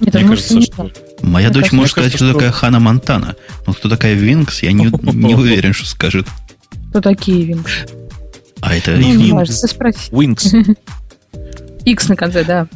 Нет, 0.00 0.14
Мне 0.14 0.24
кажется, 0.24 0.60
что... 0.60 0.90
Моя 1.22 1.48
Мне 1.48 1.60
дочь 1.60 1.72
может 1.72 1.92
сказать, 1.92 2.12
кажется, 2.12 2.26
кто 2.26 2.32
что... 2.32 2.38
такая 2.38 2.52
Хана 2.52 2.78
Монтана. 2.78 3.34
Но 3.66 3.72
кто 3.72 3.88
такая 3.88 4.14
Wings, 4.14 4.58
я 4.62 4.72
не, 4.72 4.84
не 5.12 5.34
уверен, 5.34 5.72
что 5.72 5.86
скажет. 5.86 6.26
Кто 6.90 7.00
такие 7.00 7.50
Wings? 7.50 7.90
А 8.60 8.74
это 8.76 8.92
ну, 8.96 9.44
спроси. 9.46 10.10
Wings. 10.10 10.76
X 11.84 12.08
на 12.08 12.16
конце, 12.16 12.44
да. 12.44 12.68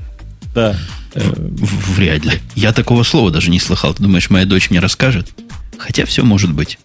Да. 0.55 0.77
Вряд 1.15 2.25
ли. 2.25 2.41
Я 2.55 2.73
такого 2.73 3.03
слова 3.03 3.31
даже 3.31 3.51
не 3.51 3.61
слыхал. 3.61 3.95
Ты 3.95 4.03
думаешь, 4.03 4.31
моя 4.31 4.47
дочь 4.47 4.71
мне 4.71 4.81
расскажет? 4.81 5.31
Хотя 5.79 6.07
все 6.07 6.25
может 6.25 6.53
быть. 6.53 6.79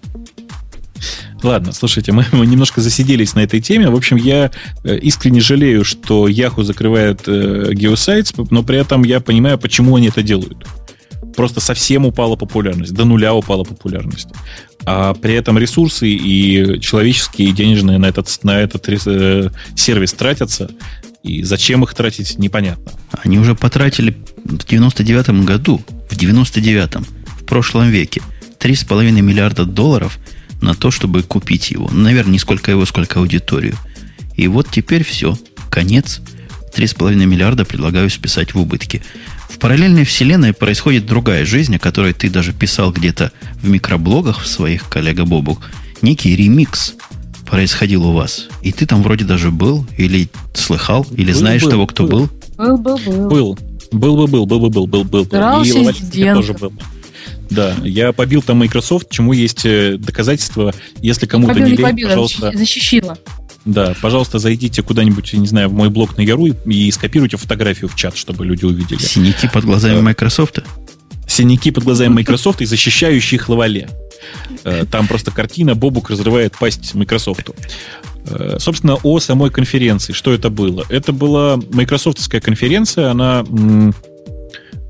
Ладно, 1.43 1.72
слушайте, 1.72 2.12
мы, 2.12 2.26
мы 2.32 2.45
немножко 2.45 2.82
засиделись 2.82 3.36
на 3.36 3.41
этой 3.41 3.62
теме. 3.62 3.89
В 3.89 3.95
общем, 3.95 4.18
я 4.18 4.52
э, 4.84 4.98
искренне 4.98 5.41
жалею, 5.41 5.84
что 5.84 6.28
Yahoo 6.28 6.64
закрывает 6.64 7.28
э, 7.28 7.72
Geosites, 7.74 8.48
но 8.50 8.64
при 8.64 8.78
этом 8.80 9.04
я 9.04 9.20
понимаю, 9.20 9.58
почему 9.58 9.95
они 9.95 10.08
это 10.08 10.24
делают. 10.24 10.66
Просто 11.36 11.60
совсем 11.60 12.06
упала 12.06 12.36
популярность, 12.36 12.93
до 12.93 13.06
нуля 13.06 13.34
упала 13.34 13.64
популярность 13.64 14.30
а 14.89 15.14
при 15.14 15.34
этом 15.34 15.58
ресурсы 15.58 16.08
и 16.08 16.80
человеческие, 16.80 17.50
и 17.50 17.52
денежные 17.52 17.98
на 17.98 18.06
этот, 18.06 18.41
на 18.43 18.62
этот 18.62 18.88
э, 18.88 19.50
сервис 19.76 20.14
тратятся, 20.14 20.72
и 21.24 21.43
зачем 21.43 21.84
их 21.84 21.93
тратить, 21.93 22.39
непонятно. 22.39 22.93
Они 23.22 23.38
уже 23.38 23.54
потратили 23.54 24.16
в 24.45 24.66
99 24.66 25.43
году, 25.43 25.82
в 26.10 26.16
99-м, 26.16 27.04
в 27.04 27.43
прошлом 27.43 27.89
веке, 27.89 28.22
3,5 28.60 29.12
миллиарда 29.12 29.66
долларов 29.66 30.20
на 30.62 30.74
то, 30.74 30.91
чтобы 30.91 31.24
купить 31.24 31.72
его. 31.72 31.89
Наверное, 31.91 32.34
не 32.34 32.39
сколько 32.39 32.72
его, 32.72 32.86
сколько 32.86 33.20
аудиторию. 33.20 33.76
И 34.36 34.47
вот 34.47 34.68
теперь 34.72 35.03
все, 35.03 35.38
конец. 35.70 36.22
3,5 36.76 37.16
миллиарда 37.16 37.66
предлагаю 37.66 38.10
списать 38.10 38.53
в 38.53 38.60
убытки. 38.60 39.01
В 39.49 39.58
параллельной 39.58 40.03
вселенной 40.03 40.53
происходит 40.53 41.05
другая 41.05 41.45
жизнь, 41.45 41.76
о 41.76 41.80
которой 41.80 42.14
ты 42.14 42.30
даже 42.30 42.53
писал 42.53 42.91
где-то 42.91 43.32
в 43.62 43.68
микроблогах 43.68 44.41
в 44.41 44.47
своих, 44.47 44.88
коллега 44.88 45.26
Бобук. 45.26 45.72
Некий 46.01 46.36
ремикс 46.36 46.93
происходил 47.47 48.05
у 48.05 48.14
вас. 48.14 48.47
И 48.62 48.72
ты 48.72 48.86
там 48.86 49.01
вроде 49.01 49.26
даже 49.26 49.49
был, 49.49 49.88
или 49.97 50.30
слыхал, 50.53 51.08
или 51.16 51.32
был, 51.32 51.39
знаешь 51.39 51.64
был, 51.64 51.70
того, 51.72 51.88
кто 51.88 52.05
был. 52.05 52.30
Был, 52.58 52.78
был, 52.78 52.97
был. 52.97 53.30
Был. 53.30 53.60
Был, 53.91 54.16
был, 54.18 54.28
был, 54.28 54.45
был, 54.45 54.60
был, 54.60 54.88
был, 54.88 55.03
был, 55.05 55.24
был. 55.26 55.64
И 55.64 55.72
Ломаченко 55.72 56.34
тоже 56.36 56.53
был. 56.53 56.74
Да, 57.50 57.76
я 57.84 58.12
побил 58.12 58.41
там 58.41 58.58
Microsoft, 58.58 59.10
чему 59.10 59.34
есть 59.34 59.66
э, 59.66 59.98
доказательства. 59.98 60.74
Если 61.02 61.26
кому-то 61.26 61.54
побил, 61.54 61.66
не, 61.66 61.72
не 61.72 61.78
лень, 61.78 61.86
побил, 61.86 62.08
пожалуйста... 62.10 62.52
Защищила. 62.54 63.18
Да, 63.66 63.93
пожалуйста, 64.02 64.39
зайдите 64.39 64.82
куда-нибудь, 64.82 65.34
не 65.34 65.48
знаю, 65.48 65.70
в 65.70 65.74
мой 65.74 65.89
блог 65.89 66.18
на 66.18 66.22
Яру 66.22 66.48
и, 66.48 66.54
и 66.74 66.91
скопируйте 66.91 67.38
фотографию 67.38 67.89
в 67.89 67.95
чат, 67.95 68.16
чтобы 68.16 68.45
люди 68.45 68.66
увидели. 68.66 69.00
Синяки 69.00 69.50
под 69.52 69.66
глазами 69.66 70.00
Microsoft? 70.00 70.60
Синяки 71.28 71.72
под 71.72 71.84
глазами 71.84 72.14
Microsoft 72.14 72.62
и 72.62 72.66
защищающие 72.66 73.38
их 73.38 73.50
лавале. 73.50 73.89
Э, 74.64 74.86
там 74.89 75.08
просто 75.08 75.32
картина, 75.32 75.76
Бобук 75.76 76.10
разрывает 76.10 76.56
пасть 76.58 76.95
Microsoft. 76.95 77.50
Э, 78.30 78.58
собственно, 78.60 78.95
о 78.95 79.20
самой 79.20 79.52
конференции. 79.52 80.14
Что 80.14 80.34
это 80.34 80.50
было? 80.50 80.86
Это 80.89 81.12
была 81.14 81.58
майкрософтовская 81.72 82.41
конференция, 82.41 83.10
она 83.10 83.45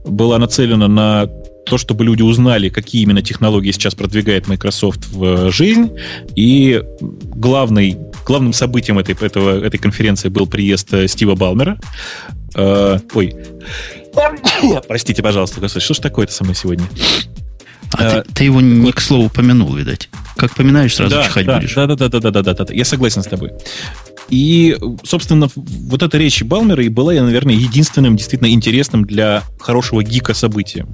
была 0.05 0.37
нацелена 0.37 0.87
на 0.87 1.29
то, 1.69 1.77
чтобы 1.77 2.03
люди 2.03 2.21
узнали, 2.21 2.69
какие 2.69 3.03
именно 3.03 3.21
технологии 3.21 3.71
сейчас 3.71 3.95
продвигает 3.95 4.47
Microsoft 4.47 5.07
в 5.11 5.51
жизнь. 5.51 5.91
И 6.35 6.81
главный, 7.01 7.97
главным 8.25 8.53
событием 8.53 8.99
этой, 8.99 9.15
этого, 9.19 9.63
этой 9.63 9.77
конференции 9.77 10.29
был 10.29 10.47
приезд 10.47 10.93
э, 10.93 11.07
Стива 11.07 11.35
Балмера. 11.35 11.77
Э, 12.55 12.99
ой, 13.13 13.35
простите, 14.87 15.21
пожалуйста, 15.21 15.59
господи, 15.59 15.83
что 15.83 15.93
ж 15.93 15.99
такое-то 15.99 16.33
со 16.33 16.43
мной 16.43 16.55
сегодня? 16.55 16.85
А 17.93 18.19
э, 18.19 18.23
ты, 18.23 18.33
ты 18.33 18.43
его 18.45 18.61
не 18.61 18.91
к 18.91 18.99
слову 18.99 19.29
помянул, 19.29 19.73
видать. 19.73 20.09
Как 20.35 20.53
поминаешь, 20.55 20.95
сразу 20.95 21.15
да, 21.15 21.23
чихать 21.23 21.45
да, 21.45 21.57
будешь. 21.57 21.73
Да, 21.73 21.87
да, 21.87 21.95
да, 21.95 22.09
да, 22.09 22.19
да, 22.19 22.31
да, 22.31 22.41
да, 22.41 22.65
да. 22.65 22.73
Я 22.73 22.85
согласен 22.85 23.23
с 23.23 23.27
тобой. 23.27 23.51
И, 24.29 24.77
собственно, 25.03 25.47
вот 25.55 26.03
эта 26.03 26.17
речь 26.17 26.43
Балмера 26.43 26.83
и 26.83 26.89
была, 26.89 27.13
наверное, 27.13 27.55
единственным 27.55 28.17
действительно 28.17 28.51
интересным 28.51 29.05
для 29.05 29.43
хорошего 29.59 30.03
гика 30.03 30.33
событием. 30.33 30.89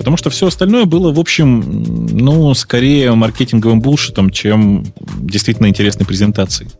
Потому 0.00 0.16
что 0.16 0.30
все 0.30 0.46
остальное 0.46 0.86
было, 0.86 1.12
в 1.12 1.20
общем, 1.20 1.84
ну, 2.10 2.54
скорее 2.54 3.14
маркетинговым 3.14 3.82
булшитом, 3.82 4.30
чем 4.30 4.86
действительно 5.18 5.66
интересной 5.66 6.06
презентацией. 6.06 6.70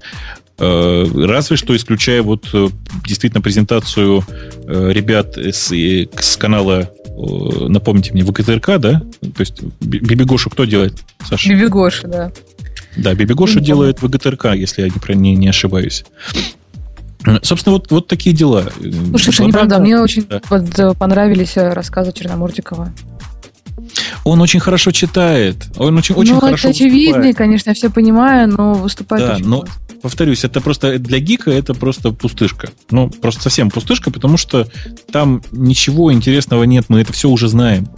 Э, 0.58 1.04
разве 1.26 1.58
что 1.58 1.76
исключая 1.76 2.22
вот 2.22 2.48
э, 2.54 2.68
действительно 3.06 3.42
презентацию 3.42 4.24
э, 4.66 4.90
ребят 4.92 5.36
с, 5.36 5.70
с 5.70 6.36
канала, 6.38 6.90
напомните 7.68 8.14
мне, 8.14 8.24
ВКТРК, 8.24 8.78
да? 8.78 9.02
То 9.20 9.40
есть 9.40 9.62
Бибигошу 9.82 10.48
кто 10.48 10.64
делает, 10.64 10.94
Саша? 11.22 11.46
Бибигоша, 11.46 12.08
да. 12.08 12.32
Да, 12.96 13.12
Бибигоша 13.14 13.60
делает 13.60 14.00
ВГТРК, 14.00 14.54
если 14.54 14.90
я 14.90 15.14
не, 15.14 15.36
не 15.36 15.48
ошибаюсь. 15.48 16.06
Собственно, 17.42 17.74
вот, 17.74 17.90
вот 17.90 18.06
такие 18.06 18.34
дела. 18.34 18.64
Слушай, 19.10 19.46
неправда, 19.46 19.78
мне 19.78 19.98
очень 19.98 20.26
да. 20.26 20.94
понравились 20.94 21.56
рассказы 21.56 22.12
Черномордикова. 22.12 22.92
Он 24.24 24.40
очень 24.40 24.60
хорошо 24.60 24.90
читает. 24.90 25.56
Он 25.76 25.96
очень, 25.96 26.14
очень 26.14 26.34
ну, 26.34 26.40
хорошо 26.40 26.68
это 26.68 26.76
очевидно, 26.76 27.32
конечно, 27.32 27.70
я 27.70 27.74
все 27.74 27.90
понимаю, 27.90 28.48
но 28.48 28.74
выступает 28.74 29.26
да, 29.26 29.34
очень 29.34 29.46
но, 29.46 29.60
классно. 29.60 29.80
Повторюсь, 30.02 30.44
это 30.44 30.62
просто 30.62 30.98
для 30.98 31.18
гика 31.18 31.50
это 31.50 31.74
просто 31.74 32.10
пустышка. 32.12 32.70
Ну, 32.90 33.10
просто 33.10 33.42
совсем 33.42 33.70
пустышка, 33.70 34.10
потому 34.10 34.38
что 34.38 34.66
там 35.12 35.42
ничего 35.52 36.12
интересного 36.12 36.64
нет, 36.64 36.86
мы 36.88 37.00
это 37.00 37.12
все 37.12 37.28
уже 37.28 37.48
знаем. 37.48 37.88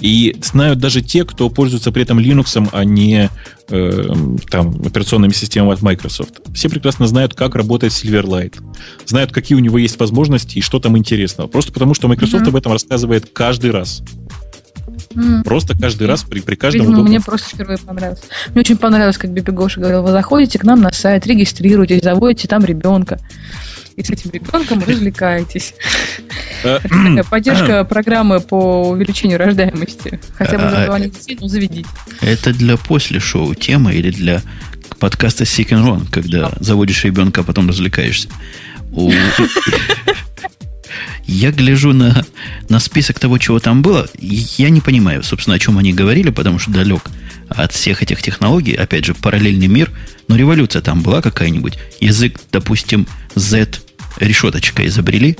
И 0.00 0.36
знают 0.42 0.78
даже 0.78 1.00
те, 1.00 1.24
кто 1.24 1.48
пользуется 1.48 1.90
при 1.90 2.02
этом 2.02 2.18
Linux, 2.18 2.68
а 2.72 2.84
не 2.84 3.30
э, 3.68 4.14
там, 4.50 4.80
операционными 4.84 5.32
системами 5.32 5.72
от 5.72 5.82
Microsoft. 5.82 6.34
Все 6.54 6.68
прекрасно 6.68 7.06
знают, 7.06 7.34
как 7.34 7.54
работает 7.54 7.92
Silverlight. 7.92 8.60
Знают, 9.06 9.32
какие 9.32 9.56
у 9.56 9.60
него 9.60 9.78
есть 9.78 9.98
возможности 9.98 10.58
и 10.58 10.60
что 10.60 10.80
там 10.80 10.98
интересного. 10.98 11.48
Просто 11.48 11.72
потому, 11.72 11.94
что 11.94 12.08
Microsoft 12.08 12.44
mm-hmm. 12.44 12.48
об 12.48 12.56
этом 12.56 12.72
рассказывает 12.72 13.30
каждый 13.32 13.70
раз. 13.70 14.02
Mm. 15.14 15.44
Просто 15.44 15.76
каждый 15.78 16.06
раз 16.06 16.24
при, 16.24 16.40
при 16.40 16.56
каждом 16.56 16.82
Видимо, 16.82 17.02
Мне 17.02 17.20
просто 17.20 17.54
впервые 17.54 17.78
понравилось. 17.78 18.22
Мне 18.48 18.60
очень 18.60 18.76
понравилось, 18.76 19.16
как 19.16 19.32
Биби 19.32 19.50
Гоша 19.50 19.80
говорил, 19.80 20.02
вы 20.02 20.10
заходите 20.10 20.58
к 20.58 20.64
нам 20.64 20.82
на 20.82 20.92
сайт, 20.92 21.26
регистрируетесь, 21.26 22.02
заводите 22.02 22.48
там 22.48 22.64
ребенка. 22.64 23.18
И 23.96 24.02
с 24.02 24.10
этим 24.10 24.30
ребенком 24.30 24.82
развлекаетесь. 24.86 25.74
Поддержка 27.30 27.84
программы 27.84 28.40
по 28.40 28.90
увеличению 28.90 29.38
рождаемости. 29.38 30.20
Хотя 30.36 30.58
бы 30.58 30.68
за 30.68 30.94
а, 30.94 31.00
детей, 31.00 31.38
но 31.40 31.48
заведите. 31.48 31.88
Это 32.20 32.52
для 32.52 32.76
после 32.76 33.20
шоу 33.20 33.54
темы 33.54 33.94
или 33.94 34.10
для 34.10 34.42
подкаста 34.98 35.44
Sick 35.44 35.70
and 35.70 35.84
Run, 35.84 36.06
когда 36.10 36.52
заводишь 36.60 37.04
ребенка, 37.04 37.40
а 37.40 37.44
потом 37.44 37.68
развлекаешься. 37.68 38.28
Я 41.26 41.50
гляжу 41.50 41.92
на, 41.92 42.24
на 42.68 42.78
список 42.78 43.18
того, 43.18 43.38
чего 43.38 43.58
там 43.58 43.82
было. 43.82 44.08
Я 44.18 44.70
не 44.70 44.80
понимаю, 44.80 45.24
собственно, 45.24 45.56
о 45.56 45.58
чем 45.58 45.76
они 45.78 45.92
говорили, 45.92 46.30
потому 46.30 46.58
что 46.58 46.70
далек 46.70 47.02
от 47.48 47.72
всех 47.72 48.02
этих 48.02 48.22
технологий. 48.22 48.74
Опять 48.74 49.06
же, 49.06 49.14
параллельный 49.14 49.66
мир. 49.66 49.90
Но 50.28 50.36
революция 50.36 50.82
там 50.82 51.02
была 51.02 51.22
какая-нибудь. 51.22 51.78
Язык, 52.00 52.40
допустим, 52.52 53.08
Z 53.34 53.80
решеточка 54.18 54.86
изобрели. 54.86 55.36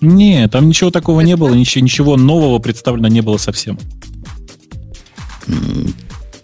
Не, 0.00 0.46
там 0.48 0.68
ничего 0.68 0.90
такого 0.90 1.22
не 1.22 1.36
было, 1.36 1.54
ничего, 1.54 1.84
ничего 1.84 2.16
нового 2.16 2.58
представлено 2.58 3.08
не 3.08 3.22
было 3.22 3.38
совсем. 3.38 3.78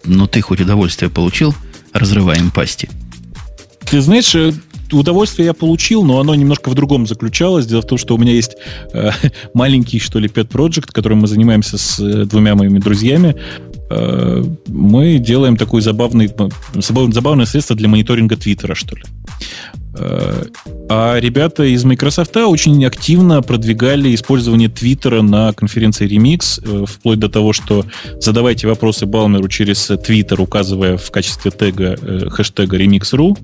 Но 0.04 0.26
ты 0.26 0.40
хоть 0.40 0.60
удовольствие 0.60 1.10
получил, 1.10 1.54
разрываем 1.92 2.50
пасти. 2.50 2.88
Ты 3.88 4.00
знаешь, 4.00 4.34
э, 4.34 4.52
удовольствие 4.90 5.46
я 5.46 5.54
получил, 5.54 6.02
но 6.02 6.18
оно 6.18 6.34
немножко 6.34 6.70
в 6.70 6.74
другом 6.74 7.06
заключалось. 7.06 7.66
Дело 7.66 7.82
в 7.82 7.86
том, 7.86 7.98
что 7.98 8.14
у 8.14 8.18
меня 8.18 8.32
есть 8.32 8.56
э, 8.92 9.10
маленький, 9.54 9.98
что 9.98 10.18
ли, 10.18 10.28
pet 10.28 10.48
project, 10.48 10.92
которым 10.92 11.18
мы 11.18 11.26
занимаемся 11.26 11.78
с 11.78 12.00
э, 12.00 12.24
двумя 12.24 12.54
моими 12.54 12.78
друзьями. 12.78 13.36
Э, 13.92 14.44
мы 14.68 15.18
делаем 15.18 15.56
такое 15.56 15.82
забавный, 15.82 16.30
забавное 16.74 17.46
средство 17.46 17.76
для 17.76 17.88
мониторинга 17.88 18.36
Твиттера, 18.36 18.74
что 18.74 18.96
ли. 18.96 19.02
Э, 19.98 20.44
а 20.88 21.18
ребята 21.18 21.64
из 21.64 21.84
Microsoft 21.84 22.36
очень 22.36 22.84
активно 22.84 23.42
продвигали 23.42 24.14
использование 24.14 24.68
Твиттера 24.68 25.22
на 25.22 25.52
конференции 25.52 26.08
Remix, 26.08 26.62
э, 26.64 26.86
вплоть 26.86 27.18
до 27.18 27.28
того, 27.28 27.52
что 27.52 27.84
задавайте 28.18 28.66
вопросы 28.66 29.04
Балмеру 29.06 29.48
через 29.48 29.90
Твиттер, 30.04 30.40
указывая 30.40 30.96
в 30.96 31.10
качестве 31.10 31.50
тега 31.50 31.96
хэштега 32.30 32.78
Remix.ru. 32.78 33.36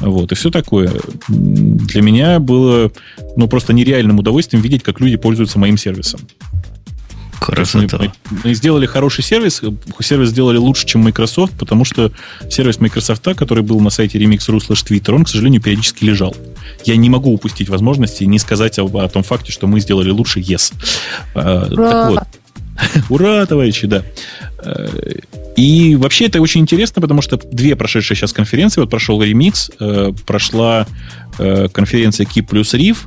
Вот, 0.00 0.32
и 0.32 0.34
все 0.34 0.50
такое. 0.50 0.92
Для 1.28 2.02
меня 2.02 2.38
было 2.38 2.90
ну, 3.36 3.48
просто 3.48 3.72
нереальным 3.72 4.18
удовольствием 4.18 4.62
видеть, 4.62 4.82
как 4.82 5.00
люди 5.00 5.16
пользуются 5.16 5.58
моим 5.58 5.76
сервисом. 5.76 6.20
Красота. 7.42 7.98
Мы, 7.98 8.12
мы 8.44 8.54
сделали 8.54 8.86
хороший 8.86 9.24
сервис, 9.24 9.62
сервис 10.00 10.28
сделали 10.30 10.56
лучше, 10.56 10.86
чем 10.86 11.02
Microsoft, 11.02 11.54
потому 11.58 11.84
что 11.84 12.12
сервис 12.50 12.80
Microsoft, 12.80 13.22
который 13.36 13.62
был 13.62 13.80
на 13.80 13.90
сайте 13.90 14.18
remix.ru 14.18 14.58
slash 14.58 14.86
Twitter, 14.86 15.14
он, 15.14 15.24
к 15.24 15.28
сожалению, 15.28 15.60
периодически 15.60 16.04
лежал. 16.04 16.34
Я 16.84 16.96
не 16.96 17.10
могу 17.10 17.32
упустить 17.32 17.68
возможности 17.68 18.24
не 18.24 18.38
сказать 18.38 18.78
о, 18.78 18.86
о 18.86 19.08
том 19.08 19.22
факте, 19.22 19.52
что 19.52 19.66
мы 19.66 19.80
сделали 19.80 20.10
лучше 20.10 20.40
yes. 20.40 20.72
А, 21.34 21.68
так 21.68 22.10
вот. 22.10 22.42
Ура, 23.10 23.44
товарищи, 23.46 23.86
да. 23.86 24.02
Э, 24.64 24.88
и 25.56 25.96
вообще 25.96 26.26
это 26.26 26.40
очень 26.40 26.62
интересно, 26.62 27.02
потому 27.02 27.22
что 27.22 27.36
две 27.36 27.76
прошедшие 27.76 28.16
сейчас 28.16 28.32
конференции, 28.32 28.80
вот 28.80 28.90
прошел 28.90 29.22
Remix, 29.22 29.72
э, 29.78 30.12
прошла 30.26 30.86
э, 31.38 31.68
конференция 31.68 32.26
Key 32.26 32.42
плюс 32.42 32.74
Reef, 32.74 32.98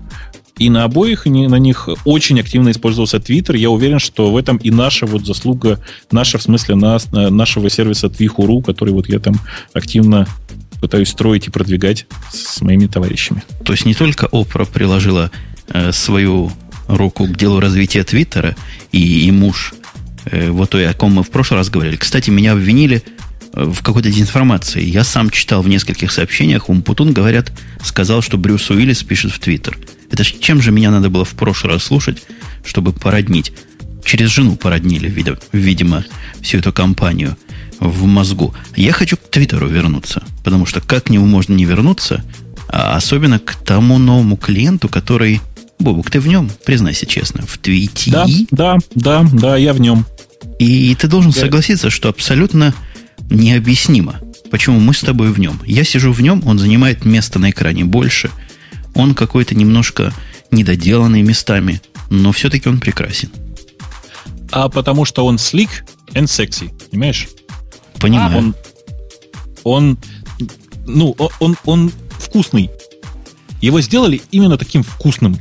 и 0.58 0.70
на 0.70 0.84
обоих, 0.84 1.28
и 1.28 1.30
на 1.30 1.56
них 1.58 1.90
очень 2.06 2.40
активно 2.40 2.72
использовался 2.72 3.18
Twitter. 3.18 3.58
Я 3.58 3.70
уверен, 3.70 4.00
что 4.00 4.32
в 4.32 4.38
этом 4.38 4.58
и 4.58 4.72
наша 4.72 5.06
вот 5.06 5.26
заслуга, 5.26 5.84
наша 6.12 6.38
в 6.38 6.44
смысле 6.44 6.76
нас, 6.76 7.12
нашего 7.12 7.70
сервиса 7.70 8.08
Twihuru, 8.08 8.64
который 8.64 8.94
вот 8.94 9.10
я 9.10 9.20
там 9.20 9.36
активно 9.74 10.28
пытаюсь 10.80 11.10
строить 11.10 11.48
и 11.48 11.50
продвигать 11.50 12.06
с 12.32 12.62
моими 12.62 12.88
товарищами. 12.88 13.44
То 13.64 13.74
есть 13.74 13.86
не 13.86 13.94
только 13.94 14.28
Опра 14.32 14.66
приложила 14.66 15.32
э, 15.70 15.92
свою 15.92 16.52
руку 16.88 17.26
к 17.26 17.36
делу 17.36 17.60
развития 17.60 18.04
Твиттера 18.04 18.56
и, 18.92 19.28
и 19.28 19.32
муж, 19.32 19.74
э, 20.26 20.52
вот 20.52 20.72
то, 20.72 20.90
о 20.90 20.94
ком 20.94 21.14
мы 21.14 21.24
в 21.24 21.32
прошлый 21.32 21.60
раз 21.60 21.70
говорили. 21.70 21.96
Кстати, 21.96 22.30
меня 22.30 22.54
обвинили 22.54 23.04
э, 23.54 23.64
в 23.64 23.82
какой-то 23.82 24.10
дезинформации. 24.10 24.84
Я 24.84 25.04
сам 25.04 25.30
читал 25.32 25.62
в 25.62 25.68
нескольких 25.68 26.12
сообщениях, 26.12 26.70
Умпутун, 26.70 27.14
говорят, 27.14 27.52
сказал, 27.84 28.22
что 28.22 28.38
Брюс 28.38 28.70
Уиллис 28.70 29.04
пишет 29.04 29.32
в 29.32 29.40
Твиттер. 29.40 29.78
Это 30.16 30.24
ж 30.24 30.34
чем 30.40 30.62
же 30.62 30.72
меня 30.72 30.92
надо 30.92 31.10
было 31.10 31.26
в 31.26 31.32
прошлый 31.32 31.74
раз 31.74 31.84
слушать, 31.84 32.24
чтобы 32.64 32.94
породнить? 32.94 33.52
Через 34.06 34.30
жену 34.30 34.56
породнили, 34.56 35.10
видимо, 35.52 36.06
всю 36.42 36.60
эту 36.60 36.72
компанию 36.72 37.36
в 37.82 38.06
мозгу. 38.06 38.56
Я 38.78 38.94
хочу 38.94 39.18
к 39.18 39.30
Твиттеру 39.30 39.68
вернуться, 39.68 40.24
потому 40.46 40.66
что 40.66 40.80
как 40.80 41.04
к 41.04 41.10
нему 41.10 41.26
можно 41.26 41.54
не 41.54 41.66
вернуться, 41.66 42.24
а 42.70 42.96
особенно 42.96 43.40
к 43.40 43.56
тому 43.56 43.98
новому 43.98 44.38
клиенту, 44.38 44.88
который... 44.88 45.42
Бобук, 45.80 46.10
ты 46.10 46.22
в 46.22 46.28
нем, 46.30 46.50
признайся 46.66 47.06
честно, 47.06 47.46
в 47.46 47.58
Твите? 47.58 48.12
Да, 48.12 48.26
да, 48.52 48.78
да, 48.96 49.26
да, 49.34 49.58
я 49.58 49.74
в 49.74 49.82
нем. 49.82 50.06
И 50.60 50.96
ты 50.96 51.10
должен 51.10 51.34
согласиться, 51.34 51.90
что 51.90 52.08
абсолютно 52.08 52.74
необъяснимо, 53.30 54.22
почему 54.50 54.80
мы 54.80 54.94
с 54.94 55.02
тобой 55.02 55.34
в 55.34 55.40
нем. 55.42 55.60
Я 55.66 55.84
сижу 55.84 56.14
в 56.14 56.22
нем, 56.22 56.42
он 56.46 56.58
занимает 56.58 57.04
место 57.04 57.38
на 57.38 57.50
экране 57.50 57.84
больше– 57.84 58.32
он 58.96 59.14
какой-то 59.14 59.54
немножко 59.54 60.14
недоделанный 60.50 61.22
местами, 61.22 61.82
но 62.10 62.32
все-таки 62.32 62.68
он 62.68 62.80
прекрасен. 62.80 63.30
А 64.52 64.70
потому 64.70 65.06
что 65.06 65.26
он 65.26 65.38
слик 65.38 65.86
и 66.14 66.20
sexy, 66.20 66.72
понимаешь? 66.90 67.28
Понимаю. 68.00 68.38
Он, 68.38 68.56
он, 69.64 69.98
ну, 70.88 71.16
он, 71.40 71.58
он 71.66 71.92
вкусный. 72.20 72.72
Его 73.62 73.82
сделали 73.82 74.22
именно 74.32 74.58
таким 74.58 74.84
вкусным. 74.84 75.38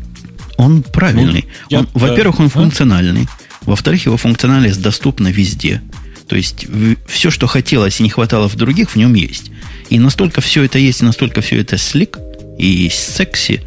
Он 0.56 0.82
правильный. 0.82 1.46
Ну, 1.70 1.80
он, 1.80 1.88
во-первых, 1.94 2.40
он 2.40 2.46
а? 2.46 2.50
функциональный. 2.50 3.28
Во-вторых, 3.62 4.06
его 4.06 4.16
функциональность 4.16 4.82
доступна 4.82 5.28
везде. 5.28 5.82
То 6.28 6.36
есть 6.36 6.66
все, 7.06 7.30
что 7.30 7.46
хотелось 7.46 8.00
и 8.00 8.02
не 8.02 8.10
хватало 8.10 8.48
в 8.48 8.56
других, 8.56 8.90
в 8.90 8.96
нем 8.96 9.14
есть. 9.14 9.50
И 9.90 9.98
настолько 9.98 10.40
все 10.40 10.64
это 10.64 10.78
есть, 10.78 11.02
и 11.02 11.04
настолько 11.04 11.40
все 11.40 11.60
это 11.60 11.76
слик 11.76 12.18
и 12.58 12.88
секси, 12.88 13.62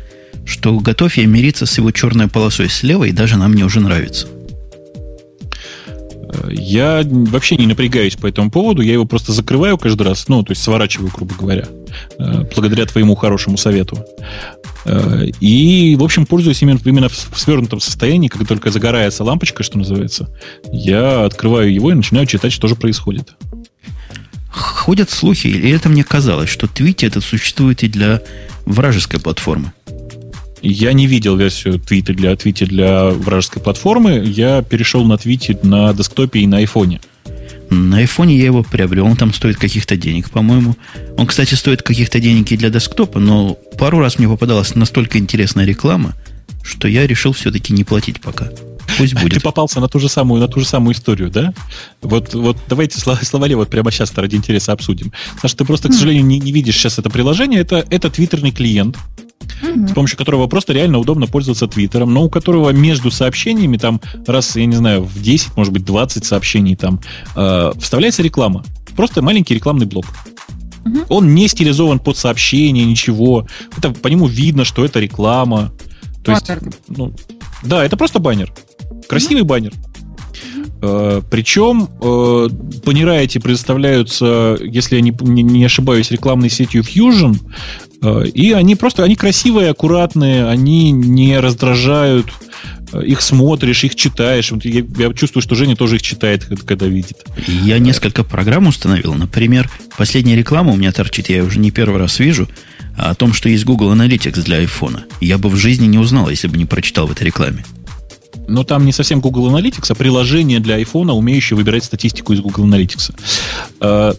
что 0.45 0.79
готов 0.79 1.15
я 1.17 1.25
мириться 1.25 1.65
с 1.65 1.77
его 1.77 1.91
черной 1.91 2.27
полосой 2.27 2.69
слева, 2.69 3.03
и 3.05 3.11
даже 3.11 3.37
нам 3.37 3.51
мне 3.51 3.65
уже 3.65 3.79
нравится. 3.79 4.27
Я 6.49 7.03
вообще 7.05 7.55
не 7.55 7.67
напрягаюсь 7.67 8.15
по 8.15 8.27
этому 8.27 8.51
поводу, 8.51 8.81
я 8.81 8.93
его 8.93 9.05
просто 9.05 9.31
закрываю 9.31 9.77
каждый 9.77 10.03
раз, 10.03 10.27
ну, 10.27 10.43
то 10.43 10.51
есть 10.51 10.61
сворачиваю, 10.61 11.11
грубо 11.13 11.33
говоря, 11.35 11.67
э, 12.19 12.43
благодаря 12.53 12.85
твоему 12.85 13.15
хорошему 13.15 13.57
совету. 13.57 14.05
Э, 14.85 15.25
и, 15.39 15.95
в 15.97 16.03
общем, 16.03 16.25
пользуюсь 16.25 16.61
именно, 16.61 16.79
именно 16.83 17.09
в 17.09 17.39
свернутом 17.39 17.79
состоянии, 17.79 18.27
когда 18.27 18.45
только 18.45 18.71
загорается 18.71 19.23
лампочка, 19.23 19.63
что 19.63 19.77
называется, 19.77 20.29
я 20.71 21.25
открываю 21.25 21.73
его 21.73 21.91
и 21.91 21.95
начинаю 21.95 22.25
читать, 22.25 22.51
что 22.51 22.67
же 22.67 22.75
происходит. 22.75 23.33
Ходят 24.49 25.09
слухи, 25.09 25.47
или 25.47 25.69
это 25.71 25.89
мне 25.89 26.03
казалось, 26.03 26.49
что 26.49 26.67
Твити 26.67 27.05
этот 27.05 27.23
существует 27.23 27.83
и 27.83 27.87
для 27.87 28.21
вражеской 28.65 29.19
платформы. 29.19 29.71
Я 30.61 30.93
не 30.93 31.07
видел 31.07 31.37
версию 31.37 31.79
твита 31.79 32.13
для 32.13 32.35
твити 32.35 32.65
для 32.65 33.05
вражеской 33.05 33.61
платформы. 33.61 34.23
Я 34.25 34.63
перешел 34.63 35.05
на 35.05 35.17
твити 35.17 35.57
на 35.63 35.93
десктопе 35.93 36.39
и 36.39 36.47
на 36.47 36.57
айфоне. 36.57 36.99
На 37.69 37.97
айфоне 37.97 38.37
я 38.37 38.45
его 38.45 38.63
приобрел, 38.63 39.05
он 39.05 39.17
там 39.17 39.33
стоит 39.33 39.57
каких-то 39.57 39.97
денег, 39.97 40.29
по-моему. 40.29 40.75
Он, 41.17 41.27
кстати, 41.27 41.53
стоит 41.53 41.83
каких-то 41.83 42.19
денег 42.19 42.51
и 42.51 42.57
для 42.57 42.69
десктопа, 42.69 43.19
но 43.19 43.55
пару 43.77 43.99
раз 43.99 44.19
мне 44.19 44.27
попадалась 44.27 44.75
настолько 44.75 45.17
интересная 45.17 45.65
реклама, 45.65 46.15
что 46.63 46.87
я 46.87 47.05
решил 47.05 47.33
все-таки 47.33 47.73
не 47.73 47.83
платить 47.83 48.21
пока. 48.21 48.49
Пусть 48.97 49.13
будет. 49.13 49.33
Ты 49.33 49.39
попался 49.41 49.79
на 49.79 49.87
ту 49.87 49.99
же 49.99 50.09
самую, 50.09 50.41
на 50.41 50.47
ту 50.47 50.59
же 50.59 50.65
самую 50.65 50.93
историю, 50.93 51.29
да? 51.29 51.53
Вот, 52.01 52.33
вот 52.33 52.57
давайте 52.67 52.99
словаре 52.99 53.55
вот 53.55 53.69
прямо 53.69 53.91
сейчас 53.91 54.13
ради 54.15 54.35
интереса 54.35 54.71
обсудим. 54.71 55.11
Саша, 55.41 55.57
ты 55.57 55.65
просто, 55.65 55.89
к 55.89 55.93
сожалению, 55.93 56.25
не, 56.25 56.39
не 56.39 56.51
видишь 56.51 56.75
сейчас 56.75 56.97
это 56.99 57.09
приложение. 57.09 57.59
Это, 57.59 57.85
это 57.89 58.09
твиттерный 58.09 58.51
клиент, 58.51 58.97
с 59.61 59.93
помощью 59.93 60.17
которого 60.17 60.47
просто 60.47 60.73
реально 60.73 60.99
удобно 60.99 61.27
пользоваться 61.27 61.67
Твиттером, 61.67 62.13
но 62.13 62.23
у 62.23 62.29
которого 62.29 62.69
между 62.71 63.11
сообщениями 63.11 63.77
там 63.77 64.01
раз, 64.25 64.55
я 64.55 64.65
не 64.65 64.75
знаю, 64.75 65.03
в 65.03 65.21
10, 65.21 65.55
может 65.57 65.73
быть, 65.73 65.85
20 65.85 66.25
сообщений 66.25 66.75
там 66.75 67.01
э, 67.35 67.71
вставляется 67.79 68.23
реклама. 68.23 68.63
Просто 68.95 69.21
маленький 69.21 69.53
рекламный 69.53 69.85
блок. 69.85 70.05
Он 71.09 71.35
не 71.35 71.47
стилизован 71.47 71.99
под 71.99 72.17
сообщение, 72.17 72.85
ничего. 72.85 73.45
Это 73.77 73.91
по 73.91 74.07
нему 74.07 74.27
видно, 74.27 74.63
что 74.63 74.85
это 74.85 74.99
реклама. 74.99 75.71
То 76.23 76.31
есть, 76.31 76.49
ну, 76.87 77.13
да, 77.63 77.83
это 77.83 77.97
просто 77.97 78.19
баннер. 78.19 78.53
Красивый 79.07 79.43
баннер. 79.43 79.73
Э, 80.81 81.21
Причем 81.29 81.89
э, 82.01 82.49
баннера 82.85 83.13
эти 83.13 83.37
предоставляются, 83.39 84.57
если 84.61 84.95
я 84.95 85.01
не, 85.01 85.11
не 85.11 85.65
ошибаюсь, 85.65 86.11
рекламной 86.11 86.49
сетью 86.49 86.83
Fusion, 86.83 87.39
э, 88.01 88.27
и 88.27 88.51
они 88.51 88.75
просто, 88.75 89.03
они 89.03 89.15
красивые, 89.15 89.71
аккуратные, 89.71 90.45
они 90.47 90.91
не 90.91 91.39
раздражают, 91.39 92.27
их 93.03 93.21
смотришь, 93.21 93.83
их 93.83 93.95
читаешь. 93.95 94.51
Вот 94.51 94.65
я, 94.65 94.83
я 94.97 95.13
чувствую, 95.13 95.41
что 95.41 95.55
Женя 95.55 95.75
тоже 95.75 95.95
их 95.95 96.01
читает, 96.01 96.45
когда 96.65 96.85
видит. 96.85 97.25
Я 97.47 97.79
несколько 97.79 98.23
программ 98.23 98.67
установил. 98.67 99.13
Например, 99.13 99.69
последняя 99.97 100.35
реклама 100.35 100.71
у 100.71 100.75
меня 100.75 100.91
торчит, 100.91 101.29
я 101.29 101.43
уже 101.43 101.59
не 101.59 101.71
первый 101.71 101.99
раз 101.99 102.19
вижу, 102.19 102.47
о 102.95 103.13
том, 103.13 103.33
что 103.33 103.49
есть 103.49 103.65
Google 103.65 103.93
Analytics 103.93 104.41
для 104.43 104.63
iPhone. 104.63 105.01
Я 105.21 105.37
бы 105.37 105.49
в 105.49 105.55
жизни 105.55 105.85
не 105.85 105.97
узнал, 105.97 106.29
если 106.29 106.47
бы 106.47 106.57
не 106.57 106.65
прочитал 106.65 107.07
в 107.07 107.11
этой 107.11 107.23
рекламе 107.23 107.65
но 108.47 108.63
там 108.63 108.85
не 108.85 108.91
совсем 108.91 109.19
Google 109.19 109.49
Analytics, 109.49 109.87
а 109.89 109.95
приложение 109.95 110.59
для 110.59 110.81
iPhone, 110.81 111.11
умеющее 111.11 111.55
выбирать 111.57 111.83
статистику 111.83 112.33
из 112.33 112.41
Google 112.41 112.65
Analytics. 112.65 113.13
Э, 113.81 114.13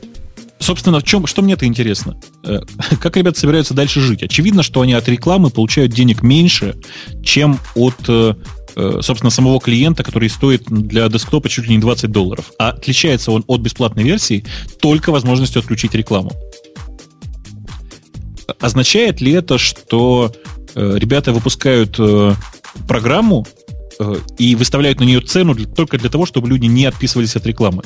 собственно, 0.59 1.01
в 1.01 1.05
чем, 1.05 1.27
что 1.27 1.43
мне 1.43 1.55
это 1.55 1.67
интересно? 1.67 2.21
Э, 2.45 2.61
как 3.01 3.17
ребята 3.17 3.39
собираются 3.41 3.75
дальше 3.75 4.01
жить? 4.01 4.23
Очевидно, 4.23 4.63
что 4.63 4.81
они 4.83 4.93
от 4.93 5.09
рекламы 5.09 5.51
получают 5.51 5.93
денег 5.93 6.23
меньше, 6.23 6.77
чем 7.23 7.59
от, 7.75 7.97
э, 8.09 8.35
собственно, 9.01 9.31
самого 9.31 9.61
клиента, 9.61 10.03
который 10.05 10.29
стоит 10.29 10.65
для 10.69 11.09
десктопа 11.09 11.49
чуть 11.49 11.67
ли 11.67 11.75
не 11.75 11.81
20 11.81 12.13
долларов. 12.13 12.53
А 12.59 12.69
отличается 12.71 13.33
он 13.33 13.45
от 13.47 13.61
бесплатной 13.61 14.05
версии 14.05 14.45
только 14.81 15.11
возможностью 15.11 15.61
отключить 15.61 15.95
рекламу. 15.95 16.33
Означает 18.61 19.21
ли 19.21 19.33
это, 19.33 19.59
что 19.59 20.33
ребята 20.75 21.33
выпускают 21.33 21.99
программу, 22.87 23.47
и 24.39 24.55
выставляют 24.55 25.01
на 25.01 25.05
нее 25.05 25.21
цену 25.21 25.55
для, 25.55 25.67
только 25.67 25.99
для 25.99 26.11
того, 26.11 26.27
чтобы 26.27 26.49
люди 26.49 26.67
не 26.67 26.85
отписывались 26.87 27.37
от 27.37 27.47
рекламы. 27.47 27.83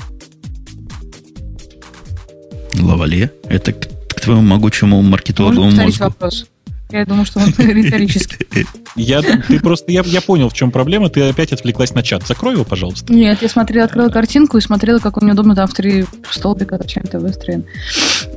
Лавале, 2.80 3.32
это 3.44 3.72
к, 3.72 3.88
к 4.08 4.20
твоему 4.20 4.42
могучему 4.42 5.00
маркетологовому 5.02 5.70
мозгу. 5.70 6.04
вопрос? 6.04 6.46
Я 6.90 7.06
думаю, 7.06 7.24
что 7.24 7.40
он 7.40 7.46
риторический. 7.58 8.66
Я, 8.96 9.22
ты 9.22 9.58
просто, 9.60 9.90
я, 9.90 10.02
я 10.04 10.20
понял, 10.20 10.50
в 10.50 10.52
чем 10.52 10.70
проблема. 10.70 11.08
Ты 11.08 11.22
опять 11.22 11.52
отвлеклась 11.52 11.94
на 11.94 12.02
чат. 12.02 12.26
Закрой 12.26 12.54
его, 12.54 12.64
пожалуйста. 12.64 13.10
Нет, 13.12 13.40
я 13.40 13.48
смотрела, 13.48 13.86
открыла 13.86 14.10
картинку 14.10 14.58
и 14.58 14.60
смотрела, 14.60 14.98
как 14.98 15.16
он 15.16 15.28
неудобно 15.28 15.54
там 15.54 15.66
в 15.66 15.72
три 15.72 16.04
столбика 16.30 16.76
зачем-то 16.76 17.18
выстроен. 17.18 17.64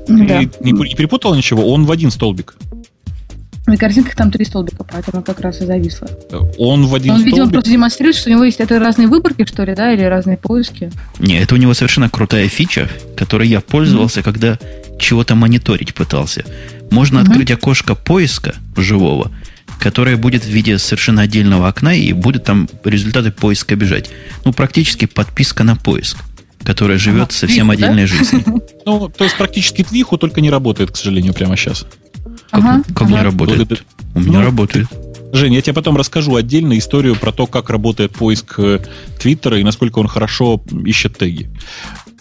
Да. 0.08 0.44
Не, 0.44 0.50
не 0.62 0.96
перепутал 0.96 1.36
ничего? 1.36 1.70
Он 1.70 1.86
в 1.86 1.92
один 1.92 2.12
столбик. 2.12 2.56
На 3.68 3.78
картинках 3.78 4.16
там 4.16 4.32
три 4.32 4.46
столбика, 4.46 4.84
поэтому 4.84 5.24
как 5.24 5.40
раз 5.40 5.62
и 5.62 5.66
зависло. 5.66 6.08
Он 6.58 6.86
в 6.86 6.94
один 6.94 7.14
Он, 7.14 7.18
столбик... 7.18 7.34
видимо, 7.34 7.52
просто 7.52 7.72
демонстрирует, 7.72 8.16
что 8.16 8.30
у 8.30 8.34
него 8.34 8.44
есть 8.44 8.60
это 8.60 8.80
разные 8.80 9.08
выборки, 9.08 9.46
что 9.46 9.64
ли, 9.64 9.74
да, 9.74 9.92
или 9.92 10.04
разные 10.04 10.38
поиски. 10.38 10.92
Не, 11.20 11.40
это 11.40 11.56
у 11.56 11.58
него 11.58 11.74
совершенно 11.74 12.10
крутая 12.10 12.48
фича, 12.48 12.88
которой 13.18 13.48
я 13.48 13.62
пользовался, 13.62 14.20
mm-hmm. 14.20 14.24
когда 14.24 14.60
чего-то 15.00 15.36
мониторить 15.36 15.96
пытался. 15.96 16.46
Можно 16.92 17.20
mm-hmm. 17.20 17.22
открыть 17.24 17.52
окошко 17.52 17.96
поиска 17.96 18.54
живого, 18.78 19.32
которое 19.80 20.16
будет 20.16 20.44
в 20.44 20.50
виде 20.50 20.78
совершенно 20.78 21.24
отдельного 21.24 21.68
окна, 21.68 21.96
и 21.96 22.14
будет 22.14 22.44
там 22.44 22.70
результаты 22.84 23.32
поиска 23.32 23.76
бежать. 23.76 24.12
Ну, 24.44 24.54
практически 24.54 25.06
подписка 25.06 25.64
на 25.64 25.76
поиск 25.76 26.18
которая 26.66 26.98
живет 26.98 27.30
ага, 27.30 27.32
совсем 27.34 27.68
твиху, 27.68 27.72
отдельной 27.72 28.04
да? 28.04 28.08
жизнью. 28.08 28.64
Ну, 28.86 29.08
то 29.10 29.24
есть 29.24 29.38
практически 29.38 29.84
Твиху 29.84 30.18
только 30.18 30.42
не 30.42 30.50
работает, 30.50 30.92
к 30.92 30.96
сожалению, 30.96 31.34
прямо 31.34 31.56
сейчас. 31.56 31.86
Как, 32.56 32.64
ага, 32.64 32.84
как 32.88 33.02
ага. 33.02 33.12
не 33.12 33.22
работает? 33.22 33.58
Благодар... 33.58 33.86
У 34.14 34.20
меня 34.20 34.40
ну, 34.40 34.46
работает. 34.46 34.88
Жень, 35.34 35.54
я 35.54 35.62
тебе 35.62 35.74
потом 35.74 35.98
расскажу 35.98 36.36
отдельно 36.36 36.78
историю 36.78 37.16
про 37.16 37.34
то, 37.34 37.48
как 37.48 37.70
работает 37.70 38.14
поиск 38.14 38.56
э, 38.60 38.80
Твиттера 39.20 39.60
и 39.60 39.64
насколько 39.64 40.00
он 40.00 40.08
хорошо 40.08 40.62
ищет 40.86 41.18
теги. 41.18 41.50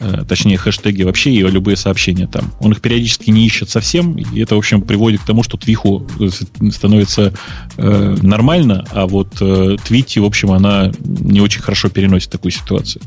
Э, 0.01 0.25
точнее, 0.29 0.57
хэштеги 0.57 1.05
вообще 1.05 1.31
и 1.31 1.41
любые 1.41 1.77
сообщения 1.77 2.27
там. 2.27 2.53
Он 2.59 2.73
их 2.73 2.81
периодически 2.81 3.31
не 3.31 3.47
ищет 3.47 3.71
совсем, 3.71 4.17
и 4.17 4.41
это, 4.41 4.57
в 4.57 4.59
общем, 4.59 4.83
приводит 4.83 5.21
к 5.21 5.25
тому, 5.25 5.45
что 5.45 5.57
Твиху 5.57 6.07
э, 6.19 6.29
становится 6.71 7.33
э, 7.77 8.17
нормально, 8.21 8.85
а 8.91 9.07
вот 9.07 9.37
э, 9.41 9.77
Твити, 9.85 10.19
в 10.19 10.25
общем, 10.25 10.51
она 10.51 10.91
не 11.01 11.41
очень 11.41 11.63
хорошо 11.63 11.91
переносит 11.91 12.31
такую 12.31 12.51
ситуацию. 12.51 13.03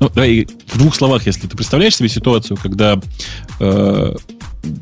Ну, 0.00 0.08
давай 0.08 0.48
в 0.66 0.78
двух 0.78 0.96
словах, 0.96 1.26
если 1.26 1.46
ты 1.46 1.56
представляешь 1.56 1.94
себе 1.94 2.08
ситуацию, 2.08 2.56
когда 2.60 3.00
э, 3.60 4.14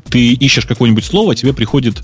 ты 0.09 0.33
ищешь 0.33 0.65
какое-нибудь 0.65 1.05
слово, 1.05 1.35
тебе 1.35 1.53
приходит 1.53 2.01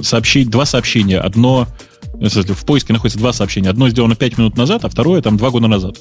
сообщение, 0.00 0.48
два 0.48 0.64
сообщения. 0.64 1.18
Одно, 1.18 1.68
в 2.14 2.64
поиске 2.64 2.94
находится 2.94 3.18
два 3.18 3.34
сообщения. 3.34 3.68
Одно 3.68 3.90
сделано 3.90 4.14
5 4.14 4.38
минут 4.38 4.56
назад, 4.56 4.84
а 4.84 4.88
второе 4.88 5.20
там 5.20 5.36
2 5.36 5.50
года 5.50 5.66
назад. 5.66 5.98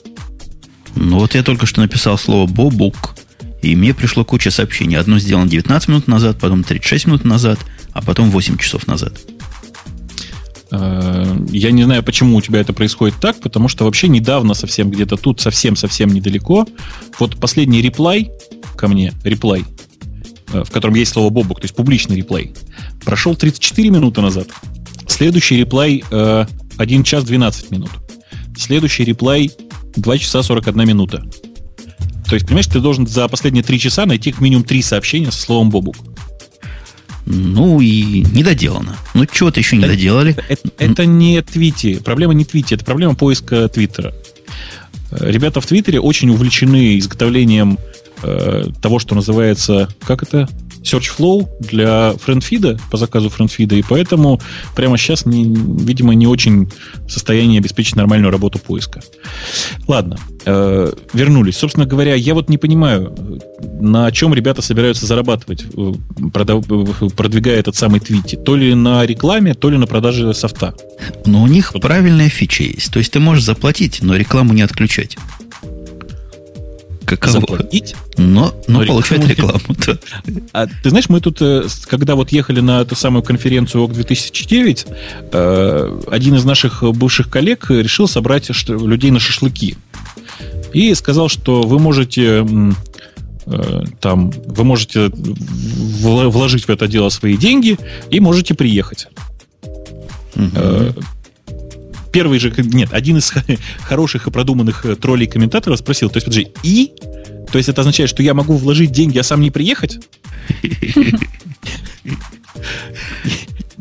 Ну 1.02 1.20
вот 1.20 1.36
я 1.36 1.43
только 1.43 1.66
что 1.66 1.82
написал 1.82 2.18
слово 2.18 2.47
«бобук», 2.47 3.16
и 3.62 3.76
мне 3.76 3.93
пришло 3.93 4.24
куча 4.24 4.52
сообщений. 4.52 4.97
Одно 4.97 5.20
сделано 5.20 5.50
19 5.50 5.89
минут 5.89 6.08
назад, 6.08 6.38
потом 6.39 6.64
36 6.64 7.08
минут 7.08 7.26
назад, 7.26 7.60
а 7.93 8.02
потом 8.02 8.30
8 8.30 8.58
часов 8.58 8.88
назад. 8.88 9.14
Э, 10.72 11.38
я 11.50 11.72
не 11.72 11.84
знаю, 11.84 12.04
почему 12.04 12.38
у 12.38 12.41
тебя 12.41 12.60
это 12.60 12.74
происходит 12.74 13.16
так, 13.20 13.39
потому 13.41 13.68
что 13.68 13.86
вообще 13.86 14.08
недавно 14.08 14.54
совсем 14.54 14.89
где-то 14.91 15.18
тут, 15.18 15.41
совсем-совсем 15.41 16.10
недалеко, 16.14 16.68
вот 17.18 17.38
последний 17.38 17.82
реплай 17.82 18.32
ко 18.76 18.88
мне, 18.88 19.14
реплай, 19.24 19.66
Э, 20.52 20.64
в 20.64 20.72
котором 20.72 20.95
есть 20.95 21.12
слово 21.12 21.30
Бобук, 21.30 21.60
то 21.60 21.66
есть 21.66 21.76
публичный 21.76 22.18
реплей, 22.18 22.54
прошел 23.06 23.36
34 23.36 23.89
минуты 23.89 24.22
назад. 24.22 24.47
Следующий 25.08 25.58
реплей 25.58 26.04
1 26.10 27.02
э, 27.02 27.04
час 27.04 27.24
12 27.24 27.72
минут. 27.72 27.91
Следующий 28.58 29.04
реплей 29.04 29.52
2 29.96 30.18
часа 30.18 30.44
41 30.44 30.88
минута. 30.88 31.24
То 32.28 32.36
есть, 32.36 32.46
понимаешь, 32.46 32.68
ты 32.68 32.80
должен 32.80 33.08
за 33.08 33.28
последние 33.28 33.64
3 33.64 33.80
часа 33.80 34.06
найти 34.06 34.32
как 34.32 34.42
минимум 34.42 34.64
3 34.64 34.82
сообщения 34.82 35.32
со 35.32 35.42
словом 35.42 35.70
Бобук. 35.70 35.96
Ну 37.26 37.80
и 37.80 38.24
не 38.34 38.44
доделано. 38.44 38.96
Ну, 39.14 39.26
чего-то 39.26 39.60
еще 39.60 39.76
не 39.76 39.84
это, 39.84 39.94
доделали. 39.94 40.36
Это, 40.48 40.70
это 40.78 41.06
не 41.06 41.42
твити. 41.42 42.00
Проблема 42.04 42.34
не 42.34 42.46
твити, 42.46 42.74
это 42.74 42.86
проблема 42.86 43.16
поиска 43.16 43.68
Твиттера. 43.68 44.14
Э, 45.12 45.30
ребята 45.30 45.62
в 45.62 45.66
Твиттере 45.66 46.00
очень 46.00 46.30
увлечены 46.30 46.98
изготовлением 46.98 47.78
э, 48.24 48.66
того, 48.82 49.00
что 49.00 49.16
называется, 49.16 49.90
как 50.06 50.24
это? 50.24 50.50
Search 50.84 51.10
flow 51.18 51.48
для 51.60 52.14
френдфида, 52.14 52.80
по 52.92 52.98
заказу 52.98 53.30
френдфида, 53.30 53.76
и 53.76 53.84
поэтому 53.88 54.42
прямо 54.76 54.98
сейчас, 54.98 55.26
не, 55.26 55.46
видимо, 55.46 56.14
не 56.14 56.28
очень 56.28 56.70
в 57.06 57.12
состоянии 57.12 57.60
обеспечить 57.60 57.96
нормальную 57.96 58.32
работу 58.32 58.60
поиска. 58.60 59.02
Ладно, 59.88 60.18
э, 60.46 60.92
вернулись. 61.14 61.58
Собственно 61.58 61.86
говоря, 61.86 62.16
я 62.16 62.34
вот 62.34 62.50
не 62.50 62.58
понимаю, 62.58 63.16
на 63.80 64.12
чем 64.12 64.34
ребята 64.34 64.62
собираются 64.62 65.06
зарабатывать, 65.06 65.64
э, 65.64 65.94
продвигая 67.16 67.60
этот 67.60 67.76
самый 67.76 68.00
твити. 68.00 68.36
То 68.36 68.56
ли 68.56 68.74
на 68.74 69.06
рекламе, 69.06 69.54
то 69.54 69.70
ли 69.70 69.78
на 69.78 69.88
продаже 69.88 70.34
софта. 70.34 70.74
Но 71.26 71.44
у 71.44 71.48
них 71.48 71.74
вот. 71.74 71.82
правильная 71.82 72.30
фича 72.30 72.64
есть. 72.64 72.92
То 72.92 73.00
есть 73.00 73.12
ты 73.12 73.20
можешь 73.20 73.44
заплатить, 73.44 74.00
но 74.02 74.16
рекламу 74.16 74.54
не 74.54 74.62
отключать. 74.62 75.18
Каково? 77.10 77.41
Заплатить? 77.41 77.95
Но, 78.18 78.53
но, 78.68 78.82
но 78.82 78.86
получать 78.86 79.28
рекламу. 79.28 79.60
Да. 79.86 79.97
А 80.53 80.68
ты 80.68 80.89
знаешь, 80.89 81.10
мы 81.10 81.22
тут, 81.22 81.41
э, 81.41 81.64
когда 81.88 82.16
вот 82.16 82.32
ехали 82.32 82.60
на 82.60 82.82
эту 82.82 82.95
самую 82.95 83.24
конференцию 83.24 83.84
ОК 83.84 83.93
2009, 83.93 84.86
э, 85.32 86.01
один 86.12 86.36
из 86.36 86.45
наших 86.45 86.84
бывших 86.84 87.30
коллег 87.30 87.70
решил 87.72 88.07
собрать 88.07 88.49
людей 88.70 89.12
на 89.12 89.20
шашлыки. 89.20 89.76
И 90.74 90.93
сказал, 90.93 91.30
что 91.30 91.64
вы 91.64 91.80
можете 91.80 92.45
э, 93.45 93.84
там, 93.99 94.30
вы 94.45 94.64
можете 94.64 95.10
вложить 95.12 96.66
в 96.66 96.70
это 96.70 96.88
дело 96.88 97.10
свои 97.10 97.38
деньги 97.38 97.78
и 98.12 98.20
можете 98.20 98.53
приехать. 98.53 99.07
Угу 100.36 100.93
первый 102.12 102.39
же, 102.39 102.53
нет, 102.57 102.89
один 102.91 103.18
из 103.18 103.32
хороших 103.80 104.28
и 104.28 104.32
продуманных 104.32 104.86
э, 104.86 104.95
троллей-комментаторов 104.95 105.80
спросил, 105.80 106.10
то 106.10 106.18
есть, 106.18 106.26
подожди, 106.26 106.51
и? 106.64 106.93
То 107.51 107.57
есть 107.57 107.70
это 107.70 107.82
означает, 107.82 108.10
что 108.10 108.22
я 108.24 108.34
могу 108.34 108.57
вложить 108.57 108.91
деньги, 108.91 109.18
а 109.18 109.24
сам 109.24 109.41
не 109.41 109.51
приехать? 109.51 109.99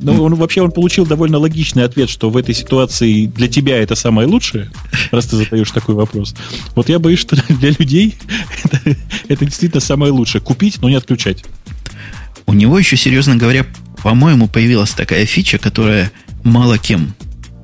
Ну, 0.00 0.22
он 0.22 0.36
вообще 0.36 0.62
он 0.62 0.70
получил 0.70 1.04
довольно 1.04 1.38
логичный 1.38 1.82
ответ, 1.82 2.08
что 2.08 2.30
в 2.30 2.36
этой 2.36 2.54
ситуации 2.54 3.26
для 3.26 3.48
тебя 3.48 3.78
это 3.78 3.96
самое 3.96 4.28
лучшее, 4.28 4.70
раз 5.10 5.26
ты 5.26 5.36
задаешь 5.36 5.72
такой 5.72 5.96
вопрос. 5.96 6.36
Вот 6.76 6.88
я 6.88 7.00
боюсь, 7.00 7.18
что 7.18 7.36
для 7.54 7.70
людей 7.70 8.14
это, 8.62 8.96
это 9.26 9.44
действительно 9.44 9.80
самое 9.80 10.12
лучшее. 10.12 10.40
Купить, 10.40 10.80
но 10.80 10.88
не 10.88 10.94
отключать. 10.94 11.44
У 12.46 12.54
него 12.54 12.78
еще, 12.78 12.96
серьезно 12.96 13.34
говоря, 13.34 13.66
по-моему, 14.02 14.46
появилась 14.46 14.90
такая 14.90 15.26
фича, 15.26 15.58
которая 15.58 16.12
мало 16.44 16.78
кем 16.78 17.16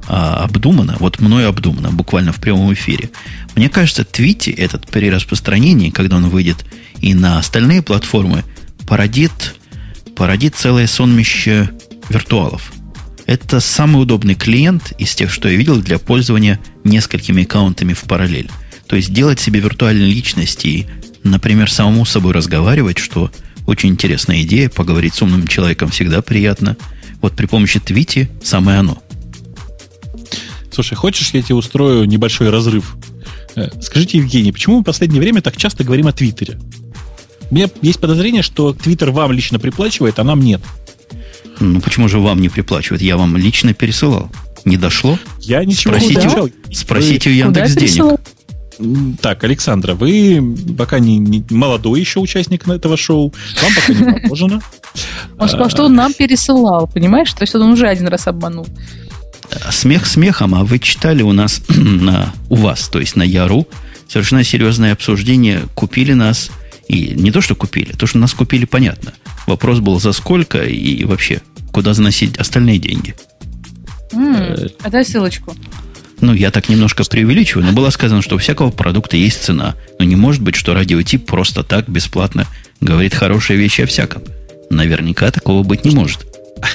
а, 0.07 0.45
обдумано, 0.45 0.97
вот 1.01 1.21
мною 1.21 1.49
обдумано, 1.49 1.91
буквально 1.91 2.33
в 2.33 2.41
прямом 2.41 2.73
эфире. 2.75 3.11
Мне 3.55 3.69
кажется, 3.69 4.05
Твити 4.05 4.51
этот 4.51 4.87
при 4.89 5.11
распространении, 5.11 5.91
когда 5.91 6.17
он 6.17 6.29
выйдет 6.29 6.65
и 7.01 7.15
на 7.15 7.39
остальные 7.39 7.83
платформы, 7.83 8.45
породит, 8.87 9.55
породит 10.17 10.55
целое 10.55 10.87
сонмище 10.87 11.71
виртуалов. 12.09 12.73
Это 13.27 13.61
самый 13.61 14.03
удобный 14.03 14.35
клиент 14.35 14.93
из 14.99 15.15
тех, 15.15 15.33
что 15.33 15.49
я 15.49 15.57
видел 15.57 15.81
для 15.81 15.99
пользования 15.99 16.61
несколькими 16.85 17.45
аккаунтами 17.45 17.95
в 17.95 18.03
параллель. 18.03 18.51
То 18.87 18.97
есть 18.97 19.13
делать 19.13 19.41
себе 19.41 19.61
виртуальные 19.61 20.13
личности 20.13 20.67
и, 20.67 20.87
например, 21.23 21.71
самому 21.71 22.05
с 22.05 22.11
собой 22.11 22.35
разговаривать, 22.35 22.99
что 22.99 23.31
очень 23.67 23.91
интересная 23.91 24.43
идея, 24.43 24.69
поговорить 24.69 25.15
с 25.15 25.23
умным 25.23 25.47
человеком 25.47 25.91
всегда 25.91 26.21
приятно. 26.21 26.77
Вот 27.23 27.35
при 27.35 27.47
помощи 27.47 27.81
Твити 27.81 28.29
самое 28.43 28.81
оно. 28.81 29.03
Слушай, 30.75 30.97
хочешь, 30.97 31.31
я 31.33 31.41
тебе 31.41 31.55
устрою 31.55 32.05
небольшой 32.05 32.51
разрыв? 32.51 32.97
Э, 33.55 33.69
скажите, 33.81 34.19
Евгений, 34.19 34.51
почему 34.51 34.77
мы 34.77 34.83
в 34.83 34.85
последнее 34.85 35.21
время 35.21 35.41
так 35.41 35.57
часто 35.57 35.85
говорим 35.85 36.09
о 36.09 36.13
Твиттере? 36.13 36.59
У 37.49 37.55
меня 37.55 37.69
есть 37.81 38.01
подозрение, 38.01 38.43
что 38.43 38.73
Твиттер 38.73 39.13
вам 39.13 39.31
лично 39.31 39.61
приплачивает, 39.61 40.19
а 40.19 40.25
нам 40.25 40.41
нет. 40.41 40.61
Ну 41.61 41.81
почему 41.81 42.09
же 42.09 42.19
вам 42.19 42.41
не 42.41 42.49
приплачивает? 42.49 43.03
Я 43.03 43.17
вам 43.17 43.37
лично 43.37 43.73
пересылал. 43.73 44.31
Не 44.65 44.77
дошло? 44.77 45.17
Я 45.41 45.65
ничего 45.65 45.95
спросите, 45.95 46.15
не 46.15 46.21
получал. 46.21 46.51
Спросите 46.73 47.31
вы... 47.31 47.37
у 47.37 47.39
Яндекс 47.39 47.75
денег. 47.75 48.21
Так, 49.21 49.45
Александра, 49.45 49.95
вы 49.95 50.57
пока 50.77 50.99
не, 50.99 51.19
не 51.19 51.45
молодой 51.51 52.01
еще 52.01 52.19
участник 52.19 52.67
этого 52.67 52.97
шоу, 52.97 53.33
вам 53.63 53.73
пока 53.77 53.93
не 53.93 54.21
положено. 54.23 54.61
Он 55.39 55.49
сказал, 55.49 55.71
что 55.71 55.85
он 55.85 55.95
нам 55.95 56.13
пересылал, 56.13 56.87
понимаешь? 56.87 57.33
То 57.33 57.43
есть 57.43 57.55
он 57.55 57.73
уже 57.73 57.89
один 57.89 58.07
раз 58.07 58.29
обманул. 58.29 58.67
Смех 59.71 60.07
смехом, 60.07 60.55
а 60.55 60.65
вы 60.65 60.79
читали 60.79 61.23
у 61.23 61.33
нас 61.33 61.63
на, 61.69 62.33
у 62.49 62.57
вас, 62.57 62.89
то 62.89 63.01
есть 63.01 63.17
на 63.17 63.23
Яру, 63.23 63.69
совершенно 64.09 64.45
серьезное 64.45 64.93
обсуждение. 64.93 65.63
Купили 65.75 66.13
нас, 66.13 66.51
и 66.89 67.13
не 67.15 67.31
то, 67.31 67.41
что 67.41 67.55
купили, 67.55 67.93
то, 67.93 68.07
что 68.07 68.19
нас 68.19 68.33
купили, 68.35 68.65
понятно. 68.65 69.13
Вопрос 69.47 69.81
был 69.81 70.01
за 70.01 70.13
сколько 70.13 70.65
и 70.65 71.05
вообще, 71.05 71.41
куда 71.73 71.95
заносить 71.95 72.37
остальные 72.37 72.79
деньги. 72.79 73.15
Mm, 74.13 74.73
а 74.83 74.91
дай 74.91 75.05
ссылочку. 75.05 75.57
Ну, 76.21 76.33
я 76.33 76.51
так 76.51 76.69
немножко 76.69 77.05
преувеличиваю, 77.05 77.67
но 77.67 77.73
было 77.73 77.91
сказано, 77.91 78.23
что 78.23 78.37
у 78.37 78.39
всякого 78.39 78.71
продукта 78.71 79.17
есть 79.17 79.43
цена. 79.43 79.75
Но 79.99 80.05
не 80.05 80.17
может 80.17 80.43
быть, 80.43 80.55
что 80.55 80.73
радиотип 80.73 81.27
просто 81.27 81.63
так 81.63 81.89
бесплатно 81.89 82.47
говорит 82.81 83.15
хорошие 83.15 83.59
вещи 83.59 83.83
о 83.83 83.87
всяком. 83.87 84.23
Наверняка 84.71 85.31
такого 85.31 85.63
быть 85.63 85.85
не 85.85 85.95
может. 85.95 86.27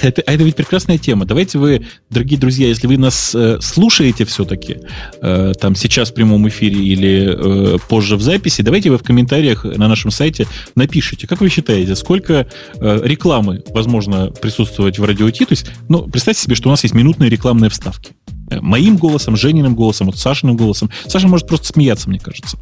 Это, 0.01 0.21
а 0.25 0.33
это 0.33 0.43
ведь 0.43 0.55
прекрасная 0.55 0.97
тема. 0.97 1.25
Давайте 1.25 1.57
вы, 1.57 1.85
дорогие 2.09 2.39
друзья, 2.39 2.67
если 2.67 2.87
вы 2.87 2.97
нас 2.97 3.33
э, 3.35 3.59
слушаете 3.61 4.25
все-таки, 4.25 4.77
э, 5.21 5.53
там 5.59 5.75
сейчас 5.75 6.11
в 6.11 6.13
прямом 6.13 6.47
эфире 6.49 6.79
или 6.79 7.75
э, 7.75 7.77
позже 7.87 8.15
в 8.15 8.21
записи, 8.21 8.61
давайте 8.61 8.89
вы 8.89 8.97
в 8.97 9.03
комментариях 9.03 9.63
на 9.63 9.87
нашем 9.87 10.11
сайте 10.11 10.47
напишите, 10.75 11.27
как 11.27 11.41
вы 11.41 11.49
считаете, 11.49 11.95
сколько 11.95 12.47
э, 12.75 12.99
рекламы 13.03 13.63
возможно 13.69 14.31
присутствовать 14.31 14.99
в 14.99 15.03
радио 15.03 15.29
Ти? 15.29 15.45
То 15.45 15.53
есть, 15.53 15.71
ну, 15.87 16.03
представьте 16.03 16.43
себе, 16.43 16.55
что 16.55 16.69
у 16.69 16.71
нас 16.71 16.83
есть 16.83 16.95
минутные 16.95 17.29
рекламные 17.29 17.69
вставки. 17.69 18.11
Э, 18.49 18.59
моим 18.61 18.97
голосом, 18.97 19.35
Жениным 19.35 19.75
голосом, 19.75 20.07
вот 20.07 20.17
Сашиным 20.17 20.57
голосом. 20.57 20.89
Саша 21.07 21.27
может 21.27 21.47
просто 21.47 21.67
смеяться, 21.67 22.09
мне 22.09 22.19
кажется. 22.19 22.57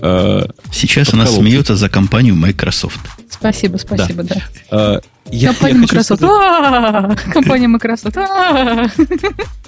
Э, 0.00 0.46
сейчас 0.72 1.12
она 1.14 1.26
смеется 1.26 1.76
за 1.76 1.88
компанию 1.88 2.34
Microsoft. 2.34 3.00
Спасибо, 3.30 3.78
спасибо, 3.78 4.22
да. 4.22 4.36
да. 4.70 5.00
Я, 5.30 5.48
Компания 5.48 5.74
я 5.74 5.80
Microsoft. 5.80 6.20
Сказать... 6.20 7.18
Компания 7.32 7.68
Microsoft. 7.68 8.16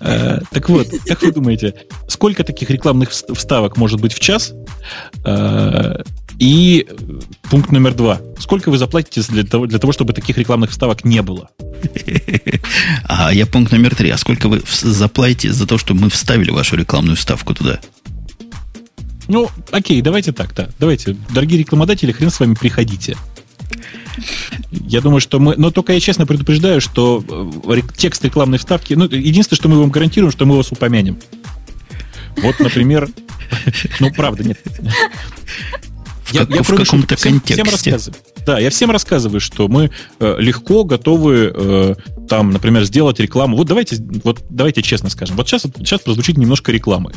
Э, 0.00 0.40
так 0.50 0.68
вот, 0.68 0.88
как 1.06 1.22
вы 1.22 1.32
думаете, 1.32 1.74
сколько 2.08 2.44
таких 2.44 2.70
рекламных 2.70 3.10
вставок 3.10 3.76
может 3.76 4.00
быть 4.00 4.12
в 4.12 4.20
час? 4.20 4.52
Э, 5.24 6.02
и 6.38 6.86
пункт 7.50 7.70
номер 7.70 7.94
два. 7.94 8.20
Сколько 8.38 8.70
вы 8.70 8.78
заплатите 8.78 9.22
для 9.30 9.44
того, 9.44 9.66
для 9.66 9.78
того, 9.78 9.92
чтобы 9.92 10.12
таких 10.12 10.36
рекламных 10.38 10.70
вставок 10.70 11.04
не 11.04 11.22
было? 11.22 11.50
А 13.04 13.32
я 13.32 13.46
пункт 13.46 13.72
номер 13.72 13.94
три. 13.94 14.10
А 14.10 14.18
сколько 14.18 14.48
вы 14.48 14.62
заплатите 14.82 15.52
за 15.52 15.66
то, 15.66 15.78
чтобы 15.78 16.02
мы 16.02 16.10
вставили 16.10 16.50
вашу 16.50 16.76
рекламную 16.76 17.16
вставку 17.16 17.54
туда? 17.54 17.80
Ну, 19.28 19.50
окей, 19.70 20.02
давайте 20.02 20.32
так, 20.32 20.54
да. 20.54 20.68
Давайте, 20.78 21.16
дорогие 21.30 21.58
рекламодатели, 21.58 22.12
хрен 22.12 22.30
с 22.30 22.40
вами 22.40 22.54
приходите. 22.54 23.16
Я 24.70 25.00
думаю, 25.00 25.20
что 25.20 25.38
мы... 25.38 25.54
Но 25.56 25.70
только 25.70 25.92
я 25.92 26.00
честно 26.00 26.26
предупреждаю, 26.26 26.80
что 26.80 27.24
э, 27.66 27.80
текст 27.96 28.24
рекламной 28.24 28.58
вставки... 28.58 28.94
Ну, 28.94 29.04
единственное, 29.04 29.56
что 29.56 29.68
мы 29.68 29.78
вам 29.78 29.90
гарантируем, 29.90 30.32
что 30.32 30.46
мы 30.46 30.56
вас 30.56 30.72
упомянем. 30.72 31.18
Вот, 32.36 32.58
например... 32.60 33.08
Ну, 34.00 34.10
правда, 34.10 34.42
нет. 34.42 34.58
В, 36.24 36.34
я, 36.34 36.40
как, 36.40 36.50
я 36.50 36.62
в 36.62 36.66
каком-то 36.66 37.16
всем, 37.16 37.32
контексте. 37.32 37.62
Всем 37.62 37.70
рассказываю. 37.70 38.20
Да, 38.46 38.58
я 38.58 38.70
всем 38.70 38.90
рассказываю, 38.90 39.40
что 39.40 39.68
мы 39.68 39.90
э, 40.18 40.36
легко 40.38 40.84
готовы 40.84 41.52
э, 41.54 41.94
там, 42.28 42.50
например, 42.50 42.84
сделать 42.84 43.20
рекламу. 43.20 43.56
Вот 43.56 43.66
давайте, 43.66 43.96
вот 44.24 44.42
давайте 44.50 44.82
честно 44.82 45.08
скажем. 45.08 45.36
Вот 45.36 45.48
сейчас, 45.48 45.62
сейчас 45.62 46.00
прозвучит 46.00 46.36
немножко 46.36 46.72
рекламы. 46.72 47.12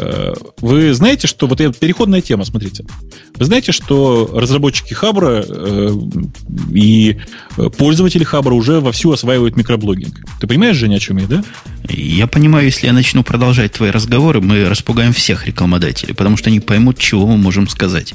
Э, 0.00 0.32
вы 0.60 0.94
знаете, 0.94 1.26
что... 1.26 1.46
Вот 1.46 1.60
это 1.60 1.78
переходная 1.78 2.22
тема, 2.22 2.44
смотрите. 2.44 2.84
Вы 3.36 3.44
знаете, 3.44 3.72
что 3.72 4.30
разработчики 4.32 4.94
Хабра 4.94 5.44
э, 5.46 5.90
и 6.72 7.18
пользователи 7.76 8.24
Хабра 8.24 8.54
уже 8.54 8.80
вовсю 8.80 9.12
осваивают 9.12 9.56
микроблогинг. 9.56 10.20
Ты 10.40 10.46
понимаешь, 10.46 10.76
Женя, 10.76 10.96
о 10.96 11.00
чем 11.00 11.18
я, 11.18 11.26
да? 11.26 11.44
Я 11.88 12.26
понимаю, 12.26 12.64
если 12.64 12.86
я 12.86 12.94
начну 12.94 13.22
продолжать 13.22 13.72
твои 13.72 13.90
разговоры, 13.90 14.40
мы 14.40 14.68
распугаем 14.68 15.12
всех 15.12 15.46
рекламодателей, 15.46 16.14
потому 16.14 16.38
что 16.38 16.48
они 16.48 16.60
поймут, 16.60 16.98
чего 16.98 17.26
мы 17.26 17.36
можем 17.36 17.68
сказать. 17.68 18.14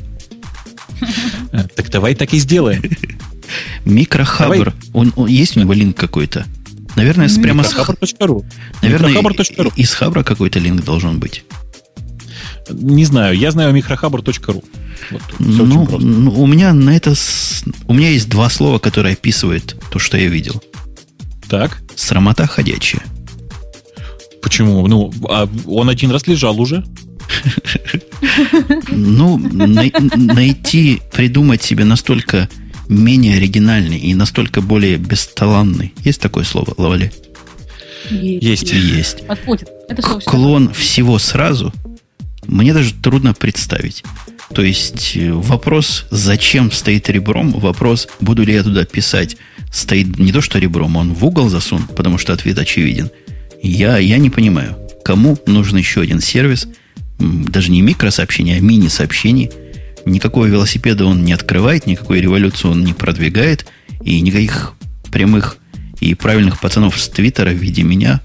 Э, 1.52 1.66
так 1.76 1.92
давай 1.92 2.16
так 2.16 2.34
и 2.34 2.40
сделаем. 2.40 2.82
Микрохабр. 3.86 4.74
Он, 4.94 5.14
он, 5.16 5.28
есть 5.28 5.56
у 5.56 5.60
него 5.60 5.74
линк 5.74 5.96
какой-то? 5.96 6.46
Наверное, 6.96 7.30
прямо 7.30 7.64
с... 7.64 7.74
Наверное, 8.82 9.12
из 9.76 9.94
Хабра 9.94 10.24
какой-то 10.24 10.60
линк 10.60 10.84
должен 10.84 11.20
быть. 11.20 11.44
Не 12.70 13.06
знаю, 13.06 13.38
я 13.38 13.52
знаю 13.52 13.76
microhubber.ru. 13.76 14.64
Вот, 15.12 15.22
ну, 15.40 16.00
ну, 16.00 16.42
у 16.42 16.48
меня 16.48 16.74
на 16.74 16.96
это... 16.96 17.14
У 17.88 17.94
меня 17.94 18.10
есть 18.10 18.30
два 18.30 18.50
слова, 18.50 18.80
которые 18.80 19.14
описывают 19.14 19.76
то, 19.92 20.00
что 20.00 20.18
я 20.18 20.28
видел. 20.28 20.62
Так. 21.48 21.82
Срамота 21.96 22.48
ходячая. 22.48 23.04
Почему? 24.42 24.88
Ну, 24.88 25.12
а 25.30 25.48
он 25.66 25.90
один 25.90 26.12
раз 26.12 26.28
лежал 26.28 26.60
уже. 26.60 26.84
Ну, 28.92 29.38
найти, 29.38 31.02
придумать 31.12 31.64
себе 31.64 31.86
настолько 31.86 32.50
менее 32.88 33.38
оригинальный 33.38 33.98
и 33.98 34.14
настолько 34.14 34.62
более 34.62 34.98
бесталанный. 34.98 35.94
Есть 36.04 36.22
такое 36.22 36.44
слово, 36.44 36.74
Лавали? 36.78 37.12
Есть. 38.10 38.72
Есть. 38.74 39.26
Подходит. 39.28 39.70
Это 39.90 40.02
Клон 40.02 40.74
всего 40.74 41.20
сразу 41.20 41.74
мне 42.48 42.74
даже 42.74 42.94
трудно 42.94 43.34
представить. 43.34 44.04
То 44.54 44.62
есть 44.62 45.14
э, 45.16 45.32
вопрос, 45.32 46.06
зачем 46.12 46.72
стоит 46.72 47.10
ребром, 47.10 47.52
вопрос, 47.52 48.08
буду 48.20 48.44
ли 48.44 48.54
я 48.54 48.64
туда 48.64 48.86
писать, 48.86 49.38
стоит 49.72 50.20
не 50.20 50.32
то 50.32 50.42
что 50.42 50.60
ребром, 50.60 50.96
он 50.98 51.14
в 51.14 51.26
угол 51.26 51.50
засун, 51.50 51.84
потому 51.88 52.18
что 52.18 52.34
ответ 52.34 52.58
очевиден. 52.60 53.10
Я, 53.62 53.98
я 53.98 54.18
не 54.18 54.30
понимаю, 54.30 54.78
кому 55.04 55.38
нужен 55.48 55.78
еще 55.78 56.02
один 56.02 56.22
сервис, 56.22 56.68
даже 57.18 57.72
не 57.72 57.82
микросообщения, 57.82 58.58
а 58.58 58.62
мини-сообщений. 58.62 59.52
Никакого 60.06 60.46
велосипеда 60.46 61.06
он 61.06 61.24
не 61.24 61.34
открывает, 61.34 61.88
никакой 61.88 62.22
революции 62.22 62.68
он 62.68 62.84
не 62.84 62.94
продвигает, 62.94 63.66
и 64.04 64.22
никаких 64.22 64.74
прямых 65.12 65.58
и 66.00 66.14
правильных 66.14 66.60
пацанов 66.60 67.00
с 67.00 67.10
Твиттера 67.10 67.50
в 67.50 67.56
виде 67.56 67.82
меня 67.82 68.22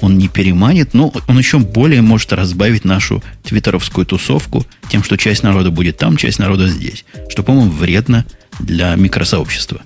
он 0.00 0.18
не 0.18 0.28
переманит, 0.28 0.94
но 0.94 1.12
он 1.28 1.38
еще 1.38 1.58
более 1.58 2.02
может 2.02 2.32
разбавить 2.32 2.84
нашу 2.84 3.22
твиттеровскую 3.42 4.06
тусовку 4.06 4.64
тем, 4.88 5.02
что 5.02 5.16
часть 5.16 5.42
народа 5.42 5.70
будет 5.70 5.96
там, 5.98 6.16
часть 6.16 6.38
народа 6.38 6.68
здесь. 6.68 7.04
Что, 7.28 7.42
по-моему, 7.42 7.70
вредно 7.70 8.24
для 8.58 8.94
микросообщества. 8.96 9.82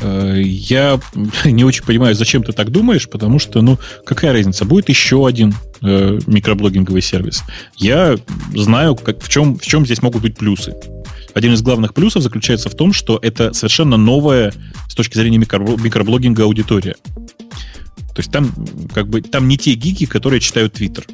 Э, 0.00 0.40
Я 0.40 1.00
не 1.44 1.64
очень 1.64 1.84
понимаю, 1.84 2.14
зачем 2.14 2.42
ты 2.42 2.52
так 2.52 2.70
думаешь, 2.70 3.08
потому 3.08 3.38
что, 3.38 3.62
ну, 3.62 3.78
какая 4.04 4.32
разница? 4.32 4.64
Будет 4.64 4.88
еще 4.88 5.26
один 5.26 5.54
э, 5.82 6.18
микроблогинговый 6.26 7.02
сервис. 7.02 7.42
Я 7.76 8.16
знаю, 8.54 8.94
как, 8.96 9.22
в, 9.22 9.28
чем, 9.28 9.58
в 9.58 9.62
чем 9.66 9.84
здесь 9.84 10.02
могут 10.02 10.22
быть 10.22 10.36
плюсы. 10.36 10.74
Один 11.34 11.52
из 11.54 11.62
главных 11.62 11.94
плюсов 11.94 12.22
заключается 12.22 12.68
в 12.68 12.74
том, 12.74 12.92
что 12.92 13.18
это 13.22 13.52
совершенно 13.52 13.96
новая 13.96 14.52
с 14.88 14.94
точки 14.94 15.16
зрения 15.16 15.38
микро- 15.38 15.80
микроблогинга 15.80 16.44
аудитория. 16.44 16.96
То 18.18 18.20
есть 18.20 18.32
там 18.32 18.52
как 18.92 19.08
бы 19.08 19.20
там 19.22 19.46
не 19.46 19.56
те 19.56 19.74
гики, 19.74 20.04
которые 20.04 20.40
читают 20.40 20.72
Твиттер. 20.72 21.06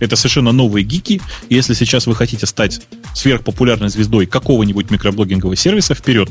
Это 0.00 0.16
совершенно 0.16 0.50
новые 0.50 0.82
гики. 0.82 1.20
Если 1.50 1.74
сейчас 1.74 2.06
вы 2.06 2.14
хотите 2.14 2.46
стать 2.46 2.80
сверхпопулярной 3.14 3.90
звездой 3.90 4.24
какого-нибудь 4.24 4.90
микроблогингового 4.90 5.56
сервиса, 5.56 5.94
вперед. 5.94 6.30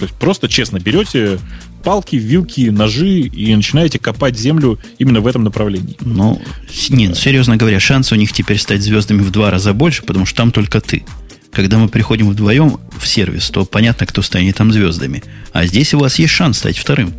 То 0.00 0.04
есть 0.04 0.16
просто 0.16 0.48
честно 0.48 0.80
берете 0.80 1.38
палки, 1.84 2.16
вилки, 2.16 2.68
ножи 2.70 3.20
и 3.20 3.54
начинаете 3.54 4.00
копать 4.00 4.36
землю 4.36 4.80
именно 4.98 5.20
в 5.20 5.28
этом 5.28 5.44
направлении. 5.44 5.96
Ну, 6.00 6.42
с- 6.68 6.90
не, 6.90 7.06
ну, 7.06 7.14
серьезно 7.14 7.56
говоря, 7.56 7.78
шансы 7.78 8.16
у 8.16 8.18
них 8.18 8.32
теперь 8.32 8.58
стать 8.58 8.82
звездами 8.82 9.20
в 9.22 9.30
два 9.30 9.52
раза 9.52 9.72
больше, 9.74 10.02
потому 10.02 10.26
что 10.26 10.38
там 10.38 10.50
только 10.50 10.80
ты. 10.80 11.04
Когда 11.52 11.78
мы 11.78 11.88
приходим 11.88 12.28
вдвоем 12.30 12.80
в 12.98 13.06
сервис, 13.06 13.48
то 13.48 13.64
понятно, 13.64 14.06
кто 14.06 14.22
станет 14.22 14.56
там 14.56 14.72
звездами. 14.72 15.22
А 15.52 15.64
здесь 15.66 15.94
у 15.94 16.00
вас 16.00 16.18
есть 16.18 16.32
шанс 16.34 16.58
стать 16.58 16.76
вторым. 16.76 17.14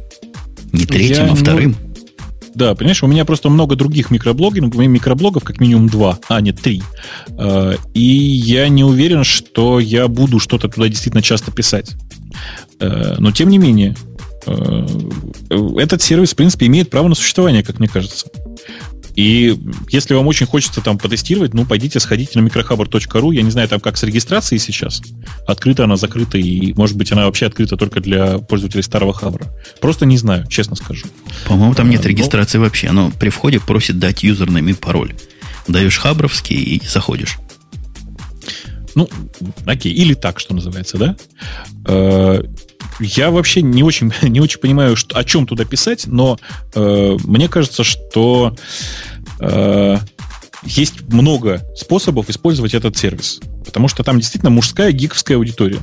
Не 0.71 0.85
третьим, 0.85 1.15
Я, 1.15 1.23
а 1.23 1.27
ну, 1.27 1.35
вторым. 1.35 1.75
Да, 2.55 2.73
понимаешь, 2.73 3.03
у 3.03 3.07
меня 3.07 3.23
просто 3.23 3.49
много 3.49 3.75
других 3.75 4.09
меня 4.79 4.87
микроблогов 4.89 5.43
как 5.43 5.59
минимум 5.59 5.89
два, 5.89 6.17
а 6.27 6.41
нет, 6.41 6.59
три. 6.59 6.81
Э, 7.37 7.75
И 7.93 8.01
я 8.01 8.67
не 8.67 8.83
уверен, 8.83 9.23
что 9.23 9.79
я 9.79 10.07
буду 10.07 10.39
что-то 10.39 10.67
туда 10.67 10.87
действительно 10.87 11.21
часто 11.21 11.51
писать. 11.51 11.95
Э, 12.79 13.15
Но 13.19 13.31
тем 13.31 13.49
не 13.49 13.59
менее, 13.59 13.95
э, 14.47 14.87
этот 15.77 16.01
сервис, 16.01 16.33
в 16.33 16.35
принципе, 16.35 16.65
имеет 16.65 16.89
право 16.89 17.07
на 17.07 17.15
существование, 17.15 17.61
как 17.61 17.77
мне 17.77 17.87
кажется. 17.87 18.27
И 19.17 19.59
если 19.89 20.13
вам 20.13 20.27
очень 20.27 20.45
хочется 20.45 20.79
там 20.79 20.99
потестировать, 20.99 21.55
ну, 21.55 21.65
пойдите, 21.65 21.99
сходите 21.99 22.39
на 22.39 22.47
microhubber.ru. 22.47 23.33
Я 23.33 23.41
не 23.41 23.49
знаю, 23.49 23.67
там 23.67 23.79
как 23.79 23.97
с 23.97 24.03
регистрацией 24.03 24.59
сейчас. 24.59 25.01
Открыта 25.47 25.85
она, 25.85 25.95
закрыта, 25.95 26.37
и, 26.37 26.71
может 26.73 26.95
быть, 26.95 27.11
она 27.11 27.25
вообще 27.25 27.47
открыта 27.47 27.77
только 27.77 27.99
для 27.99 28.37
пользователей 28.37 28.83
старого 28.83 29.13
хабра. 29.13 29.47
Просто 29.81 30.05
не 30.05 30.17
знаю, 30.17 30.45
честно 30.47 30.75
скажу. 30.75 31.07
По-моему, 31.47 31.73
там 31.73 31.89
нет 31.89 32.01
А, 32.01 32.03
ну. 32.03 32.09
регистрации 32.09 32.59
вообще. 32.59 32.89
Оно 32.89 33.09
при 33.09 33.29
входе 33.29 33.59
просит 33.59 33.97
дать 33.97 34.21
юзернейм 34.21 34.69
и 34.69 34.73
пароль. 34.73 35.15
Даешь 35.67 35.97
хабровский 35.97 36.55
и 36.55 36.87
заходишь. 36.87 37.39
Ну, 38.93 39.09
окей, 39.65 39.93
или 39.93 40.13
так, 40.13 40.39
что 40.39 40.53
называется, 40.53 40.97
да? 40.99 41.15
Я 42.99 43.31
вообще 43.31 43.61
не 43.61 43.83
очень, 43.83 44.11
не 44.23 44.39
очень 44.39 44.59
понимаю, 44.59 44.95
что, 44.95 45.17
о 45.17 45.23
чем 45.23 45.45
туда 45.45 45.65
писать, 45.65 46.07
но 46.07 46.39
э, 46.73 47.17
мне 47.23 47.47
кажется, 47.47 47.83
что 47.83 48.55
э, 49.39 49.97
есть 50.63 51.01
много 51.09 51.63
способов 51.75 52.29
использовать 52.29 52.73
этот 52.73 52.97
сервис. 52.97 53.39
Потому 53.65 53.87
что 53.87 54.03
там 54.03 54.17
действительно 54.17 54.49
мужская 54.49 54.91
гиковская 54.91 55.37
аудитория. 55.37 55.79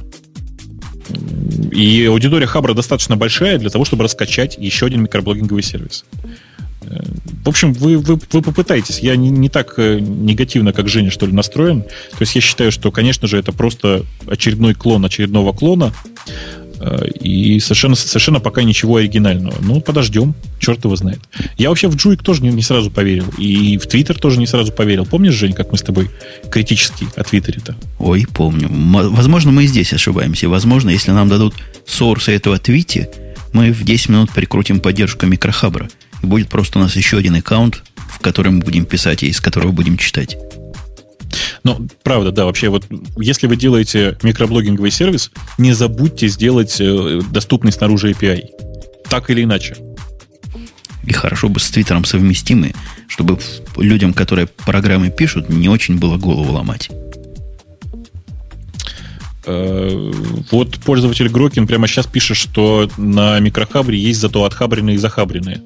И 1.70 2.06
аудитория 2.06 2.46
Хабра 2.46 2.74
достаточно 2.74 3.16
большая 3.16 3.58
для 3.58 3.70
того, 3.70 3.84
чтобы 3.84 4.04
раскачать 4.04 4.56
еще 4.58 4.86
один 4.86 5.02
микроблогинговый 5.02 5.62
сервис. 5.62 6.04
Э, 6.82 7.00
В 7.44 7.48
общем, 7.48 7.72
вы, 7.72 7.98
вы, 7.98 8.18
вы 8.32 8.42
попытаетесь. 8.42 8.98
Я 9.00 9.16
не, 9.16 9.30
не 9.30 9.48
так 9.48 9.74
э, 9.78 9.98
негативно, 10.00 10.72
как 10.72 10.88
Женя, 10.88 11.10
что 11.10 11.26
ли, 11.26 11.32
настроен. 11.32 11.82
То 11.82 12.20
есть 12.20 12.34
я 12.34 12.40
считаю, 12.40 12.72
что, 12.72 12.90
конечно 12.90 13.28
же, 13.28 13.38
это 13.38 13.52
просто 13.52 14.04
очередной 14.26 14.74
клон 14.74 15.04
очередного 15.04 15.52
клона. 15.52 15.92
Э, 16.84 17.08
И 17.20 17.60
совершенно, 17.60 17.94
совершенно 17.94 18.40
пока 18.40 18.62
ничего 18.62 18.96
оригинального. 18.96 19.56
Ну, 19.60 19.80
подождем, 19.80 20.34
черт 20.58 20.84
его 20.84 20.94
знает. 20.96 21.20
Я 21.56 21.70
вообще 21.70 21.88
в 21.88 21.96
Джуик 21.96 22.22
тоже 22.22 22.42
не, 22.42 22.50
не 22.50 22.62
сразу 22.62 22.90
поверил. 22.90 23.26
И 23.38 23.78
в 23.78 23.86
Твиттер 23.86 24.18
тоже 24.18 24.38
не 24.38 24.46
сразу 24.46 24.70
поверил. 24.70 25.06
Помнишь, 25.06 25.32
Жень, 25.32 25.54
как 25.54 25.72
мы 25.72 25.78
с 25.78 25.82
тобой 25.82 26.10
критически 26.50 27.06
о 27.16 27.24
Твиттере-то? 27.24 27.74
Ой, 27.98 28.26
помню. 28.32 28.68
Возможно, 28.70 29.50
мы 29.50 29.64
и 29.64 29.66
здесь 29.66 29.94
ошибаемся. 29.94 30.48
Возможно, 30.48 30.90
если 30.90 31.12
нам 31.12 31.28
дадут 31.28 31.54
сорсы 31.86 32.32
этого 32.32 32.58
твити, 32.58 33.08
мы 33.54 33.72
в 33.72 33.82
10 33.82 34.10
минут 34.10 34.30
прикрутим 34.32 34.80
поддержку 34.80 35.24
микрохабра. 35.24 35.88
И 36.22 36.26
будет 36.26 36.48
просто 36.48 36.78
у 36.78 36.82
нас 36.82 36.96
еще 36.96 37.16
один 37.16 37.36
аккаунт, 37.36 37.82
в 37.96 38.18
котором 38.18 38.56
мы 38.56 38.62
будем 38.62 38.84
писать 38.84 39.22
и 39.22 39.28
из 39.28 39.40
которого 39.40 39.72
будем 39.72 39.96
читать. 39.96 40.36
Ну, 41.64 41.88
правда, 42.02 42.30
да, 42.30 42.44
вообще, 42.44 42.68
вот 42.68 42.86
если 43.16 43.46
вы 43.46 43.56
делаете 43.56 44.18
микроблогинговый 44.22 44.90
сервис, 44.90 45.30
не 45.56 45.72
забудьте 45.72 46.28
сделать 46.28 46.76
э, 46.78 47.22
доступный 47.30 47.72
снаружи 47.72 48.10
API. 48.10 48.42
Так 49.08 49.30
или 49.30 49.42
иначе. 49.42 49.76
И 51.04 51.12
хорошо 51.12 51.48
бы 51.48 51.60
с 51.60 51.70
Твиттером 51.70 52.04
совместимы, 52.04 52.74
чтобы 53.08 53.38
людям, 53.78 54.12
которые 54.12 54.46
программы 54.46 55.10
пишут, 55.10 55.48
не 55.48 55.70
очень 55.70 55.98
было 55.98 56.18
голову 56.18 56.52
ломать. 56.52 56.90
Э, 59.46 60.12
Вот 60.50 60.78
пользователь 60.80 61.28
Грокин 61.28 61.66
прямо 61.66 61.86
сейчас 61.86 62.06
пишет, 62.06 62.36
что 62.36 62.90
на 62.98 63.38
микрохабре 63.40 63.98
есть 63.98 64.20
зато 64.20 64.44
отхабренные 64.44 64.96
и 64.96 64.98
захабренные. 64.98 65.62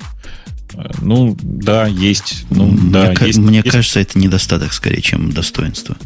Э, 0.75 0.91
Ну, 1.03 1.37
да, 1.43 1.87
есть. 1.87 2.45
Ну, 2.51 2.67
мне 2.67 2.91
да, 2.91 3.15
ка- 3.15 3.27
есть. 3.27 3.39
мне 3.39 3.59
есть. 3.59 3.71
кажется, 3.71 4.01
это 4.01 4.19
недостаток 4.19 4.73
скорее, 4.73 5.03
чем 5.03 5.33
достоинство. 5.33 5.97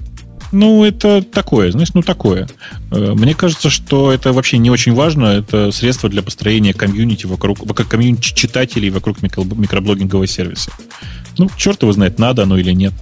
Ну, 0.52 0.84
это 0.84 1.22
такое, 1.22 1.72
знаешь, 1.72 1.94
ну 1.94 2.02
такое. 2.02 2.46
Э, 2.90 3.14
Мне 3.14 3.34
кажется, 3.34 3.70
что 3.70 4.12
это 4.12 4.32
вообще 4.34 4.58
не 4.58 4.70
очень 4.70 4.92
важно. 4.92 5.24
Это 5.26 5.72
средство 5.72 6.10
для 6.10 6.22
построения 6.22 6.74
комьюнити 6.74 7.24
вокруг, 7.26 7.60
вокруг 7.66 7.88
комьюнити 7.88 8.34
читателей 8.34 8.90
вокруг 8.90 9.20
микро- 9.20 9.58
микроблогингового 9.58 10.26
сервиса. 10.26 10.70
Ну, 11.38 11.48
черт 11.56 11.80
его 11.82 11.92
знает, 11.92 12.18
надо 12.18 12.42
оно 12.42 12.58
или 12.58 12.72
нет. 12.72 12.92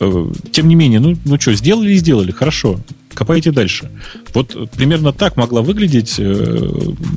Э, 0.00 0.26
Тем 0.52 0.68
не 0.68 0.74
менее, 0.74 1.00
ну, 1.00 1.16
ну 1.24 1.40
что, 1.40 1.54
сделали 1.54 1.92
и 1.92 1.96
сделали, 1.96 2.32
хорошо. 2.32 2.78
Копайте 3.14 3.50
дальше. 3.50 3.90
Вот 4.32 4.70
примерно 4.72 5.12
так 5.12 5.36
могла 5.36 5.62
выглядеть 5.62 6.16
э, 6.18 6.22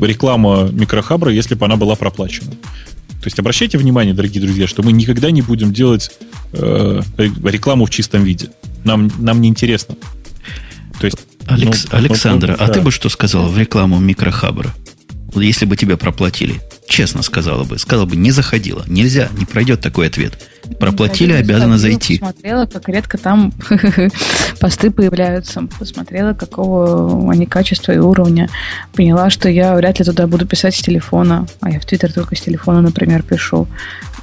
реклама 0.01 0.69
микрохабра, 0.71 1.31
если 1.31 1.55
бы 1.55 1.65
она 1.65 1.75
была 1.75 1.95
проплачена. 1.95 2.51
То 2.51 3.25
есть 3.25 3.39
обращайте 3.39 3.77
внимание, 3.77 4.13
дорогие 4.13 4.41
друзья, 4.41 4.67
что 4.67 4.83
мы 4.83 4.91
никогда 4.91 5.31
не 5.31 5.41
будем 5.41 5.73
делать 5.73 6.11
э, 6.53 7.01
рекламу 7.17 7.85
в 7.85 7.89
чистом 7.89 8.23
виде. 8.23 8.49
Нам, 8.83 9.11
нам 9.17 9.41
не 9.41 9.49
интересно. 9.49 9.95
То 10.99 11.05
есть, 11.05 11.17
Алекс- 11.45 11.87
ну, 11.91 11.97
Александра, 11.97 12.55
ну, 12.57 12.63
а 12.63 12.67
да. 12.67 12.73
ты 12.73 12.81
бы 12.81 12.91
что 12.91 13.09
сказал 13.09 13.49
в 13.49 13.57
рекламу 13.57 13.99
микрохабра? 13.99 14.73
Если 15.35 15.65
бы 15.65 15.75
тебя 15.75 15.97
проплатили, 15.97 16.61
честно 16.87 17.21
сказала 17.21 17.63
бы, 17.63 17.77
сказала 17.77 18.05
бы, 18.05 18.15
не 18.15 18.31
заходила, 18.31 18.83
нельзя, 18.87 19.29
не 19.37 19.45
пройдет 19.45 19.81
такой 19.81 20.07
ответ. 20.07 20.37
Проплатили, 20.79 21.31
Я 21.33 21.39
обязана 21.39 21.77
зайти. 21.77 22.17
Посмотрела, 22.17 22.65
как 22.65 22.89
редко 22.89 23.17
там 23.17 23.53
посты 24.59 24.91
появляются. 24.91 25.67
Посмотрела, 25.79 26.33
какого 26.33 27.31
они 27.31 27.45
качества 27.45 27.91
и 27.93 27.97
уровня. 27.97 28.49
Поняла, 28.93 29.29
что 29.29 29.49
я 29.49 29.75
вряд 29.75 29.99
ли 29.99 30.05
туда 30.05 30.27
буду 30.27 30.45
писать 30.45 30.75
с 30.75 30.81
телефона. 30.81 31.47
А 31.61 31.69
я 31.71 31.79
в 31.79 31.85
Твиттер 31.85 32.11
только 32.13 32.35
с 32.35 32.41
телефона, 32.41 32.81
например, 32.81 33.23
пишу. 33.23 33.67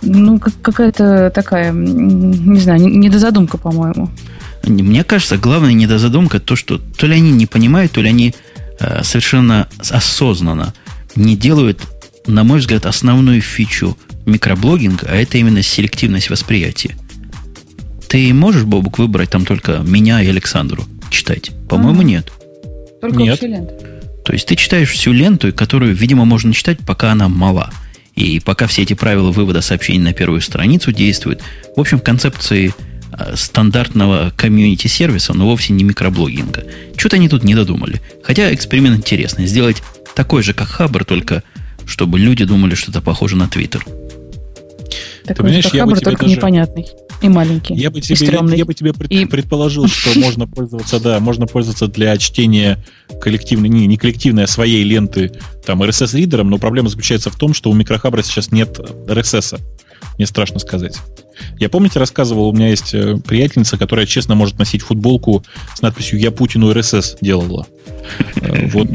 Ну, 0.03 0.39
как- 0.39 0.61
какая-то 0.61 1.31
такая, 1.35 1.73
не 1.73 2.61
знаю, 2.61 2.81
не- 2.81 2.97
недозадумка, 2.97 3.57
по-моему. 3.57 4.11
Мне 4.65 5.05
кажется, 5.05 5.37
главная 5.39 5.73
недозадумка 5.73 6.41
то, 6.41 6.57
что 6.57 6.79
то 6.79 7.07
ли 7.07 7.15
они 7.17 7.31
не 7.33 7.47
понимают, 7.47 7.93
то 7.93 8.01
ли 8.01 8.09
они 8.09 8.35
э, 8.81 9.03
совершенно 9.05 9.69
осознанно 9.91 10.75
не 11.17 11.37
делают, 11.37 11.81
на 12.27 12.45
мой 12.45 12.59
взгляд, 12.61 12.87
основную 12.87 13.41
фичу 13.41 13.97
микроблогинга, 14.27 15.07
а 15.11 15.17
это 15.17 15.39
именно 15.39 15.63
селективность 15.63 16.31
восприятия. 16.31 16.97
Ты 18.09 18.33
можешь, 18.33 18.65
Бобук, 18.65 18.99
выбрать 18.99 19.31
там 19.31 19.45
только 19.45 19.79
меня 19.79 20.23
и 20.23 20.29
Александру 20.29 20.85
читать? 21.11 21.51
По-моему, 21.69 22.01
Ага. 22.01 22.09
нет. 22.09 22.33
Только 23.01 23.19
Нет. 23.19 23.35
общая 23.35 23.49
лента. 23.49 23.75
То 24.25 24.33
есть 24.33 24.47
ты 24.47 24.57
читаешь 24.57 24.91
всю 24.91 25.13
ленту, 25.13 25.53
которую, 25.53 25.95
видимо, 25.95 26.25
можно 26.25 26.53
читать, 26.55 26.79
пока 26.87 27.13
она 27.13 27.29
мала. 27.29 27.71
И 28.15 28.41
пока 28.41 28.67
все 28.67 28.83
эти 28.83 28.95
правила 28.95 29.31
вывода 29.31 29.61
сообщений 29.61 30.01
на 30.01 30.13
первую 30.15 30.41
страницу 30.41 30.93
действуют. 30.93 31.43
В 31.77 31.81
общем, 31.81 31.99
концепции 31.99 32.73
э, 33.13 33.35
стандартного 33.37 34.33
комьюнити-сервиса, 34.37 35.35
но 35.35 35.45
вовсе 35.47 35.73
не 35.75 35.85
микроблогинга. 35.85 36.65
Что-то 36.97 37.17
они 37.17 37.29
тут 37.29 37.45
не 37.45 37.55
додумали. 37.55 38.01
Хотя 38.23 38.55
эксперимент 38.55 38.97
интересный. 38.97 39.47
Сделать 39.47 39.83
такой 40.15 40.43
же, 40.43 40.55
как 40.55 40.69
Хабр, 40.69 41.05
только 41.05 41.43
чтобы 41.87 42.19
люди 42.19 42.45
думали, 42.45 42.75
что 42.75 42.91
это 42.91 43.01
похоже 43.03 43.37
на 43.37 43.49
Твиттер. 43.49 43.85
Так 45.27 45.39
понимаешь, 45.39 45.65
я 45.73 45.85
бы 45.85 45.91
Хабр 45.93 45.97
тебе 45.97 46.05
только 46.05 46.25
даже- 46.25 46.37
непонятный 46.37 46.87
и 47.23 47.29
маленький. 47.29 47.75
Я 47.75 47.91
бы 47.91 47.99
и 47.99 48.03
тебе, 48.03 48.17
стрёмный. 48.17 48.59
я 48.59 48.65
бы 48.67 48.75
тебе 48.75 48.93
пред- 48.93 49.11
И- 49.11 49.25
предположил, 49.25 49.87
что 49.89 50.19
можно 50.19 50.47
пользоваться, 50.47 51.01
да, 51.01 51.19
можно 51.21 51.47
пользоваться 51.47 51.87
для 51.89 52.17
чтения 52.19 52.85
коллективной, 53.21 53.69
не, 53.71 53.87
не 53.87 53.97
коллективной, 53.97 54.45
а 54.45 54.47
своей 54.47 54.83
ленты 54.85 55.33
там 55.65 55.83
RSS-ридером, 55.83 56.51
но 56.51 56.59
проблема 56.59 56.91
заключается 56.91 57.31
в 57.31 57.37
том, 57.37 57.55
что 57.55 57.71
у 57.71 57.75
микрохабра 57.75 58.23
сейчас 58.23 58.53
нет 58.53 58.79
RSS. 58.79 59.59
Мне 60.19 60.27
страшно 60.27 60.59
сказать. 60.59 60.99
Я, 61.59 61.69
помните, 61.69 61.99
рассказывал, 61.99 62.49
у 62.49 62.53
меня 62.53 62.69
есть 62.69 62.95
э, 62.95 63.17
приятельница, 63.17 63.77
которая 63.77 64.07
честно 64.07 64.35
может 64.35 64.59
носить 64.59 64.83
футболку 64.83 65.45
с 65.75 65.83
надписью 65.83 66.19
«Я 66.19 66.31
Путину 66.31 66.73
РСС» 66.73 67.17
делала. 67.21 67.67
Э, 68.37 68.67
Вот. 68.69 68.89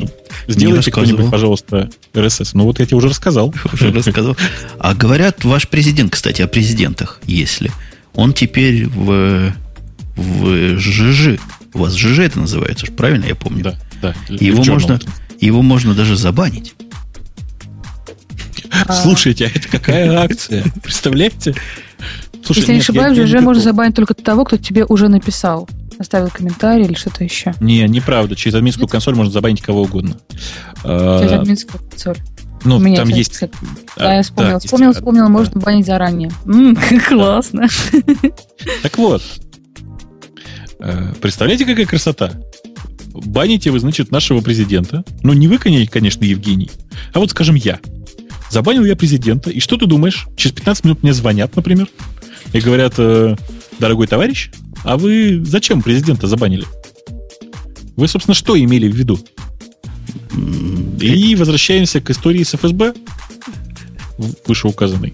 Сделайте 0.48 0.92
кто-нибудь, 0.92 1.30
пожалуйста, 1.30 1.90
РСС. 2.18 2.54
Ну 2.54 2.64
вот 2.64 2.80
я 2.80 2.86
тебе 2.86 2.98
уже 2.98 3.10
рассказал. 3.10 3.54
Уже 3.74 3.92
рассказал. 3.92 4.36
А 4.80 4.94
говорят, 4.96 5.44
ваш 5.44 5.68
президент, 5.68 6.12
кстати, 6.14 6.42
о 6.42 6.48
президентах, 6.48 7.20
если. 7.26 7.72
Он 8.14 8.34
теперь 8.34 8.88
в, 8.88 9.54
в 10.16 10.78
ЖЖ. 10.78 11.40
У 11.74 11.80
вас 11.80 11.94
ЖЖ 11.96 12.20
это 12.20 12.40
называется, 12.40 12.88
правильно 12.88 13.26
я 13.26 13.36
помню? 13.36 13.64
Да, 13.64 13.76
да. 14.02 14.16
Его 14.30 14.64
можно, 14.64 15.00
его 15.40 15.62
можно 15.62 15.94
даже 15.94 16.16
забанить. 16.16 16.74
Слушайте, 19.02 19.46
а 19.46 19.58
это 19.58 19.68
какая 19.68 20.18
акция? 20.20 20.64
Представляете? 20.84 21.54
Слушай, 22.50 22.60
Если 22.62 22.72
не 22.72 22.78
нет, 22.78 22.84
ошибаюсь, 22.84 23.16
я- 23.18 23.22
я 23.24 23.28
ЖЖ 23.28 23.34
не 23.36 23.42
можно 23.42 23.62
забанить 23.64 23.96
только 23.96 24.14
того, 24.16 24.44
кто 24.44 24.58
тебе 24.58 24.86
уже 24.86 25.08
написал. 25.08 25.70
Оставил 26.00 26.30
комментарий 26.30 26.86
или 26.86 26.96
что-то 26.96 27.24
еще. 27.24 27.54
Не, 27.60 27.82
неправда. 27.88 28.36
Через 28.36 28.56
админскую 28.56 28.88
консоль 28.88 29.16
можно 29.16 29.32
забанить 29.32 29.62
кого 29.62 29.84
угодно. 29.84 30.18
А, 30.84 31.20
Через 31.20 31.34
админскую 31.34 31.84
консоль. 31.90 32.18
Ну, 32.64 32.78
У 32.78 32.80
меня 32.80 32.98
там 32.98 33.10
есть... 33.10 33.44
а, 33.44 33.50
Да, 33.98 34.16
я 34.16 34.24
вспомнила, 34.24 34.54
да, 34.54 34.60
вспомнила, 34.66 34.90
есть, 34.90 35.00
вспомнила, 35.00 35.26
а, 35.28 35.30
можно 35.30 35.62
банить 35.62 35.86
заранее. 35.86 36.32
М, 36.46 36.76
Классно. 37.08 37.68
Так 38.82 38.98
вот. 38.98 39.22
Э, 40.80 41.14
Представляете, 41.22 41.66
какая 41.66 41.86
красота? 41.86 42.32
Баните 43.14 43.72
вы, 43.72 43.80
значит, 43.80 44.12
нашего 44.12 44.42
президента. 44.42 45.04
Ну, 45.24 45.34
не 45.34 45.48
вы, 45.48 45.56
коне- 45.58 45.88
конечно, 45.88 46.24
Евгений, 46.24 46.72
а 47.14 47.20
вот, 47.20 47.32
скажем, 47.32 47.56
я. 47.56 47.80
Забанил 48.50 48.84
я 48.86 48.96
президента, 48.96 49.50
и 49.52 49.60
что 49.60 49.78
ты 49.78 49.86
думаешь? 49.86 50.28
Через 50.36 50.56
15 50.56 50.86
минут 50.86 51.04
мне 51.04 51.14
звонят, 51.14 51.56
например, 51.56 51.88
и 52.54 52.60
говорят, 52.60 52.96
э, 52.98 53.36
дорогой 53.80 54.08
товарищ, 54.08 54.52
а 54.84 54.98
вы 54.98 55.44
зачем 55.46 55.82
президента 55.82 56.28
забанили? 56.28 56.66
Вы, 57.96 58.08
собственно, 58.08 58.36
что 58.36 58.58
имели 58.58 58.90
в 58.90 58.96
виду? 58.96 59.20
И 61.02 61.36
возвращаемся 61.36 62.02
к 62.02 62.10
истории 62.10 62.44
с 62.44 62.54
ФСБ, 62.56 62.94
вышеуказанной. 64.46 65.14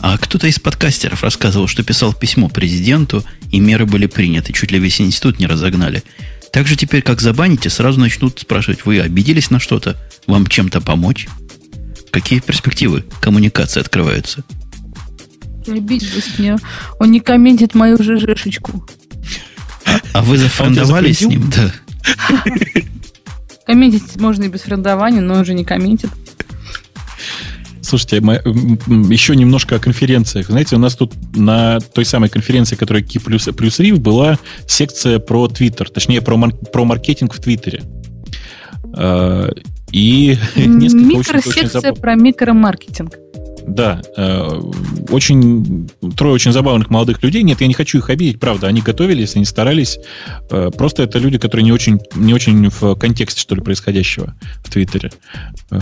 А 0.00 0.16
кто-то 0.18 0.46
из 0.46 0.58
подкастеров 0.58 1.22
рассказывал, 1.22 1.66
что 1.66 1.82
писал 1.82 2.12
письмо 2.12 2.48
президенту, 2.48 3.24
и 3.50 3.60
меры 3.60 3.86
были 3.86 4.06
приняты, 4.06 4.52
чуть 4.52 4.70
ли 4.70 4.78
весь 4.78 5.00
институт 5.00 5.38
не 5.38 5.46
разогнали. 5.46 6.02
Так 6.52 6.66
же 6.66 6.76
теперь, 6.76 7.02
как 7.02 7.20
забаните, 7.20 7.68
сразу 7.68 7.98
начнут 7.98 8.38
спрашивать, 8.38 8.84
вы 8.84 9.00
обиделись 9.00 9.50
на 9.50 9.58
что-то? 9.58 9.96
Вам 10.26 10.46
чем-то 10.46 10.80
помочь? 10.80 11.26
Какие 12.10 12.38
перспективы 12.38 13.04
коммуникации 13.20 13.80
открываются? 13.80 14.44
Я 15.66 15.74
обиделась 15.74 16.38
мне. 16.38 16.56
Он 16.98 17.10
не 17.10 17.20
комментит 17.20 17.74
мою 17.74 17.96
ЖЖшечку. 18.00 18.84
А 20.12 20.22
вы 20.22 20.38
зафрендовались 20.38 21.18
с 21.18 21.20
запретил? 21.22 21.42
ним? 21.42 21.52
Да. 21.54 22.42
Комментить 23.66 24.16
можно 24.16 24.44
и 24.44 24.48
без 24.48 24.60
френдования, 24.62 25.20
но 25.20 25.34
он 25.34 25.44
же 25.44 25.54
не 25.54 25.64
комментит. 25.64 26.10
Слушайте, 27.80 28.20
мы, 28.20 28.34
еще 29.12 29.36
немножко 29.36 29.76
о 29.76 29.78
конференциях. 29.78 30.46
Знаете, 30.46 30.76
у 30.76 30.78
нас 30.78 30.96
тут 30.96 31.12
на 31.36 31.80
той 31.80 32.04
самой 32.04 32.28
конференции, 32.30 32.76
которая 32.76 33.02
Ки 33.02 33.18
плюс, 33.18 33.44
плюс 33.56 33.78
Рив, 33.78 34.00
была 34.00 34.38
секция 34.66 35.18
про 35.18 35.48
Твиттер, 35.48 35.90
точнее, 35.90 36.22
про, 36.22 36.36
мар- 36.36 36.54
про 36.54 36.84
маркетинг 36.84 37.34
в 37.34 37.40
Твиттере. 37.40 37.82
А, 38.96 39.50
И 39.92 40.36
несколько 40.56 41.04
очень, 41.04 41.18
очень 41.18 41.18
Микросекция 41.18 41.80
забав- 41.80 42.00
про 42.00 42.14
микромаркетинг. 42.16 43.14
Да, 43.66 44.02
э, 44.16 44.60
очень 45.08 45.88
трое 46.16 46.34
очень 46.34 46.52
забавных 46.52 46.90
молодых 46.90 47.22
людей. 47.22 47.42
Нет, 47.42 47.60
я 47.62 47.66
не 47.66 47.72
хочу 47.74 47.98
их 47.98 48.10
обидеть, 48.10 48.38
правда. 48.38 48.66
Они 48.66 48.82
готовились, 48.82 49.36
они 49.36 49.44
старались. 49.46 49.98
Э, 50.50 50.70
Просто 50.76 51.02
это 51.04 51.18
люди, 51.18 51.38
которые 51.38 51.64
не 51.64 51.72
очень, 51.72 51.98
не 52.14 52.34
очень 52.34 52.68
в 52.68 52.94
контексте, 52.96 53.40
что 53.40 53.54
ли, 53.54 53.62
происходящего 53.62 54.34
в 54.62 54.70
Твиттере. 54.70 55.10
Э, 55.70 55.78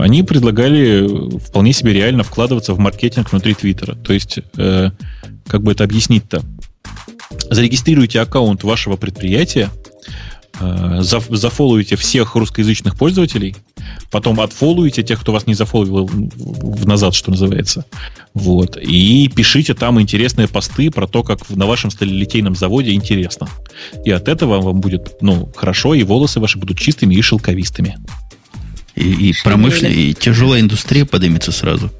Они 0.00 0.22
предлагали 0.24 1.38
вполне 1.38 1.72
себе 1.72 1.92
реально 1.92 2.24
вкладываться 2.24 2.74
в 2.74 2.78
маркетинг 2.78 3.30
внутри 3.30 3.54
Твиттера. 3.54 3.94
То 3.94 4.12
есть, 4.12 4.40
э, 4.56 4.90
как 5.46 5.62
бы 5.62 5.72
это 5.72 5.84
объяснить-то? 5.84 6.42
Зарегистрируйте 7.50 8.20
аккаунт 8.20 8.64
вашего 8.64 8.96
предприятия, 8.96 9.70
э, 10.58 10.98
заф- 11.00 11.34
зафолловите 11.34 11.94
всех 11.96 12.34
русскоязычных 12.34 12.96
пользователей, 12.96 13.54
потом 14.10 14.40
отфолловите 14.40 15.02
тех, 15.02 15.20
кто 15.20 15.32
вас 15.32 15.46
не 15.46 15.54
зафолловил 15.54 16.06
в- 16.06 16.82
в 16.82 16.86
назад, 16.86 17.14
что 17.14 17.30
называется. 17.30 17.84
Вот. 18.34 18.76
И 18.76 19.28
пишите 19.34 19.74
там 19.74 20.00
интересные 20.00 20.48
посты 20.48 20.90
про 20.90 21.06
то, 21.06 21.22
как 21.22 21.48
на 21.50 21.66
вашем 21.66 21.90
сталелитейном 21.90 22.54
заводе 22.54 22.92
интересно. 22.92 23.48
И 24.04 24.10
от 24.10 24.28
этого 24.28 24.60
вам 24.60 24.80
будет 24.80 25.16
ну, 25.20 25.50
хорошо, 25.54 25.94
и 25.94 26.02
волосы 26.02 26.40
ваши 26.40 26.58
будут 26.58 26.78
чистыми 26.78 27.14
и 27.14 27.22
шелковистыми. 27.22 27.98
И, 28.96 29.30
и 29.30 29.34
промышленная, 29.44 29.92
и 29.92 30.14
тяжелая 30.14 30.60
индустрия 30.60 31.04
поднимется 31.06 31.52
сразу. 31.52 31.90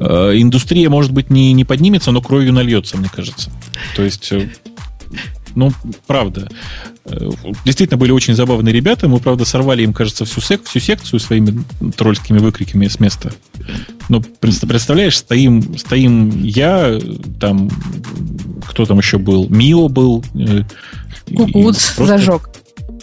Э, 0.00 0.32
Индустрия, 0.34 0.88
может 0.90 1.12
быть, 1.12 1.30
не, 1.30 1.52
не 1.52 1.64
поднимется, 1.64 2.10
но 2.10 2.20
кровью 2.20 2.52
нальется, 2.52 2.96
мне 2.96 3.08
кажется. 3.08 3.50
То 3.94 4.02
есть, 4.02 4.32
э, 4.32 4.48
ну, 5.54 5.72
правда. 6.06 6.48
Э, 7.04 7.30
Действительно, 7.64 7.98
были 7.98 8.10
очень 8.12 8.34
забавные 8.34 8.72
ребята. 8.72 9.08
Мы, 9.08 9.18
правда, 9.18 9.44
сорвали 9.44 9.82
им, 9.82 9.92
кажется, 9.92 10.24
всю, 10.24 10.40
сек- 10.40 10.64
всю 10.64 10.80
секцию 10.80 11.20
своими 11.20 11.62
тролльскими 11.96 12.38
выкриками 12.38 12.86
с 12.88 12.98
места. 13.00 13.32
Предста- 14.08 14.66
представляешь, 14.66 15.16
стоим, 15.18 15.76
стоим 15.78 16.42
я, 16.42 16.98
там, 17.40 17.70
кто 18.66 18.84
там 18.86 18.98
еще 18.98 19.18
был? 19.18 19.48
Мио 19.48 19.88
был. 19.88 20.24
э, 20.34 20.62
Кукуц 21.34 21.90
просто- 21.94 22.06
зажег. 22.18 22.50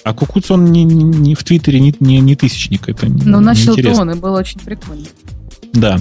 А 0.03 0.13
Кукуц, 0.13 0.49
он 0.51 0.65
не, 0.71 0.83
не- 0.83 1.03
не 1.03 1.35
в 1.35 1.43
Твиттере, 1.43 1.79
не, 1.79 1.93
не, 1.99 2.19
не 2.19 2.35
тысячник. 2.35 2.89
Это 2.89 3.07
Но 3.07 3.39
начал 3.39 3.73
неинтересно. 3.73 3.95
то 3.95 4.01
он, 4.01 4.11
и 4.17 4.19
было 4.19 4.39
очень 4.39 4.59
прикольно. 4.59 5.05
Да. 5.73 5.99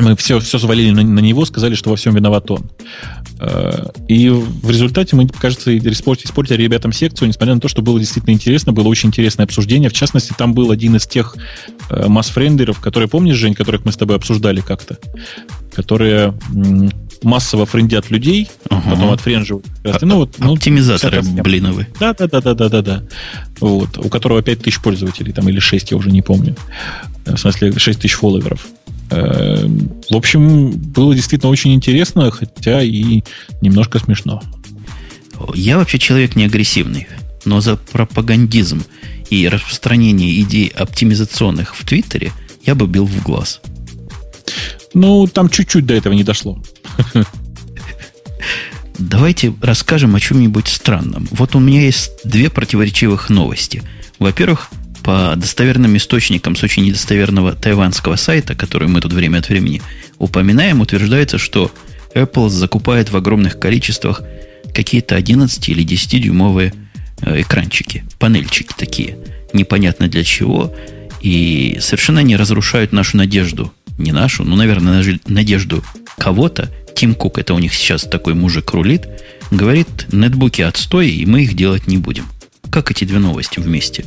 Мы 0.00 0.16
все, 0.16 0.40
все 0.40 0.58
завалили 0.58 0.90
на, 0.90 1.02
на 1.04 1.20
него, 1.20 1.44
сказали, 1.44 1.76
что 1.76 1.90
во 1.90 1.96
всем 1.96 2.14
виноват 2.16 2.50
он. 2.50 2.68
Э, 3.46 3.86
И 4.08 4.28
в 4.28 4.70
результате 4.70 5.16
мы, 5.16 5.28
кажется, 5.28 5.76
испортили, 5.76 6.62
ребятам 6.62 6.92
секцию, 6.92 7.28
несмотря 7.28 7.54
на 7.54 7.60
то, 7.60 7.68
что 7.68 7.82
было 7.82 7.98
действительно 7.98 8.32
интересно, 8.32 8.72
было 8.72 8.88
очень 8.88 9.08
интересное 9.08 9.44
обсуждение. 9.44 9.90
В 9.90 9.92
частности, 9.92 10.32
там 10.36 10.54
был 10.54 10.70
один 10.70 10.96
из 10.96 11.06
тех 11.06 11.36
э, 11.90 12.06
масс-френдеров, 12.08 12.80
которые, 12.80 13.08
помнишь, 13.08 13.36
Жень, 13.36 13.54
которых 13.54 13.84
мы 13.84 13.92
с 13.92 13.96
тобой 13.96 14.16
обсуждали 14.16 14.60
как-то, 14.60 14.98
которые 15.74 16.34
массово 17.22 17.64
френдят 17.66 18.10
людей, 18.10 18.48
Ага. 18.68 18.90
потом 18.90 19.10
отфренживают. 19.12 19.66
Ну, 20.02 20.16
вот, 20.16 20.34
ну, 20.38 20.54
Оптимизаторы 20.54 21.20
вся 21.20 21.20
та 21.20 21.26
схема. 21.26 21.42
блиновы. 21.42 21.86
Да, 21.98 22.12
да, 22.14 22.26
да, 22.28 22.40
да, 22.40 22.54
да, 22.54 22.68
да, 22.68 22.82
да. 22.82 23.02
Вот. 23.60 23.96
У 23.98 24.08
которого 24.10 24.42
5 24.42 24.60
тысяч 24.62 24.80
пользователей, 24.80 25.32
там, 25.32 25.48
или 25.48 25.58
6, 25.58 25.90
я 25.92 25.96
уже 25.96 26.10
не 26.10 26.20
помню. 26.22 26.54
Э, 27.24 27.34
В 27.34 27.38
смысле, 27.38 27.72
6 27.78 28.00
тысяч 28.00 28.14
фолловеров. 28.14 28.66
Э, 29.14 29.66
В 30.10 30.16
общем, 30.16 30.70
было 30.72 31.14
действительно 31.14 31.50
очень 31.50 31.74
интересно, 31.74 32.30
хотя 32.30 32.82
и 32.82 33.22
немножко 33.60 33.98
смешно. 33.98 34.42
Я 35.54 35.78
вообще 35.78 35.98
человек 35.98 36.36
не 36.36 36.44
агрессивный, 36.44 37.06
но 37.44 37.60
за 37.60 37.76
пропагандизм 37.76 38.82
и 39.30 39.48
распространение 39.48 40.40
идей 40.40 40.68
оптимизационных 40.68 41.74
в 41.74 41.84
Твиттере 41.84 42.32
я 42.64 42.74
бы 42.74 42.86
бил 42.86 43.04
в 43.06 43.22
глаз. 43.22 43.60
Ну, 44.94 45.26
там 45.26 45.48
чуть-чуть 45.48 45.86
до 45.86 45.94
этого 45.94 46.12
не 46.12 46.24
дошло. 46.24 46.62
Давайте 48.98 49.52
расскажем 49.60 50.14
о 50.14 50.20
чем-нибудь 50.20 50.68
странном. 50.68 51.28
Вот 51.32 51.56
у 51.56 51.58
меня 51.58 51.82
есть 51.82 52.12
две 52.24 52.48
противоречивых 52.48 53.28
новости. 53.28 53.82
Во-первых, 54.20 54.70
по 55.04 55.34
достоверным 55.36 55.96
источникам 55.98 56.56
с 56.56 56.62
очень 56.62 56.84
недостоверного 56.84 57.52
тайванского 57.52 58.16
сайта, 58.16 58.54
который 58.54 58.88
мы 58.88 59.02
тут 59.02 59.12
время 59.12 59.38
от 59.38 59.48
времени 59.50 59.82
упоминаем, 60.18 60.80
утверждается, 60.80 61.36
что 61.36 61.70
Apple 62.14 62.48
закупает 62.48 63.10
в 63.10 63.16
огромных 63.16 63.58
количествах 63.58 64.22
какие-то 64.74 65.14
11 65.14 65.68
или 65.68 65.84
10-дюймовые 65.84 66.72
э, 67.20 67.42
экранчики. 67.42 68.04
панельчики 68.18 68.72
такие, 68.76 69.18
непонятно 69.52 70.08
для 70.08 70.24
чего, 70.24 70.74
и 71.20 71.76
совершенно 71.80 72.20
не 72.20 72.36
разрушают 72.36 72.92
нашу 72.92 73.18
надежду. 73.18 73.72
Не 73.98 74.12
нашу, 74.12 74.42
но, 74.44 74.56
наверное, 74.56 75.04
надежду 75.26 75.84
кого-то. 76.18 76.70
Тим 76.96 77.14
Кук, 77.14 77.38
это 77.38 77.54
у 77.54 77.58
них 77.58 77.74
сейчас 77.74 78.04
такой 78.04 78.34
мужик 78.34 78.72
рулит, 78.72 79.06
говорит, 79.50 80.06
нетбуки 80.10 80.62
отстой, 80.62 81.10
и 81.10 81.26
мы 81.26 81.42
их 81.42 81.54
делать 81.54 81.86
не 81.86 81.98
будем. 81.98 82.26
Как 82.70 82.90
эти 82.90 83.04
две 83.04 83.18
новости 83.18 83.60
вместе? 83.60 84.04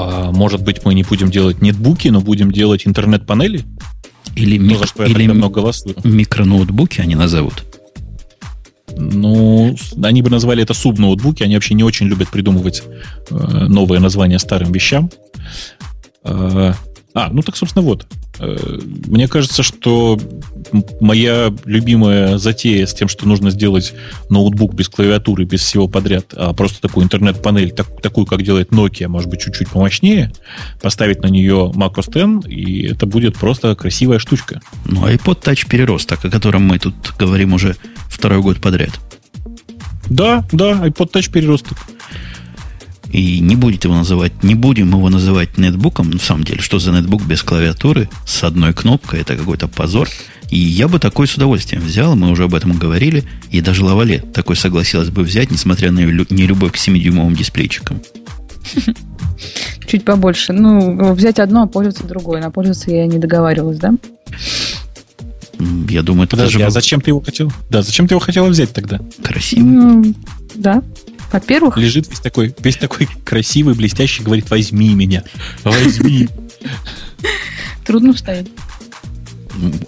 А 0.00 0.30
может 0.30 0.62
быть, 0.62 0.84
мы 0.84 0.94
не 0.94 1.02
будем 1.02 1.28
делать 1.28 1.60
нетбуки, 1.60 2.06
но 2.06 2.20
будем 2.20 2.52
делать 2.52 2.86
интернет-панели? 2.86 3.64
Или, 4.36 4.56
ну, 4.56 4.78
мик... 4.78 4.80
или 4.96 5.26
много 5.26 5.72
микроноутбуки 6.04 7.00
они 7.00 7.16
назовут? 7.16 7.64
Ну, 8.96 9.74
они 10.00 10.22
бы 10.22 10.30
назвали 10.30 10.62
это 10.62 10.72
субноутбуки. 10.72 11.42
Они 11.42 11.54
вообще 11.54 11.74
не 11.74 11.82
очень 11.82 12.06
любят 12.06 12.28
придумывать 12.28 12.84
э, 13.30 13.34
новые 13.34 14.00
названия 14.00 14.38
старым 14.38 14.70
вещам. 14.70 15.10
Э, 16.22 16.74
а, 17.14 17.30
ну 17.32 17.42
так, 17.42 17.56
собственно, 17.56 17.84
вот. 17.84 18.06
Э, 18.38 18.56
мне 19.06 19.28
кажется, 19.28 19.62
что 19.62 20.18
моя 21.00 21.52
любимая 21.64 22.38
затея 22.38 22.86
с 22.86 22.94
тем, 22.94 23.08
что 23.08 23.26
нужно 23.26 23.50
сделать 23.50 23.94
ноутбук 24.28 24.74
без 24.74 24.88
клавиатуры, 24.88 25.44
без 25.44 25.62
всего 25.62 25.88
подряд, 25.88 26.34
а 26.36 26.52
просто 26.52 26.80
такую 26.80 27.04
интернет-панель, 27.04 27.70
так, 27.70 28.00
такую, 28.02 28.26
как 28.26 28.42
делает 28.42 28.70
Nokia, 28.70 29.08
может 29.08 29.30
быть, 29.30 29.40
чуть-чуть 29.40 29.68
помощнее, 29.68 30.32
поставить 30.82 31.22
на 31.22 31.28
нее 31.28 31.72
macOS 31.74 32.40
X, 32.40 32.46
и 32.46 32.86
это 32.86 33.06
будет 33.06 33.36
просто 33.36 33.74
красивая 33.74 34.18
штучка. 34.18 34.60
Ну, 34.84 35.06
iPod 35.06 35.42
Touch 35.42 35.66
переросток, 35.68 36.24
о 36.24 36.30
котором 36.30 36.62
мы 36.62 36.78
тут 36.78 36.94
говорим 37.18 37.54
уже 37.54 37.76
второй 38.08 38.42
год 38.42 38.60
подряд. 38.60 38.90
Да, 40.10 40.46
да, 40.52 40.72
iPod 40.86 41.12
Touch 41.12 41.32
переросток. 41.32 41.78
И 43.12 43.40
не 43.40 43.56
будет 43.56 43.84
его 43.84 43.94
называть, 43.94 44.42
не 44.42 44.54
будем 44.54 44.90
его 44.90 45.08
называть 45.08 45.56
нетбуком. 45.58 46.10
На 46.10 46.18
самом 46.18 46.44
деле, 46.44 46.60
что 46.60 46.78
за 46.78 46.92
нетбук 46.92 47.22
без 47.22 47.42
клавиатуры 47.42 48.08
с 48.26 48.44
одной 48.44 48.74
кнопкой? 48.74 49.20
Это 49.20 49.36
какой-то 49.36 49.68
позор. 49.68 50.08
И 50.50 50.58
я 50.58 50.88
бы 50.88 50.98
такой 50.98 51.26
с 51.26 51.34
удовольствием 51.34 51.82
взял, 51.82 52.16
мы 52.16 52.30
уже 52.30 52.44
об 52.44 52.54
этом 52.54 52.72
говорили, 52.78 53.24
и 53.50 53.60
даже 53.60 53.84
Лавале 53.84 54.20
такой 54.20 54.56
согласилась 54.56 55.10
бы 55.10 55.22
взять, 55.22 55.50
несмотря 55.50 55.90
на 55.90 56.00
нелюбовь 56.00 56.72
к 56.72 56.76
7-дюймовым 56.76 57.34
дисплейчикам. 57.34 58.00
Чуть 59.86 60.04
побольше. 60.04 60.52
Ну, 60.52 61.12
взять 61.14 61.38
одно, 61.38 61.62
а 61.62 61.66
пользоваться 61.66 62.04
другой. 62.04 62.40
На 62.40 62.50
пользоваться 62.50 62.90
я 62.90 63.06
не 63.06 63.18
договаривалась, 63.18 63.78
да? 63.78 63.94
Я 65.88 66.02
думаю, 66.02 66.24
это 66.24 66.36
Подожди, 66.36 66.58
даже... 66.58 66.66
а 66.66 66.70
зачем 66.70 67.00
ты 67.00 67.10
его 67.10 67.20
хотел? 67.20 67.52
Да, 67.68 67.82
зачем 67.82 68.06
ты 68.06 68.14
его 68.14 68.20
хотела 68.20 68.46
взять 68.46 68.72
тогда? 68.72 69.00
Красивый. 69.22 69.64
Ну, 69.64 70.14
да. 70.54 70.82
Во-первых... 71.32 71.76
Лежит 71.76 72.08
весь 72.08 72.20
такой, 72.20 72.54
весь 72.58 72.76
такой 72.76 73.08
красивый, 73.24 73.74
блестящий, 73.74 74.22
говорит, 74.22 74.50
возьми 74.50 74.94
меня, 74.94 75.24
возьми. 75.62 76.28
Трудно 77.84 78.14
вставить. 78.14 78.48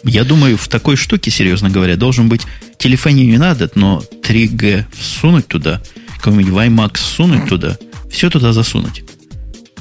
Я 0.05 0.25
думаю, 0.25 0.57
в 0.57 0.69
такой 0.69 0.97
штуке, 0.97 1.31
серьезно 1.31 1.71
говоря, 1.71 1.97
должен 1.97 2.29
быть 2.29 2.43
телефонию 2.79 3.27
не 3.27 3.39
надо, 3.39 3.71
но 3.75 4.03
3G 4.23 4.85
всунуть 4.93 5.47
туда, 5.47 5.81
какой-нибудь 6.17 6.53
WiMAX 6.53 6.95
всунуть 6.97 7.49
туда, 7.49 7.79
все 8.11 8.31
туда 8.31 8.53
засунуть. 8.53 9.05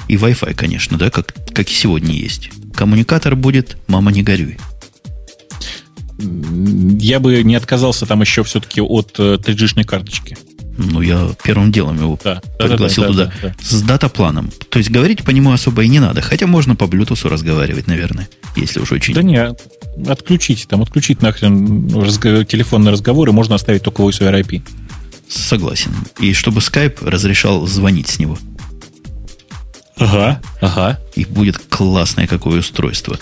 И 0.08 0.16
Wi-Fi, 0.16 0.54
конечно, 0.54 0.98
да, 0.98 1.10
как, 1.10 1.34
как 1.52 1.68
и 1.68 1.72
сегодня 1.72 2.14
есть. 2.14 2.50
Коммуникатор 2.74 3.36
будет, 3.36 3.76
мама 3.86 4.10
не 4.10 4.22
горюй. 4.22 4.58
Я 6.18 7.20
бы 7.20 7.42
не 7.42 7.54
отказался 7.54 8.06
там 8.06 8.20
еще 8.20 8.42
все-таки 8.44 8.80
от 8.80 9.18
3G-шной 9.18 9.82
э, 9.82 9.86
карточки. 9.86 10.36
Ну, 10.82 11.02
я 11.02 11.28
первым 11.42 11.70
делом 11.70 11.98
его 11.98 12.18
да, 12.24 12.40
пригласил 12.58 13.02
да, 13.02 13.08
да, 13.08 13.12
туда 13.12 13.24
да, 13.26 13.32
да, 13.42 13.48
да. 13.48 13.54
с 13.60 13.82
датапланом. 13.82 14.50
То 14.70 14.78
есть 14.78 14.90
говорить 14.90 15.22
по 15.24 15.30
нему 15.30 15.52
особо 15.52 15.82
и 15.82 15.88
не 15.88 15.98
надо. 15.98 16.22
Хотя 16.22 16.46
можно 16.46 16.74
по 16.74 16.84
Bluetooth 16.84 17.28
разговаривать, 17.28 17.86
наверное, 17.86 18.28
если 18.56 18.80
уж 18.80 18.92
очень... 18.92 19.14
Да 19.14 19.22
не, 19.22 19.54
отключить, 20.08 20.66
там 20.68 20.82
отключить 20.82 21.20
нахрен 21.22 21.86
разго- 21.88 22.44
телефонные 22.44 22.92
разговоры, 22.92 23.32
можно 23.32 23.54
оставить 23.56 23.82
только 23.82 24.02
Voice 24.02 24.20
over 24.20 24.40
IP. 24.42 24.62
Согласен. 25.28 25.92
И 26.18 26.32
чтобы 26.32 26.60
Skype 26.60 27.06
разрешал 27.08 27.66
звонить 27.66 28.08
с 28.08 28.18
него. 28.18 28.38
Ага, 29.96 30.40
ага. 30.60 30.98
И 31.14 31.24
будет 31.26 31.58
классное 31.58 32.26
какое 32.26 32.60
устройство. 32.60 33.18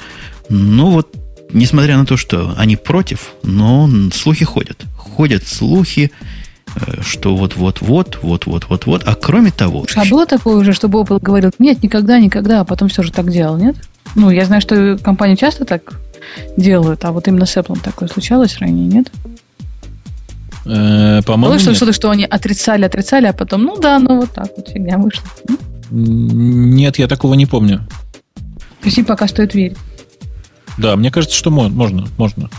Ну 0.48 0.90
вот, 0.90 1.12
несмотря 1.52 1.98
на 1.98 2.06
то, 2.06 2.16
что 2.16 2.54
они 2.56 2.76
против, 2.76 3.32
но 3.42 3.90
слухи 4.12 4.44
ходят. 4.44 4.84
Ходят 4.96 5.46
слухи, 5.46 6.12
что 7.00 7.36
вот-вот-вот, 7.36 8.18
вот-вот-вот-вот. 8.22 9.02
А 9.06 9.14
кроме 9.14 9.50
того... 9.50 9.86
А 9.96 10.04
было 10.04 10.26
такое 10.26 10.56
уже, 10.56 10.72
чтобы 10.72 11.00
Apple 11.00 11.20
говорил, 11.20 11.50
нет, 11.58 11.82
никогда, 11.82 12.18
никогда, 12.20 12.60
а 12.60 12.64
потом 12.64 12.88
все 12.88 13.02
же 13.02 13.12
так 13.12 13.30
делал, 13.30 13.56
нет? 13.56 13.76
Ну, 14.14 14.30
я 14.30 14.44
знаю, 14.44 14.60
что 14.60 14.98
компании 14.98 15.34
часто 15.34 15.64
так 15.64 15.98
делают, 16.56 17.04
а 17.04 17.12
вот 17.12 17.28
именно 17.28 17.46
с 17.46 17.56
Apple 17.56 17.80
такое 17.82 18.08
случалось 18.08 18.58
ранее, 18.58 18.86
нет? 18.86 19.12
Э, 20.66 21.22
по-моему, 21.22 21.58
что, 21.58 21.74
что-то, 21.74 21.92
что 21.92 22.10
они 22.10 22.24
отрицали, 22.24 22.84
отрицали, 22.84 23.26
а 23.26 23.32
потом, 23.32 23.62
ну 23.62 23.76
да, 23.78 23.98
ну 23.98 24.20
вот 24.20 24.30
так 24.32 24.48
вот 24.56 24.68
фигня 24.68 24.98
вышла. 24.98 25.24
Нет, 25.90 26.98
я 26.98 27.08
такого 27.08 27.34
не 27.34 27.46
помню. 27.46 27.86
То 28.80 28.84
есть 28.84 28.98
им 28.98 29.04
пока 29.04 29.26
стоит 29.26 29.54
верить. 29.54 29.78
Да, 30.76 30.94
мне 30.96 31.10
кажется, 31.10 31.36
что 31.36 31.50
можно, 31.50 32.06
можно. 32.16 32.50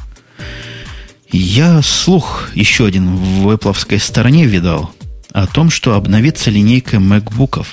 Я 1.31 1.81
слух 1.83 2.49
еще 2.55 2.85
один 2.85 3.15
в 3.15 3.49
Apple 3.49 3.99
стороне 3.99 4.45
видал 4.45 4.91
о 5.31 5.45
том, 5.45 5.69
что 5.69 5.93
обновится 5.93 6.49
линейка 6.49 6.97
MacBook'ов. 6.97 7.67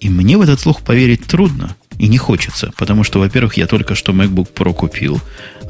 И 0.00 0.08
мне 0.08 0.36
в 0.36 0.42
этот 0.42 0.60
слух 0.60 0.82
поверить 0.82 1.24
трудно 1.24 1.76
и 1.98 2.08
не 2.08 2.18
хочется, 2.18 2.72
потому 2.76 3.04
что, 3.04 3.20
во-первых, 3.20 3.56
я 3.56 3.66
только 3.66 3.94
что 3.94 4.12
MacBook 4.12 4.52
Pro 4.52 4.74
купил, 4.74 5.20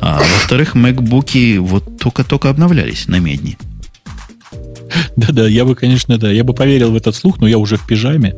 а 0.00 0.18
во-вторых, 0.18 0.74
MacBook'и 0.74 1.58
вот 1.58 1.98
только-только 1.98 2.48
обновлялись 2.48 3.06
на 3.06 3.18
медне. 3.18 3.58
Да-да, 5.16 5.46
я 5.46 5.64
бы, 5.64 5.74
конечно, 5.74 6.18
да, 6.18 6.30
я 6.30 6.44
бы 6.44 6.54
поверил 6.54 6.92
в 6.92 6.96
этот 6.96 7.14
слух, 7.14 7.38
но 7.40 7.46
я 7.46 7.58
уже 7.58 7.76
в 7.76 7.86
пижаме. 7.86 8.36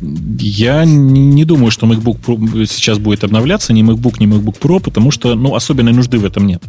Я 0.00 0.84
не 0.84 1.44
думаю, 1.44 1.70
что 1.70 1.86
MacBook 1.86 2.20
Pro 2.20 2.66
сейчас 2.66 2.98
будет 2.98 3.24
обновляться, 3.24 3.72
ни 3.72 3.82
MacBook, 3.82 4.16
ни 4.18 4.26
MacBook 4.26 4.58
Pro, 4.58 4.80
потому 4.80 5.10
что 5.10 5.34
ну, 5.34 5.54
особенной 5.54 5.92
нужды 5.92 6.18
в 6.18 6.24
этом 6.24 6.46
нет. 6.46 6.62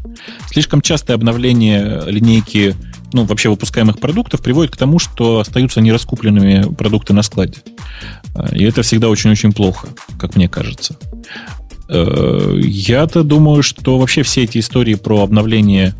Слишком 0.49 0.81
частое 0.81 1.15
обновление 1.15 2.03
линейки, 2.07 2.75
ну, 3.13 3.25
вообще 3.25 3.49
выпускаемых 3.49 3.99
продуктов 3.99 4.41
приводит 4.41 4.71
к 4.71 4.77
тому, 4.77 4.99
что 4.99 5.39
остаются 5.39 5.81
нераскупленными 5.81 6.73
продукты 6.75 7.13
на 7.13 7.21
складе. 7.21 7.57
И 8.53 8.63
это 8.63 8.81
всегда 8.81 9.09
очень-очень 9.09 9.51
плохо, 9.51 9.89
как 10.17 10.35
мне 10.35 10.47
кажется. 10.47 10.97
Э, 11.89 12.59
я-то 12.61 13.23
думаю, 13.23 13.63
что 13.63 13.97
вообще 13.97 14.23
все 14.23 14.43
эти 14.43 14.59
истории 14.59 14.95
про 14.95 15.23
обновление 15.23 15.95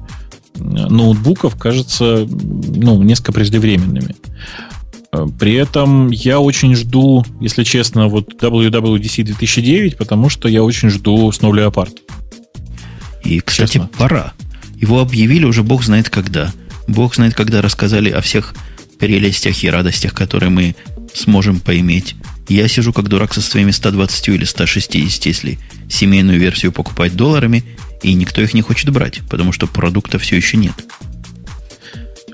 ноутбуков 0.59 1.55
кажутся 1.55 2.27
ну, 2.27 3.01
несколько 3.03 3.31
преждевременными. 3.31 4.15
Э, 5.11 5.25
при 5.39 5.55
этом 5.55 6.09
я 6.11 6.39
очень 6.39 6.75
жду, 6.75 7.25
если 7.39 7.63
честно, 7.63 8.07
вот 8.07 8.41
WWDC 8.41 9.23
2009, 9.23 9.97
потому 9.97 10.29
что 10.29 10.47
я 10.47 10.63
очень 10.63 10.89
жду 10.89 11.29
Snow 11.29 11.51
Leopard. 11.51 11.95
И, 13.23 13.39
кстати, 13.39 13.73
честно. 13.73 13.89
пора. 13.97 14.33
Его 14.75 15.01
объявили 15.01 15.45
уже 15.45 15.63
бог 15.63 15.83
знает 15.83 16.09
когда. 16.09 16.53
Бог 16.87 17.15
знает, 17.15 17.33
когда 17.33 17.61
рассказали 17.61 18.09
о 18.09 18.21
всех 18.21 18.53
прелестях 18.99 19.63
и 19.63 19.69
радостях, 19.69 20.13
которые 20.13 20.49
мы 20.49 20.75
сможем 21.13 21.59
поиметь. 21.59 22.15
Я 22.47 22.67
сижу 22.67 22.93
как 22.93 23.09
дурак 23.09 23.33
со 23.33 23.41
своими 23.41 23.71
120 23.71 24.29
или 24.29 24.45
160, 24.45 25.25
если 25.25 25.59
семейную 25.89 26.39
версию 26.39 26.71
покупать 26.71 27.15
долларами, 27.15 27.63
и 28.03 28.13
никто 28.13 28.41
их 28.41 28.53
не 28.53 28.61
хочет 28.61 28.89
брать, 28.91 29.21
потому 29.29 29.51
что 29.51 29.67
продукта 29.67 30.19
все 30.19 30.37
еще 30.37 30.57
нет. 30.57 30.73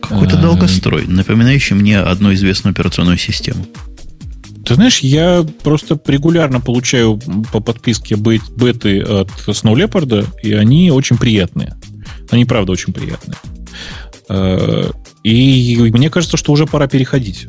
Какой-то 0.09 0.37
долгострой, 0.37 1.05
напоминающий 1.07 1.75
мне 1.75 1.99
одну 1.99 2.33
известную 2.33 2.71
операционную 2.71 3.17
систему. 3.17 3.65
Ты 4.65 4.75
знаешь, 4.75 4.99
я 4.99 5.45
просто 5.63 5.99
регулярно 6.05 6.61
получаю 6.61 7.19
по 7.51 7.59
подписке 7.59 8.15
беты 8.15 9.01
от 9.01 9.29
Snow 9.47 9.73
Leopard, 9.73 10.25
и 10.41 10.53
они 10.53 10.91
очень 10.91 11.17
приятные. 11.17 11.75
Они, 12.29 12.45
правда, 12.45 12.71
очень 12.71 12.93
приятные. 12.93 13.37
Э, 14.29 14.89
и 15.23 15.77
мне 15.93 16.09
кажется, 16.09 16.37
что 16.37 16.53
уже 16.53 16.65
пора 16.65 16.87
переходить. 16.87 17.47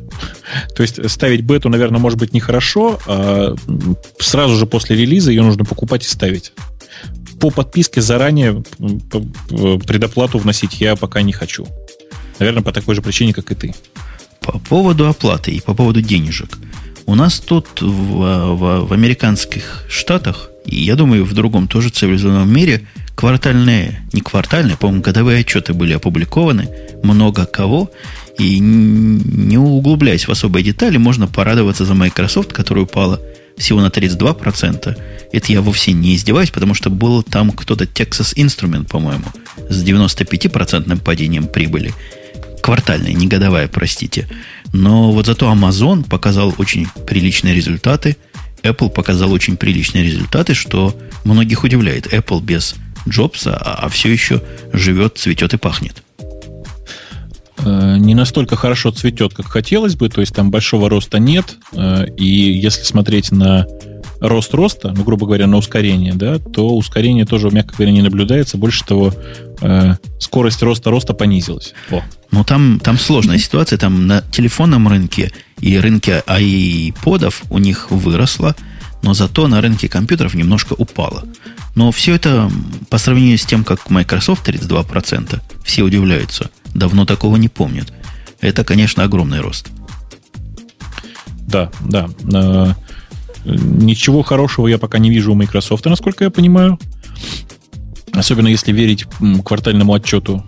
То 0.75 0.83
есть 0.83 1.09
ставить 1.09 1.41
бету, 1.41 1.69
наверное, 1.69 1.99
может 1.99 2.19
быть 2.19 2.33
нехорошо, 2.33 2.99
а 3.07 3.55
сразу 4.19 4.55
же 4.55 4.65
после 4.65 4.95
релиза 4.95 5.31
ее 5.31 5.41
нужно 5.41 5.63
покупать 5.65 6.03
и 6.03 6.07
ставить. 6.07 6.53
По 7.39 7.49
подписке 7.49 8.01
заранее 8.01 8.63
предоплату 9.49 10.37
вносить 10.37 10.79
я 10.79 10.95
пока 10.95 11.21
не 11.21 11.33
хочу. 11.33 11.67
Наверное, 12.39 12.63
по 12.63 12.71
такой 12.71 12.95
же 12.95 13.01
причине, 13.01 13.33
как 13.33 13.51
и 13.51 13.55
ты. 13.55 13.75
По 14.41 14.59
поводу 14.59 15.07
оплаты 15.07 15.51
и 15.51 15.61
по 15.61 15.73
поводу 15.73 16.01
денежек. 16.01 16.57
У 17.05 17.15
нас 17.15 17.39
тут 17.39 17.81
в, 17.81 17.85
в, 17.85 18.87
в 18.87 18.93
американских 18.93 19.83
штатах 19.87 20.49
И 20.65 20.83
я 20.83 20.95
думаю, 20.95 21.23
в 21.23 21.33
другом 21.33 21.67
тоже 21.67 21.89
цивилизованном 21.89 22.51
мире 22.51 22.87
квартальные, 23.15 24.01
не 24.11 24.21
квартальные, 24.21 24.77
по-моему, 24.77 25.01
годовые 25.01 25.39
отчеты 25.39 25.73
были 25.73 25.93
опубликованы, 25.93 26.69
много 27.01 27.45
кого, 27.45 27.89
и 28.37 28.59
не 28.59 29.57
углубляясь 29.57 30.27
в 30.27 30.31
особые 30.31 30.63
детали, 30.63 30.97
можно 30.97 31.27
порадоваться 31.27 31.85
за 31.85 31.93
Microsoft, 31.93 32.51
которая 32.51 32.83
упала 32.83 33.21
всего 33.57 33.79
на 33.79 33.87
32%. 33.87 34.97
Это 35.31 35.51
я 35.51 35.61
вовсе 35.61 35.93
не 35.93 36.15
издеваюсь, 36.15 36.51
потому 36.51 36.73
что 36.73 36.89
был 36.89 37.23
там 37.23 37.51
кто-то 37.51 37.85
Texas 37.85 38.35
Instrument, 38.35 38.87
по-моему, 38.87 39.25
с 39.69 39.83
95% 39.83 40.99
падением 41.01 41.47
прибыли. 41.47 41.93
Квартальная, 42.65 43.13
не 43.13 43.27
годовая, 43.27 43.67
простите. 43.67 44.27
Но 44.73 45.11
вот 45.11 45.27
зато 45.27 45.53
Amazon 45.53 46.03
показал 46.03 46.51
очень 46.57 46.87
приличные 47.05 47.53
результаты. 47.53 48.17
Apple 48.63 48.89
показал 48.89 49.31
очень 49.33 49.55
приличные 49.55 50.03
результаты, 50.03 50.55
что 50.55 50.99
многих 51.25 51.63
удивляет. 51.63 52.11
Apple 52.11 52.41
без 52.41 52.73
Джобса, 53.07 53.55
а, 53.55 53.85
а 53.85 53.89
все 53.89 54.11
еще 54.11 54.41
живет, 54.73 55.19
цветет 55.19 55.53
и 55.53 55.57
пахнет. 55.57 56.01
Э, 57.59 57.97
не 57.99 58.15
настолько 58.15 58.55
хорошо 58.55 58.89
цветет, 58.89 59.35
как 59.35 59.45
хотелось 59.45 59.95
бы, 59.95 60.09
то 60.09 60.21
есть 60.21 60.33
там 60.33 60.49
большого 60.49 60.89
роста 60.89 61.19
нет, 61.19 61.57
э, 61.71 62.07
и 62.17 62.25
если 62.25 62.81
смотреть 62.81 63.31
на 63.31 63.67
рост 64.19 64.53
роста, 64.53 64.93
ну, 64.95 65.03
грубо 65.03 65.25
говоря, 65.25 65.47
на 65.47 65.57
ускорение, 65.57 66.13
да, 66.13 66.39
то 66.39 66.75
ускорение 66.75 67.25
тоже, 67.25 67.49
мягко 67.51 67.75
говоря, 67.77 67.91
не 67.91 68.01
наблюдается. 68.01 68.57
Больше 68.57 68.85
того, 68.85 69.13
э, 69.61 69.95
скорость 70.19 70.61
роста 70.61 70.89
роста 70.89 71.13
понизилась. 71.13 71.73
О. 71.91 72.01
Ну, 72.31 72.43
там, 72.43 72.79
там 72.79 72.97
сложная 72.97 73.37
ситуация. 73.37 73.77
Там 73.77 74.07
на 74.07 74.21
телефонном 74.21 74.87
рынке 74.87 75.31
и 75.59 75.77
рынке 75.77 76.23
айподов 76.27 77.43
у 77.49 77.57
них 77.57 77.91
выросла, 77.91 78.55
но 79.01 79.13
зато 79.13 79.47
на 79.47 79.61
рынке 79.61 79.87
компьютеров 79.87 80.33
немножко 80.33 80.73
упала. 80.73 81.23
Но 81.75 81.91
все 81.91 82.15
это 82.15 82.49
по 82.89 82.97
сравнению 82.97 83.37
с 83.37 83.45
тем, 83.45 83.63
как 83.63 83.89
Microsoft 83.89 84.47
32%, 84.47 85.39
все 85.63 85.83
удивляются. 85.83 86.49
Давно 86.73 87.05
такого 87.05 87.35
не 87.35 87.49
помнят. 87.49 87.93
Это, 88.41 88.63
конечно, 88.63 89.03
огромный 89.03 89.41
рост. 89.41 89.69
Да, 91.47 91.71
да. 91.81 92.09
Ничего 93.45 94.23
хорошего 94.23 94.67
я 94.67 94.77
пока 94.77 94.97
не 94.97 95.09
вижу 95.09 95.31
у 95.31 95.35
Microsoft, 95.35 95.85
насколько 95.85 96.23
я 96.23 96.29
понимаю. 96.29 96.79
Особенно 98.11 98.47
если 98.47 98.71
верить 98.71 99.05
квартальному 99.43 99.93
отчету. 99.93 100.43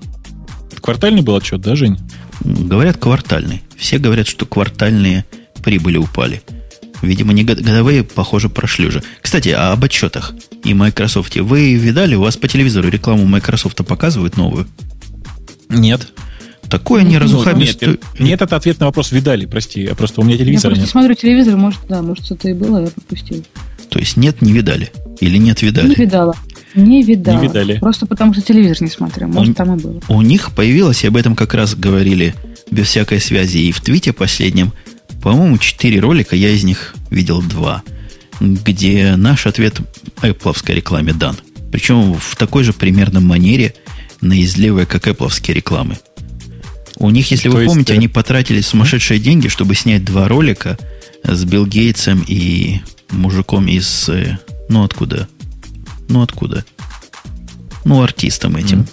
Квартальный 0.81 1.21
был 1.21 1.35
отчет, 1.35 1.61
да, 1.61 1.75
Жень? 1.75 1.97
Говорят, 2.41 2.97
квартальный. 2.97 3.61
Все 3.77 3.97
говорят, 3.97 4.27
что 4.27 4.45
квартальные 4.45 5.25
прибыли 5.63 5.97
упали. 5.97 6.41
Видимо, 7.01 7.33
не 7.33 7.43
годовые, 7.43 8.03
похоже, 8.03 8.49
прошли 8.49 8.87
уже. 8.87 9.03
Кстати, 9.21 9.49
а 9.49 9.73
об 9.73 9.83
отчетах 9.83 10.33
и 10.63 10.73
Microsoft. 10.73 11.35
Вы 11.35 11.75
видали, 11.75 12.15
у 12.15 12.21
вас 12.21 12.37
по 12.37 12.47
телевизору 12.47 12.89
рекламу 12.89 13.25
Microsoft 13.25 13.85
показывают 13.85 14.37
новую? 14.37 14.67
Нет. 15.69 16.13
Такое 16.69 17.03
не 17.03 17.17
разухабистое... 17.17 17.91
Нет, 17.91 17.99
нет, 18.19 18.41
это 18.41 18.55
ответ 18.55 18.79
на 18.79 18.87
вопрос 18.87 19.11
видали, 19.11 19.45
прости. 19.45 19.83
Я 19.83 19.95
просто 19.95 20.21
у 20.21 20.23
меня 20.23 20.37
телевизор 20.37 20.71
Я 20.71 20.75
просто 20.75 20.81
нет. 20.81 20.89
смотрю 20.89 21.15
телевизор, 21.15 21.55
может, 21.55 21.79
да, 21.87 22.01
может, 22.01 22.25
что-то 22.25 22.49
и 22.49 22.53
было, 22.53 22.81
я 22.83 22.87
пропустил. 22.87 23.43
То 23.89 23.99
есть 23.99 24.17
нет, 24.17 24.41
не 24.41 24.51
видали? 24.51 24.91
Или 25.21 25.37
нет, 25.37 25.61
видали? 25.61 25.89
Не 25.89 25.95
видала. 25.95 26.35
Не 26.75 27.03
видала. 27.03 27.41
Не 27.41 27.47
видали. 27.47 27.79
Просто 27.79 28.05
потому, 28.05 28.33
что 28.33 28.41
телевизор 28.41 28.81
не 28.81 28.89
смотрел. 28.89 29.29
Может, 29.29 29.51
у, 29.51 29.55
там 29.55 29.75
и 29.75 29.81
было. 29.81 30.01
У 30.09 30.21
них 30.21 30.51
появилось, 30.53 31.03
и 31.03 31.07
об 31.07 31.15
этом 31.15 31.35
как 31.35 31.53
раз 31.53 31.75
говорили 31.75 32.35
без 32.69 32.87
всякой 32.87 33.21
связи 33.21 33.59
и 33.59 33.71
в 33.71 33.79
твите 33.81 34.11
последнем, 34.11 34.73
по-моему, 35.21 35.57
четыре 35.57 35.99
ролика, 35.99 36.35
я 36.35 36.49
из 36.49 36.63
них 36.63 36.95
видел 37.09 37.41
два, 37.41 37.81
где 38.41 39.15
наш 39.15 39.47
ответ 39.47 39.79
Apple 40.21 40.55
рекламе 40.73 41.13
дан. 41.13 41.37
Причем 41.71 42.13
в 42.13 42.35
такой 42.35 42.63
же 42.63 42.73
примерно 42.73 43.21
манере, 43.21 43.73
наизлевой, 44.21 44.85
как 44.85 45.07
Apple 45.07 45.31
рекламы. 45.53 45.97
У 46.99 47.09
них, 47.09 47.29
если 47.31 47.49
То 47.49 47.55
вы 47.55 47.63
есть, 47.63 47.71
помните, 47.71 47.93
э... 47.93 47.97
они 47.97 48.07
потратили 48.07 48.61
сумасшедшие 48.61 49.19
деньги, 49.19 49.47
чтобы 49.47 49.75
снять 49.75 50.03
два 50.03 50.27
ролика 50.27 50.77
с 51.23 51.43
Билл 51.43 51.65
Гейтсом 51.65 52.23
и 52.27 52.81
мужиком 53.11 53.67
из... 53.67 54.09
Э, 54.09 54.37
ну, 54.69 54.83
откуда? 54.83 55.27
Ну, 56.09 56.21
откуда? 56.21 56.65
Ну, 57.85 58.01
артистом 58.01 58.55
этим. 58.55 58.81
Mm. 58.81 58.89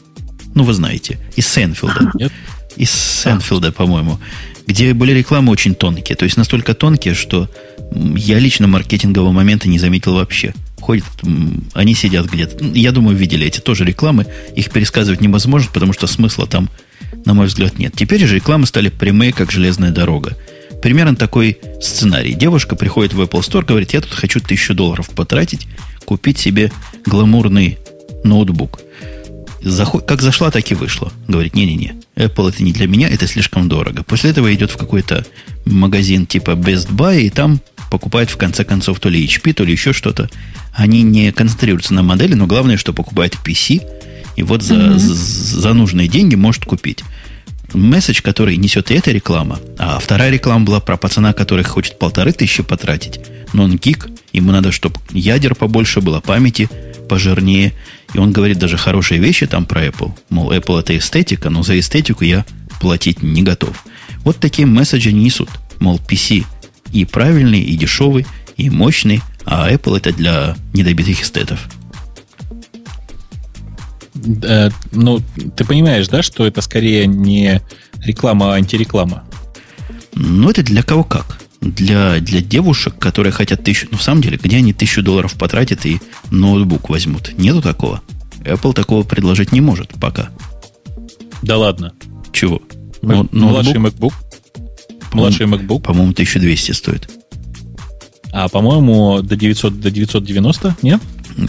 Ну, 0.54 0.64
вы 0.64 0.74
знаете. 0.74 1.18
Из 1.36 1.46
Сенфилда. 1.46 2.12
Нет. 2.18 2.32
Из 2.76 2.90
Сенфилда, 2.90 3.72
по-моему 3.72 4.18
где 4.66 4.94
были 4.94 5.12
рекламы 5.12 5.52
очень 5.52 5.74
тонкие. 5.74 6.16
То 6.16 6.24
есть 6.24 6.36
настолько 6.36 6.74
тонкие, 6.74 7.14
что 7.14 7.50
я 7.94 8.38
лично 8.38 8.66
маркетингового 8.66 9.32
момента 9.32 9.68
не 9.68 9.78
заметил 9.78 10.14
вообще. 10.14 10.54
Ходят, 10.80 11.04
они 11.72 11.94
сидят 11.94 12.26
где-то. 12.26 12.64
Я 12.74 12.92
думаю, 12.92 13.16
видели 13.16 13.46
эти 13.46 13.60
тоже 13.60 13.84
рекламы. 13.84 14.26
Их 14.56 14.70
пересказывать 14.70 15.20
невозможно, 15.20 15.70
потому 15.72 15.92
что 15.92 16.06
смысла 16.06 16.46
там, 16.46 16.70
на 17.24 17.34
мой 17.34 17.46
взгляд, 17.46 17.78
нет. 17.78 17.94
Теперь 17.96 18.24
же 18.26 18.36
рекламы 18.36 18.66
стали 18.66 18.88
прямые, 18.88 19.32
как 19.32 19.50
железная 19.50 19.90
дорога. 19.90 20.36
Примерно 20.82 21.16
такой 21.16 21.58
сценарий. 21.80 22.34
Девушка 22.34 22.76
приходит 22.76 23.14
в 23.14 23.20
Apple 23.20 23.40
Store, 23.40 23.64
говорит, 23.64 23.92
я 23.92 24.00
тут 24.00 24.12
хочу 24.12 24.40
тысячу 24.40 24.74
долларов 24.74 25.08
потратить, 25.10 25.66
купить 26.04 26.38
себе 26.38 26.70
гламурный 27.06 27.78
ноутбук. 28.22 28.80
Заход... 29.62 30.06
Как 30.06 30.20
зашла, 30.20 30.50
так 30.50 30.70
и 30.70 30.74
вышла. 30.74 31.10
Говорит, 31.26 31.54
не-не-не, 31.54 31.94
Apple 32.16 32.50
это 32.50 32.62
не 32.62 32.72
для 32.72 32.86
меня, 32.86 33.08
это 33.08 33.26
слишком 33.26 33.68
дорого. 33.68 34.02
После 34.02 34.30
этого 34.30 34.52
идет 34.54 34.70
в 34.70 34.76
какой-то 34.76 35.24
магазин 35.64 36.26
типа 36.26 36.50
Best 36.50 36.90
Buy, 36.90 37.22
и 37.22 37.30
там 37.30 37.60
покупает 37.90 38.28
в 38.28 38.36
конце 38.36 38.64
концов 38.64 39.00
то 39.00 39.08
ли 39.08 39.24
HP, 39.24 39.54
то 39.54 39.64
ли 39.64 39.72
еще 39.72 39.92
что-то. 39.92 40.28
Они 40.74 41.02
не 41.02 41.32
концентрируются 41.32 41.94
на 41.94 42.02
модели, 42.02 42.34
но 42.34 42.46
главное, 42.46 42.76
что 42.76 42.92
покупает 42.92 43.38
PC, 43.42 43.82
и 44.36 44.42
вот 44.42 44.62
за, 44.62 44.74
mm-hmm. 44.74 44.98
за, 44.98 45.72
нужные 45.74 46.08
деньги 46.08 46.34
может 46.34 46.64
купить. 46.64 47.04
Месседж, 47.72 48.20
который 48.22 48.56
несет 48.56 48.90
и 48.90 48.94
эта 48.94 49.10
реклама, 49.10 49.58
а 49.78 49.98
вторая 49.98 50.30
реклама 50.30 50.64
была 50.64 50.80
про 50.80 50.96
пацана, 50.96 51.32
который 51.32 51.64
хочет 51.64 51.98
полторы 51.98 52.32
тысячи 52.32 52.62
потратить, 52.62 53.20
но 53.52 53.64
он 53.64 53.76
гик, 53.76 54.08
ему 54.32 54.52
надо, 54.52 54.70
чтобы 54.70 54.96
ядер 55.10 55.54
побольше 55.54 56.00
было, 56.00 56.20
памяти 56.20 56.68
пожирнее, 57.08 57.72
и 58.12 58.18
он 58.18 58.32
говорит 58.32 58.58
даже 58.58 58.76
хорошие 58.76 59.20
вещи 59.20 59.46
там 59.46 59.66
про 59.66 59.86
Apple. 59.86 60.12
Мол, 60.30 60.52
Apple 60.52 60.80
это 60.80 60.96
эстетика, 60.96 61.50
но 61.50 61.62
за 61.62 61.78
эстетику 61.78 62.24
я 62.24 62.44
платить 62.80 63.22
не 63.22 63.42
готов. 63.42 63.84
Вот 64.24 64.38
такие 64.38 64.66
месседжи 64.66 65.12
несут. 65.12 65.50
Мол, 65.80 66.00
PC 66.08 66.44
и 66.92 67.04
правильный, 67.04 67.60
и 67.60 67.76
дешевый, 67.76 68.26
и 68.56 68.70
мощный, 68.70 69.20
а 69.44 69.70
Apple 69.70 69.96
это 69.96 70.12
для 70.12 70.56
недобитых 70.72 71.22
эстетов. 71.22 71.68
Э, 74.42 74.70
ну, 74.92 75.20
ты 75.56 75.64
понимаешь, 75.64 76.08
да, 76.08 76.22
что 76.22 76.46
это 76.46 76.60
скорее 76.60 77.06
не 77.06 77.60
реклама, 78.04 78.52
а 78.52 78.56
антиреклама? 78.56 79.24
Ну, 80.14 80.50
это 80.50 80.62
для 80.62 80.82
кого 80.82 81.04
как 81.04 81.38
для, 81.64 82.20
для 82.20 82.40
девушек, 82.40 82.94
которые 82.98 83.32
хотят 83.32 83.64
тысячу... 83.64 83.88
Ну, 83.90 83.98
в 83.98 84.02
самом 84.02 84.22
деле, 84.22 84.38
где 84.40 84.58
они 84.58 84.72
тысячу 84.72 85.02
долларов 85.02 85.34
потратят 85.34 85.86
и 85.86 86.00
ноутбук 86.30 86.90
возьмут? 86.90 87.32
Нету 87.38 87.62
такого. 87.62 88.02
Apple 88.40 88.74
такого 88.74 89.02
предложить 89.02 89.52
не 89.52 89.60
может 89.60 89.92
пока. 90.00 90.28
Да 91.42 91.56
ладно. 91.56 91.92
Чего? 92.32 92.60
Ну, 93.02 93.28
младший 93.32 93.74
MacBook? 93.74 94.12
Младший 95.12 95.46
MacBook? 95.46 95.80
По-моему, 95.80 96.12
1200 96.12 96.72
стоит. 96.72 97.10
А, 98.32 98.48
по-моему, 98.48 99.22
до 99.22 99.36
900, 99.36 99.80
до 99.80 99.90
990, 99.90 100.76
нет? 100.82 101.00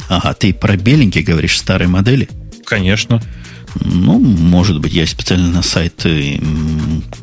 Ага, 0.07 0.33
ты 0.33 0.53
про 0.53 0.77
беленький 0.77 1.23
говоришь, 1.23 1.57
старой 1.57 1.87
модели? 1.87 2.29
Конечно. 2.65 3.21
Ну, 3.81 4.19
может 4.19 4.79
быть, 4.79 4.93
я 4.93 5.05
специально 5.05 5.49
на 5.51 5.61
сайт... 5.61 6.05
Э, 6.05 6.37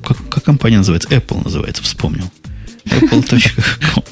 как, 0.04 0.16
как 0.28 0.44
компания 0.44 0.78
называется? 0.78 1.08
Apple 1.08 1.42
называется, 1.44 1.82
вспомнил 1.82 2.30
apple.com. 2.86 4.04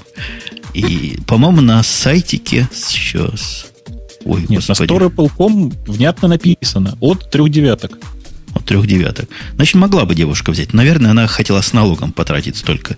И, 0.74 1.18
по-моему, 1.26 1.60
на 1.60 1.82
сайтике 1.82 2.68
сейчас... 2.72 3.66
Ой, 4.24 4.44
Нет, 4.48 4.66
господи. 4.66 4.92
на 4.92 4.96
storeapple.com 4.96 5.72
внятно 5.86 6.28
написано. 6.28 6.96
От 7.00 7.30
трех 7.30 7.50
девяток. 7.50 7.98
От 8.54 8.64
трех 8.64 8.86
девяток. 8.86 9.28
Значит, 9.54 9.74
могла 9.76 10.04
бы 10.04 10.14
девушка 10.14 10.50
взять. 10.50 10.72
Наверное, 10.72 11.12
она 11.12 11.26
хотела 11.26 11.60
с 11.60 11.72
налогом 11.72 12.12
потратить 12.12 12.56
столько. 12.56 12.96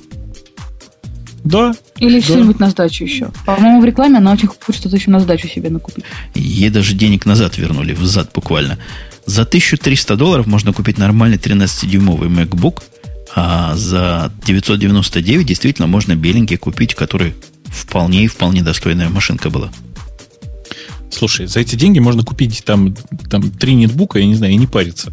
Да. 1.44 1.74
Или 1.98 2.20
да. 2.20 2.24
что-нибудь 2.24 2.60
на 2.60 2.70
сдачу 2.70 3.05
еще. 3.05 3.31
По-моему, 3.47 3.81
в 3.81 3.85
рекламе 3.85 4.19
она 4.19 4.32
очень 4.32 4.48
хочет 4.48 4.77
что-то 4.77 4.97
еще 4.97 5.10
на 5.10 5.20
сдачу 5.20 5.48
себе 5.48 5.70
накупить. 5.70 6.05
Ей 6.35 6.70
даже 6.70 6.94
денег 6.94 7.27
назад 7.27 7.59
вернули, 7.59 7.94
взад 7.94 8.31
буквально. 8.35 8.78
За 9.27 9.43
1300 9.43 10.16
долларов 10.16 10.47
можно 10.47 10.73
купить 10.73 10.98
нормальный 10.98 11.39
13-дюймовый 11.39 12.28
MacBook– 12.28 12.82
а 13.35 13.74
за 13.77 14.31
999 14.44 15.47
действительно 15.47 15.86
можно 15.86 16.14
беленький 16.14 16.59
купить, 16.59 16.94
который 16.94 17.35
вполне 17.64 18.24
и 18.24 18.28
вполне 18.28 18.62
достойная 18.62 19.09
машинка 19.09 19.48
была. 19.48 19.70
Слушай, 21.10 21.47
за 21.47 21.60
эти 21.60 21.77
деньги 21.77 21.98
можно 21.98 22.24
купить 22.24 22.62
там, 22.64 22.94
там 23.31 23.51
три 23.51 23.74
нетбука, 23.74 24.19
я 24.19 24.27
не 24.27 24.35
знаю, 24.35 24.52
и 24.52 24.56
не 24.56 24.66
париться. 24.66 25.12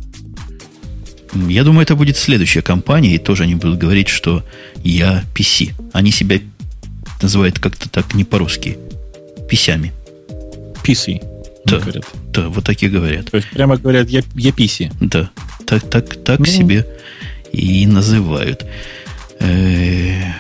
Я 1.34 1.64
думаю, 1.64 1.84
это 1.84 1.96
будет 1.96 2.18
следующая 2.18 2.62
компания, 2.62 3.16
и 3.16 3.18
тоже 3.18 3.44
они 3.44 3.56
будут 3.56 3.78
говорить, 3.78 4.08
что 4.08 4.44
я 4.84 5.24
PC. 5.36 5.74
Они 5.94 6.12
себя 6.12 6.40
называют 7.22 7.60
как-то 7.60 7.90
так 7.90 8.14
не 8.16 8.24
по-русски. 8.24 8.78
Писями. 9.50 9.94
PC. 10.84 11.22
Да, 11.66 11.78
говорят. 11.78 12.06
да, 12.34 12.50
вот 12.50 12.64
такие 12.64 12.92
говорят. 12.92 13.30
То 13.30 13.38
есть 13.38 13.50
прямо 13.50 13.78
говорят, 13.78 14.10
я, 14.10 14.24
я 14.36 14.50
PC. 14.52 14.92
Да, 15.00 15.30
так, 15.66 15.88
так, 15.90 16.16
так 16.24 16.40
ну. 16.40 16.46
себе 16.46 16.88
и 17.52 17.86
называют. 17.86 18.66
Э, 19.40 20.32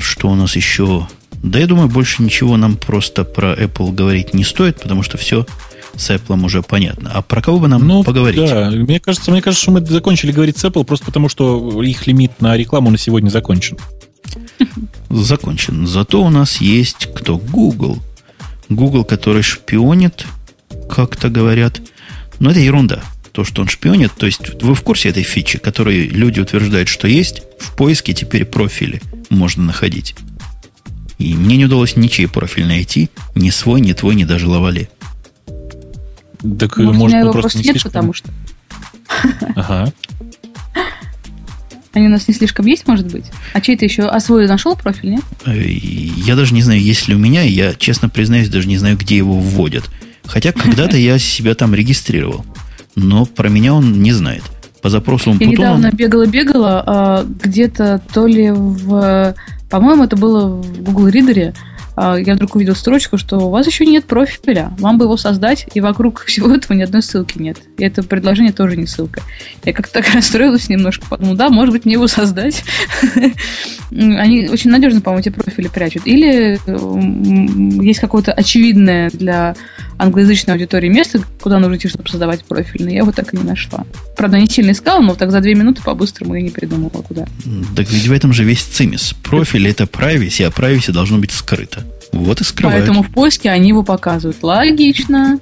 что 0.00 0.30
у 0.30 0.34
нас 0.34 0.56
еще? 0.56 1.08
Да, 1.42 1.58
я 1.58 1.66
думаю, 1.66 1.88
больше 1.88 2.22
ничего 2.22 2.56
нам 2.56 2.76
просто 2.76 3.24
про 3.24 3.54
Apple 3.54 3.92
говорить 3.92 4.32
не 4.32 4.44
стоит, 4.44 4.80
потому 4.80 5.02
что 5.02 5.18
все 5.18 5.46
с 5.96 6.10
Apple 6.10 6.44
уже 6.44 6.62
понятно. 6.62 7.10
А 7.12 7.22
про 7.22 7.42
кого 7.42 7.60
бы 7.60 7.68
нам 7.68 7.86
ну, 7.86 8.02
поговорить? 8.04 8.40
Да, 8.40 8.70
мне 8.70 9.00
кажется, 9.00 9.30
мне 9.30 9.42
кажется, 9.42 9.62
что 9.62 9.72
мы 9.72 9.84
закончили 9.84 10.32
говорить 10.32 10.58
с 10.58 10.64
Apple 10.64 10.84
просто 10.84 11.06
потому, 11.06 11.28
что 11.28 11.82
их 11.82 12.06
лимит 12.06 12.40
на 12.40 12.56
рекламу 12.56 12.90
на 12.90 12.98
сегодня 12.98 13.28
закончен. 13.30 13.76
Закончен. 15.10 15.86
Зато 15.86 16.22
у 16.22 16.30
нас 16.30 16.60
есть 16.60 17.08
кто? 17.14 17.38
Google. 17.38 17.98
Google, 18.68 19.04
который 19.04 19.42
шпионит, 19.42 20.26
как-то 20.88 21.28
говорят. 21.28 21.80
Но 22.38 22.50
это 22.50 22.60
ерунда. 22.60 23.02
То, 23.32 23.44
что 23.44 23.62
он 23.62 23.68
шпионит, 23.68 24.12
то 24.12 24.26
есть 24.26 24.62
вы 24.62 24.74
в 24.74 24.82
курсе 24.82 25.08
этой 25.08 25.22
фичи, 25.22 25.58
которые 25.58 26.06
люди 26.06 26.40
утверждают, 26.40 26.88
что 26.88 27.08
есть, 27.08 27.42
в 27.58 27.74
поиске 27.76 28.12
теперь 28.12 28.44
профили 28.44 29.00
можно 29.32 29.64
находить. 29.64 30.14
И 31.18 31.34
мне 31.34 31.56
не 31.56 31.66
удалось 31.66 31.96
ничей 31.96 32.28
профиль 32.28 32.66
найти, 32.66 33.10
ни 33.34 33.50
свой, 33.50 33.80
ни 33.80 33.92
твой, 33.92 34.14
ни 34.14 34.24
даже 34.24 34.48
лавали. 34.48 34.90
Так, 36.58 36.76
может, 36.76 36.94
может 36.94 37.02
у 37.02 37.06
меня 37.06 37.20
его 37.20 37.32
просто 37.32 37.58
нет, 37.58 37.66
слишком... 37.68 37.90
потому 37.90 38.12
что... 38.12 38.30
Ага. 39.54 39.92
Они 41.92 42.06
у 42.06 42.10
нас 42.10 42.26
не 42.26 42.34
слишком 42.34 42.64
есть, 42.66 42.86
может 42.88 43.12
быть? 43.12 43.26
А 43.52 43.60
чей 43.60 43.76
ты 43.76 43.84
еще? 43.84 44.04
А 44.04 44.18
свой 44.18 44.46
нашел 44.46 44.76
профиль, 44.76 45.10
нет? 45.10 45.24
Э, 45.44 45.54
я 45.54 46.36
даже 46.36 46.54
не 46.54 46.62
знаю, 46.62 46.80
есть 46.80 47.06
ли 47.06 47.14
у 47.14 47.18
меня. 47.18 47.42
Я, 47.42 47.74
честно 47.74 48.08
признаюсь, 48.08 48.48
даже 48.48 48.66
не 48.66 48.78
знаю, 48.78 48.96
где 48.96 49.16
его 49.16 49.34
вводят. 49.34 49.84
Хотя 50.24 50.52
когда-то 50.52 50.96
я 50.96 51.18
себя 51.18 51.54
там 51.54 51.74
регистрировал. 51.74 52.46
Но 52.96 53.26
про 53.26 53.48
меня 53.48 53.74
он 53.74 54.02
не 54.02 54.12
знает. 54.12 54.42
По 54.80 54.90
запросу 54.90 55.30
он 55.30 55.38
Я 55.38 55.46
недавно 55.46 55.90
бегала-бегала, 55.92 56.82
а, 56.84 57.24
где-то 57.24 58.02
то 58.12 58.26
ли 58.26 58.50
в... 58.50 59.34
По-моему, 59.70 60.04
это 60.04 60.16
было 60.16 60.60
в 60.60 60.82
Google 60.82 61.08
Reader, 61.08 61.54
я 61.96 62.34
вдруг 62.34 62.54
увидел 62.54 62.74
строчку, 62.74 63.18
что 63.18 63.38
у 63.38 63.50
вас 63.50 63.66
еще 63.66 63.84
нет 63.84 64.06
профиля, 64.06 64.72
вам 64.78 64.98
бы 64.98 65.04
его 65.04 65.16
создать, 65.16 65.66
и 65.74 65.80
вокруг 65.80 66.20
всего 66.26 66.54
этого 66.54 66.76
ни 66.76 66.82
одной 66.82 67.02
ссылки 67.02 67.38
нет. 67.38 67.58
И 67.78 67.84
это 67.84 68.02
предложение 68.02 68.52
тоже 68.52 68.76
не 68.76 68.86
ссылка. 68.86 69.22
Я 69.64 69.72
как-то 69.72 69.94
так 70.02 70.08
расстроилась 70.14 70.68
немножко, 70.68 71.06
подумала, 71.08 71.36
да, 71.36 71.48
может 71.50 71.72
быть, 71.74 71.84
мне 71.84 71.94
его 71.94 72.06
создать. 72.06 72.64
Они 73.90 74.48
очень 74.48 74.70
надежно, 74.70 75.00
по-моему, 75.00 75.20
эти 75.20 75.28
профили 75.28 75.68
прячут. 75.68 76.06
Или 76.06 76.58
есть 77.84 78.00
какое-то 78.00 78.32
очевидное 78.32 79.10
для 79.10 79.54
англоязычной 79.98 80.54
аудитории 80.54 80.88
место, 80.88 81.22
куда 81.40 81.58
нужно 81.58 81.76
идти, 81.76 81.88
чтобы 81.88 82.08
создавать 82.08 82.44
профиль, 82.44 82.84
но 82.84 82.90
я 82.90 82.98
его 82.98 83.12
так 83.12 83.32
и 83.32 83.36
не 83.36 83.44
нашла. 83.44 83.84
Правда, 84.16 84.38
не 84.38 84.46
сильно 84.46 84.72
искала, 84.72 85.00
но 85.00 85.14
так 85.14 85.30
за 85.30 85.40
две 85.40 85.54
минуты 85.54 85.82
по-быстрому 85.82 86.34
я 86.34 86.42
не 86.42 86.50
придумала, 86.50 86.90
куда. 86.90 87.26
Так 87.76 87.90
ведь 87.90 88.06
в 88.06 88.12
этом 88.12 88.32
же 88.32 88.44
весь 88.44 88.62
цимис. 88.62 89.14
Профиль– 89.22 89.68
это 89.68 89.84
privacy, 89.84 90.44
а 90.44 90.50
privacy 90.50 90.92
должно 90.92 91.18
быть 91.18 91.32
скрыто. 91.32 91.84
Вот 92.12 92.40
и 92.40 92.44
скрывают. 92.44 92.80
Поэтому 92.80 93.02
в 93.02 93.10
поиске 93.10 93.50
они 93.50 93.68
его 93.68 93.82
показывают. 93.82 94.42
Логично. 94.42 95.40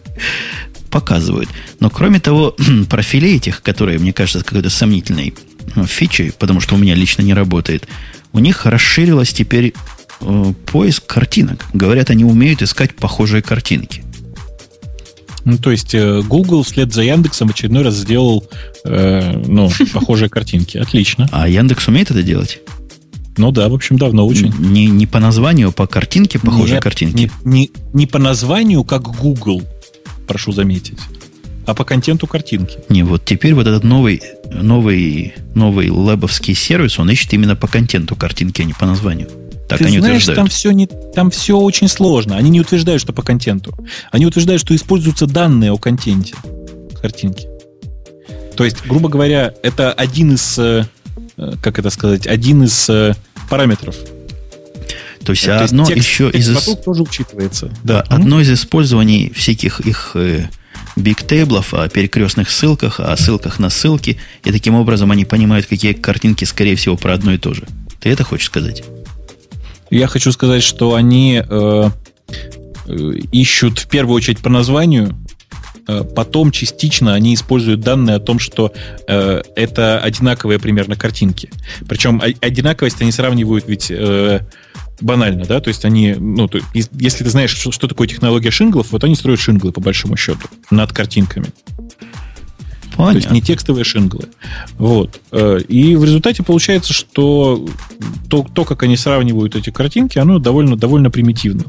Показывают. 0.91 1.49
Но 1.81 1.91
кроме 1.91 2.21
того, 2.21 2.57
профилей 2.89 3.37
этих, 3.37 3.63
которые, 3.63 3.99
мне 3.99 4.13
кажется, 4.13 4.45
какой-то 4.45 4.71
сомнительной 4.71 5.35
ну, 5.75 5.87
фичей, 5.87 6.33
потому 6.33 6.61
что 6.61 6.75
у 6.75 6.79
меня 6.79 6.95
лично 6.95 7.23
не 7.23 7.35
работает, 7.35 7.87
у 8.33 8.39
них 8.39 8.67
расширилось 8.67 9.33
теперь 9.33 9.75
э, 10.21 10.53
поиск 10.67 11.07
картинок. 11.07 11.67
Говорят, 11.73 12.11
они 12.11 12.25
умеют 12.25 12.63
искать 12.63 12.95
похожие 12.95 13.43
картинки. 13.43 14.05
Ну, 15.45 15.59
то 15.59 15.71
есть 15.71 15.95
э, 15.95 16.23
Google 16.23 16.63
вслед 16.63 16.93
за 16.93 17.03
Яндексом 17.03 17.49
в 17.49 17.53
очередной 17.53 17.83
раз 17.83 17.95
сделал 17.95 18.47
э, 18.85 19.43
ну, 19.47 19.71
похожие 19.93 20.29
картинки. 20.29 20.79
Отлично. 20.79 21.29
А 21.33 21.49
Яндекс 21.49 21.89
умеет 21.89 22.11
это 22.11 22.23
делать? 22.23 22.61
Ну 23.37 23.53
да, 23.53 23.69
в 23.69 23.75
общем, 23.75 23.97
давно 23.97 24.27
очень. 24.27 24.53
Не, 24.59 24.87
не 24.87 25.07
по 25.07 25.19
названию, 25.19 25.69
а 25.69 25.73
по 25.73 25.87
картинке 25.87 26.39
похожие 26.39 26.75
Нет, 26.75 26.83
картинки. 26.83 27.17
Не, 27.17 27.31
не, 27.45 27.71
не 27.95 28.07
по 28.07 28.19
названию, 28.19 28.85
как 28.85 29.03
Google, 29.03 29.63
прошу 30.27 30.53
заметить, 30.53 30.99
а 31.65 31.75
по 31.75 31.85
контенту 31.85 32.27
картинки. 32.27 32.79
Не, 32.89 33.03
вот 33.03 33.25
теперь 33.25 33.55
вот 33.55 33.67
этот 33.67 33.83
новый, 33.83 34.21
новый, 34.53 35.35
новый 35.55 35.89
лэбовский 35.89 36.55
сервис, 36.55 36.99
он 36.99 37.11
ищет 37.11 37.33
именно 37.33 37.57
по 37.57 37.67
контенту 37.67 38.15
картинки, 38.15 38.61
а 38.61 38.65
не 38.65 38.75
по 38.75 38.85
названию. 38.85 39.29
Так 39.71 39.79
Ты 39.79 39.85
они 39.85 40.01
знаешь, 40.01 40.25
утверждают. 40.25 40.37
там 40.37 40.49
все, 40.49 40.73
не, 40.73 40.87
там 40.89 41.31
все 41.31 41.57
очень 41.57 41.87
сложно. 41.87 42.37
Они 42.37 42.51
не 42.51 42.61
утверждают, 42.61 43.01
что 43.01 43.13
по 43.13 43.23
контенту. 43.23 43.73
Они 44.11 44.27
утверждают, 44.27 44.61
что 44.61 44.75
используются 44.75 45.27
данные 45.27 45.71
о 45.71 45.79
контенте 45.79 46.35
картинки. 47.01 47.47
То 48.57 48.65
есть, 48.65 48.85
грубо 48.85 49.09
говоря, 49.09 49.55
это 49.63 49.93
один 49.93 50.35
из, 50.35 50.59
э, 50.59 50.87
э, 51.37 51.53
как 51.63 51.79
это 51.79 51.91
сказать, 51.91 52.27
один 52.27 52.65
из 52.65 52.91
э, 52.91 53.15
параметров. 53.49 53.95
То 55.25 55.31
есть, 55.31 55.45
То 55.45 55.63
одно 55.63 55.85
текст, 55.87 56.03
еще 56.03 56.33
текст 56.33 56.69
из... 56.69 56.77
тоже 56.79 57.03
учитывается. 57.03 57.67
Да, 57.85 58.03
да. 58.03 58.17
одно 58.17 58.41
из 58.41 58.51
использований 58.51 59.31
всяких 59.33 59.79
их 59.79 60.17
бигтейблов, 60.97 61.75
о 61.75 61.89
перекрестных 61.89 62.51
ссылках, 62.51 62.99
о 62.99 63.17
ссылках 63.17 63.61
на 63.61 63.71
ссылки, 63.71 64.19
и 64.43 64.51
таким 64.51 64.75
образом 64.75 65.13
они 65.13 65.25
понимают, 65.25 65.67
какие 65.67 65.93
картинки, 65.93 66.45
скорее 66.45 66.75
всего, 66.75 66.97
про 66.97 67.15
одно 67.15 67.33
и 67.33 67.39
то 67.39 67.55
же. 67.55 67.69
Ты 68.01 68.09
это 68.11 68.25
хочешь 68.25 68.47
сказать? 68.47 68.83
Я 69.91 70.07
хочу 70.07 70.31
сказать, 70.33 70.63
что 70.63 70.95
они 70.95 71.43
э, 71.47 71.91
э, 72.87 72.93
ищут 73.33 73.81
в 73.81 73.89
первую 73.89 74.17
очередь 74.17 74.39
по 74.39 74.49
названию, 74.49 75.17
э, 75.89 76.05
потом 76.15 76.53
частично 76.53 77.15
они 77.15 77.35
используют 77.35 77.81
данные 77.81 78.17
о 78.17 78.21
том, 78.21 78.39
что 78.39 78.73
э, 79.09 79.43
это 79.57 79.99
одинаковые 79.99 80.61
примерно 80.61 80.95
картинки. 80.95 81.51
Причем 81.89 82.23
одинаковость 82.41 83.03
они 83.03 83.11
сравнивают 83.11 83.65
ведь 83.67 83.91
э, 83.91 84.47
банально, 85.01 85.45
да, 85.45 85.61
то 85.61 85.69
есть 85.69 85.85
они, 85.85 86.15
ну, 86.15 86.47
то, 86.47 86.61
если 86.73 87.25
ты 87.25 87.31
знаешь, 87.31 87.51
что, 87.51 87.73
что 87.73 87.89
такое 87.89 88.07
технология 88.07 88.51
шинглов, 88.51 88.93
вот 88.93 89.03
они 89.03 89.17
строят 89.17 89.41
шинглы 89.41 89.73
по 89.73 89.81
большому 89.81 90.17
счету 90.17 90.47
над 90.71 90.93
картинками. 90.93 91.47
Понятно. 93.07 93.21
То 93.21 93.27
есть 93.27 93.31
не 93.33 93.43
текстовые 93.43 93.85
шинглы. 93.85 94.29
Вот. 94.79 95.21
Э, 95.33 95.59
и 95.61 95.97
в 95.97 96.05
результате 96.05 96.43
получается, 96.43 96.93
что 96.93 97.67
то, 98.29 98.47
то, 98.55 98.65
как 98.65 98.83
они 98.83 98.97
сравнивают 98.97 99.57
эти 99.57 99.71
картинки, 99.71 100.19
оно 100.19 100.39
довольно, 100.39 100.77
довольно 100.77 101.11
примитивно. 101.11 101.65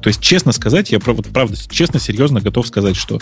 То 0.00 0.08
есть, 0.08 0.20
честно 0.20 0.52
сказать, 0.52 0.90
я 0.90 0.98
вот, 1.04 1.26
правда, 1.28 1.56
честно, 1.68 2.00
серьезно 2.00 2.40
готов 2.40 2.66
сказать, 2.66 2.96
что 2.96 3.18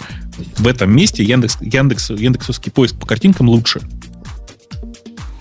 в 0.57 0.67
этом 0.67 0.95
месте 0.95 1.23
Яндекс, 1.23 1.59
Яндекс, 1.61 2.11
Яндексовский 2.11 2.73
поиск 2.73 2.97
по 2.99 3.07
картинкам 3.07 3.49
лучше. 3.49 3.81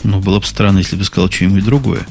Ну, 0.04 0.20
было 0.20 0.40
бы 0.40 0.46
странно, 0.46 0.80
если 0.80 0.96
бы 0.96 1.04
сказал 1.04 1.30
что-нибудь 1.30 1.66
другое. 1.66 2.06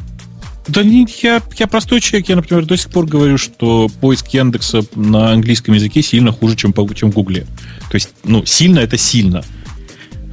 Да 0.68 0.82
не, 0.82 1.06
я, 1.22 1.40
я 1.58 1.66
простой 1.66 2.00
человек, 2.00 2.28
я, 2.28 2.36
например, 2.36 2.66
до 2.66 2.76
сих 2.76 2.90
пор 2.90 3.06
говорю, 3.06 3.38
что 3.38 3.88
поиск 4.00 4.28
Яндекса 4.28 4.84
на 4.94 5.32
английском 5.32 5.74
языке 5.74 6.02
сильно 6.02 6.32
хуже, 6.32 6.56
чем, 6.56 6.74
чем 6.94 7.12
в 7.12 7.14
Гугле. 7.14 7.46
То 7.90 7.94
есть, 7.94 8.10
ну, 8.24 8.44
сильно 8.44 8.80
это 8.80 8.98
сильно. 8.98 9.44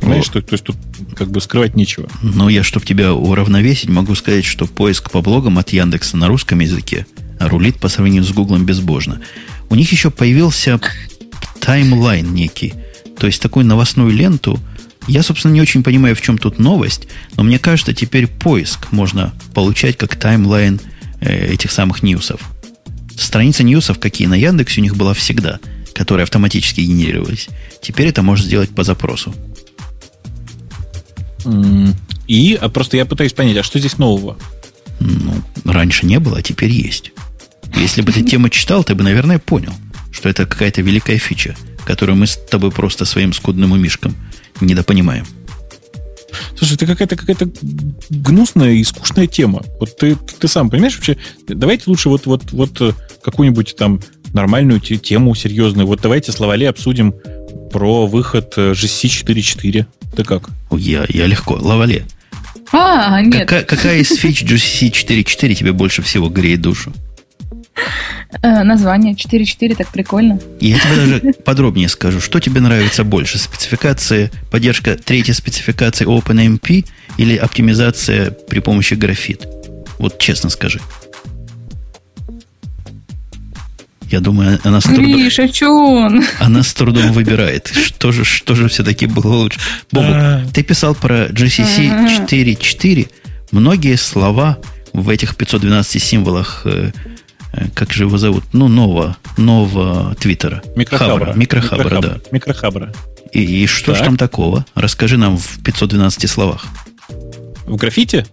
Понимаешь, 0.04 0.26
что, 0.26 0.42
то 0.42 0.54
есть 0.54 0.64
тут 0.64 0.76
как 1.16 1.32
бы 1.32 1.40
скрывать 1.40 1.76
нечего. 1.76 2.10
Но 2.22 2.50
я, 2.50 2.64
чтобы 2.64 2.86
тебя 2.86 3.14
уравновесить, 3.14 3.90
могу 3.90 4.16
сказать, 4.16 4.46
что 4.46 4.66
поиск 4.66 5.12
по 5.12 5.22
блогам 5.22 5.58
от 5.58 5.70
Яндекса 5.72 6.18
на 6.18 6.28
русском 6.28 6.60
языке 6.60 7.06
рулит 7.40 7.80
по 7.80 7.88
сравнению 7.88 8.24
с 8.24 8.32
Гуглом 8.32 8.66
безбожно. 8.66 9.22
У 9.70 9.76
них 9.76 9.92
еще 9.92 10.12
появился 10.12 10.80
таймлайн 11.60 12.34
некий. 12.34 12.74
То 13.18 13.28
есть 13.28 13.42
такую 13.42 13.66
новостную 13.66 14.12
ленту. 14.12 14.60
Я, 15.08 15.24
собственно, 15.24 15.54
не 15.54 15.62
очень 15.62 15.84
понимаю, 15.84 16.16
в 16.16 16.22
чем 16.22 16.38
тут 16.38 16.60
новость, 16.60 17.08
но 17.36 17.44
мне 17.44 17.60
кажется, 17.60 17.94
теперь 17.94 18.28
поиск 18.28 18.92
можно 18.92 19.34
получать 19.54 19.98
как 19.98 20.16
таймлайн 20.16 20.80
э, 21.20 21.54
этих 21.54 21.72
самых 21.72 22.04
ньюсов. 22.04 22.42
Страница 23.18 23.64
ньюсов, 23.64 24.00
какие 24.00 24.28
на 24.28 24.36
Яндексе 24.36 24.82
у 24.82 24.84
них 24.84 24.96
была 24.96 25.14
всегда, 25.14 25.60
которые 25.94 26.24
автоматически 26.24 26.82
генерировались. 26.82 27.50
Теперь 27.82 28.08
это 28.08 28.24
можно 28.24 28.46
сделать 28.46 28.70
по 28.70 28.84
запросу. 28.84 29.36
И 32.28 32.58
а 32.60 32.70
просто 32.70 32.98
я 32.98 33.06
пытаюсь 33.06 33.34
понять, 33.34 33.58
а 33.58 33.64
что 33.64 33.80
здесь 33.80 33.98
нового? 33.98 34.38
Ну, 35.00 35.34
раньше 35.66 36.06
не 36.06 36.20
было, 36.20 36.38
а 36.38 36.42
теперь 36.42 36.72
есть. 36.72 37.12
Если 37.76 38.02
бы 38.02 38.12
ты 38.12 38.24
тему 38.24 38.50
читал, 38.50 38.84
ты 38.84 38.96
бы, 38.96 39.04
наверное, 39.04 39.40
понял, 39.40 39.74
что 40.12 40.30
это 40.30 40.46
какая-то 40.46 40.82
великая 40.82 41.18
фича, 41.18 41.56
которую 41.86 42.16
мы 42.18 42.28
с 42.28 42.38
тобой 42.38 42.72
просто 42.72 43.06
своим 43.06 43.34
скудным 43.34 43.72
умишком 43.72 44.16
недопонимаем. 44.62 45.26
Слушай, 46.56 46.74
это 46.76 46.86
какая-то 46.86 47.16
какая-то 47.16 47.50
гнусная 48.10 48.72
и 48.72 48.84
скучная 48.84 49.28
тема. 49.28 49.64
Вот 49.80 49.98
ты, 49.98 50.16
ты 50.16 50.48
сам 50.48 50.70
понимаешь 50.70 50.96
вообще? 50.96 51.18
Давайте 51.48 51.84
лучше 51.88 52.10
вот, 52.10 52.26
вот, 52.26 52.52
вот 52.52 52.82
э, 52.82 52.94
какую-нибудь 53.24 53.76
там 53.76 54.00
нормальную 54.34 54.80
тему 54.80 55.36
серьезную. 55.36 55.88
Вот 55.88 56.02
давайте 56.02 56.32
словали 56.32 56.66
обсудим 56.66 57.14
про 57.72 58.08
выход 58.08 58.58
GC 58.58 58.74
э, 58.74 59.34
4.4. 59.34 59.86
Ты 60.16 60.24
как? 60.24 60.50
Я, 60.72 61.06
я 61.10 61.28
легко. 61.28 61.56
Лавале. 61.56 62.06
А, 62.72 63.22
нет. 63.22 63.42
Какая, 63.42 63.64
какая 63.64 63.98
из 64.00 64.10
фич 64.10 64.44
GCC 64.44 64.92
4.4 64.92 65.54
тебе 65.54 65.74
больше 65.74 66.02
всего 66.02 66.30
греет 66.30 66.62
душу? 66.62 66.94
Э, 68.42 68.64
название 68.64 69.14
4.4, 69.14 69.76
так 69.76 69.88
прикольно. 69.90 70.40
Я 70.60 70.80
тебе 70.80 70.96
даже 70.96 71.34
подробнее 71.46 71.90
скажу, 71.90 72.20
что 72.20 72.40
тебе 72.40 72.62
нравится 72.62 73.04
больше, 73.04 73.38
спецификация, 73.38 74.32
поддержка 74.52 74.96
третьей 74.96 75.34
спецификации 75.34 76.06
OpenMP 76.06 76.86
или 77.18 77.36
оптимизация 77.36 78.32
при 78.32 78.60
помощи 78.60 78.96
графит? 78.96 79.48
Вот 80.00 80.20
честно 80.20 80.50
скажи. 80.50 80.80
Я 84.14 84.20
думаю, 84.20 84.60
она 84.64 84.80
с 84.80 84.84
трудом... 84.84 85.06
Гриша, 85.12 85.52
что 85.52 85.70
он? 85.72 86.24
Она 86.40 86.62
с 86.62 86.72
трудом 86.76 87.12
выбирает. 87.14 87.72
Что 87.74 88.12
же, 88.12 88.24
что 88.24 88.54
же 88.54 88.68
все-таки 88.70 89.08
было 89.08 89.34
лучше? 89.34 89.60
Бобу, 89.92 90.06
А. 90.08 90.46
ты 90.54 90.62
писал 90.62 90.94
про 90.94 91.30
GCC 91.30 92.28
4.4. 92.30 93.08
Многие 93.50 93.96
слова 93.98 94.60
в 94.94 95.10
этих 95.10 95.36
512 95.36 96.00
символах, 96.00 96.62
э, 96.66 96.92
э, 97.54 97.66
как 97.74 97.92
же 97.92 98.04
его 98.04 98.20
зовут? 98.20 98.44
Ну, 98.54 98.68
нового, 98.68 99.18
нового 99.38 100.14
твиттера. 100.14 100.62
Микрохабра. 100.76 101.26
Хабра. 101.26 101.34
Микрохабра, 101.36 102.00
да. 102.00 102.18
Микрохабра. 102.32 102.94
И, 103.32 103.42
и 103.64 103.66
что 103.66 103.96
ж 103.96 103.98
Так. 103.98 104.06
там 104.10 104.18
такого? 104.18 104.64
Расскажи 104.76 105.18
нам 105.18 105.38
в 105.40 105.64
512 105.64 106.30
словах. 106.30 106.68
В 107.66 107.78
граффите 107.78 108.28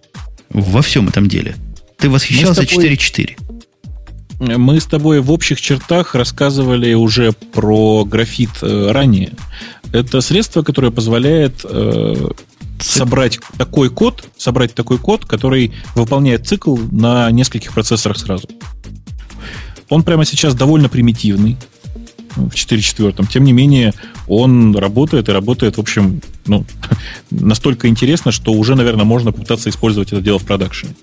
Во 0.50 0.82
всем 0.82 1.08
этом 1.08 1.26
деле. 1.26 1.56
Ты 1.96 2.10
восхищался 2.10 2.66
тобой- 2.66 2.84
4.4. 2.84 3.38
мы 4.40 4.80
с 4.80 4.86
тобой 4.86 5.20
в 5.20 5.30
общих 5.30 5.60
чертах 5.60 6.14
рассказывали 6.14 6.94
уже 6.94 7.32
про 7.32 8.04
графит 8.04 8.50
э, 8.62 8.90
ранее. 8.90 9.32
Это 9.92 10.20
средство, 10.20 10.62
которое 10.62 10.90
позволяет 10.90 11.60
э, 11.64 12.30
собрать 12.80 13.38
такой 13.58 13.90
код, 13.90 14.24
собрать 14.36 14.74
такой 14.74 14.98
код, 14.98 15.26
который 15.26 15.72
выполняет 15.94 16.46
цикл 16.46 16.76
на 16.90 17.30
нескольких 17.30 17.72
процессорах 17.72 18.18
сразу. 18.18 18.48
Он 19.90 20.02
прямо 20.02 20.24
сейчас 20.24 20.54
довольно 20.54 20.88
примитивный 20.88 21.58
в 22.36 22.54
4.4. 22.54 23.26
Тем 23.28 23.44
не 23.44 23.52
менее, 23.52 23.92
он 24.26 24.74
работает 24.74 25.28
и 25.28 25.32
работает, 25.32 25.76
в 25.76 25.80
общем, 25.80 26.22
ну, 26.46 26.64
настолько 27.30 27.88
интересно, 27.88 28.32
что 28.32 28.52
уже, 28.52 28.74
наверное, 28.74 29.04
можно 29.04 29.32
попытаться 29.32 29.68
использовать 29.68 30.12
это 30.12 30.22
дело 30.22 30.38
в 30.38 30.46
продакшене. 30.46 30.94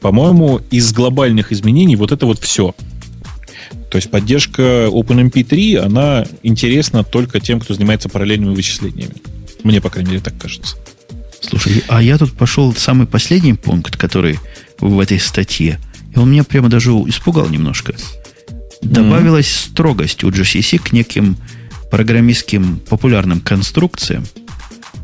По-моему, 0.00 0.60
из 0.70 0.92
глобальных 0.92 1.52
изменений 1.52 1.96
вот 1.96 2.12
это 2.12 2.26
вот 2.26 2.38
все. 2.38 2.74
То 3.90 3.96
есть 3.96 4.10
поддержка 4.10 4.86
OpenMP3, 4.86 5.78
она 5.78 6.24
интересна 6.42 7.02
только 7.04 7.40
тем, 7.40 7.60
кто 7.60 7.74
занимается 7.74 8.08
параллельными 8.08 8.54
вычислениями. 8.54 9.14
Мне, 9.64 9.80
по 9.80 9.90
крайней 9.90 10.10
мере, 10.10 10.22
так 10.22 10.38
кажется. 10.38 10.76
Слушай, 11.40 11.82
а 11.88 12.02
я 12.02 12.16
тут 12.16 12.32
пошел 12.32 12.74
самый 12.74 13.06
последний 13.06 13.54
пункт, 13.54 13.96
который 13.96 14.38
в 14.78 15.00
этой 15.00 15.18
статье, 15.18 15.80
и 16.14 16.18
он 16.18 16.30
меня 16.30 16.44
прямо 16.44 16.68
даже 16.68 16.90
испугал 16.90 17.48
немножко. 17.48 17.94
Добавилась 18.82 19.50
строгость 19.50 20.24
у 20.24 20.30
GCC 20.30 20.78
к 20.78 20.92
неким 20.92 21.36
программистским 21.90 22.80
популярным 22.88 23.40
конструкциям. 23.40 24.24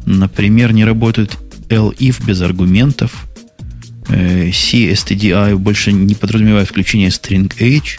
Например, 0.07 0.73
не 0.73 0.85
работает 0.85 1.37
LIF 1.69 2.25
без 2.25 2.41
аргументов, 2.41 3.27
CSTDI 4.09 5.57
больше 5.57 5.93
не 5.93 6.15
подразумевает 6.15 6.69
включение 6.69 7.09
string 7.09 7.53
H. 7.61 7.99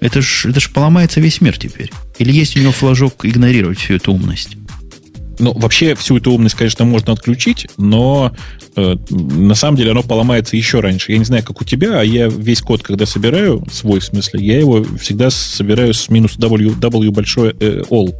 Это 0.00 0.20
ж, 0.20 0.46
это 0.46 0.60
ж 0.60 0.70
поломается 0.70 1.20
весь 1.20 1.40
мир 1.40 1.56
теперь. 1.56 1.90
Или 2.18 2.32
есть 2.32 2.56
у 2.56 2.60
него 2.60 2.72
флажок 2.72 3.24
игнорировать 3.24 3.78
всю 3.78 3.94
эту 3.94 4.12
умность? 4.12 4.56
Ну, 5.38 5.52
вообще, 5.52 5.94
всю 5.94 6.16
эту 6.16 6.32
умность, 6.32 6.54
конечно, 6.54 6.84
можно 6.84 7.12
отключить, 7.12 7.66
но 7.76 8.34
э, 8.74 8.96
на 9.10 9.54
самом 9.54 9.76
деле 9.76 9.90
оно 9.90 10.02
поломается 10.02 10.56
еще 10.56 10.80
раньше. 10.80 11.12
Я 11.12 11.18
не 11.18 11.24
знаю, 11.24 11.44
как 11.44 11.60
у 11.60 11.64
тебя, 11.64 12.00
а 12.00 12.04
я 12.04 12.28
весь 12.28 12.62
код, 12.62 12.82
когда 12.82 13.04
собираю, 13.04 13.64
свой 13.70 14.00
в 14.00 14.04
смысле, 14.04 14.44
я 14.44 14.58
его 14.58 14.84
всегда 14.98 15.30
собираю 15.30 15.92
с 15.92 16.08
минус 16.08 16.36
W, 16.38 16.74
w 16.74 17.10
большое 17.10 17.54
э, 17.60 17.82
all. 17.90 18.14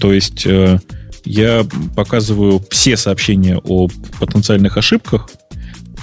То 0.00 0.12
есть 0.12 0.44
э, 0.44 0.80
я 1.24 1.64
показываю 1.94 2.60
все 2.70 2.96
сообщения 2.96 3.58
о 3.58 3.88
потенциальных 4.18 4.76
ошибках, 4.76 5.30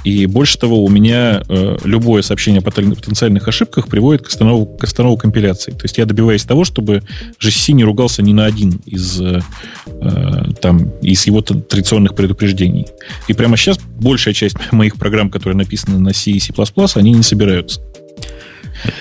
и 0.04 0.26
больше 0.26 0.58
того, 0.58 0.84
у 0.84 0.90
меня 0.90 1.44
э, 1.48 1.78
любое 1.84 2.22
сообщение 2.24 2.60
о 2.60 2.64
потен- 2.64 2.96
потенциальных 2.96 3.48
ошибках 3.48 3.88
приводит 3.88 4.24
к 4.24 4.30
останову, 4.30 4.66
к 4.66 4.84
останову 4.84 5.18
компиляции. 5.18 5.72
То 5.72 5.84
есть 5.84 5.98
я 5.98 6.06
добиваюсь 6.06 6.44
того, 6.44 6.66
чтобы 6.66 7.04
GCC 7.40 7.74
не 7.74 7.84
ругался 7.84 8.24
ни 8.24 8.34
на 8.34 8.46
один 8.46 8.82
из, 8.86 9.22
э, 9.22 9.42
э, 9.86 10.52
там, 10.62 10.90
из 11.02 11.26
его 11.28 11.42
традиционных 11.42 12.16
предупреждений. 12.16 12.88
И 13.28 13.34
прямо 13.34 13.58
сейчас 13.58 13.80
большая 14.00 14.34
часть 14.34 14.58
моих 14.72 14.96
программ, 14.96 15.30
которые 15.30 15.58
написаны 15.58 16.00
на 16.00 16.14
C 16.14 16.32
и 16.32 16.40
C++, 16.40 16.52
они 16.96 17.12
не 17.12 17.24
собираются. 17.24 17.82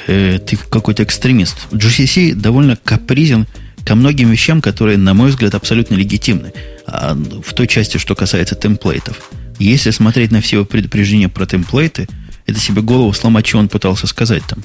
Э, 0.07 0.39
ты 0.39 0.57
какой-то 0.57 1.03
экстремист. 1.03 1.57
GCC 1.73 2.35
довольно 2.35 2.77
капризен 2.77 3.47
ко 3.85 3.95
многим 3.95 4.31
вещам, 4.31 4.61
которые, 4.61 4.99
на 4.99 5.15
мой 5.15 5.31
взгляд, 5.31 5.55
абсолютно 5.55 5.95
легитимны. 5.95 6.53
А 6.87 7.15
в 7.15 7.55
той 7.55 7.67
части, 7.67 7.97
что 7.97 8.15
касается 8.15 8.55
темплейтов. 8.55 9.31
Если 9.61 9.91
смотреть 9.91 10.33
на 10.33 10.41
все 10.41 10.57
его 10.57 10.65
предупреждения 10.65 11.29
про 11.29 11.47
темплейты, 11.47 12.09
это 12.47 12.59
себе 12.59 12.81
голову 12.81 13.13
сломать, 13.13 13.47
что 13.47 13.59
он 13.59 13.69
пытался 13.69 14.07
сказать 14.07 14.43
там. 14.49 14.65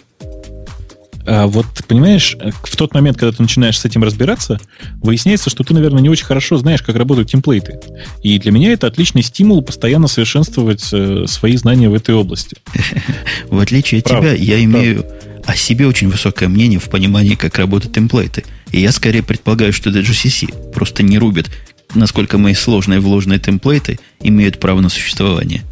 А 1.27 1.47
вот, 1.47 1.65
понимаешь, 1.87 2.37
в 2.63 2.75
тот 2.77 2.93
момент, 2.93 3.17
когда 3.17 3.35
ты 3.35 3.41
начинаешь 3.41 3.79
с 3.79 3.83
этим 3.83 4.03
разбираться, 4.03 4.59
выясняется, 5.01 5.49
что 5.49 5.63
ты, 5.63 5.73
наверное, 5.73 6.01
не 6.01 6.09
очень 6.09 6.25
хорошо 6.25 6.57
знаешь, 6.57 6.81
как 6.81 6.95
работают 6.95 7.29
темплейты. 7.29 7.79
И 8.23 8.39
для 8.39 8.51
меня 8.51 8.71
это 8.71 8.87
отличный 8.87 9.23
стимул 9.23 9.61
постоянно 9.63 10.07
совершенствовать 10.07 10.87
э, 10.93 11.25
свои 11.27 11.57
знания 11.57 11.89
в 11.89 11.93
этой 11.93 12.15
области. 12.15 12.57
В 13.49 13.59
отличие 13.59 13.99
от 13.99 14.05
тебя, 14.05 14.33
я 14.33 14.63
имею 14.63 15.05
о 15.45 15.55
себе 15.55 15.87
очень 15.87 16.09
высокое 16.09 16.47
мнение 16.47 16.79
в 16.79 16.89
понимании, 16.89 17.35
как 17.35 17.57
работают 17.57 17.93
темплейты. 17.93 18.43
И 18.71 18.79
я 18.79 18.91
скорее 18.91 19.23
предполагаю, 19.23 19.73
что 19.73 19.89
это 19.89 19.99
GCC 19.99 20.71
просто 20.73 21.03
не 21.03 21.17
рубит, 21.17 21.49
насколько 21.95 22.37
мои 22.37 22.53
сложные 22.53 22.99
вложенные 22.99 23.39
темплейты 23.39 23.99
имеют 24.21 24.59
право 24.59 24.81
на 24.81 24.89
существование. 24.89 25.63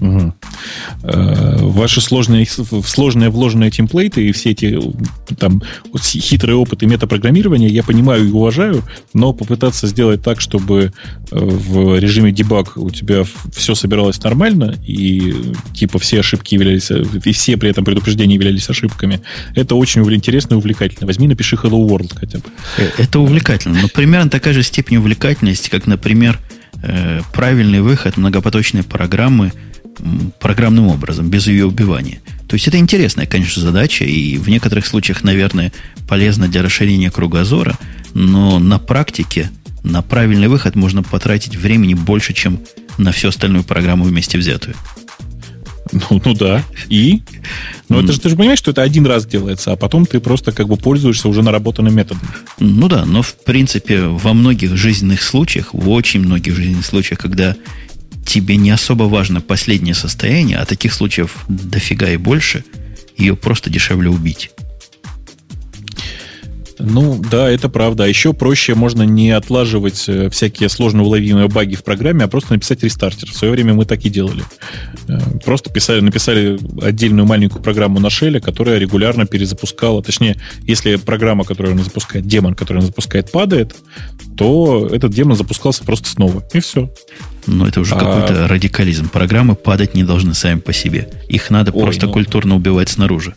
Э, 0.00 1.56
Ваши 1.60 2.00
сложные, 2.00 2.46
сложные 2.46 3.30
вложенные 3.30 3.70
темплейты 3.70 4.28
и 4.28 4.32
все 4.32 4.50
эти 4.50 4.78
там 5.38 5.62
хитрые 5.96 6.56
опыты 6.56 6.86
метапрограммирования 6.86 7.68
я 7.68 7.82
понимаю 7.82 8.26
и 8.26 8.30
уважаю, 8.30 8.82
но 9.12 9.32
попытаться 9.32 9.86
сделать 9.86 10.22
так, 10.22 10.40
чтобы 10.40 10.92
э, 11.30 11.38
в 11.38 11.98
режиме 11.98 12.32
дебаг 12.32 12.76
у 12.76 12.90
тебя 12.90 13.22
все 13.54 13.74
собиралось 13.74 14.22
нормально 14.22 14.74
и 14.84 15.34
типа 15.74 15.98
все 15.98 16.20
ошибки 16.20 16.54
являлись, 16.54 16.90
э, 16.90 17.04
и 17.24 17.32
все 17.32 17.56
при 17.56 17.70
этом 17.70 17.84
предупреждения 17.84 18.34
являлись 18.34 18.68
ошибками, 18.68 19.20
это 19.54 19.76
очень 19.76 20.02
интересно 20.12 20.54
и 20.54 20.56
увлекательно. 20.56 21.06
Возьми, 21.06 21.28
напиши 21.28 21.56
Hello 21.56 21.86
World 21.86 22.12
хотя 22.18 22.38
бы. 22.38 22.44
Это 22.98 23.20
увлекательно. 23.20 23.80
Но 23.80 23.88
примерно 23.88 24.28
такая 24.28 24.54
же 24.54 24.62
степень 24.62 24.96
увлекательности, 24.96 25.70
как, 25.70 25.86
например, 25.86 26.40
правильный 27.32 27.80
выход 27.80 28.16
многопоточной 28.16 28.82
программы 28.82 29.52
программным 30.40 30.88
образом, 30.88 31.28
без 31.28 31.46
ее 31.46 31.66
убивания. 31.66 32.20
То 32.48 32.54
есть 32.54 32.68
это 32.68 32.78
интересная, 32.78 33.26
конечно, 33.26 33.62
задача, 33.62 34.04
и 34.04 34.36
в 34.36 34.48
некоторых 34.48 34.86
случаях, 34.86 35.24
наверное, 35.24 35.72
полезна 36.08 36.48
для 36.48 36.62
расширения 36.62 37.10
кругозора, 37.10 37.78
но 38.12 38.58
на 38.58 38.78
практике 38.78 39.50
на 39.82 40.02
правильный 40.02 40.48
выход 40.48 40.76
можно 40.76 41.02
потратить 41.02 41.56
времени 41.56 41.94
больше, 41.94 42.32
чем 42.32 42.60
на 42.98 43.12
всю 43.12 43.28
остальную 43.28 43.64
программу 43.64 44.04
вместе 44.04 44.38
взятую. 44.38 44.76
Ну, 45.92 46.20
ну 46.24 46.34
да. 46.34 46.62
И? 46.88 47.22
Но 47.88 48.00
это 48.00 48.12
же 48.12 48.20
ты 48.20 48.28
же 48.28 48.36
понимаешь, 48.36 48.58
что 48.58 48.70
это 48.70 48.82
один 48.82 49.06
раз 49.06 49.26
делается, 49.26 49.72
а 49.72 49.76
потом 49.76 50.06
ты 50.06 50.18
просто 50.18 50.50
как 50.50 50.66
бы 50.66 50.76
пользуешься 50.76 51.28
уже 51.28 51.42
наработанным 51.42 51.94
методом. 51.94 52.26
Ну 52.58 52.88
да, 52.88 53.04
но 53.04 53.22
в 53.22 53.34
принципе 53.44 54.02
во 54.02 54.32
многих 54.32 54.76
жизненных 54.76 55.22
случаях, 55.22 55.72
в 55.72 55.88
очень 55.90 56.20
многих 56.20 56.56
жизненных 56.56 56.86
случаях, 56.86 57.20
когда 57.20 57.54
тебе 58.24 58.56
не 58.56 58.70
особо 58.70 59.04
важно 59.04 59.40
последнее 59.40 59.94
состояние, 59.94 60.58
а 60.58 60.66
таких 60.66 60.92
случаев 60.92 61.44
дофига 61.48 62.10
и 62.10 62.16
больше, 62.16 62.64
ее 63.16 63.36
просто 63.36 63.70
дешевле 63.70 64.10
убить. 64.10 64.50
Ну, 66.78 67.20
да, 67.30 67.48
это 67.50 67.68
правда. 67.68 68.04
А 68.04 68.06
еще 68.06 68.32
проще 68.32 68.74
можно 68.74 69.02
не 69.02 69.30
отлаживать 69.30 70.04
э, 70.08 70.28
всякие 70.30 70.68
сложно 70.68 71.02
уловимые 71.02 71.48
баги 71.48 71.74
в 71.76 71.84
программе, 71.84 72.24
а 72.24 72.28
просто 72.28 72.52
написать 72.54 72.82
рестартер. 72.82 73.30
В 73.30 73.36
свое 73.36 73.52
время 73.52 73.74
мы 73.74 73.84
так 73.84 74.04
и 74.04 74.10
делали. 74.10 74.42
Э, 75.08 75.18
Просто 75.44 75.70
писали, 75.70 76.00
написали 76.00 76.58
отдельную 76.82 77.26
маленькую 77.26 77.62
программу 77.62 78.00
на 78.00 78.10
шеле, 78.10 78.40
которая 78.40 78.78
регулярно 78.78 79.26
перезапускала. 79.26 80.02
Точнее, 80.02 80.36
если 80.62 80.96
программа, 80.96 81.44
которую 81.44 81.74
она 81.74 81.82
запускает, 81.84 82.26
демон, 82.26 82.54
который 82.54 82.78
она 82.78 82.86
запускает, 82.86 83.30
падает, 83.30 83.74
то 84.36 84.88
этот 84.90 85.12
демон 85.12 85.36
запускался 85.36 85.84
просто 85.84 86.08
снова. 86.08 86.42
И 86.52 86.60
все. 86.60 86.90
Но 87.46 87.68
это 87.68 87.80
уже 87.80 87.94
А- 87.94 87.98
какой-то 87.98 88.48
радикализм. 88.48 89.08
Программы 89.08 89.54
падать 89.54 89.94
не 89.94 90.02
должны 90.02 90.34
сами 90.34 90.58
по 90.58 90.72
себе. 90.72 91.08
Их 91.28 91.50
надо 91.50 91.70
Ой, 91.72 91.82
просто 91.82 92.06
ну. 92.06 92.12
культурно 92.12 92.56
убивать 92.56 92.88
снаружи. 92.88 93.34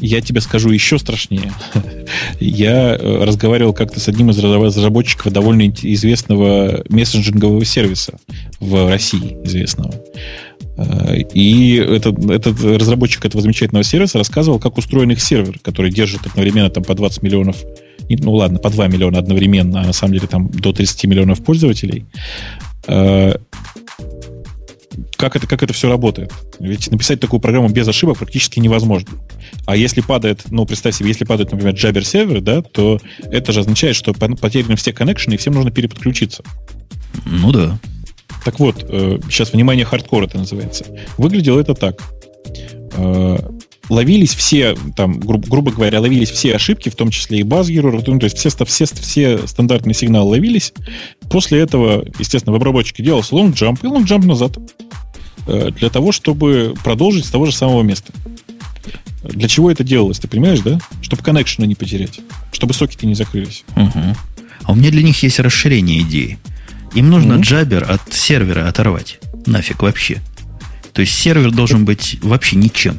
Я 0.00 0.20
тебе 0.20 0.40
скажу 0.40 0.70
еще 0.70 0.98
страшнее. 0.98 1.52
Я 2.40 2.94
э, 2.94 3.24
разговаривал 3.24 3.72
как-то 3.72 3.98
с 3.98 4.08
одним 4.08 4.30
из 4.30 4.38
разработчиков 4.38 5.32
довольно 5.32 5.68
известного 5.68 6.84
мессенджингового 6.88 7.64
сервиса 7.64 8.18
в 8.60 8.88
России 8.88 9.36
известного. 9.44 9.94
И 11.34 11.74
этот, 11.74 12.24
этот 12.30 12.62
разработчик 12.62 13.24
этого 13.24 13.42
замечательного 13.42 13.82
сервиса 13.82 14.18
рассказывал, 14.18 14.60
как 14.60 14.78
устроен 14.78 15.10
их 15.10 15.20
сервер, 15.20 15.58
который 15.60 15.90
держит 15.90 16.24
одновременно 16.26 16.70
там 16.70 16.84
по 16.84 16.94
20 16.94 17.22
миллионов, 17.22 17.56
ну 18.08 18.32
ладно, 18.32 18.60
по 18.60 18.70
2 18.70 18.86
миллиона 18.86 19.18
одновременно, 19.18 19.80
а 19.80 19.86
на 19.86 19.92
самом 19.92 20.14
деле 20.14 20.28
там 20.28 20.48
до 20.48 20.72
30 20.72 21.04
миллионов 21.06 21.42
пользователей. 21.42 22.04
Как 25.18 25.34
это, 25.34 25.48
как 25.48 25.64
это 25.64 25.72
все 25.72 25.88
работает? 25.88 26.32
Ведь 26.60 26.90
написать 26.92 27.18
такую 27.18 27.40
программу 27.40 27.68
без 27.68 27.88
ошибок 27.88 28.18
практически 28.18 28.60
невозможно. 28.60 29.10
А 29.66 29.74
если 29.76 30.00
падает, 30.00 30.44
ну, 30.50 30.64
представь 30.64 30.94
себе, 30.94 31.08
если 31.08 31.24
падает, 31.24 31.50
например, 31.50 31.74
Jabber 31.74 32.04
сервер, 32.04 32.40
да, 32.40 32.62
то 32.62 33.00
это 33.24 33.52
же 33.52 33.60
означает, 33.60 33.96
что 33.96 34.14
потеряны 34.14 34.76
все 34.76 34.92
коннекшены, 34.92 35.34
и 35.34 35.36
всем 35.36 35.54
нужно 35.54 35.72
переподключиться. 35.72 36.44
Ну 37.26 37.50
да. 37.50 37.80
Так 38.44 38.60
вот, 38.60 38.76
сейчас, 39.28 39.52
внимание, 39.52 39.84
хардкор 39.84 40.22
это 40.22 40.38
называется. 40.38 40.84
Выглядело 41.16 41.58
это 41.58 41.74
так. 41.74 42.00
Ловились 43.88 44.34
все, 44.34 44.76
там, 44.96 45.18
гру- 45.18 45.38
грубо 45.40 45.72
говоря, 45.72 46.00
ловились 46.00 46.30
все 46.30 46.54
ошибки, 46.54 46.90
в 46.90 46.94
том 46.94 47.10
числе 47.10 47.40
и 47.40 47.42
bus 47.42 47.62
error, 47.62 48.02
то 48.02 48.12
есть 48.22 48.36
все, 48.36 48.50
все, 48.50 48.84
все 48.84 49.48
стандартные 49.48 49.94
сигналы 49.94 50.30
ловились. 50.30 50.74
После 51.30 51.58
этого, 51.58 52.04
естественно, 52.18 52.52
в 52.52 52.56
обработчике 52.56 53.02
делался 53.02 53.34
long 53.34 53.57
jump 53.57 53.80
и 53.82 53.86
long 53.86 54.06
jump 54.06 54.26
назад 54.26 54.58
для 55.48 55.90
того, 55.90 56.12
чтобы 56.12 56.74
продолжить 56.84 57.24
с 57.24 57.30
того 57.30 57.46
же 57.46 57.52
самого 57.52 57.82
места. 57.82 58.12
Для 59.22 59.48
чего 59.48 59.70
это 59.70 59.82
делалось, 59.82 60.18
ты 60.18 60.28
понимаешь, 60.28 60.60
да? 60.60 60.78
Чтобы 61.02 61.22
connection 61.22 61.62
ы 61.62 61.66
не 61.66 61.74
потерять, 61.74 62.20
чтобы 62.52 62.74
сокеты 62.74 63.06
не 63.06 63.14
закрылись. 63.14 63.64
Угу. 63.76 64.16
А 64.62 64.72
у 64.72 64.74
меня 64.74 64.90
для 64.90 65.02
них 65.02 65.22
есть 65.22 65.40
расширение 65.40 66.02
идеи. 66.02 66.38
Им 66.94 67.10
нужно 67.10 67.34
mm-hmm. 67.34 67.40
джабер 67.40 67.90
от 67.90 68.12
сервера 68.12 68.68
оторвать. 68.68 69.18
Нафиг 69.46 69.82
вообще. 69.82 70.20
То 70.92 71.02
есть 71.02 71.14
сервер 71.14 71.50
должен 71.50 71.84
быть 71.84 72.18
вообще 72.22 72.56
ничем. 72.56 72.98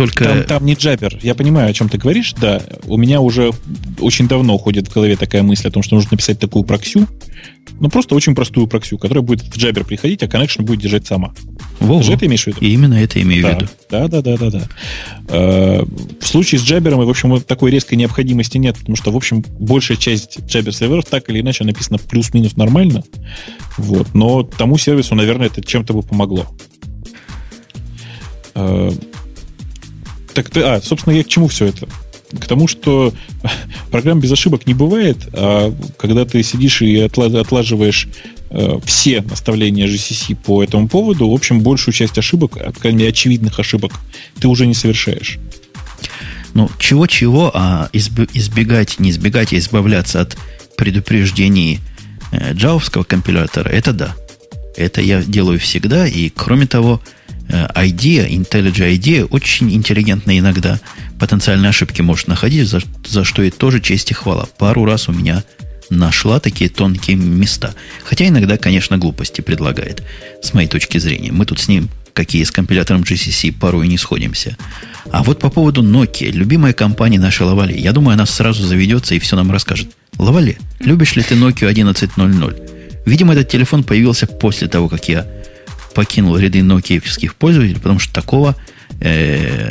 Только... 0.00 0.24
Там, 0.24 0.44
там 0.44 0.64
не 0.64 0.72
джабер. 0.72 1.18
Я 1.20 1.34
понимаю, 1.34 1.68
о 1.68 1.72
чем 1.74 1.90
ты 1.90 1.98
говоришь. 1.98 2.32
Да, 2.40 2.62
у 2.86 2.96
меня 2.96 3.20
уже 3.20 3.50
очень 3.98 4.28
давно 4.28 4.56
ходит 4.56 4.88
в 4.88 4.94
голове 4.94 5.14
такая 5.14 5.42
мысль 5.42 5.68
о 5.68 5.70
том, 5.70 5.82
что 5.82 5.94
нужно 5.94 6.12
написать 6.12 6.38
такую 6.38 6.64
проксю. 6.64 7.06
Ну, 7.80 7.90
просто 7.90 8.14
очень 8.14 8.34
простую 8.34 8.66
проксю, 8.66 8.96
которая 8.96 9.22
будет 9.22 9.42
в 9.42 9.58
джабер 9.58 9.84
приходить, 9.84 10.22
а 10.22 10.26
connection 10.26 10.62
будет 10.62 10.80
держать 10.80 11.06
сама. 11.06 11.34
Во-во. 11.80 12.02
Же 12.02 12.14
это 12.14 12.24
имеешь 12.24 12.44
в 12.44 12.46
виду? 12.46 12.60
И 12.62 12.72
именно 12.72 12.94
это 12.94 13.20
имею 13.20 13.42
да. 13.42 13.50
в 13.50 13.54
виду. 13.56 13.68
Да, 13.90 14.08
да, 14.08 14.22
да, 14.22 14.36
да, 14.38 14.50
да. 14.50 14.62
Э, 15.28 15.84
в 16.18 16.26
случае 16.26 16.60
с 16.60 16.64
джабером, 16.64 17.04
в 17.04 17.10
общем, 17.10 17.28
вот 17.28 17.46
такой 17.46 17.70
резкой 17.70 17.98
необходимости 17.98 18.56
нет, 18.56 18.78
потому 18.78 18.96
что, 18.96 19.12
в 19.12 19.16
общем, 19.16 19.44
большая 19.58 19.98
часть 19.98 20.40
джабер 20.46 20.74
серверов 20.74 21.04
так 21.04 21.28
или 21.28 21.42
иначе 21.42 21.64
написана 21.64 21.98
плюс-минус 21.98 22.56
нормально. 22.56 23.04
Вот. 23.76 24.14
Но 24.14 24.44
тому 24.44 24.78
сервису, 24.78 25.14
наверное, 25.14 25.48
это 25.48 25.62
чем-то 25.62 25.92
бы 25.92 26.00
помогло. 26.00 26.46
Так 30.34 30.50
ты, 30.50 30.60
а, 30.60 30.80
собственно, 30.80 31.14
я 31.14 31.24
к 31.24 31.28
чему 31.28 31.48
все 31.48 31.66
это? 31.66 31.88
К 32.38 32.46
тому, 32.46 32.68
что 32.68 33.12
программ 33.90 34.20
без 34.20 34.30
ошибок 34.32 34.66
не 34.66 34.74
бывает, 34.74 35.18
а 35.32 35.74
когда 35.98 36.24
ты 36.24 36.42
сидишь 36.42 36.82
и 36.82 36.98
отлаживаешь 37.00 38.08
э, 38.50 38.78
все 38.84 39.22
наставления 39.22 39.86
GCC 39.86 40.36
по 40.36 40.62
этому 40.62 40.88
поводу, 40.88 41.28
в 41.28 41.34
общем, 41.34 41.60
большую 41.60 41.94
часть 41.94 42.18
ошибок, 42.18 42.52
по 42.52 42.80
крайней 42.80 42.98
мере, 42.98 43.10
очевидных 43.10 43.58
ошибок, 43.58 43.92
ты 44.38 44.48
уже 44.48 44.66
не 44.66 44.74
совершаешь. 44.74 45.38
Ну, 46.54 46.68
чего-чего, 46.78 47.50
а 47.54 47.88
избегать, 47.92 48.98
не 48.98 49.10
избегать, 49.10 49.52
а 49.52 49.58
избавляться 49.58 50.20
от 50.20 50.36
предупреждений 50.76 51.80
э, 52.32 52.54
джавовского 52.54 53.04
компилятора, 53.04 53.68
это 53.68 53.92
да. 53.92 54.16
Это 54.76 55.00
я 55.00 55.22
делаю 55.22 55.58
всегда, 55.58 56.06
и 56.06 56.30
кроме 56.30 56.66
того, 56.66 57.00
IDEA, 57.50 58.28
IntelliJ 58.28 58.96
IDEA 58.96 59.24
очень 59.24 59.74
интеллигентно 59.74 60.38
иногда 60.38 60.80
потенциальные 61.18 61.70
ошибки 61.70 62.00
может 62.00 62.28
находить, 62.28 62.68
за, 62.68 62.80
за 63.06 63.24
что 63.24 63.42
и 63.42 63.50
тоже 63.50 63.80
честь 63.80 64.10
и 64.10 64.14
хвала. 64.14 64.46
Пару 64.58 64.84
раз 64.84 65.08
у 65.08 65.12
меня 65.12 65.42
нашла 65.90 66.40
такие 66.40 66.70
тонкие 66.70 67.16
места. 67.16 67.74
Хотя 68.04 68.28
иногда, 68.28 68.56
конечно, 68.56 68.96
глупости 68.96 69.40
предлагает, 69.40 70.02
с 70.42 70.54
моей 70.54 70.68
точки 70.68 70.98
зрения. 70.98 71.32
Мы 71.32 71.44
тут 71.44 71.58
с 71.58 71.68
ним, 71.68 71.88
какие 72.12 72.44
с 72.44 72.50
компилятором 72.50 73.02
GCC, 73.02 73.52
порой 73.52 73.88
не 73.88 73.98
сходимся. 73.98 74.56
А 75.10 75.22
вот 75.22 75.40
по 75.40 75.50
поводу 75.50 75.82
Nokia, 75.82 76.30
любимая 76.30 76.72
компания 76.72 77.18
нашей 77.18 77.42
Лавали, 77.42 77.76
я 77.76 77.92
думаю, 77.92 78.14
она 78.14 78.26
сразу 78.26 78.64
заведется 78.64 79.14
и 79.14 79.18
все 79.18 79.36
нам 79.36 79.50
расскажет. 79.50 79.88
Лавали, 80.18 80.58
любишь 80.78 81.16
ли 81.16 81.22
ты 81.22 81.34
Nokia 81.34 81.68
1100? 81.68 83.04
Видимо, 83.06 83.32
этот 83.32 83.48
телефон 83.48 83.82
появился 83.82 84.26
после 84.26 84.68
того, 84.68 84.88
как 84.88 85.08
я 85.08 85.26
покинул 86.00 86.38
ряды 86.38 86.62
нокиевских 86.62 87.34
пользователей, 87.34 87.78
потому 87.78 87.98
что 87.98 88.14
такого 88.14 88.56
э, 89.02 89.68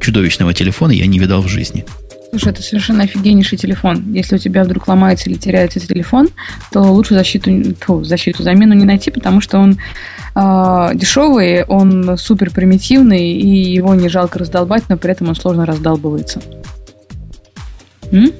чудовищного 0.00 0.54
телефона 0.54 0.92
я 0.92 1.04
не 1.08 1.18
видал 1.18 1.42
в 1.42 1.48
жизни. 1.48 1.84
Слушай, 2.30 2.52
это 2.52 2.62
совершенно 2.62 3.02
офигеннейший 3.02 3.58
телефон. 3.58 4.12
Если 4.12 4.36
у 4.36 4.38
тебя 4.38 4.62
вдруг 4.62 4.86
ломается 4.86 5.28
или 5.28 5.36
теряется 5.36 5.80
телефон, 5.80 6.28
то 6.70 6.80
лучше 6.80 7.14
защиту, 7.14 7.50
фу, 7.80 8.04
защиту, 8.04 8.44
замену 8.44 8.74
не 8.74 8.84
найти, 8.84 9.10
потому 9.10 9.40
что 9.40 9.58
он 9.58 9.76
э, 10.36 10.90
дешевый, 10.94 11.64
он 11.64 12.16
супер 12.18 12.52
примитивный, 12.52 13.32
и 13.32 13.72
его 13.72 13.96
не 13.96 14.08
жалко 14.08 14.38
раздолбать, 14.38 14.84
но 14.88 14.96
при 14.96 15.10
этом 15.10 15.28
он 15.28 15.34
сложно 15.34 15.66
раздалбывается. 15.66 16.40
М? 18.12 18.30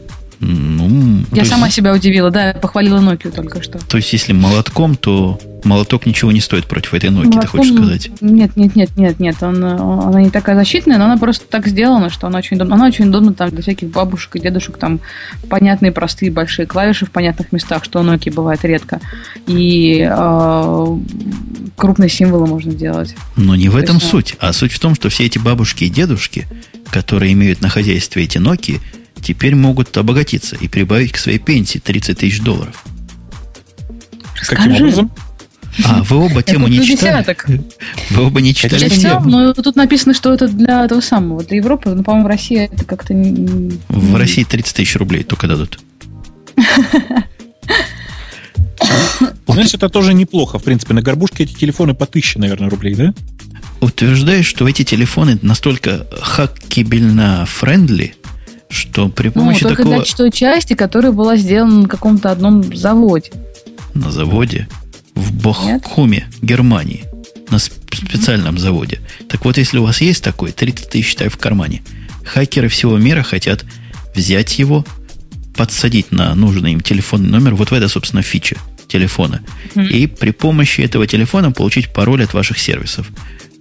Ну, 0.46 1.24
я 1.32 1.44
сама 1.44 1.66
есть, 1.66 1.76
себя 1.76 1.92
удивила, 1.92 2.30
да, 2.30 2.48
я 2.48 2.54
похвалила 2.54 2.98
Nokia 2.98 3.30
только 3.30 3.62
что. 3.62 3.78
То 3.78 3.96
есть, 3.96 4.12
если 4.12 4.32
молотком, 4.32 4.94
то 4.94 5.40
молоток 5.64 6.04
ничего 6.04 6.32
не 6.32 6.40
стоит 6.40 6.66
против 6.66 6.92
этой 6.92 7.08
Nokia, 7.08 7.24
молотком, 7.24 7.40
ты 7.40 7.46
хочешь 7.46 7.72
сказать? 7.72 8.10
Нет, 8.20 8.56
нет, 8.56 8.76
нет, 8.76 8.90
нет, 8.96 9.20
нет, 9.20 9.36
он, 9.40 9.64
она 9.64 10.20
не 10.20 10.28
такая 10.28 10.54
защитная, 10.56 10.98
но 10.98 11.06
она 11.06 11.16
просто 11.16 11.46
так 11.48 11.66
сделана, 11.66 12.10
что 12.10 12.26
она 12.26 12.38
очень 12.38 12.56
удобна. 12.56 12.74
Она 12.74 12.86
очень 12.86 13.08
удобна 13.08 13.32
там 13.32 13.50
для 13.50 13.62
всяких 13.62 13.88
бабушек 13.88 14.36
и 14.36 14.40
дедушек, 14.40 14.76
там 14.76 15.00
понятные, 15.48 15.92
простые, 15.92 16.30
большие 16.30 16.66
клавиши 16.66 17.06
в 17.06 17.10
понятных 17.10 17.50
местах, 17.52 17.82
что 17.84 18.00
у 18.00 18.04
Nokia 18.04 18.32
бывает 18.32 18.62
редко. 18.64 19.00
И 19.46 20.06
э, 20.06 20.98
крупные 21.76 22.10
символы 22.10 22.46
можно 22.46 22.72
делать. 22.72 23.14
Но 23.36 23.56
не 23.56 23.70
в 23.70 23.76
этом 23.76 23.96
есть, 23.96 24.08
суть, 24.08 24.36
а 24.40 24.52
суть 24.52 24.72
в 24.72 24.78
том, 24.78 24.94
что 24.94 25.08
все 25.08 25.24
эти 25.24 25.38
бабушки 25.38 25.84
и 25.84 25.88
дедушки, 25.88 26.46
которые 26.90 27.32
имеют 27.32 27.62
на 27.62 27.70
хозяйстве 27.70 28.24
эти 28.24 28.36
Nokia, 28.36 28.80
теперь 29.24 29.54
могут 29.54 29.96
обогатиться 29.96 30.56
и 30.56 30.68
прибавить 30.68 31.12
к 31.12 31.16
своей 31.16 31.38
пенсии 31.38 31.78
30 31.78 32.18
тысяч 32.18 32.40
долларов. 32.40 32.84
Каким 34.46 34.74
образом? 34.74 35.10
А, 35.84 36.02
вы 36.04 36.16
оба 36.16 36.42
тему 36.42 36.68
не 36.68 36.86
читали? 36.86 37.26
Вы 38.10 38.26
оба 38.26 38.40
не 38.40 38.54
читали 38.54 38.88
тему? 38.88 39.28
Но 39.28 39.52
тут 39.54 39.74
написано, 39.74 40.14
что 40.14 40.32
это 40.32 40.46
для 40.46 40.84
этого 40.84 41.00
самого, 41.00 41.42
для 41.42 41.56
Европы. 41.56 41.90
Но, 41.90 42.04
по-моему, 42.04 42.26
в 42.26 42.30
России 42.30 42.58
это 42.58 42.84
как-то... 42.84 43.12
В 43.14 44.14
России 44.14 44.44
30 44.44 44.76
тысяч 44.76 44.94
рублей 44.96 45.24
только 45.24 45.48
дадут. 45.48 45.80
Знаешь, 49.46 49.74
это 49.74 49.88
тоже 49.88 50.14
неплохо. 50.14 50.58
В 50.58 50.62
принципе, 50.62 50.94
на 50.94 51.02
горбушке 51.02 51.44
эти 51.44 51.54
телефоны 51.54 51.94
по 51.94 52.06
тысяче, 52.06 52.38
наверное, 52.38 52.68
рублей, 52.68 52.94
да? 52.94 53.14
Утверждаешь, 53.80 54.46
что 54.46 54.68
эти 54.68 54.84
телефоны 54.84 55.38
настолько 55.42 56.06
хаккибельно-френдли, 56.20 58.14
что 58.74 59.08
при 59.08 59.28
помощи 59.28 59.62
ну, 59.62 59.68
только 59.68 59.82
такого... 59.82 60.04
для 60.04 60.14
той 60.14 60.30
части, 60.30 60.74
которая 60.74 61.12
была 61.12 61.36
сделана 61.36 61.82
на 61.82 61.88
каком-то 61.88 62.30
одном 62.30 62.74
заводе. 62.74 63.30
На 63.94 64.10
заводе? 64.10 64.68
В 65.14 65.32
Бохуме, 65.32 66.28
Германии. 66.42 67.04
На 67.50 67.58
специальном 67.58 68.56
mm-hmm. 68.56 68.60
заводе. 68.60 69.00
Так 69.28 69.44
вот, 69.44 69.58
если 69.58 69.78
у 69.78 69.84
вас 69.84 70.00
есть 70.00 70.24
такой, 70.24 70.52
30 70.52 70.88
тысяч, 70.88 71.06
считай, 71.06 71.28
в 71.28 71.36
кармане. 71.36 71.82
Хакеры 72.24 72.68
всего 72.68 72.98
мира 72.98 73.22
хотят 73.22 73.64
взять 74.14 74.58
его, 74.58 74.84
подсадить 75.56 76.10
на 76.10 76.34
нужный 76.34 76.72
им 76.72 76.80
телефонный 76.80 77.28
номер. 77.28 77.54
Вот 77.54 77.70
в 77.70 77.74
это, 77.74 77.88
собственно, 77.88 78.22
фича 78.22 78.56
телефона. 78.88 79.42
Mm-hmm. 79.74 79.88
И 79.88 80.06
при 80.06 80.30
помощи 80.30 80.80
этого 80.80 81.06
телефона 81.06 81.52
получить 81.52 81.92
пароль 81.92 82.24
от 82.24 82.34
ваших 82.34 82.58
сервисов. 82.58 83.08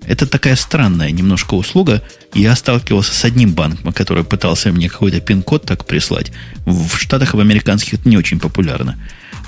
Это 0.06 0.28
такая 0.28 0.56
странная 0.56 1.12
немножко 1.12 1.54
услуга. 1.54 2.02
Я 2.34 2.56
сталкивался 2.56 3.14
с 3.14 3.24
одним 3.24 3.54
банком, 3.54 3.94
который 3.94 4.24
пытался 4.24 4.72
мне 4.72 4.90
какой-то 4.90 5.22
пин-код 5.22 5.66
так 5.66 5.86
прислать. 5.86 6.32
В 6.66 6.98
Штатах, 6.98 7.34
в 7.34 7.40
американских 7.40 7.96
это 7.96 8.10
не 8.10 8.18
очень 8.18 8.40
популярно. 8.40 8.98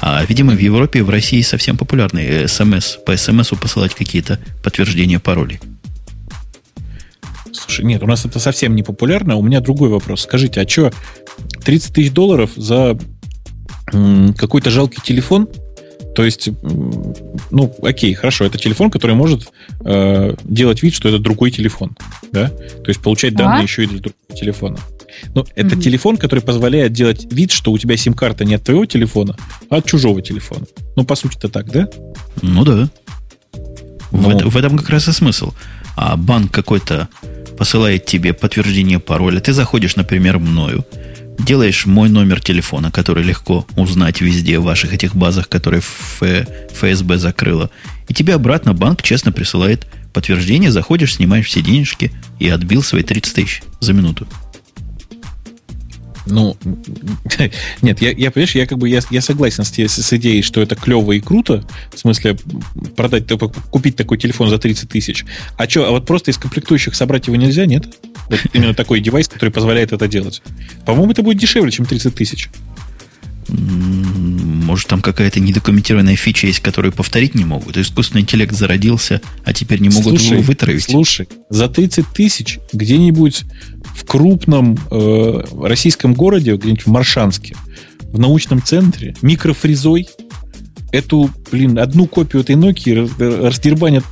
А, 0.01 0.23
видимо, 0.25 0.53
в 0.53 0.59
Европе 0.59 0.99
и 0.99 1.01
в 1.01 1.09
России 1.09 1.41
совсем 1.41 1.77
популярны 1.77 2.47
смс. 2.47 2.97
По 3.05 3.15
смс 3.17 3.49
посылать 3.49 3.95
какие-то 3.95 4.39
подтверждения 4.63 5.19
паролей. 5.19 5.59
Слушай, 7.51 7.85
нет, 7.85 8.03
у 8.03 8.07
нас 8.07 8.25
это 8.25 8.39
совсем 8.39 8.75
не 8.75 8.83
популярно. 8.83 9.35
У 9.35 9.41
меня 9.41 9.61
другой 9.61 9.89
вопрос. 9.89 10.21
Скажите, 10.21 10.61
а 10.61 10.67
что, 10.67 10.91
30 11.63 11.93
тысяч 11.93 12.11
долларов 12.11 12.51
за 12.55 12.97
какой-то 14.37 14.69
жалкий 14.69 15.01
телефон– 15.03 15.49
то 16.15 16.23
есть, 16.23 16.49
ну, 17.51 17.75
окей, 17.81 18.13
хорошо, 18.13 18.45
это 18.45 18.57
телефон, 18.57 18.89
который 18.89 19.15
может 19.17 19.51
э, 19.83 20.35
делать 20.45 20.81
вид, 20.81 20.93
что 20.93 21.09
это 21.09 21.19
другой 21.19 21.51
телефон, 21.51 21.95
да? 22.31 22.47
То 22.47 22.87
есть 22.87 23.01
получать 23.01 23.33
а? 23.33 23.37
данные 23.37 23.63
еще 23.63 23.83
и 23.83 23.87
для 23.87 23.99
другого 23.99 24.33
телефона. 24.33 24.77
Но 25.33 25.41
mm-hmm. 25.41 25.51
это 25.55 25.75
телефон, 25.75 26.17
который 26.17 26.39
позволяет 26.39 26.93
делать 26.93 27.31
вид, 27.31 27.51
что 27.51 27.71
у 27.73 27.77
тебя 27.77 27.97
сим-карта 27.97 28.45
не 28.45 28.55
от 28.55 28.63
твоего 28.63 28.85
телефона, 28.85 29.35
а 29.69 29.77
от 29.77 29.85
чужого 29.85 30.21
телефона. 30.21 30.65
Ну, 30.95 31.03
по 31.03 31.15
сути-то 31.15 31.49
так, 31.49 31.69
да? 31.69 31.89
Ну 32.41 32.63
да. 32.63 32.89
В, 34.11 34.29
это, 34.29 34.47
в 34.47 34.55
этом 34.55 34.77
как 34.77 34.89
раз 34.89 35.09
и 35.09 35.11
смысл. 35.11 35.51
А 35.97 36.15
банк 36.15 36.51
какой-то 36.51 37.09
посылает 37.57 38.05
тебе 38.05 38.33
подтверждение 38.33 38.99
пароля. 38.99 39.41
Ты 39.41 39.51
заходишь, 39.51 39.97
например, 39.97 40.39
мною, 40.39 40.85
делаешь 41.39 41.85
мой 41.85 42.09
номер 42.09 42.41
телефона, 42.41 42.91
который 42.91 43.23
легко 43.23 43.65
узнать 43.75 44.21
везде 44.21 44.59
в 44.59 44.63
ваших 44.63 44.93
этих 44.93 45.15
базах, 45.15 45.49
которые 45.49 45.81
ФСБ 45.81 47.17
закрыла. 47.17 47.69
И 48.07 48.13
тебе 48.13 48.33
обратно 48.33 48.73
банк 48.73 49.01
честно 49.01 49.31
присылает 49.31 49.87
подтверждение, 50.13 50.71
заходишь, 50.71 51.15
снимаешь 51.15 51.47
все 51.47 51.61
денежки 51.61 52.11
и 52.39 52.47
отбил 52.47 52.81
свои 52.81 53.03
30 53.03 53.33
тысяч 53.33 53.63
за 53.79 53.93
минуту. 53.93 54.27
Ну, 56.25 56.57
нет, 57.81 58.01
я, 58.01 58.11
я 58.11 58.31
понимаешь, 58.31 58.55
я 58.55 58.65
как 58.65 58.77
бы 58.77 58.89
я, 58.89 58.99
я 59.09 59.21
согласен 59.21 59.63
с, 59.63 59.71
с, 59.71 60.13
идеей, 60.13 60.41
что 60.41 60.61
это 60.61 60.75
клево 60.75 61.11
и 61.11 61.19
круто, 61.19 61.63
в 61.93 61.99
смысле 61.99 62.37
продать, 62.95 63.25
купить 63.69 63.95
такой 63.95 64.17
телефон 64.17 64.49
за 64.49 64.57
30 64.57 64.89
тысяч. 64.89 65.25
А 65.57 65.69
что, 65.69 65.87
а 65.87 65.91
вот 65.91 66.05
просто 66.05 66.31
из 66.31 66.37
комплектующих 66.37 66.95
собрать 66.95 67.27
его 67.27 67.35
нельзя, 67.35 67.65
нет? 67.65 67.85
Вот 68.29 68.39
именно 68.53 68.73
такой 68.73 69.01
девайс, 69.01 69.27
который 69.27 69.51
позволяет 69.51 69.93
это 69.93 70.07
делать. 70.07 70.41
По-моему, 70.85 71.11
это 71.11 71.21
будет 71.21 71.37
дешевле, 71.37 71.71
чем 71.71 71.85
30 71.85 72.15
тысяч. 72.15 72.49
Может, 73.47 74.87
там 74.87 75.01
какая-то 75.01 75.39
недокументированная 75.39 76.15
фича 76.15 76.47
есть, 76.47 76.59
которую 76.59 76.91
повторить 76.91 77.35
не 77.35 77.45
могут. 77.45 77.77
Искусственный 77.77 78.21
интеллект 78.21 78.53
зародился, 78.53 79.21
а 79.43 79.53
теперь 79.53 79.79
не 79.79 79.89
могут 79.89 80.19
слушай, 80.19 80.33
его 80.33 80.41
вытравить. 80.41 80.83
Слушай, 80.83 81.27
за 81.49 81.67
30 81.67 82.07
тысяч 82.07 82.59
где-нибудь 82.73 83.43
в 83.95 84.05
крупном 84.05 84.77
э, 84.89 85.43
российском 85.61 86.13
городе, 86.13 86.55
где-нибудь 86.55 86.85
в 86.85 86.89
Маршанске, 86.89 87.55
в 88.11 88.19
научном 88.19 88.63
центре, 88.63 89.15
микрофризой, 89.21 90.07
эту, 90.91 91.29
блин, 91.51 91.77
одну 91.77 92.07
копию 92.07 92.41
этой 92.41 92.55
Nokia 92.55 93.43
раздербанят, 93.43 94.05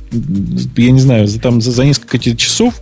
я 0.76 0.90
не 0.90 1.00
знаю, 1.00 1.26
за, 1.26 1.40
там, 1.40 1.60
за, 1.60 1.72
за 1.72 1.84
несколько 1.84 2.18
часов, 2.18 2.74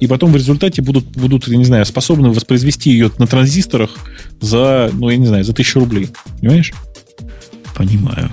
и 0.00 0.06
потом 0.06 0.32
в 0.32 0.36
результате 0.36 0.82
будут, 0.82 1.04
будут, 1.04 1.46
я 1.48 1.56
не 1.56 1.64
знаю, 1.64 1.86
способны 1.86 2.30
воспроизвести 2.30 2.90
ее 2.90 3.10
на 3.18 3.26
транзисторах 3.26 3.90
за, 4.40 4.90
ну, 4.92 5.08
я 5.08 5.16
не 5.16 5.26
знаю, 5.26 5.44
за 5.44 5.52
тысячу 5.52 5.80
рублей. 5.80 6.08
Понимаешь? 6.40 6.72
Понимаю. 7.74 8.30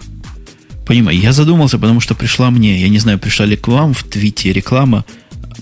Понимаю. 0.86 1.20
Я 1.20 1.34
задумался, 1.34 1.78
потому 1.78 2.00
что 2.00 2.16
пришла 2.16 2.50
мне, 2.50 2.82
я 2.82 2.90
не 2.90 3.00
знаю, 3.00 3.20
пришла 3.20 3.46
ли 3.46 3.56
к 3.56 3.68
вам 3.68 3.94
в 3.94 4.04
твите 4.04 4.52
реклама 4.52 5.06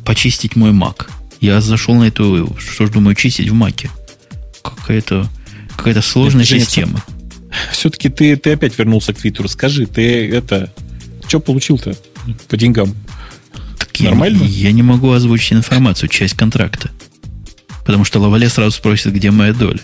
почистить 0.06 0.56
мой 0.56 0.72
Mac. 0.72 1.08
Я 1.42 1.62
зашел 1.62 1.96
на 1.96 2.06
эту, 2.06 2.56
что 2.58 2.86
ж 2.86 2.90
думаю, 2.90 3.16
чистить 3.16 3.50
в 3.50 3.54
Маке. 3.54 3.90
Какая-то 4.64 5.28
какая 5.76 6.02
сложная 6.02 6.46
Нет, 6.50 6.62
система. 6.62 7.04
Все-таки 7.72 8.10
ты, 8.10 8.36
ты 8.38 8.54
опять 8.54 8.78
вернулся 8.78 9.14
к 9.14 9.18
Твиттеру. 9.18 9.48
Скажи, 9.48 9.86
ты 9.86 10.30
это... 10.30 10.72
Что 11.28 11.40
получил-то 11.40 11.96
по 12.48 12.58
деньгам? 12.58 12.96
Так 13.98 14.06
Нормально? 14.06 14.44
Я, 14.44 14.68
я 14.68 14.72
не 14.72 14.84
могу 14.84 15.12
озвучить 15.12 15.54
информацию, 15.54 16.10
часть 16.10 16.36
контракта. 16.36 16.92
Потому 17.86 18.06
что 18.06 18.20
Лавале 18.20 18.50
сразу 18.50 18.72
спросит, 18.72 19.14
где 19.14 19.32
моя 19.32 19.54
доля. 19.54 19.80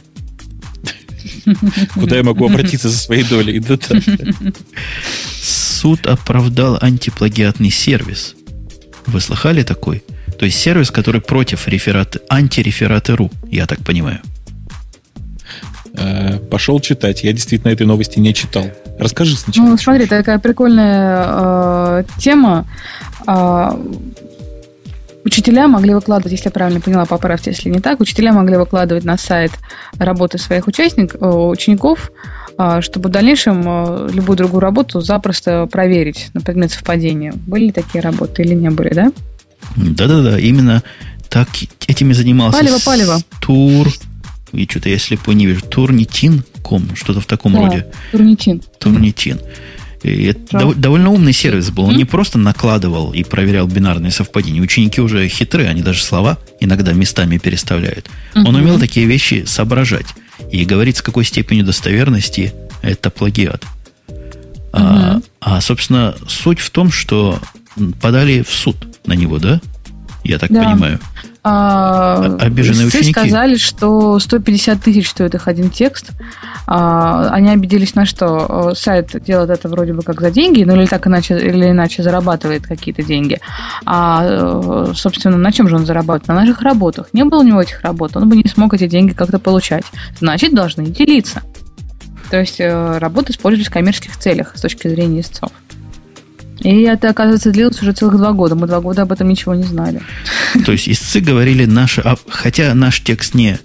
Куда 1.94 2.18
я 2.18 2.24
могу 2.24 2.46
обратиться 2.46 2.90
за 2.90 2.98
своей 2.98 3.24
долей? 3.24 3.62
Суд 5.42 6.06
оправдал 6.06 6.78
антиплагиатный 6.82 7.72
сервис. 7.72 8.36
Вы 9.06 9.20
слыхали 9.20 9.64
такой? 9.64 10.04
То 10.40 10.46
есть 10.46 10.60
сервис, 10.60 10.92
который 10.92 11.22
против 11.22 11.68
рефераты, 11.68 12.20
антирефераты.ру, 12.30 13.32
я 13.50 13.66
так 13.66 13.84
понимаю. 13.84 14.20
Э, 15.96 16.40
пошел 16.50 16.80
читать. 16.80 17.24
Я 17.24 17.34
действительно 17.34 17.72
этой 17.72 17.86
новости 17.86 18.20
не 18.20 18.34
читал. 18.34 18.66
Расскажи 18.98 19.36
сначала. 19.36 19.68
Ну, 19.68 19.78
смотри, 19.78 20.06
такая 20.06 20.40
прикольная 20.40 21.26
э, 21.28 22.04
тема. 22.20 22.66
Э, 23.28 23.72
учителя 25.24 25.68
могли 25.68 25.94
выкладывать, 25.94 26.32
если 26.32 26.48
я 26.48 26.52
правильно 26.52 26.82
поняла, 26.82 27.06
поправьте, 27.06 27.52
если 27.52 27.70
не 27.70 27.80
так, 27.80 28.00
учителя 28.00 28.34
могли 28.34 28.58
выкладывать 28.58 29.04
на 29.04 29.18
сайт 29.18 29.52
работы 29.98 30.38
своих 30.38 30.68
участников, 30.68 31.22
э, 31.22 31.26
учеников, 31.26 32.12
э, 32.58 32.82
чтобы 32.82 33.10
в 33.10 33.12
дальнейшем 33.12 33.64
э, 33.66 34.10
любую 34.14 34.38
другую 34.38 34.62
работу 34.62 35.00
запросто 35.02 35.68
проверить 35.68 36.30
на 36.34 36.42
предмет 36.42 36.72
совпадения. 36.72 37.34
Были 37.34 37.72
такие 37.72 38.02
работы 38.02 38.42
или 38.42 38.54
не 38.54 38.70
были, 38.70 38.94
да? 38.94 39.12
Да-да-да, 39.76 40.40
именно 40.40 40.84
так 41.30 41.48
этими 41.88 42.14
занимался. 42.14 42.60
Палево, 42.60 42.80
палево. 42.84 43.20
Тур. 43.40 43.88
И 44.54 44.68
что-то 44.70 44.90
я 44.90 44.98
слепо 44.98 45.32
не 45.32 45.46
вижу. 45.46 45.62
Турнитин.ком, 45.62 46.96
что-то 46.96 47.20
в 47.20 47.26
таком 47.26 47.54
да, 47.54 47.60
роде. 47.60 47.88
Турнитин. 48.12 48.62
Турнитин. 48.80 49.40
И 50.04 50.26
это 50.26 50.58
дов- 50.58 50.76
довольно 50.76 51.10
умный 51.12 51.34
сервис 51.34 51.72
был. 51.72 51.86
Он 51.86 51.92
mm-hmm. 51.92 51.98
не 51.98 52.06
просто 52.06 52.38
накладывал 52.38 53.14
и 53.14 53.24
проверял 53.24 53.68
бинарные 53.68 54.12
совпадения. 54.12 54.62
Ученики 54.62 55.00
уже 55.00 55.28
хитрые, 55.30 55.70
они 55.70 55.82
даже 55.82 56.04
слова 56.04 56.38
иногда 56.60 56.92
местами 56.92 57.38
переставляют. 57.38 58.10
Mm-hmm. 58.34 58.44
Он 58.46 58.56
умел 58.56 58.80
такие 58.80 59.06
вещи 59.06 59.46
соображать 59.48 60.08
и 60.52 60.66
говорить, 60.66 60.98
с 60.98 61.02
какой 61.02 61.24
степенью 61.24 61.66
достоверности 61.66 62.54
это 62.82 63.10
плагиат. 63.10 63.66
Mm-hmm. 64.08 64.74
А, 64.74 65.22
а, 65.40 65.62
собственно, 65.62 66.16
суть 66.28 66.60
в 66.60 66.70
том, 66.70 66.92
что 66.92 67.40
подали 68.02 68.44
в 68.44 68.54
суд 68.54 68.76
на 69.06 69.14
него, 69.14 69.40
да? 69.40 69.62
Я 70.24 70.40
так 70.40 70.52
да. 70.52 70.64
понимаю. 70.64 71.00
А, 71.46 72.38
Обиженные 72.40 72.88
ученики. 72.88 73.12
сказали, 73.12 73.58
что 73.58 74.18
150 74.18 74.82
тысяч 74.82 75.10
стоит 75.10 75.36
их 75.36 75.48
один 75.50 75.70
текст. 75.70 76.12
А, 76.66 77.30
они 77.32 77.50
обиделись 77.50 77.96
на 77.96 78.06
что? 78.06 78.74
Сайт 78.76 79.22
делает 79.24 79.50
это 79.50 79.68
вроде 79.68 79.94
бы 79.94 80.04
как 80.04 80.22
за 80.22 80.32
деньги, 80.32 80.64
ну 80.64 80.76
или 80.76 80.86
так 80.86 81.06
иначе, 81.06 81.38
или 81.38 81.72
иначе 81.72 82.02
зарабатывает 82.02 82.66
какие-то 82.66 83.04
деньги. 83.04 83.40
А, 83.86 84.94
собственно, 84.96 85.38
на 85.38 85.52
чем 85.52 85.68
же 85.68 85.76
он 85.76 85.86
зарабатывает? 85.86 86.28
На 86.30 86.36
наших 86.36 86.62
работах. 86.62 87.08
Не 87.12 87.26
было 87.26 87.40
у 87.40 87.44
него 87.44 87.62
этих 87.62 87.82
работ, 87.82 88.16
он 88.16 88.30
бы 88.30 88.38
не 88.38 88.48
смог 88.48 88.74
эти 88.74 88.88
деньги 88.88 89.12
как-то 89.12 89.40
получать. 89.40 89.84
Значит, 90.20 90.54
должны 90.54 90.86
делиться. 90.86 91.42
То 92.30 92.40
есть 92.40 92.60
э, 92.60 92.98
работы 92.98 93.32
используются 93.34 93.70
в 93.70 93.74
коммерческих 93.74 94.18
целях 94.18 94.54
с 94.56 94.62
точки 94.62 94.88
зрения 94.88 95.20
истцов. 95.20 95.52
И 96.60 96.82
это, 96.84 97.10
оказывается, 97.10 97.52
длилось 97.52 97.82
уже 97.82 97.92
целых 97.94 98.18
два 98.18 98.32
года. 98.32 98.56
Мы 98.56 98.68
два 98.68 98.80
года 98.80 99.02
об 99.02 99.12
этом 99.12 99.28
ничего 99.28 99.54
не 99.54 99.64
знали. 99.64 100.02
То 100.66 100.72
есть 100.72 100.88
истцы 100.88 101.20
говорили, 101.20 101.66
наши, 101.66 102.04
хотя 102.30 102.74
наш 102.74 103.02
текст 103.02 103.34
не 103.34 103.60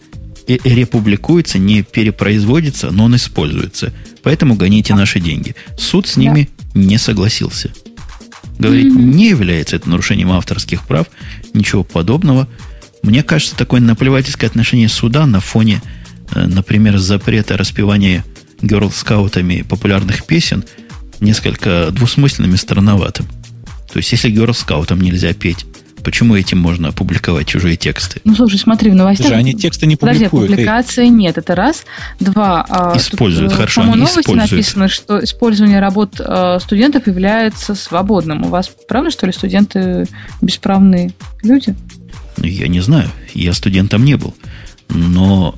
републикуется, 0.46 1.58
не 1.58 1.82
перепроизводится, 1.82 2.90
но 2.90 3.04
он 3.04 3.16
используется. 3.16 3.92
Поэтому 4.22 4.54
гоните 4.54 4.94
наши 4.94 5.20
деньги. 5.20 5.54
Суд 5.76 6.06
с 6.06 6.16
ними 6.16 6.48
да. 6.74 6.80
не 6.80 6.98
согласился. 6.98 7.70
Говорит, 8.58 8.86
mm-hmm. 8.86 9.02
не 9.02 9.28
является 9.28 9.76
это 9.76 9.88
нарушением 9.88 10.32
авторских 10.32 10.82
прав, 10.82 11.06
ничего 11.52 11.84
подобного. 11.84 12.48
Мне 13.02 13.22
кажется, 13.22 13.54
такое 13.56 13.80
наплевательское 13.80 14.50
отношение 14.50 14.88
суда 14.88 15.26
на 15.26 15.40
фоне, 15.40 15.80
э, 16.34 16.46
например, 16.46 16.98
запрета 16.98 17.56
распевания 17.56 18.24
герл-скаутами 18.60 19.62
популярных 19.62 20.24
песен– 20.24 20.64
несколько 21.20 21.90
двусмысленным 21.90 22.54
и 22.54 22.56
странноватым. 22.56 23.26
То 23.92 23.98
есть, 23.98 24.12
если 24.12 24.30
Girl 24.30 24.50
Scout'ам 24.50 25.02
нельзя 25.02 25.32
петь, 25.32 25.64
почему 26.04 26.36
этим 26.36 26.58
можно 26.58 26.88
опубликовать 26.88 27.46
чужие 27.46 27.76
тексты? 27.76 28.20
Ну, 28.24 28.34
слушай, 28.34 28.58
смотри, 28.58 28.90
в 28.90 28.94
новостях... 28.94 29.28
Же 29.28 29.34
они 29.34 29.54
тексты 29.54 29.86
не 29.86 29.96
публикуют. 29.96 30.30
Подожди, 30.30 30.54
публикации 30.54 31.06
нет, 31.06 31.38
это 31.38 31.54
раз. 31.54 31.84
Два... 32.20 32.64
А, 32.68 32.96
используют, 32.96 33.50
тут, 33.50 33.58
хорошо, 33.58 33.82
они 33.82 33.94
новости 33.96 34.20
используют. 34.20 34.50
написано, 34.50 34.88
что 34.88 35.22
использование 35.24 35.80
работ 35.80 36.20
а, 36.20 36.58
студентов 36.60 37.06
является 37.06 37.74
свободным. 37.74 38.44
У 38.44 38.48
вас 38.48 38.70
правда, 38.88 39.10
что 39.10 39.26
ли, 39.26 39.32
студенты 39.32 40.06
бесправные 40.40 41.12
люди? 41.42 41.74
Ну, 42.36 42.44
я 42.44 42.68
не 42.68 42.80
знаю. 42.80 43.10
Я 43.34 43.52
студентом 43.52 44.04
не 44.04 44.16
был. 44.16 44.34
Но 44.88 45.54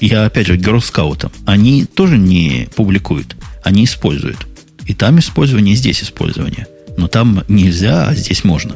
я, 0.00 0.26
опять 0.26 0.46
же, 0.46 0.56
Girl 0.56 0.78
Scout'ам. 0.78 1.32
Они 1.46 1.84
тоже 1.84 2.18
не 2.18 2.68
публикуют. 2.76 3.36
Они 3.64 3.84
используют. 3.84 4.46
И 4.88 4.94
там 4.94 5.18
использование, 5.18 5.74
и 5.74 5.76
здесь 5.76 6.02
использование. 6.02 6.66
Но 6.96 7.08
там 7.08 7.44
нельзя, 7.46 8.08
а 8.08 8.14
здесь 8.14 8.42
можно. 8.42 8.74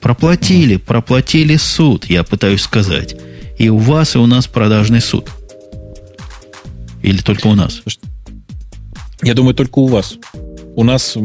Проплатили, 0.00 0.76
проплатили 0.76 1.56
суд, 1.56 2.06
я 2.06 2.24
пытаюсь 2.24 2.62
сказать. 2.62 3.14
И 3.58 3.68
у 3.68 3.78
вас, 3.78 4.16
и 4.16 4.18
у 4.18 4.26
нас 4.26 4.48
продажный 4.48 5.00
суд. 5.00 5.30
Или 7.02 7.18
только 7.18 7.46
у 7.46 7.54
нас? 7.54 7.82
Я 9.22 9.34
думаю, 9.34 9.54
только 9.54 9.78
у 9.78 9.86
вас. 9.86 10.16
У 10.74 10.82
нас 10.82 11.16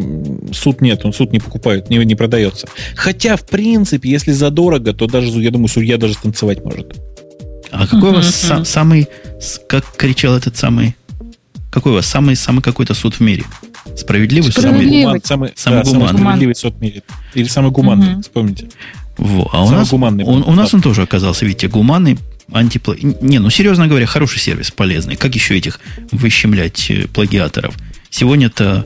суд 0.51 0.81
нет, 0.81 1.03
он 1.03 1.11
суд 1.11 1.31
не 1.31 1.39
покупает, 1.39 1.89
не, 1.89 1.97
не 1.97 2.15
продается. 2.15 2.67
Хотя, 2.95 3.37
в 3.37 3.45
принципе, 3.47 4.09
если 4.09 4.33
задорого, 4.33 4.93
то 4.93 5.07
даже, 5.07 5.29
я 5.41 5.49
думаю, 5.49 5.67
судья 5.67 5.97
даже 5.97 6.15
танцевать 6.15 6.63
может. 6.63 6.95
А 7.71 7.87
какой 7.87 8.11
у 8.11 8.13
вас 8.13 8.35
сам, 8.35 8.65
самый, 8.65 9.07
как 9.67 9.83
кричал 9.97 10.37
этот 10.37 10.57
самый 10.57 10.95
какой 11.75 11.91
у 11.91 11.95
вас 11.95 12.05
самый, 12.05 12.37
самый 12.37 12.61
какой-то 12.61 12.93
суд 12.93 13.15
в 13.15 13.19
мире? 13.19 13.43
Справедливый, 13.97 14.49
Справедливый. 14.49 15.21
Самый, 15.25 15.51
самый, 15.55 15.83
да, 15.83 15.89
гуманный. 15.89 16.07
Самый 16.07 16.21
справедливый 16.21 16.55
суд 16.55 16.75
в 16.75 16.81
мире. 16.81 17.03
Или 17.33 17.47
самый 17.47 17.71
гуманный, 17.71 18.13
угу. 18.13 18.21
вспомните. 18.21 18.69
Во, 19.17 19.49
а 19.51 19.63
у 19.65 19.69
нас, 19.69 19.89
гуманный 19.89 20.23
он, 20.23 20.43
у 20.47 20.53
нас 20.53 20.73
он 20.73 20.81
тоже 20.81 21.01
оказался, 21.01 21.45
видите, 21.45 21.67
гуманный, 21.67 22.17
антипла... 22.51 22.95
Не, 23.01 23.39
ну, 23.39 23.49
серьезно 23.49 23.87
говоря, 23.87 24.05
хороший 24.05 24.39
сервис, 24.39 24.71
полезный. 24.71 25.17
Как 25.17 25.35
еще 25.35 25.57
этих 25.57 25.81
выщемлять 26.13 26.89
э, 26.89 27.07
плагиаторов? 27.07 27.75
Сегодня-то 28.09 28.85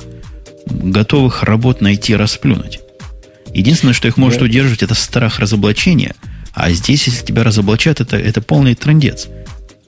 готовых 0.65 1.43
работ 1.43 1.81
найти 1.81 2.15
расплюнуть. 2.15 2.79
Единственное, 3.53 3.93
что 3.93 4.07
их 4.07 4.17
может 4.17 4.39
Да. 4.39 4.45
удерживать, 4.45 4.81
это 4.81 4.95
страх 4.95 5.39
разоблачения. 5.39 6.15
А 6.55 6.71
здесь, 6.71 7.05
если 7.05 7.23
тебя 7.23 7.43
разоблачат, 7.43 8.01
это, 8.01 8.17
это 8.17 8.41
полный 8.41 8.73
трендец. 8.73 9.27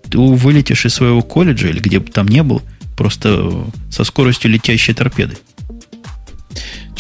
Ты 0.07 0.19
вылетишь 0.19 0.85
из 0.85 0.93
своего 0.93 1.23
колледжа 1.23 1.67
или 1.69 1.79
где 1.79 1.99
бы 1.99 2.11
там 2.11 2.27
не 2.27 2.43
был, 2.43 2.61
просто 2.95 3.39
э, 3.41 3.91
со 3.91 4.03
скоростью 4.03 4.51
летящей 4.51 4.93
торпеды. 4.93 5.37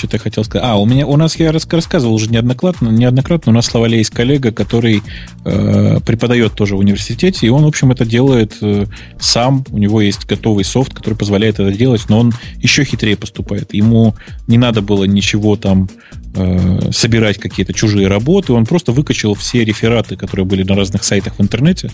Что-то 0.01 0.15
я 0.15 0.19
хотел 0.19 0.43
сказать. 0.43 0.67
А, 0.67 0.77
у 0.77 0.85
меня, 0.87 1.05
у 1.05 1.15
нас, 1.15 1.35
я 1.35 1.51
рас- 1.51 1.67
рассказывал 1.69 2.15
уже 2.15 2.27
неоднократно, 2.27 2.89
неоднократно, 2.89 3.51
у 3.51 3.55
нас 3.55 3.67
в 3.67 3.75
Лавале 3.75 3.99
есть 3.99 4.09
коллега, 4.09 4.51
который 4.51 5.03
э, 5.45 5.99
преподает 6.03 6.53
тоже 6.53 6.75
в 6.75 6.79
университете, 6.79 7.45
и 7.45 7.49
он, 7.49 7.63
в 7.63 7.67
общем, 7.67 7.91
это 7.91 8.03
делает 8.03 8.57
э, 8.61 8.85
сам. 9.19 9.63
У 9.69 9.77
него 9.77 10.01
есть 10.01 10.25
готовый 10.25 10.63
софт, 10.63 10.93
который 10.93 11.13
позволяет 11.13 11.59
это 11.59 11.71
делать, 11.71 12.05
но 12.09 12.19
он 12.19 12.33
еще 12.57 12.83
хитрее 12.83 13.15
поступает. 13.15 13.75
Ему 13.75 14.15
не 14.47 14.57
надо 14.57 14.81
было 14.81 15.03
ничего 15.03 15.55
там 15.55 15.87
э, 16.33 16.91
собирать 16.91 17.37
какие-то 17.37 17.73
чужие 17.73 18.07
работы, 18.07 18.53
он 18.53 18.65
просто 18.65 18.93
выкачал 18.93 19.35
все 19.35 19.63
рефераты, 19.63 20.15
которые 20.15 20.47
были 20.47 20.63
на 20.63 20.75
разных 20.75 21.03
сайтах 21.03 21.37
в 21.37 21.41
интернете. 21.43 21.91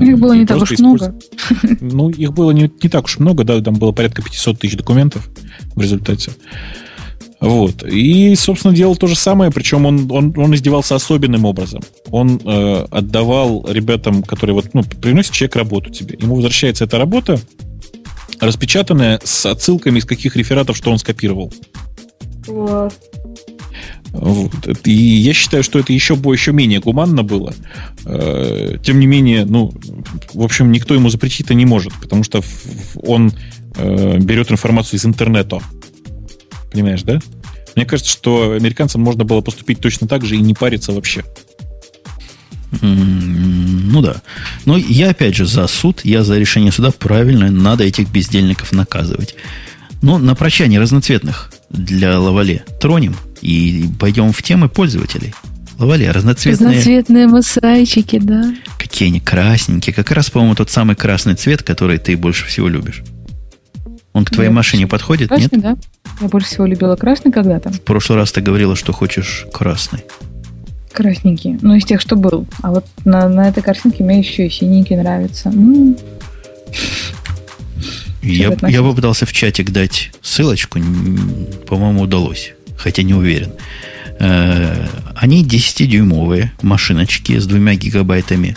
Их 0.00 0.18
было 0.18 0.32
не 0.32 0.46
так 0.46 0.62
уж 0.62 0.78
много. 0.78 1.14
ну, 1.80 2.10
их 2.10 2.32
было 2.32 2.50
не, 2.50 2.70
не 2.82 2.88
так 2.88 3.04
уж 3.04 3.18
много, 3.18 3.44
да, 3.44 3.60
там 3.60 3.74
было 3.74 3.92
порядка 3.92 4.22
500 4.22 4.58
тысяч 4.58 4.76
документов 4.76 5.28
в 5.74 5.80
результате. 5.80 6.32
Вот. 7.40 7.82
И, 7.82 8.34
собственно, 8.34 8.74
делал 8.74 8.96
то 8.96 9.06
же 9.06 9.14
самое, 9.14 9.50
причем 9.50 9.84
он, 9.84 10.10
он, 10.10 10.32
он 10.36 10.54
издевался 10.54 10.94
особенным 10.94 11.44
образом. 11.44 11.82
Он 12.10 12.40
э, 12.42 12.86
отдавал 12.90 13.66
ребятам, 13.68 14.22
которые 14.22 14.54
вот, 14.54 14.72
ну, 14.72 14.82
приносит 14.82 15.32
человек 15.32 15.56
работу 15.56 15.90
тебе. 15.90 16.16
Ему 16.20 16.36
возвращается 16.36 16.84
эта 16.84 16.96
работа, 16.98 17.38
распечатанная 18.40 19.20
с 19.22 19.44
отсылками 19.44 19.98
из 19.98 20.04
каких 20.06 20.36
рефератов, 20.36 20.76
что 20.76 20.90
он 20.90 20.98
скопировал. 20.98 21.52
Вот. 24.18 24.86
И 24.86 24.92
я 24.92 25.32
считаю, 25.34 25.62
что 25.62 25.78
это 25.78 25.92
еще, 25.92 26.14
еще 26.14 26.52
менее 26.52 26.80
гуманно 26.80 27.22
было. 27.22 27.54
Э, 28.04 28.78
Тем 28.82 28.98
не 28.98 29.06
менее, 29.06 29.44
ну, 29.44 29.72
в 30.32 30.42
общем, 30.42 30.72
никто 30.72 30.94
ему 30.94 31.10
запретить-то 31.10 31.54
не 31.54 31.66
может, 31.66 31.92
потому 32.00 32.24
что 32.24 32.42
он 33.02 33.32
э, 33.76 34.18
берет 34.18 34.50
информацию 34.50 34.98
из 34.98 35.04
интернета. 35.04 35.60
Понимаешь, 36.72 37.02
да? 37.02 37.20
Мне 37.74 37.84
кажется, 37.84 38.10
что 38.10 38.52
американцам 38.52 39.02
можно 39.02 39.24
было 39.24 39.42
поступить 39.42 39.80
точно 39.80 40.08
так 40.08 40.24
же 40.24 40.36
и 40.36 40.40
не 40.40 40.54
париться 40.54 40.92
вообще. 40.92 41.24
Ну 42.80 44.00
да. 44.00 44.22
Но 44.64 44.76
я 44.76 45.10
опять 45.10 45.36
же 45.36 45.46
за 45.46 45.66
суд, 45.66 46.00
я 46.04 46.24
за 46.24 46.38
решение 46.38 46.72
суда. 46.72 46.90
Правильно, 46.90 47.50
надо 47.50 47.84
этих 47.84 48.10
бездельников 48.10 48.72
наказывать. 48.72 49.34
Но 50.02 50.18
на 50.18 50.34
прощание 50.34 50.80
разноцветных 50.80 51.52
для 51.70 52.18
Лавале 52.18 52.64
тронем 52.80 53.16
и 53.42 53.86
пойдем 53.98 54.32
в 54.32 54.42
темы 54.42 54.68
пользователей. 54.68 55.34
Лавале, 55.78 56.10
разноцветные, 56.10 56.70
Разноцветные 56.70 57.26
мосайчики, 57.26 58.18
да. 58.18 58.54
какие 58.78 59.08
они 59.08 59.20
красненькие. 59.20 59.92
Как 59.94 60.10
раз, 60.10 60.30
по-моему, 60.30 60.54
тот 60.54 60.70
самый 60.70 60.96
красный 60.96 61.34
цвет, 61.34 61.62
который 61.62 61.98
ты 61.98 62.16
больше 62.16 62.46
всего 62.46 62.68
любишь. 62.68 63.02
Он 64.14 64.24
к 64.24 64.30
твоей 64.30 64.48
Да. 64.48 64.54
машине 64.54 64.86
подходит, 64.86 65.30
нет? 65.30 65.50
Красный, 65.50 65.58
да? 65.60 65.76
Я 66.22 66.28
больше 66.28 66.48
всего 66.48 66.64
любила 66.64 66.96
красный 66.96 67.30
когда-то. 67.30 67.70
В 67.70 67.82
прошлый 67.82 68.16
раз 68.18 68.32
ты 68.32 68.40
говорила, 68.40 68.74
что 68.74 68.94
хочешь 68.94 69.44
красный. 69.52 70.00
Красненький. 70.92 71.58
Ну, 71.60 71.74
из 71.74 71.84
тех, 71.84 72.00
что 72.00 72.16
был. 72.16 72.46
А 72.62 72.70
вот 72.70 72.86
на, 73.04 73.28
на 73.28 73.48
этой 73.50 73.62
картинке 73.62 74.02
мне 74.02 74.20
еще 74.20 74.46
и 74.46 74.50
синенький 74.50 74.96
нравится. 74.96 75.50
М, 75.50 75.94
Я, 78.22 78.56
я 78.66 78.82
попытался 78.82 79.26
в 79.26 79.32
чатик 79.32 79.70
дать 79.70 80.10
ссылочку, 80.22 80.80
по-моему, 81.68 82.02
удалось, 82.02 82.54
хотя 82.76 83.02
не 83.02 83.14
уверен. 83.14 83.52
Э, 84.18 84.86
Они 85.14 85.44
10-дюймовые 85.44 86.50
машиночки 86.62 87.38
с 87.38 87.46
двумя 87.46 87.74
гигабайтами 87.74 88.56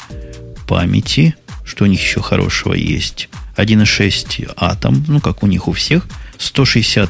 памяти. 0.67 1.35
Что 1.65 1.83
у 1.85 1.87
них 1.87 2.01
еще 2.01 2.21
хорошего 2.21 2.73
есть? 2.73 3.29
1.6 3.57 4.51
атом, 4.55 5.03
ну, 5.07 5.19
как 5.19 5.43
у 5.43 5.47
них 5.47 5.67
у 5.67 5.71
всех. 5.73 6.05
160 6.37 7.09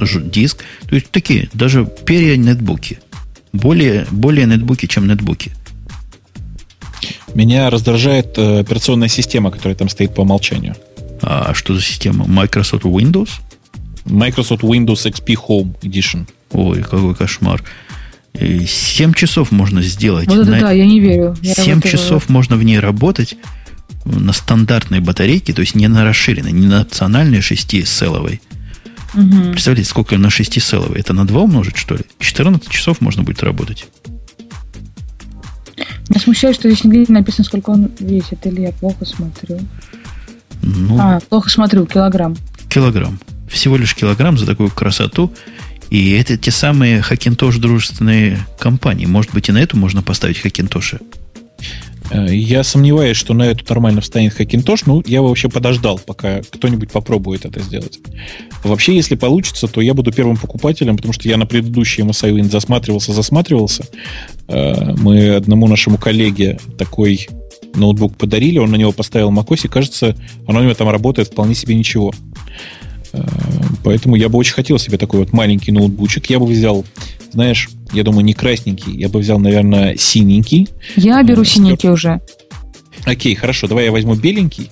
ж- 0.00 0.20
диск. 0.22 0.64
То 0.88 0.94
есть 0.96 1.10
такие, 1.10 1.48
даже 1.52 1.84
пере-нетбуки. 2.06 2.98
Более, 3.52 4.06
более 4.10 4.46
нетбуки, 4.46 4.86
чем 4.86 5.06
нетбуки. 5.08 5.52
Меня 7.34 7.70
раздражает 7.70 8.36
э, 8.38 8.60
операционная 8.60 9.08
система, 9.08 9.50
которая 9.50 9.74
там 9.76 9.88
стоит 9.88 10.14
по 10.14 10.22
умолчанию. 10.22 10.74
А 11.22 11.52
что 11.54 11.74
за 11.74 11.80
система? 11.82 12.26
Microsoft 12.26 12.84
Windows? 12.84 13.30
Microsoft 14.04 14.62
Windows 14.62 15.06
XP 15.06 15.36
Home 15.48 15.78
Edition. 15.82 16.26
Ой, 16.52 16.82
какой 16.82 17.14
кошмар. 17.14 17.62
7 18.34 19.12
часов 19.14 19.50
можно 19.50 19.82
сделать. 19.82 20.28
Вот 20.28 20.38
это 20.42 20.50
на- 20.50 20.60
да, 20.60 20.70
я 20.72 20.86
не 20.86 21.00
верю. 21.00 21.36
Я 21.42 21.54
7 21.54 21.74
работаю- 21.74 21.92
часов 21.92 22.28
можно 22.28 22.56
в 22.56 22.62
ней 22.62 22.78
работать 22.78 23.36
на 24.04 24.32
стандартной 24.32 25.00
батарейке, 25.00 25.52
то 25.52 25.60
есть 25.60 25.74
не 25.74 25.88
на 25.88 26.04
расширенной, 26.04 26.52
не 26.52 26.66
на 26.66 26.82
опциональной 26.82 27.40
6-селовой. 27.40 28.40
Мгм. 29.14 29.50
Представляете, 29.52 29.90
сколько 29.90 30.16
на 30.16 30.30
6-селовой? 30.30 31.00
Это 31.00 31.12
на 31.12 31.26
2 31.26 31.42
умножить, 31.42 31.76
что 31.76 31.96
ли? 31.96 32.02
14 32.20 32.70
часов 32.70 33.00
можно 33.00 33.24
будет 33.24 33.42
работать. 33.42 33.86
Меня 36.08 36.20
смущает, 36.20 36.54
что 36.56 36.68
здесь 36.70 36.84
нигде 36.84 37.00
не 37.08 37.14
написано, 37.14 37.44
сколько 37.44 37.70
он 37.70 37.90
весит, 37.98 38.44
или 38.46 38.62
я 38.62 38.72
плохо 38.72 39.04
смотрю. 39.04 39.60
Ну, 40.62 40.98
А, 41.00 41.20
плохо 41.28 41.48
смотрю, 41.50 41.86
килограмм. 41.86 42.36
килограмм. 42.68 43.18
Всего 43.48 43.76
лишь 43.76 43.94
килограмм 43.94 44.36
за 44.38 44.46
такую 44.46 44.70
красоту. 44.70 45.32
И 45.90 46.12
это 46.12 46.36
те 46.36 46.50
самые 46.50 47.02
Хакинтош 47.02 47.56
дружественные 47.58 48.38
компании. 48.58 49.06
Может 49.06 49.32
быть, 49.32 49.48
и 49.48 49.52
на 49.52 49.58
эту 49.58 49.76
можно 49.76 50.02
поставить 50.02 50.38
Хакинтоши. 50.38 51.00
Э, 52.10 52.26
Я 52.30 52.62
сомневаюсь, 52.64 53.16
что 53.16 53.34
на 53.34 53.44
эту 53.44 53.64
нормально 53.68 54.00
встанет 54.00 54.38
Hackintosh. 54.38 54.82
Ну, 54.86 55.02
я 55.06 55.22
вообще 55.22 55.48
подождал, 55.48 55.98
пока 55.98 56.42
кто-нибудь 56.42 56.90
попробует 56.90 57.44
это 57.44 57.60
сделать. 57.60 57.98
Вообще, 58.64 58.94
если 58.94 59.14
получится, 59.14 59.68
то 59.68 59.80
я 59.80 59.94
буду 59.94 60.12
первым 60.12 60.36
покупателем, 60.36 60.96
потому 60.96 61.12
что 61.12 61.28
я 61.28 61.36
на 61.36 61.46
предыдущий 61.46 62.02
MSI 62.02 62.32
Win 62.34 62.50
засматривался, 62.50 63.12
засматривался. 63.12 63.84
Э, 64.48 64.94
Мы 64.96 65.30
одному 65.30 65.66
нашему 65.68 65.98
коллеге 65.98 66.58
такой 66.78 67.28
ноутбук 67.74 68.16
подарили, 68.16 68.58
он 68.58 68.70
на 68.70 68.76
него 68.76 68.92
поставил 68.92 69.30
macOS, 69.30 69.60
и 69.64 69.68
кажется, 69.68 70.16
он 70.46 70.56
у 70.56 70.62
него 70.62 70.74
там 70.74 70.88
работает 70.88 71.28
вполне 71.28 71.54
себе 71.54 71.74
ничего. 71.74 72.12
Поэтому 73.82 74.16
я 74.16 74.28
бы 74.28 74.38
очень 74.38 74.54
хотел 74.54 74.78
себе 74.78 74.98
такой 74.98 75.20
вот 75.20 75.32
маленький 75.32 75.72
ноутбучик. 75.72 76.28
Я 76.30 76.38
бы 76.38 76.46
взял, 76.46 76.84
знаешь, 77.32 77.68
я 77.92 78.02
думаю, 78.02 78.24
не 78.24 78.34
красненький, 78.34 78.96
я 78.96 79.08
бы 79.08 79.20
взял, 79.20 79.38
наверное, 79.38 79.96
синенький, 79.96 80.68
Я 80.96 81.22
беру 81.22 81.42
Э, 81.42 81.44
синенький 81.44 81.88
уже. 81.88 82.20
Окей, 83.04 83.34
хорошо, 83.34 83.66
давай 83.66 83.86
я 83.86 83.92
возьму 83.92 84.14
беленький. 84.14 84.70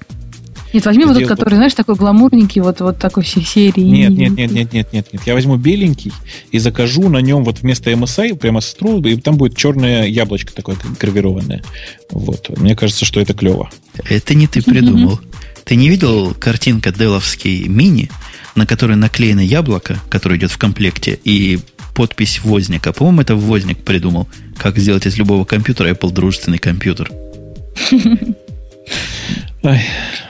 Нет, 0.73 0.85
возьми 0.85 1.05
вот 1.07 1.15
тот, 1.15 1.27
который, 1.27 1.55
знаешь, 1.55 1.73
такой 1.75 1.95
гламурненький, 1.95 2.61
вот, 2.61 2.81
вот 2.81 2.99
такой 2.99 3.23
всей 3.23 3.43
серии. 3.43 3.81
Нет, 3.81 4.11
нет, 4.11 4.37
нет, 4.37 4.53
нет, 4.53 4.73
нет, 4.73 4.93
нет, 4.93 5.13
нет. 5.13 5.23
Я 5.25 5.35
возьму 5.35 5.57
беленький 5.57 6.13
и 6.53 6.59
закажу 6.59 7.09
на 7.09 7.19
нем 7.19 7.43
вот 7.43 7.61
вместо 7.61 7.91
MSI 7.91 8.37
прямо 8.37 8.61
стру, 8.61 9.01
и 9.01 9.17
там 9.17 9.37
будет 9.37 9.57
черное 9.57 10.07
яблочко 10.07 10.53
такое 10.53 10.77
гравированное. 11.01 11.63
Вот. 12.11 12.51
Мне 12.59 12.77
кажется, 12.77 13.07
что 13.07 13.21
это 13.21 13.33
клево. 13.33 13.71
Это 14.09 14.35
не 14.35 14.47
ты 14.47 14.63
придумал. 14.63 15.19
Ты 15.65 15.77
не 15.77 15.89
видел 15.89 16.35
картинка 16.35 16.93
Деловский 16.93 17.67
мини, 17.67 18.11
на 18.59 18.67
которой 18.67 18.97
наклеено 18.97 19.41
яблоко, 19.41 19.99
которое 20.11 20.37
идет 20.39 20.51
в 20.51 20.59
комплекте, 20.59 21.19
и 21.25 21.59
подпись 21.95 22.41
Возника. 22.45 22.93
По-моему, 22.93 23.23
это 23.23 23.35
Возник 23.37 23.79
придумал, 23.79 24.29
как 24.57 24.77
сделать 24.79 25.07
из 25.07 25.17
любого 25.17 25.45
компьютера 25.45 25.89
Apple 25.91 26.13
дружественный 26.13 26.59
компьютер. 26.59 27.11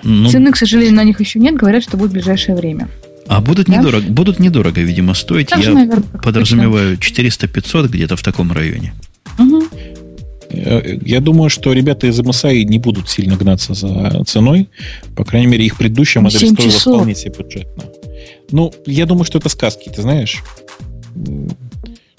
Ну, 0.02 0.28
Цены, 0.30 0.52
к 0.52 0.56
сожалению, 0.56 0.94
на 0.94 1.04
них 1.04 1.20
еще 1.20 1.38
нет, 1.38 1.54
говорят, 1.56 1.82
что 1.82 1.96
будет 1.96 2.10
в 2.10 2.14
ближайшее 2.14 2.56
время. 2.56 2.88
а 3.26 3.40
будут 3.40 3.66
Да? 3.66 3.76
недорого, 3.76 4.06
будут 4.08 4.38
недорого, 4.38 4.80
видимо, 4.80 5.14
стоить. 5.14 5.50
Я 5.50 5.56
наверное, 5.70 6.00
подразумеваю 6.22 6.96
400-500 6.96 7.88
где-то 7.88 8.16
в 8.16 8.22
таком 8.22 8.52
районе. 8.52 8.94
Э, 10.50 10.98
Я 11.04 11.20
думаю, 11.20 11.50
что 11.50 11.72
ребята 11.74 12.06
из 12.06 12.18
MSI 12.18 12.62
не 12.64 12.78
будут 12.78 13.10
сильно 13.10 13.36
гнаться 13.36 13.74
за 13.74 14.24
ценой. 14.26 14.68
По 15.14 15.24
крайней 15.24 15.46
мере, 15.46 15.66
их 15.66 15.76
предыдущая 15.76 16.22
модель 16.22 16.38
стоила 16.40 16.56
часов. 16.72 16.94
вполне 16.94 17.14
себе 17.14 17.32
бюджетно. 17.38 17.84
Ну, 18.50 18.72
я 18.86 19.06
думаю, 19.06 19.24
что 19.24 19.38
это 19.38 19.48
сказки, 19.48 19.90
ты 19.94 20.02
знаешь. 20.02 20.42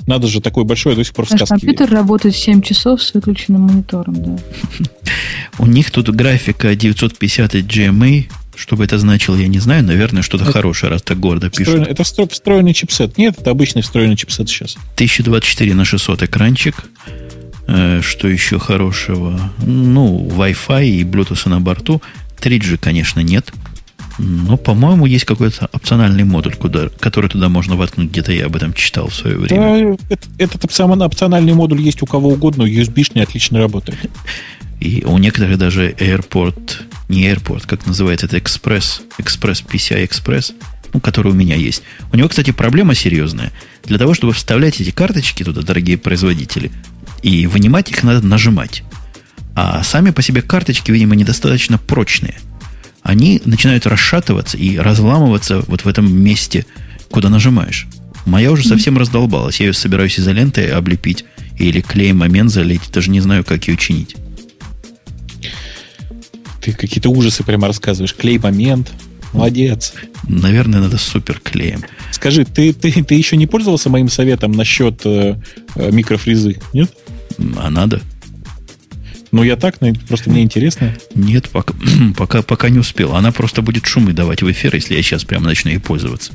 Надо 0.08 0.28
же 0.28 0.42
такой 0.42 0.64
большой, 0.64 0.94
я 0.94 0.98
до 0.98 1.04
сих 1.04 1.14
пор 1.14 1.26
в 1.26 1.32
Наш 1.32 1.42
сказки 1.42 1.54
верю. 1.66 1.78
компьютер 1.78 1.96
работает 1.96 2.36
7 2.36 2.62
часов 2.62 3.02
с 3.04 3.14
выключенным 3.14 3.62
монитором, 3.64 4.16
да. 4.24 4.38
У 5.60 5.66
них 5.68 5.92
тут 5.92 6.10
графика 6.10 6.76
950 6.76 7.54
GMA. 7.56 8.26
Что 8.56 8.76
бы 8.76 8.84
это 8.84 8.98
значило, 8.98 9.36
я 9.36 9.48
не 9.48 9.60
знаю. 9.60 9.84
Наверное, 9.84 10.22
что-то 10.22 10.46
хорошее, 10.46 10.92
раз 10.92 11.02
так 11.04 11.20
гордо 11.20 11.50
пишут. 11.50 11.88
это 11.88 12.04
встро- 12.04 12.30
встроенный 12.30 12.74
чипсет. 12.74 13.18
Нет, 13.18 13.36
это 13.40 13.52
обычный 13.52 13.82
встроенный 13.84 14.18
чипсет 14.18 14.50
сейчас. 14.50 14.76
1024 14.96 15.74
на 15.76 15.86
600 15.86 16.24
экранчик. 16.24 16.76
Э, 17.68 18.02
Что 18.02 18.28
еще 18.28 18.58
хорошего? 18.60 19.40
Ну, 19.64 20.28
Wi-Fi 20.28 20.88
и 20.90 21.04
Bluetooth 21.04 21.48
на 21.48 21.62
борту. 21.62 22.02
3G, 22.42 22.78
конечно, 22.78 23.20
нет. 23.22 23.54
Ну, 24.20 24.58
по-моему, 24.58 25.06
есть 25.06 25.24
какой-то 25.24 25.70
опциональный 25.72 26.26
модуль, 26.26 26.54
куда, 26.54 26.90
который 27.00 27.30
туда 27.30 27.48
можно 27.48 27.78
воткнуть. 27.78 28.10
Где-то 28.12 28.34
я 28.34 28.48
об 28.48 28.56
этом 28.56 28.74
читал 28.74 29.08
в 29.08 29.16
свое 29.16 29.38
время. 29.38 29.98
Да, 29.98 30.06
этот, 30.10 30.30
этот 30.38 30.66
опциональный 30.66 31.54
модуль 31.54 31.82
есть 31.82 32.02
у 32.02 32.06
кого 32.06 32.30
угодно, 32.30 32.64
USB-шный 32.64 33.24
отлично 33.24 33.60
работает. 33.60 33.98
И 34.82 35.04
у 35.06 35.18
некоторых 35.18 35.58
даже 35.58 35.92
Airport, 35.92 36.82
не 37.08 37.30
Airport, 37.32 37.64
как 37.66 37.88
называется 37.88 38.26
это, 38.26 38.38
Express, 38.38 39.02
Express, 39.20 39.66
PCI 39.66 40.10
Express, 40.10 40.54
ну, 40.94 41.00
который 41.00 41.32
у 41.32 41.36
меня 41.36 41.56
есть. 41.56 41.84
У 42.12 42.18
него, 42.18 42.28
кстати, 42.28 42.52
проблема 42.52 42.96
серьезная. 42.96 43.54
Для 43.86 43.98
того, 43.98 44.14
чтобы 44.14 44.34
вставлять 44.34 44.82
эти 44.82 44.92
карточки 44.92 45.44
туда, 45.44 45.62
дорогие 45.62 45.98
производители, 45.98 46.72
и 47.24 47.48
вынимать 47.48 47.90
их 47.90 48.04
надо 48.04 48.26
нажимать. 48.26 48.84
А 49.56 49.82
сами 49.84 50.12
по 50.12 50.22
себе 50.22 50.42
карточки, 50.42 50.92
видимо, 50.92 51.16
недостаточно 51.16 51.78
прочные– 51.78 52.36
они 53.02 53.42
начинают 53.46 53.86
расшатываться 53.88 54.58
и 54.58 54.78
разламываться 54.78 55.62
вот 55.68 55.82
в 55.82 55.88
этом 55.88 56.12
месте, 56.12 56.66
куда 57.10 57.30
нажимаешь. 57.30 57.88
Моя 58.26 58.52
уже 58.52 58.68
совсем 58.68 58.98
раздолбалась. 58.98 59.60
Я 59.60 59.68
ее 59.68 59.74
собираюсь 59.74 60.20
изолентой 60.20 60.68
облепить 60.68 61.26
или 61.58 61.82
клей 61.82 62.14
момент 62.14 62.52
залить. 62.52 62.92
Даже 62.92 63.10
не 63.10 63.22
знаю, 63.22 63.44
как 63.44 63.68
ее 63.68 63.78
чинить. 63.78 64.16
Ты 66.62 66.74
какие-то 66.74 67.10
ужасы 67.10 67.44
прямо 67.44 67.68
рассказываешь. 67.68 68.14
Клей 68.14 68.38
момент. 68.38 68.92
Молодец. 69.34 69.94
Наверное, 70.28 70.82
надо 70.82 70.98
супер 70.98 71.40
клеем. 71.40 71.84
Скажи, 72.12 72.46
ты, 72.46 72.74
ты, 72.74 73.04
ты 73.04 73.16
еще 73.16 73.38
не 73.38 73.48
пользовался 73.48 73.90
моим 73.90 74.10
советом 74.10 74.52
насчет 74.52 75.06
э, 75.06 75.40
э 75.76 75.92
микрофрезы? 75.92 76.60
Нет? 76.74 76.92
А 77.58 77.70
надо. 77.70 78.02
Ну, 79.32 79.44
я 79.44 79.56
так, 79.56 79.78
просто 80.08 80.30
мне 80.30 80.42
интересно. 80.42 80.94
Нет, 81.14 81.50
пока, 81.50 81.74
пока, 82.18 82.42
пока 82.42 82.70
не 82.70 82.80
успел. 82.80 83.16
Она 83.16 83.32
просто 83.32 83.62
будет 83.62 83.86
шумы 83.86 84.14
давать 84.14 84.42
в 84.42 84.52
эфир, 84.52 84.76
если 84.76 84.96
я 84.96 85.02
сейчас 85.02 85.24
прямо 85.24 85.46
начну 85.46 85.72
ей 85.72 85.80
пользоваться. 85.80 86.34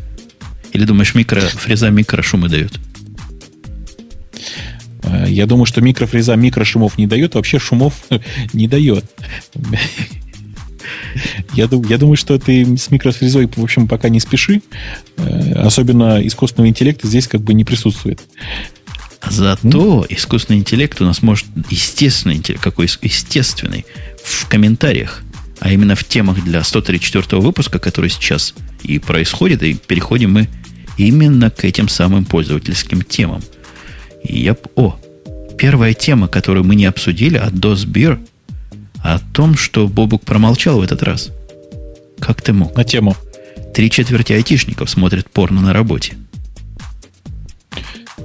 Или 0.73 0.85
думаешь, 0.85 1.15
микрофреза 1.15 1.91
микрошумы 1.91 2.49
дает? 2.49 2.79
Э, 5.03 5.27
я 5.29 5.47
думаю, 5.47 5.67
что 5.67 5.81
микрофреза 5.81 6.35
микрошумов 6.37 6.99
не 6.99 7.07
дает, 7.07 7.35
вообще 7.35 7.59
шумов 7.59 7.95
не 8.53 8.69
дает. 8.69 9.05
Я, 11.55 11.69
я 11.89 11.99
думаю, 11.99 12.17
что 12.17 12.39
ты 12.39 12.77
с 12.77 12.91
микрофрезой, 12.91 13.47
в 13.47 13.63
общем, 13.63 13.87
пока 13.87 14.09
не 14.09 14.19
спеши. 14.19 14.63
Э, 15.17 15.53
особенно 15.55 16.27
искусственного 16.27 16.69
интеллекта 16.69 17.07
здесь 17.07 17.29
как 17.29 17.41
бы 17.41 17.55
не 17.55 17.65
присутствует. 17.65 18.21
Зато 19.31 20.07
искусственный 20.09 20.59
интеллект 20.59 21.01
у 21.01 21.05
нас 21.05 21.23
может 21.23 21.47
естественный 21.71 22.37
интеллект, 22.37 22.63
какой 22.63 22.89
естественный, 23.03 23.85
в 24.23 24.47
комментариях, 24.49 25.23
а 25.61 25.73
именно 25.73 25.95
в 25.95 26.05
темах 26.05 26.43
для 26.43 26.63
134 26.63 27.41
выпуска, 27.41 27.79
который 27.79 28.11
сейчас 28.11 28.55
и 28.83 28.99
происходит, 28.99 29.63
и 29.63 29.75
переходим 29.75 30.33
мы 30.33 30.49
именно 30.97 31.51
к 31.51 31.65
этим 31.65 31.89
самым 31.89 32.25
пользовательским 32.25 33.03
темам. 33.03 33.43
И 34.23 34.43
я... 34.43 34.57
О, 34.77 34.99
первая 35.59 35.95
тема, 35.95 36.29
которую 36.29 36.65
мы 36.65 36.75
не 36.75 36.87
обсудили, 36.87 37.37
от 37.37 37.55
DOSBeer, 37.55 38.25
о 39.03 39.19
том, 39.19 39.57
что 39.57 39.87
Бобук 39.87 40.25
промолчал 40.25 40.79
в 40.81 40.83
этот 40.83 41.03
раз. 41.03 41.31
Как 42.21 42.41
ты 42.41 42.53
мог? 42.53 42.77
На 42.77 42.85
тему. 42.85 43.17
Три 43.75 43.91
четверти 43.91 44.33
айтишников 44.33 44.89
смотрят 44.89 45.29
порно 45.31 45.61
на 45.61 45.73
работе. 45.73 46.15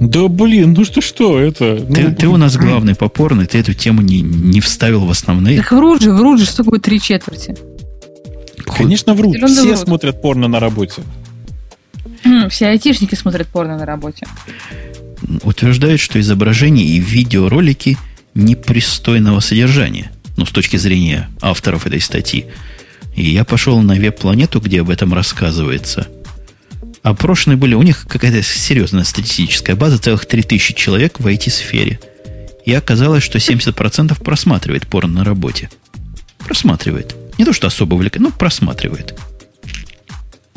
Да 0.00 0.28
блин, 0.28 0.72
ну 0.72 0.84
что 0.86 1.02
что 1.02 1.38
это? 1.38 1.76
Ты, 1.76 2.08
ну, 2.08 2.14
ты 2.14 2.26
у 2.26 2.38
нас 2.38 2.56
главный 2.56 2.94
попорный, 2.94 3.44
ты 3.44 3.58
эту 3.58 3.74
тему 3.74 4.00
не, 4.00 4.22
не 4.22 4.62
вставил 4.62 5.04
в 5.04 5.10
основные. 5.10 5.58
Так 5.58 5.72
врут 5.72 6.00
же, 6.00 6.10
врут 6.12 6.40
же, 6.40 6.46
что 6.46 6.64
такое 6.64 6.80
три 6.80 6.98
четверти. 6.98 7.54
Конечно, 8.64 9.12
врут. 9.12 9.36
Все 9.36 9.62
врут. 9.62 9.78
смотрят 9.78 10.22
порно 10.22 10.48
на 10.48 10.58
работе. 10.58 11.02
Все 12.48 12.68
айтишники 12.68 13.14
смотрят 13.14 13.48
порно 13.48 13.76
на 13.76 13.84
работе. 13.84 14.26
Утверждают, 15.42 16.00
что 16.00 16.18
изображения 16.18 16.84
и 16.84 16.98
видеоролики 16.98 17.98
непристойного 18.34 19.40
содержания. 19.40 20.12
Ну, 20.38 20.46
с 20.46 20.50
точки 20.50 20.78
зрения 20.78 21.28
авторов 21.42 21.86
этой 21.86 22.00
статьи. 22.00 22.46
И 23.14 23.30
я 23.30 23.44
пошел 23.44 23.78
на 23.82 23.94
веб-планету, 23.94 24.60
где 24.60 24.80
об 24.80 24.88
этом 24.88 25.12
рассказывается– 25.12 26.08
Опрошенные 27.02 27.56
были, 27.56 27.74
у 27.74 27.82
них 27.82 28.06
какая-то 28.06 28.42
серьезная 28.42 29.04
статистическая 29.04 29.74
база, 29.74 29.98
целых 29.98 30.26
3000 30.26 30.74
человек 30.74 31.18
в 31.18 31.26
IT-сфере. 31.26 31.98
И 32.66 32.74
оказалось, 32.74 33.22
что 33.22 33.38
70% 33.38 34.22
просматривает 34.22 34.86
порно 34.86 35.20
на 35.20 35.24
работе. 35.24 35.70
Просматривает. 36.38 37.16
Не 37.38 37.44
то, 37.44 37.52
что 37.52 37.68
особо 37.68 37.94
увлекает, 37.94 38.22
но 38.22 38.30
просматривает. 38.30 39.14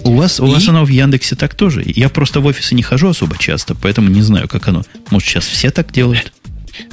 У 0.04 0.16
вас, 0.16 0.42
у 0.42 0.46
вас 0.48 0.68
оно 0.68 0.84
в 0.84 0.90
Яндексе 0.90 1.38
так 1.38 1.56
тоже. 1.56 1.82
Я 1.86 2.10
просто 2.10 2.42
в 2.42 2.46
офисы 2.46 2.76
не 2.76 2.84
хожу 2.84 3.08
особо 3.08 3.38
часто, 3.38 3.74
поэтому 3.74 4.10
не 4.10 4.22
знаю, 4.22 4.50
как 4.50 4.68
оно. 4.68 4.84
Может, 5.12 5.30
сейчас 5.30 5.46
все 5.46 5.72
так 5.72 5.94
делают? 5.94 6.34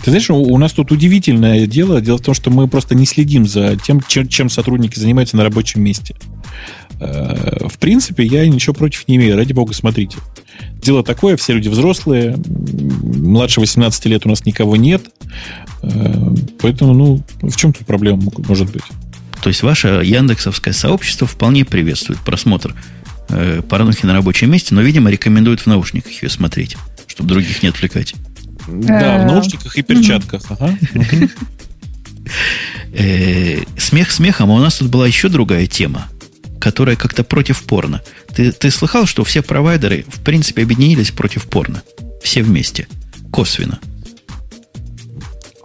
Ты 0.05 0.11
знаешь, 0.11 0.31
у 0.31 0.59
нас 0.59 0.73
тут 0.73 0.93
удивительное 0.93 1.67
дело. 1.67 2.01
Дело 2.01 2.19
в 2.19 2.23
том, 2.23 2.35
что 2.35 2.51
мы 2.51 2.69
просто 2.69 2.95
не 2.95 3.07
следим 3.07 3.47
за 3.47 3.77
тем, 3.77 4.01
чем, 4.07 4.29
чем 4.29 4.49
сотрудники 4.49 4.97
занимаются 4.97 5.37
на 5.37 5.43
рабочем 5.43 5.83
месте. 5.83 6.15
Э, 7.01 7.67
в 7.67 7.79
принципе, 7.79 8.25
я 8.25 8.47
ничего 8.47 8.75
против 8.75 9.09
не 9.09 9.17
имею. 9.17 9.37
Ради 9.37 9.53
бога, 9.53 9.73
смотрите. 9.73 10.19
Дело 10.83 11.03
такое, 11.03 11.37
все 11.37 11.55
люди 11.55 11.69
взрослые, 11.69 12.37
младше 12.37 13.61
18 13.61 14.05
лет 14.07 14.27
у 14.27 14.29
нас 14.29 14.45
никого 14.45 14.77
нет. 14.77 15.03
Э, 15.83 16.35
поэтому, 16.61 16.93
ну, 16.93 17.25
в 17.41 17.57
чем 17.57 17.73
тут 17.73 17.87
проблема 17.87 18.23
может 18.47 18.71
быть? 18.71 18.83
То 19.43 19.49
есть 19.49 19.63
ваше 19.63 20.03
яндексовское 20.05 20.75
сообщество 20.75 21.27
вполне 21.27 21.65
приветствует 21.65 22.21
просмотр 22.21 22.75
э, 23.31 23.63
порнухи 23.67 24.05
на 24.05 24.13
рабочем 24.13 24.51
месте, 24.51 24.75
но, 24.75 24.83
видимо, 24.83 25.11
рекомендует 25.11 25.61
в 25.61 25.67
наушниках 25.67 26.13
ее 26.23 26.29
смотреть, 26.29 26.77
чтобы 27.07 27.31
других 27.31 27.63
не 27.63 27.71
отвлекать. 27.71 28.15
Да, 28.69 29.23
в 29.23 29.27
наушниках 29.27 29.77
и 29.79 29.83
перчатках. 29.83 30.43
Смех 33.79 34.11
смехом, 34.11 34.51
а 34.51 34.55
у 34.55 34.59
нас 34.59 34.77
тут 34.77 34.91
была 34.91 35.07
еще 35.07 35.29
другая 35.29 35.67
тема 35.67 36.07
которая 36.61 36.95
как-то 36.95 37.25
против 37.25 37.63
порно. 37.63 38.03
Ты, 38.33 38.53
ты 38.53 38.71
слыхал, 38.71 39.07
что 39.07 39.25
все 39.25 39.43
провайдеры, 39.43 40.05
в 40.07 40.21
принципе, 40.21 40.63
объединились 40.63 41.11
против 41.11 41.47
порно? 41.47 41.83
Все 42.23 42.43
вместе. 42.43 42.87
Косвенно. 43.33 43.81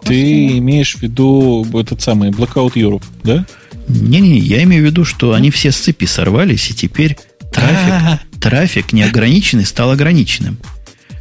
Ты 0.04 0.58
имеешь 0.58 0.96
в 0.96 1.02
виду 1.02 1.68
этот 1.78 2.02
самый 2.02 2.30
Blackout 2.30 2.74
Europe, 2.74 3.04
да? 3.24 3.46
Не-не, 3.88 4.40
я 4.40 4.64
имею 4.64 4.84
в 4.84 4.86
виду, 4.86 5.04
что 5.06 5.34
они 5.34 5.52
все 5.52 5.72
с 5.72 5.78
цепи 5.78 6.06
сорвались, 6.06 6.72
и 6.72 6.74
теперь 6.74 7.18
трафик, 7.52 8.20
трафик 8.40 8.94
неограниченный 8.94 9.66
стал 9.66 9.92
ограниченным. 9.92 10.58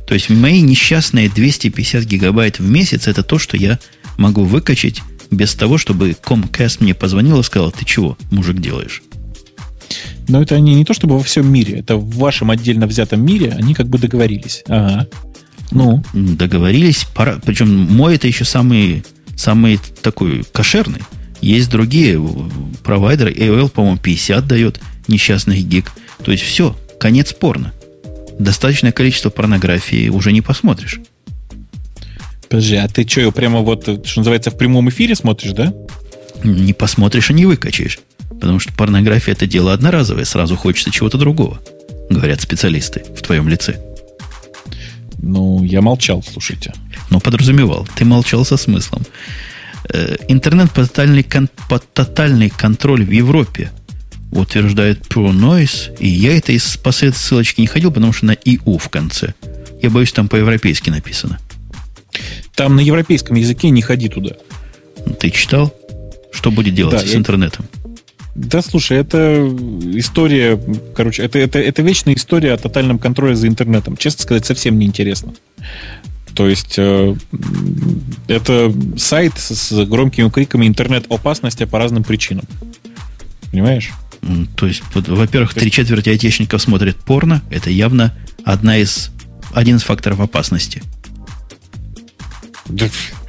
То 0.06 0.14
есть 0.14 0.30
мои 0.30 0.60
несчастные 0.60 1.28
250 1.28 2.04
гигабайт 2.04 2.58
в 2.58 2.68
месяц 2.68 3.08
это 3.08 3.22
то, 3.22 3.38
что 3.38 3.56
я 3.56 3.78
могу 4.18 4.44
выкачать 4.44 5.02
без 5.30 5.54
того, 5.54 5.78
чтобы 5.78 6.10
Comcast 6.10 6.78
мне 6.80 6.94
позвонил 6.94 7.40
и 7.40 7.42
сказал, 7.42 7.72
ты 7.72 7.84
чего, 7.84 8.16
мужик, 8.30 8.58
делаешь? 8.58 9.02
Но 10.28 10.42
это 10.42 10.54
они 10.54 10.74
не 10.74 10.84
то 10.84 10.94
чтобы 10.94 11.16
во 11.16 11.22
всем 11.22 11.50
мире, 11.52 11.80
это 11.80 11.96
в 11.96 12.16
вашем 12.16 12.50
отдельно 12.50 12.86
взятом 12.86 13.24
мире 13.24 13.54
они 13.56 13.74
как 13.74 13.88
бы 13.88 13.98
договорились. 13.98 14.62
Ага. 14.68 15.06
Ну. 15.70 16.02
Договорились. 16.12 17.06
Пора, 17.14 17.38
причем 17.44 17.68
мой 17.68 18.16
это 18.16 18.26
еще 18.26 18.44
самый, 18.44 19.04
самый 19.36 19.78
такой 20.02 20.44
кошерный. 20.52 21.00
Есть 21.40 21.70
другие 21.70 22.20
провайдеры. 22.82 23.32
AOL, 23.32 23.68
по-моему, 23.68 23.98
50 23.98 24.46
дает 24.46 24.80
несчастных 25.08 25.62
гиг. 25.66 25.92
То 26.22 26.32
есть 26.32 26.42
все, 26.42 26.76
конец 26.98 27.32
порно. 27.32 27.72
Достаточное 28.38 28.92
количество 28.92 29.30
порнографии 29.30 30.08
уже 30.08 30.32
не 30.32 30.40
посмотришь. 30.40 31.00
Подожди, 32.48 32.76
а 32.76 32.88
ты 32.88 33.06
что, 33.06 33.30
прямо 33.32 33.60
вот, 33.60 33.82
что 33.82 34.20
называется, 34.20 34.50
в 34.50 34.56
прямом 34.56 34.88
эфире 34.88 35.14
смотришь, 35.14 35.52
да? 35.52 35.74
Не 36.44 36.72
посмотришь 36.72 37.30
и 37.30 37.34
не 37.34 37.46
выкачаешь. 37.46 37.98
Потому 38.28 38.60
что 38.60 38.72
порнография 38.74 39.32
это 39.32 39.46
дело 39.46 39.72
одноразовое, 39.72 40.24
сразу 40.24 40.56
хочется 40.56 40.90
чего-то 40.90 41.18
другого, 41.18 41.60
говорят 42.10 42.40
специалисты 42.40 43.02
в 43.16 43.22
твоем 43.22 43.48
лице. 43.48 43.80
Ну, 45.18 45.64
я 45.64 45.80
молчал, 45.80 46.22
слушайте. 46.22 46.74
Ну, 47.10 47.18
подразумевал. 47.18 47.88
Ты 47.94 48.04
молчал 48.04 48.44
со 48.44 48.58
смыслом. 48.58 49.02
Э, 49.88 50.16
интернет 50.28 50.70
под 50.70 50.88
тотальный, 50.88 51.22
кон, 51.22 51.48
под 51.68 51.90
тотальный 51.92 52.50
контроль 52.50 53.04
в 53.04 53.10
Европе 53.10 53.70
утверждает 54.32 55.00
Pro 55.06 55.30
Noise, 55.32 55.96
и 55.98 56.08
я 56.08 56.36
это 56.36 56.52
из 56.52 56.76
по 56.76 56.92
ссылочки 56.92 57.60
не 57.60 57.66
ходил, 57.66 57.90
потому 57.90 58.12
что 58.12 58.26
на 58.26 58.32
ИУ 58.32 58.78
в 58.78 58.88
конце. 58.88 59.34
Я 59.80 59.90
боюсь, 59.90 60.12
там 60.12 60.28
по-европейски 60.28 60.90
написано. 60.90 61.38
Там 62.54 62.76
на 62.76 62.80
европейском 62.80 63.36
языке 63.36 63.70
не 63.70 63.82
ходи 63.82 64.08
туда. 64.08 64.32
Ты 65.18 65.30
читал? 65.30 65.74
Что 66.34 66.50
будет 66.50 66.74
делать 66.74 66.94
да, 66.94 67.06
с 67.06 67.14
интернетом? 67.14 67.66
Да, 68.34 68.62
слушай, 68.62 68.98
это 68.98 69.48
история, 69.94 70.60
короче, 70.94 71.22
это, 71.22 71.38
это, 71.38 71.60
это 71.60 71.82
вечная 71.82 72.14
история 72.14 72.52
о 72.52 72.56
тотальном 72.58 72.98
контроле 72.98 73.36
за 73.36 73.46
интернетом. 73.46 73.96
Честно 73.96 74.22
сказать, 74.22 74.44
совсем 74.44 74.78
неинтересно. 74.78 75.34
То 76.34 76.48
есть 76.48 76.74
э, 76.76 77.14
это 78.26 78.74
сайт 78.96 79.34
с 79.38 79.72
громкими 79.86 80.28
криками 80.30 80.66
интернет-опасности 80.66 81.64
по 81.64 81.78
разным 81.78 82.02
причинам. 82.02 82.44
Понимаешь? 83.52 83.92
То 84.56 84.66
есть, 84.66 84.82
во-первых, 84.94 85.54
три 85.54 85.70
четверти 85.70 86.08
айтишников 86.08 86.60
смотрят 86.60 86.96
порно. 86.96 87.42
Это 87.50 87.70
явно 87.70 88.12
одна 88.44 88.78
из, 88.78 89.10
один 89.52 89.76
из 89.76 89.84
факторов 89.84 90.18
опасности. 90.18 90.82
Да. 92.66 92.88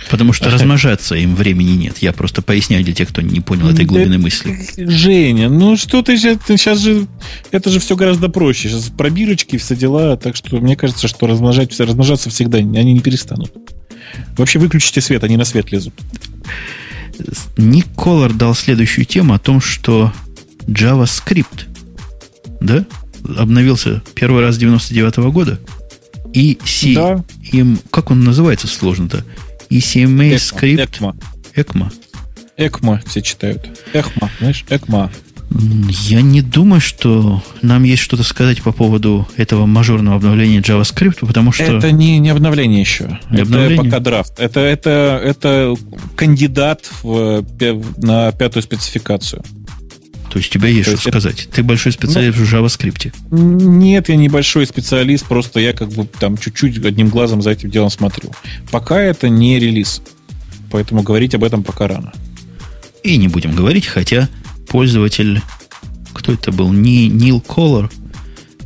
Потому 0.09 0.33
что 0.33 0.49
размножаться 0.49 1.15
им 1.15 1.35
времени 1.35 1.71
нет. 1.71 1.97
Я 1.99 2.13
просто 2.13 2.41
поясняю 2.41 2.83
для 2.83 2.93
тех, 2.93 3.09
кто 3.09 3.21
не 3.21 3.41
понял 3.41 3.69
этой 3.69 3.85
глубины 3.85 4.17
мысли. 4.17 4.57
Женя, 4.77 5.49
ну 5.49 5.77
что 5.77 6.01
ты 6.01 6.17
сейчас, 6.17 6.37
сейчас 6.47 6.79
же, 6.79 7.07
это 7.51 7.69
же 7.69 7.79
все 7.79 7.95
гораздо 7.95 8.29
проще. 8.29 8.69
Сейчас 8.69 8.89
пробирочки, 8.89 9.57
все 9.57 9.75
дела. 9.75 10.17
Так 10.17 10.35
что 10.35 10.57
мне 10.57 10.75
кажется, 10.75 11.07
что 11.07 11.27
размножать, 11.27 11.77
размножаться 11.79 12.29
всегда 12.29 12.59
они 12.59 12.93
не 12.93 12.99
перестанут. 12.99 13.53
Вообще 14.37 14.59
выключите 14.59 15.01
свет, 15.01 15.23
они 15.23 15.37
на 15.37 15.45
свет 15.45 15.71
лезут. 15.71 15.93
Ник 17.57 17.87
Колор 17.95 18.33
дал 18.33 18.53
следующую 18.55 19.05
тему 19.05 19.33
о 19.33 19.39
том, 19.39 19.61
что 19.61 20.13
JavaScript, 20.67 21.67
да, 22.59 22.85
обновился 23.37 24.01
первый 24.13 24.41
раз 24.41 24.55
с 24.55 24.57
99 24.57 25.17
-го 25.17 25.31
года. 25.31 25.59
И 26.33 26.57
C, 26.65 26.93
да. 26.93 27.23
им, 27.53 27.79
как 27.91 28.11
он 28.11 28.23
называется 28.23 28.67
сложно-то? 28.67 29.23
ECMA 29.69 30.37
скрипт. 30.37 30.99
ECMA. 30.99 31.15
ECMA. 31.55 31.91
ECMA 32.57 33.01
все 33.07 33.21
читают. 33.21 33.67
ECMA, 33.93 34.29
знаешь, 34.39 34.65
ECMA. 34.69 35.11
Я 35.51 36.21
не 36.21 36.41
думаю, 36.41 36.81
что 36.81 37.41
нам 37.61 37.83
есть 37.83 38.01
что-то 38.01 38.23
сказать 38.23 38.61
по 38.61 38.71
поводу 38.71 39.27
этого 39.37 39.65
мажорного 39.65 40.17
обновления 40.17 40.59
JavaScript, 40.59 41.25
потому 41.25 41.51
что... 41.51 41.63
Это 41.63 41.91
не, 41.91 42.17
не 42.17 42.29
обновление 42.29 42.81
еще. 42.81 43.19
Не 43.29 43.37
это 43.37 43.41
обновление? 43.43 43.85
пока 43.85 43.99
драфт. 43.99 44.39
Это, 44.39 44.59
это, 44.59 45.21
это 45.23 45.75
кандидат 46.15 46.89
в, 47.03 47.45
на 47.97 48.31
пятую 48.31 48.63
спецификацию. 48.63 49.43
То 50.35 50.39
есть 50.39 50.53
у 50.53 50.59
тебя 50.59 50.67
есть 50.67 50.91
То 50.91 50.97
что 50.97 51.07
есть 51.07 51.07
сказать. 51.07 51.43
Это... 51.45 51.55
Ты 51.55 51.63
большой 51.63 51.93
специалист 51.93 52.37
ну, 52.37 52.43
в 52.43 52.53
JavaScript. 52.53 53.13
Нет, 53.31 54.09
я 54.09 54.17
не 54.17 54.27
большой 54.27 54.65
специалист, 54.65 55.25
просто 55.25 55.61
я 55.61 55.71
как 55.71 55.87
бы 55.87 56.05
там 56.19 56.37
чуть-чуть 56.37 56.83
одним 56.83 57.07
глазом 57.07 57.41
за 57.41 57.51
этим 57.51 57.71
делом 57.71 57.89
смотрю. 57.89 58.31
Пока 58.69 58.99
это 58.99 59.29
не 59.29 59.57
релиз. 59.59 60.01
Поэтому 60.71 61.03
говорить 61.03 61.33
об 61.35 61.45
этом 61.45 61.63
пока 61.63 61.87
рано. 61.87 62.11
И 63.01 63.15
не 63.15 63.29
будем 63.29 63.55
говорить, 63.55 63.85
хотя 63.85 64.27
пользователь, 64.67 65.41
кто 66.11 66.33
это 66.33 66.51
был, 66.51 66.73
не 66.73 67.07
Нил 67.07 67.39
Колор, 67.39 67.89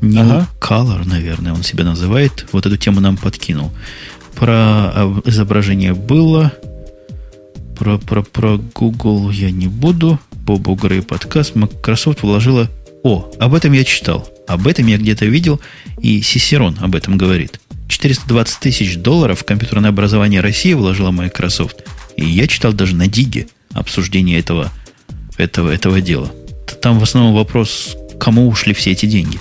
Нил 0.01 0.21
ага. 0.21 0.47
Color, 0.59 1.07
наверное, 1.07 1.53
он 1.53 1.61
себя 1.61 1.83
называет, 1.83 2.47
вот 2.51 2.65
эту 2.65 2.77
тему 2.77 2.99
нам 2.99 3.15
подкинул. 3.15 3.71
Про 4.33 5.21
изображение 5.23 5.93
было, 5.93 6.51
про, 7.79 7.97
про, 7.97 8.21
про 8.21 8.57
Google 8.75 9.31
я 9.31 9.49
не 9.51 9.67
буду. 9.67 10.19
Бобу 10.45 10.75
Грей 10.75 11.01
подкаст. 11.01 11.55
Microsoft 11.55 12.23
вложила... 12.23 12.69
О, 13.03 13.31
об 13.39 13.53
этом 13.53 13.71
я 13.71 13.85
читал. 13.85 14.29
Об 14.47 14.67
этом 14.67 14.85
я 14.87 14.97
где-то 14.97 15.25
видел. 15.25 15.61
И 16.01 16.21
Сисерон 16.21 16.77
об 16.81 16.95
этом 16.95 17.17
говорит. 17.17 17.61
420 17.87 18.59
тысяч 18.59 18.97
долларов 18.97 19.39
в 19.39 19.45
компьютерное 19.45 19.91
образование 19.91 20.41
России 20.41 20.73
вложила 20.73 21.11
Microsoft. 21.11 21.77
И 22.17 22.25
я 22.25 22.47
читал 22.47 22.73
даже 22.73 22.95
на 22.95 23.07
Диге 23.07 23.47
обсуждение 23.71 24.39
этого, 24.39 24.71
этого, 25.37 25.71
этого 25.71 26.01
дела. 26.01 26.29
Там 26.81 26.99
в 26.99 27.03
основном 27.03 27.33
вопрос, 27.33 27.95
кому 28.19 28.49
ушли 28.49 28.73
все 28.73 28.91
эти 28.91 29.05
деньги. 29.05 29.39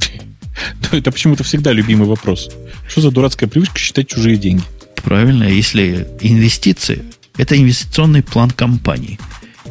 Это 0.90 1.12
почему-то 1.12 1.44
всегда 1.44 1.72
любимый 1.72 2.08
вопрос. 2.08 2.50
Что 2.88 3.02
за 3.02 3.12
дурацкая 3.12 3.48
привычка 3.48 3.78
считать 3.78 4.08
чужие 4.08 4.36
деньги? 4.36 4.64
Правильно, 5.06 5.44
если 5.44 6.08
инвестиции, 6.20 7.04
это 7.36 7.56
инвестиционный 7.56 8.24
план 8.24 8.50
компании. 8.50 9.20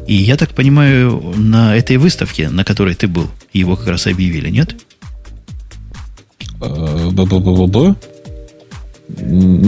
И 0.07 0.13
я 0.15 0.37
так 0.37 0.51
понимаю, 0.55 1.33
на 1.35 1.75
этой 1.75 1.97
выставке, 1.97 2.47
на 2.47 2.63
которой 2.63 2.95
ты 2.95 3.09
был, 3.09 3.29
его 3.51 3.75
как 3.75 3.87
раз 3.87 4.07
объявили, 4.07 4.49
нет? 4.49 4.77
Б-б-б-б-б? 6.57 7.95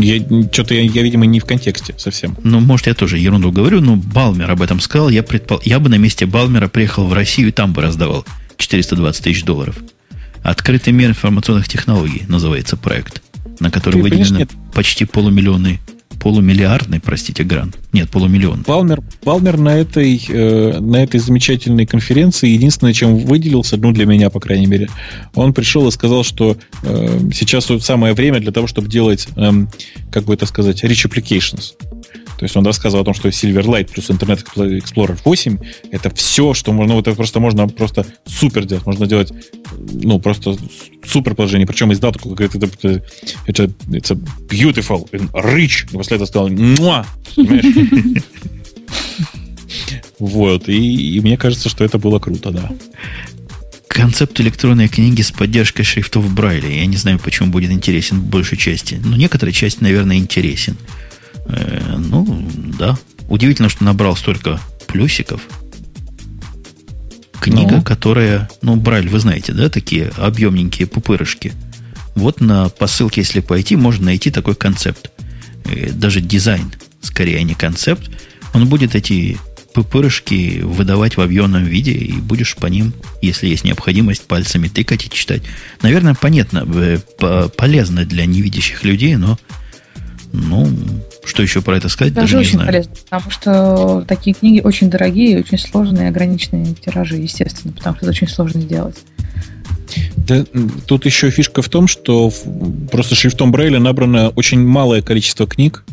Я, 0.01 0.47
что-то 0.53 0.73
я, 0.73 0.83
я, 0.83 1.01
видимо, 1.01 1.25
не 1.25 1.41
в 1.41 1.45
контексте 1.45 1.93
совсем. 1.97 2.37
Ну, 2.45 2.61
может, 2.61 2.87
я 2.87 2.93
тоже 2.93 3.17
ерунду 3.17 3.51
говорю, 3.51 3.81
но 3.81 3.97
Балмер 3.97 4.49
об 4.49 4.61
этом 4.61 4.79
сказал. 4.79 5.09
Я, 5.09 5.21
предпол... 5.21 5.59
я 5.65 5.79
бы 5.81 5.89
на 5.89 5.97
месте 5.97 6.25
Балмера 6.25 6.69
приехал 6.69 7.07
в 7.07 7.11
Россию 7.11 7.49
и 7.49 7.51
там 7.51 7.73
бы 7.73 7.81
раздавал 7.81 8.25
420 8.55 9.21
тысяч 9.21 9.43
долларов. 9.43 9.75
Открытый 10.43 10.93
мир 10.93 11.09
информационных 11.09 11.67
технологий 11.67 12.23
называется 12.29 12.77
проект 12.77 13.21
на 13.59 13.71
который 13.71 14.01
выделено 14.01 14.45
почти 14.73 15.05
полумиллионный 15.05 15.79
полумиллиардный, 16.19 16.99
простите, 16.99 17.43
грант. 17.43 17.77
Нет, 17.93 18.09
полумиллион. 18.09 18.63
Палмер, 18.63 19.01
Палмер 19.23 19.57
на, 19.57 19.69
этой, 19.69 20.21
э, 20.27 20.79
на 20.79 21.03
этой 21.03 21.19
замечательной 21.19 21.85
конференции 21.85 22.49
единственное, 22.49 22.93
чем 22.93 23.17
выделился, 23.19 23.77
ну, 23.77 23.91
для 23.91 24.05
меня, 24.05 24.29
по 24.29 24.39
крайней 24.39 24.65
мере, 24.65 24.89
он 25.35 25.53
пришел 25.53 25.87
и 25.87 25.91
сказал, 25.91 26.23
что 26.23 26.57
э, 26.83 27.19
сейчас 27.33 27.69
самое 27.81 28.13
время 28.13 28.39
для 28.39 28.51
того, 28.51 28.67
чтобы 28.67 28.89
делать, 28.89 29.27
э, 29.35 29.51
как 30.11 30.25
бы 30.25 30.33
это 30.33 30.45
сказать, 30.45 30.83
rich 30.83 31.07
applications. 31.09 31.73
То 32.37 32.45
есть 32.45 32.55
он 32.55 32.65
рассказывал 32.65 33.01
о 33.01 33.05
том, 33.05 33.13
что 33.13 33.29
Silverlight 33.29 33.91
плюс 33.91 34.09
Internet 34.09 34.45
Explorer 34.55 35.17
8 35.23 35.57
это 35.91 36.13
все, 36.13 36.53
что 36.53 36.71
можно, 36.71 36.93
вот 36.93 37.07
это 37.07 37.15
просто 37.15 37.39
можно 37.39 37.67
просто 37.67 38.05
супер 38.25 38.65
делать. 38.65 38.85
Можно 38.85 39.07
делать, 39.07 39.31
ну, 39.77 40.19
просто 40.19 40.55
супер 41.05 41.33
положение. 41.33 41.65
Причем 41.65 41.91
издал 41.91 42.11
такой, 42.11 42.35
говорит, 42.35 42.55
это, 42.55 43.03
это, 43.47 43.63
it's 43.89 44.19
beautiful 44.47 45.09
and 45.11 45.31
rich. 45.33 45.85
И 45.91 45.93
после 45.93 46.15
этого 46.15 46.27
сказал, 46.27 46.49
муа, 46.49 47.05
понимаешь? 47.35 48.23
Вот, 50.19 50.67
и, 50.67 51.15
и 51.15 51.19
мне 51.21 51.37
кажется, 51.37 51.69
что 51.69 51.83
это 51.83 51.99
было 51.99 52.19
круто, 52.19 52.51
да. 52.51 52.71
Концепт 53.87 54.39
электронной 54.39 54.87
книги 54.87 55.21
с 55.21 55.31
поддержкой 55.31 55.83
шрифтов 55.83 56.31
Брайля. 56.33 56.69
Я 56.69 56.85
не 56.85 56.97
знаю, 56.97 57.19
почему 57.19 57.49
будет 57.49 57.71
интересен 57.71 58.21
большей 58.21 58.57
части. 58.57 58.99
Но 59.03 59.15
некоторая 59.15 59.53
часть, 59.53 59.81
наверное, 59.81 60.17
интересен. 60.17 60.77
Э, 61.49 61.95
ну, 61.97 62.47
да. 62.77 62.97
Удивительно, 63.29 63.69
что 63.69 63.83
набрал 63.83 64.15
столько 64.15 64.59
плюсиков. 64.87 65.41
Книга, 67.39 67.77
ну. 67.77 67.81
которая, 67.81 68.49
ну, 68.61 68.75
Брайль, 68.75 69.09
вы 69.09 69.19
знаете, 69.19 69.53
да, 69.53 69.69
такие 69.69 70.11
объемненькие 70.17 70.87
пупырышки. 70.87 71.53
Вот 72.15 72.41
на 72.41 72.69
посылке, 72.69 73.21
если 73.21 73.41
пойти, 73.41 73.75
можно 73.75 74.05
найти 74.05 74.31
такой 74.31 74.55
концепт. 74.55 75.11
Э, 75.65 75.91
даже 75.91 76.21
дизайн, 76.21 76.71
скорее, 77.01 77.37
а 77.37 77.43
не 77.43 77.53
концепт. 77.53 78.09
Он 78.53 78.67
будет 78.67 78.95
эти 78.95 79.37
пупырышки 79.73 80.61
выдавать 80.63 81.17
в 81.17 81.21
объемном 81.21 81.63
виде, 81.63 81.91
и 81.91 82.13
будешь 82.13 82.55
по 82.55 82.65
ним, 82.65 82.93
если 83.21 83.47
есть 83.47 83.63
необходимость, 83.63 84.23
пальцами 84.23 84.67
тыкать 84.67 85.05
и 85.05 85.09
читать. 85.09 85.43
Наверное, 85.83 86.15
понятно, 86.15 86.65
э, 86.67 87.49
полезно 87.55 88.03
для 88.03 88.25
невидящих 88.25 88.83
людей, 88.83 89.15
но 89.17 89.37
ну, 90.33 90.73
что 91.27 91.43
еще 91.43 91.61
про 91.61 91.77
это 91.77 91.89
сказать, 91.89 92.13
даже, 92.13 92.33
даже 92.33 92.35
не 92.35 92.41
очень 92.41 92.53
знаю. 92.53 92.67
полезно, 92.67 92.93
потому 93.03 93.31
что 93.31 94.05
такие 94.07 94.33
книги 94.33 94.61
очень 94.61 94.89
дорогие, 94.89 95.39
очень 95.39 95.57
сложные, 95.57 96.09
ограниченные 96.09 96.73
тиражи, 96.73 97.17
естественно, 97.17 97.73
потому 97.73 97.95
что 97.95 98.05
это 98.05 98.11
очень 98.11 98.27
сложно 98.27 98.61
сделать. 98.61 98.97
Да, 100.15 100.45
тут 100.85 101.05
еще 101.05 101.29
фишка 101.29 101.61
в 101.61 101.69
том, 101.69 101.87
что 101.87 102.31
просто 102.91 103.15
шрифтом 103.15 103.51
Брейля 103.51 103.79
набрано 103.79 104.29
очень 104.29 104.59
малое 104.65 105.01
количество 105.01 105.47
книг, 105.47 105.83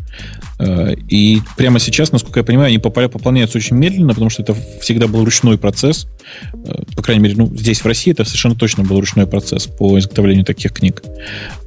и 0.59 1.41
прямо 1.57 1.79
сейчас, 1.79 2.11
насколько 2.11 2.39
я 2.39 2.43
понимаю, 2.43 2.67
они 2.67 2.77
пополняются 2.77 3.57
очень 3.57 3.75
медленно, 3.75 4.09
потому 4.09 4.29
что 4.29 4.41
это 4.41 4.55
всегда 4.81 5.07
был 5.07 5.25
ручной 5.25 5.57
процесс. 5.57 6.07
Э, 6.53 6.83
по 6.95 7.01
крайней 7.01 7.23
мере, 7.23 7.35
ну, 7.37 7.47
здесь, 7.55 7.81
в 7.81 7.85
России, 7.85 8.11
это 8.11 8.23
совершенно 8.23 8.55
точно 8.55 8.83
был 8.83 8.99
ручной 8.99 9.27
процесс 9.27 9.67
по 9.67 9.99
изготовлению 9.99 10.45
таких 10.45 10.73
книг. 10.73 11.03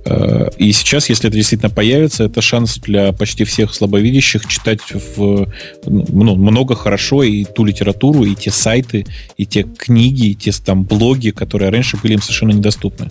Э, 0.07 0.49
и 0.57 0.73
сейчас, 0.73 1.09
если 1.09 1.29
это 1.29 1.37
действительно 1.37 1.71
появится, 1.71 2.25
это 2.25 2.41
шанс 2.41 2.79
для 2.79 3.13
почти 3.13 3.45
всех 3.45 3.75
слабовидящих 3.75 4.47
читать 4.47 4.81
в, 5.17 5.53
ну, 5.87 6.37
много 6.37 6.75
хорошо 6.75 7.23
и 7.23 7.45
ту 7.45 7.65
литературу, 7.65 8.25
и 8.25 8.35
те 8.35 8.51
сайты, 8.51 9.07
и 9.37 9.45
те 9.45 9.65
книги, 9.65 10.29
и 10.29 10.35
те 10.35 10.53
там 10.65 10.85
блоги, 10.85 11.31
которые 11.31 11.71
раньше 11.71 11.99
были 12.03 12.15
им 12.15 12.23
совершенно 12.23 12.53
недоступны. 12.53 13.11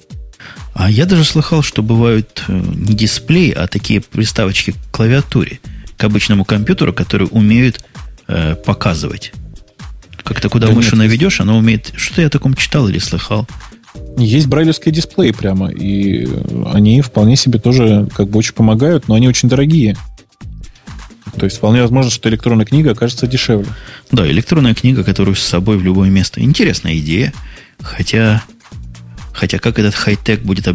А 0.77 0.91
я 0.91 1.07
даже 1.07 1.23
слыхал, 1.23 1.63
что 1.63 1.81
бывают 1.81 2.43
э, 2.47 2.53
не 2.53 2.93
дисплеи, 2.93 3.49
а 3.49 3.67
такие 3.67 3.99
приставочки 3.99 4.71
к 4.71 4.75
клавиатуре, 4.91 5.59
к 5.97 6.03
обычному 6.03 6.45
компьютеру, 6.45 6.93
которые 6.93 7.27
умеют 7.29 7.83
э, 8.27 8.53
показывать. 8.53 9.33
Как-то 10.23 10.49
куда 10.49 10.67
да 10.67 10.73
мышь 10.73 10.91
наведешь, 10.91 11.41
она 11.41 11.55
умеет... 11.57 11.93
Что 11.95 12.21
я 12.21 12.27
о 12.27 12.29
таком 12.29 12.53
читал 12.53 12.87
или 12.87 12.99
слыхал? 12.99 13.47
Есть 14.19 14.45
брайлевские 14.45 14.93
дисплеи 14.93 15.31
прямо, 15.31 15.71
и 15.71 16.29
они 16.71 17.01
вполне 17.01 17.35
себе 17.37 17.57
тоже 17.57 18.07
как 18.15 18.29
бы 18.29 18.37
очень 18.37 18.53
помогают, 18.53 19.07
но 19.07 19.15
они 19.15 19.27
очень 19.27 19.49
дорогие. 19.49 19.97
То 21.39 21.45
есть 21.45 21.57
вполне 21.57 21.81
возможно, 21.81 22.11
что 22.11 22.29
электронная 22.29 22.65
книга 22.67 22.91
окажется 22.91 23.25
дешевле. 23.25 23.67
Да, 24.11 24.29
электронная 24.29 24.75
книга, 24.75 25.03
которую 25.03 25.35
с 25.35 25.41
собой 25.41 25.77
в 25.77 25.83
любое 25.83 26.11
место. 26.11 26.39
Интересная 26.39 26.97
идея. 26.97 27.33
Хотя 27.81 28.43
Хотя 29.37 29.59
как 29.59 29.77
этот 29.77 29.93
хай-тек 29.93 30.41
будет 30.41 30.67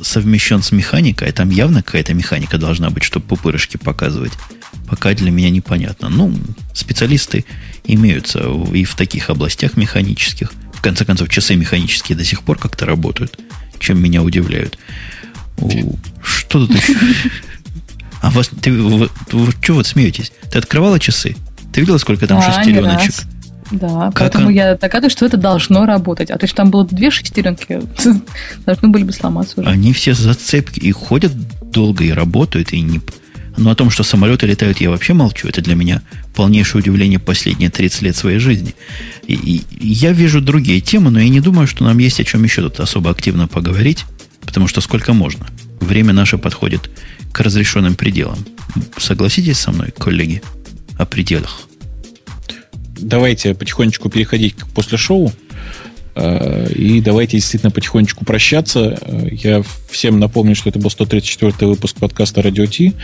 совмещен 0.00 0.62
с 0.62 0.72
механикой, 0.72 1.28
а 1.28 1.32
там 1.32 1.50
явно 1.50 1.82
какая-то 1.82 2.14
механика 2.14 2.56
должна 2.56 2.88
быть, 2.88 3.02
чтобы 3.02 3.26
пупырышки 3.26 3.76
показывать, 3.76 4.32
пока 4.88 5.12
для 5.12 5.30
меня 5.30 5.50
непонятно. 5.50 6.08
Ну, 6.08 6.34
специалисты 6.72 7.44
имеются 7.84 8.40
и 8.72 8.84
в 8.84 8.94
таких 8.94 9.28
областях 9.28 9.76
механических. 9.76 10.50
В 10.72 10.80
конце 10.80 11.04
концов, 11.04 11.28
часы 11.28 11.56
механические 11.56 12.16
до 12.16 12.24
сих 12.24 12.42
пор 12.42 12.58
как-то 12.58 12.86
работают, 12.86 13.38
чем 13.78 14.00
меня 14.02 14.22
удивляют. 14.22 14.78
Что 16.22 16.66
тут 16.66 16.74
еще? 16.74 16.94
А 18.22 18.30
вас, 18.30 18.48
ты, 18.48 18.72
вы, 18.72 19.10
вы, 19.32 19.52
что 19.62 19.74
вот 19.74 19.86
смеетесь? 19.86 20.32
Ты 20.50 20.58
открывала 20.58 20.98
часы? 20.98 21.36
Ты 21.72 21.82
видела, 21.82 21.98
сколько 21.98 22.26
там 22.26 22.40
Да, 22.40 22.50
шестереночек? 22.50 23.14
Да, 23.70 24.06
Как 24.12 24.18
поэтому 24.18 24.46
он- 24.48 24.52
я 24.54 24.76
догадываюсь, 24.76 25.12
что 25.12 25.26
это 25.26 25.36
должно 25.36 25.86
работать. 25.86 26.30
А 26.30 26.38
то 26.38 26.44
есть 26.44 26.54
там 26.56 26.70
было 26.70 26.84
две 26.86 27.10
шестеренки, 27.10 27.80
должны 28.66 28.88
были 28.88 29.04
бы 29.04 29.12
сломаться 29.12 29.60
уже. 29.60 29.70
Они 29.70 29.92
все 29.92 30.14
зацепки 30.14 30.78
и 30.80 30.90
ходят 30.92 31.32
долго, 31.70 32.04
и 32.04 32.10
работают, 32.10 32.72
и 32.72 32.80
не... 32.80 33.00
Но 33.56 33.70
о 33.70 33.74
том, 33.74 33.90
что 33.90 34.02
самолеты 34.04 34.46
летают, 34.46 34.80
я 34.80 34.90
вообще 34.90 35.12
молчу. 35.12 35.46
Это 35.48 35.60
для 35.60 35.74
меня 35.74 36.02
полнейшее 36.34 36.80
удивление 36.80 37.18
последние 37.18 37.68
30 37.68 38.02
лет 38.02 38.16
своей 38.16 38.38
жизни. 38.38 38.74
И, 39.26 39.34
и- 39.34 39.64
и 39.78 39.88
я 39.88 40.12
вижу 40.12 40.40
другие 40.40 40.80
темы, 40.80 41.10
но 41.10 41.20
я 41.20 41.28
не 41.28 41.40
думаю, 41.40 41.66
что 41.66 41.84
нам 41.84 41.98
есть 41.98 42.20
о 42.20 42.24
чем 42.24 42.42
еще 42.44 42.62
тут 42.62 42.80
особо 42.80 43.10
активно 43.10 43.48
поговорить, 43.48 44.04
потому 44.46 44.66
что 44.68 44.80
сколько 44.80 45.12
можно. 45.12 45.46
Время 45.80 46.12
наше 46.12 46.38
подходит 46.38 46.90
к 47.32 47.40
разрешенным 47.40 47.94
пределам. 47.94 48.38
Согласитесь 48.96 49.58
со 49.58 49.72
мной, 49.72 49.92
коллеги, 49.96 50.42
о 50.98 51.06
пределах? 51.06 51.60
Давайте 53.00 53.54
потихонечку 53.54 54.08
переходить 54.10 54.54
к 54.54 54.66
после 54.68 54.98
шоу. 54.98 55.32
Э, 56.16 56.68
И 56.74 57.00
давайте 57.00 57.36
действительно 57.38 57.70
потихонечку 57.70 58.24
прощаться. 58.24 58.98
Э, 59.00 59.28
Я 59.30 59.62
всем 59.90 60.18
напомню, 60.18 60.54
что 60.54 60.68
это 60.68 60.78
был 60.78 60.90
134 60.90 61.68
выпуск 61.70 61.96
подкаста 61.98 62.42
Радио 62.42 62.66
Ти. 62.66 62.94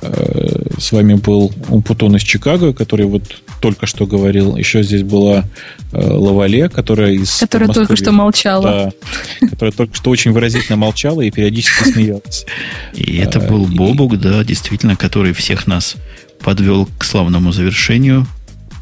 Э, 0.00 0.62
С 0.78 0.92
вами 0.92 1.14
был 1.14 1.52
Умпутон 1.68 2.16
из 2.16 2.22
Чикаго, 2.22 2.72
который 2.72 3.06
вот 3.06 3.22
только 3.60 3.86
что 3.86 4.06
говорил. 4.06 4.56
Еще 4.56 4.82
здесь 4.82 5.02
была 5.02 5.44
Лавале, 5.92 6.68
которая 6.68 7.12
из 7.12 7.38
Которая 7.38 7.68
только 7.68 7.80
Подмосковья. 7.94 8.04
что 8.04 8.12
молчала. 8.12 8.92
Да, 9.40 9.48
которая 9.48 9.72
только 9.72 9.94
что 9.96 10.10
очень 10.10 10.32
выразительно 10.32 10.76
молчала 10.76 11.20
и 11.22 11.30
периодически 11.30 11.92
смеялась. 11.92 12.46
И 12.94 13.16
это 13.18 13.40
был 13.40 13.66
Бобук, 13.66 14.18
да, 14.18 14.42
действительно, 14.44 14.96
который 14.96 15.32
всех 15.32 15.66
нас 15.66 15.96
подвел 16.40 16.88
к 16.98 17.04
славному 17.04 17.52
завершению 17.52 18.26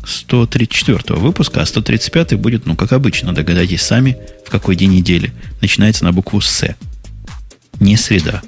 134 0.04 1.18
выпуска, 1.18 1.62
а 1.62 1.66
135 1.66 2.34
будет, 2.34 2.66
ну, 2.66 2.76
как 2.76 2.92
обычно, 2.92 3.34
догадайтесь 3.34 3.82
сами, 3.82 4.16
в 4.46 4.50
какой 4.50 4.76
день 4.76 4.92
недели. 4.92 5.32
Начинается 5.60 6.04
на 6.04 6.12
букву 6.12 6.40
«С». 6.40 6.76
Не 7.80 7.96
среда. 7.96 8.42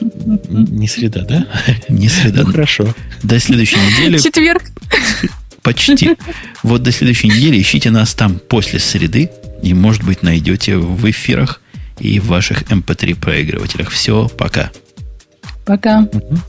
Не 0.00 0.88
среда, 0.88 1.22
да? 1.22 1.46
Не 1.88 2.08
среда. 2.08 2.42
Ну, 2.44 2.50
хорошо. 2.50 2.94
До 3.22 3.38
следующей 3.38 3.76
недели 3.76 4.18
Четверг. 4.18 4.62
почти. 5.62 6.16
Вот 6.62 6.82
до 6.82 6.92
следующей 6.92 7.28
недели 7.28 7.60
ищите 7.60 7.90
нас 7.90 8.14
там 8.14 8.38
после 8.48 8.80
среды, 8.80 9.30
и, 9.62 9.72
может 9.72 10.02
быть, 10.02 10.22
найдете 10.22 10.76
в 10.76 11.10
эфирах 11.10 11.60
и 11.98 12.18
в 12.20 12.26
ваших 12.26 12.62
MP3 12.64 13.14
проигрывателях. 13.18 13.90
Все, 13.90 14.28
пока. 14.28 14.70
Пока. 15.64 16.00
Мгм. 16.00 16.42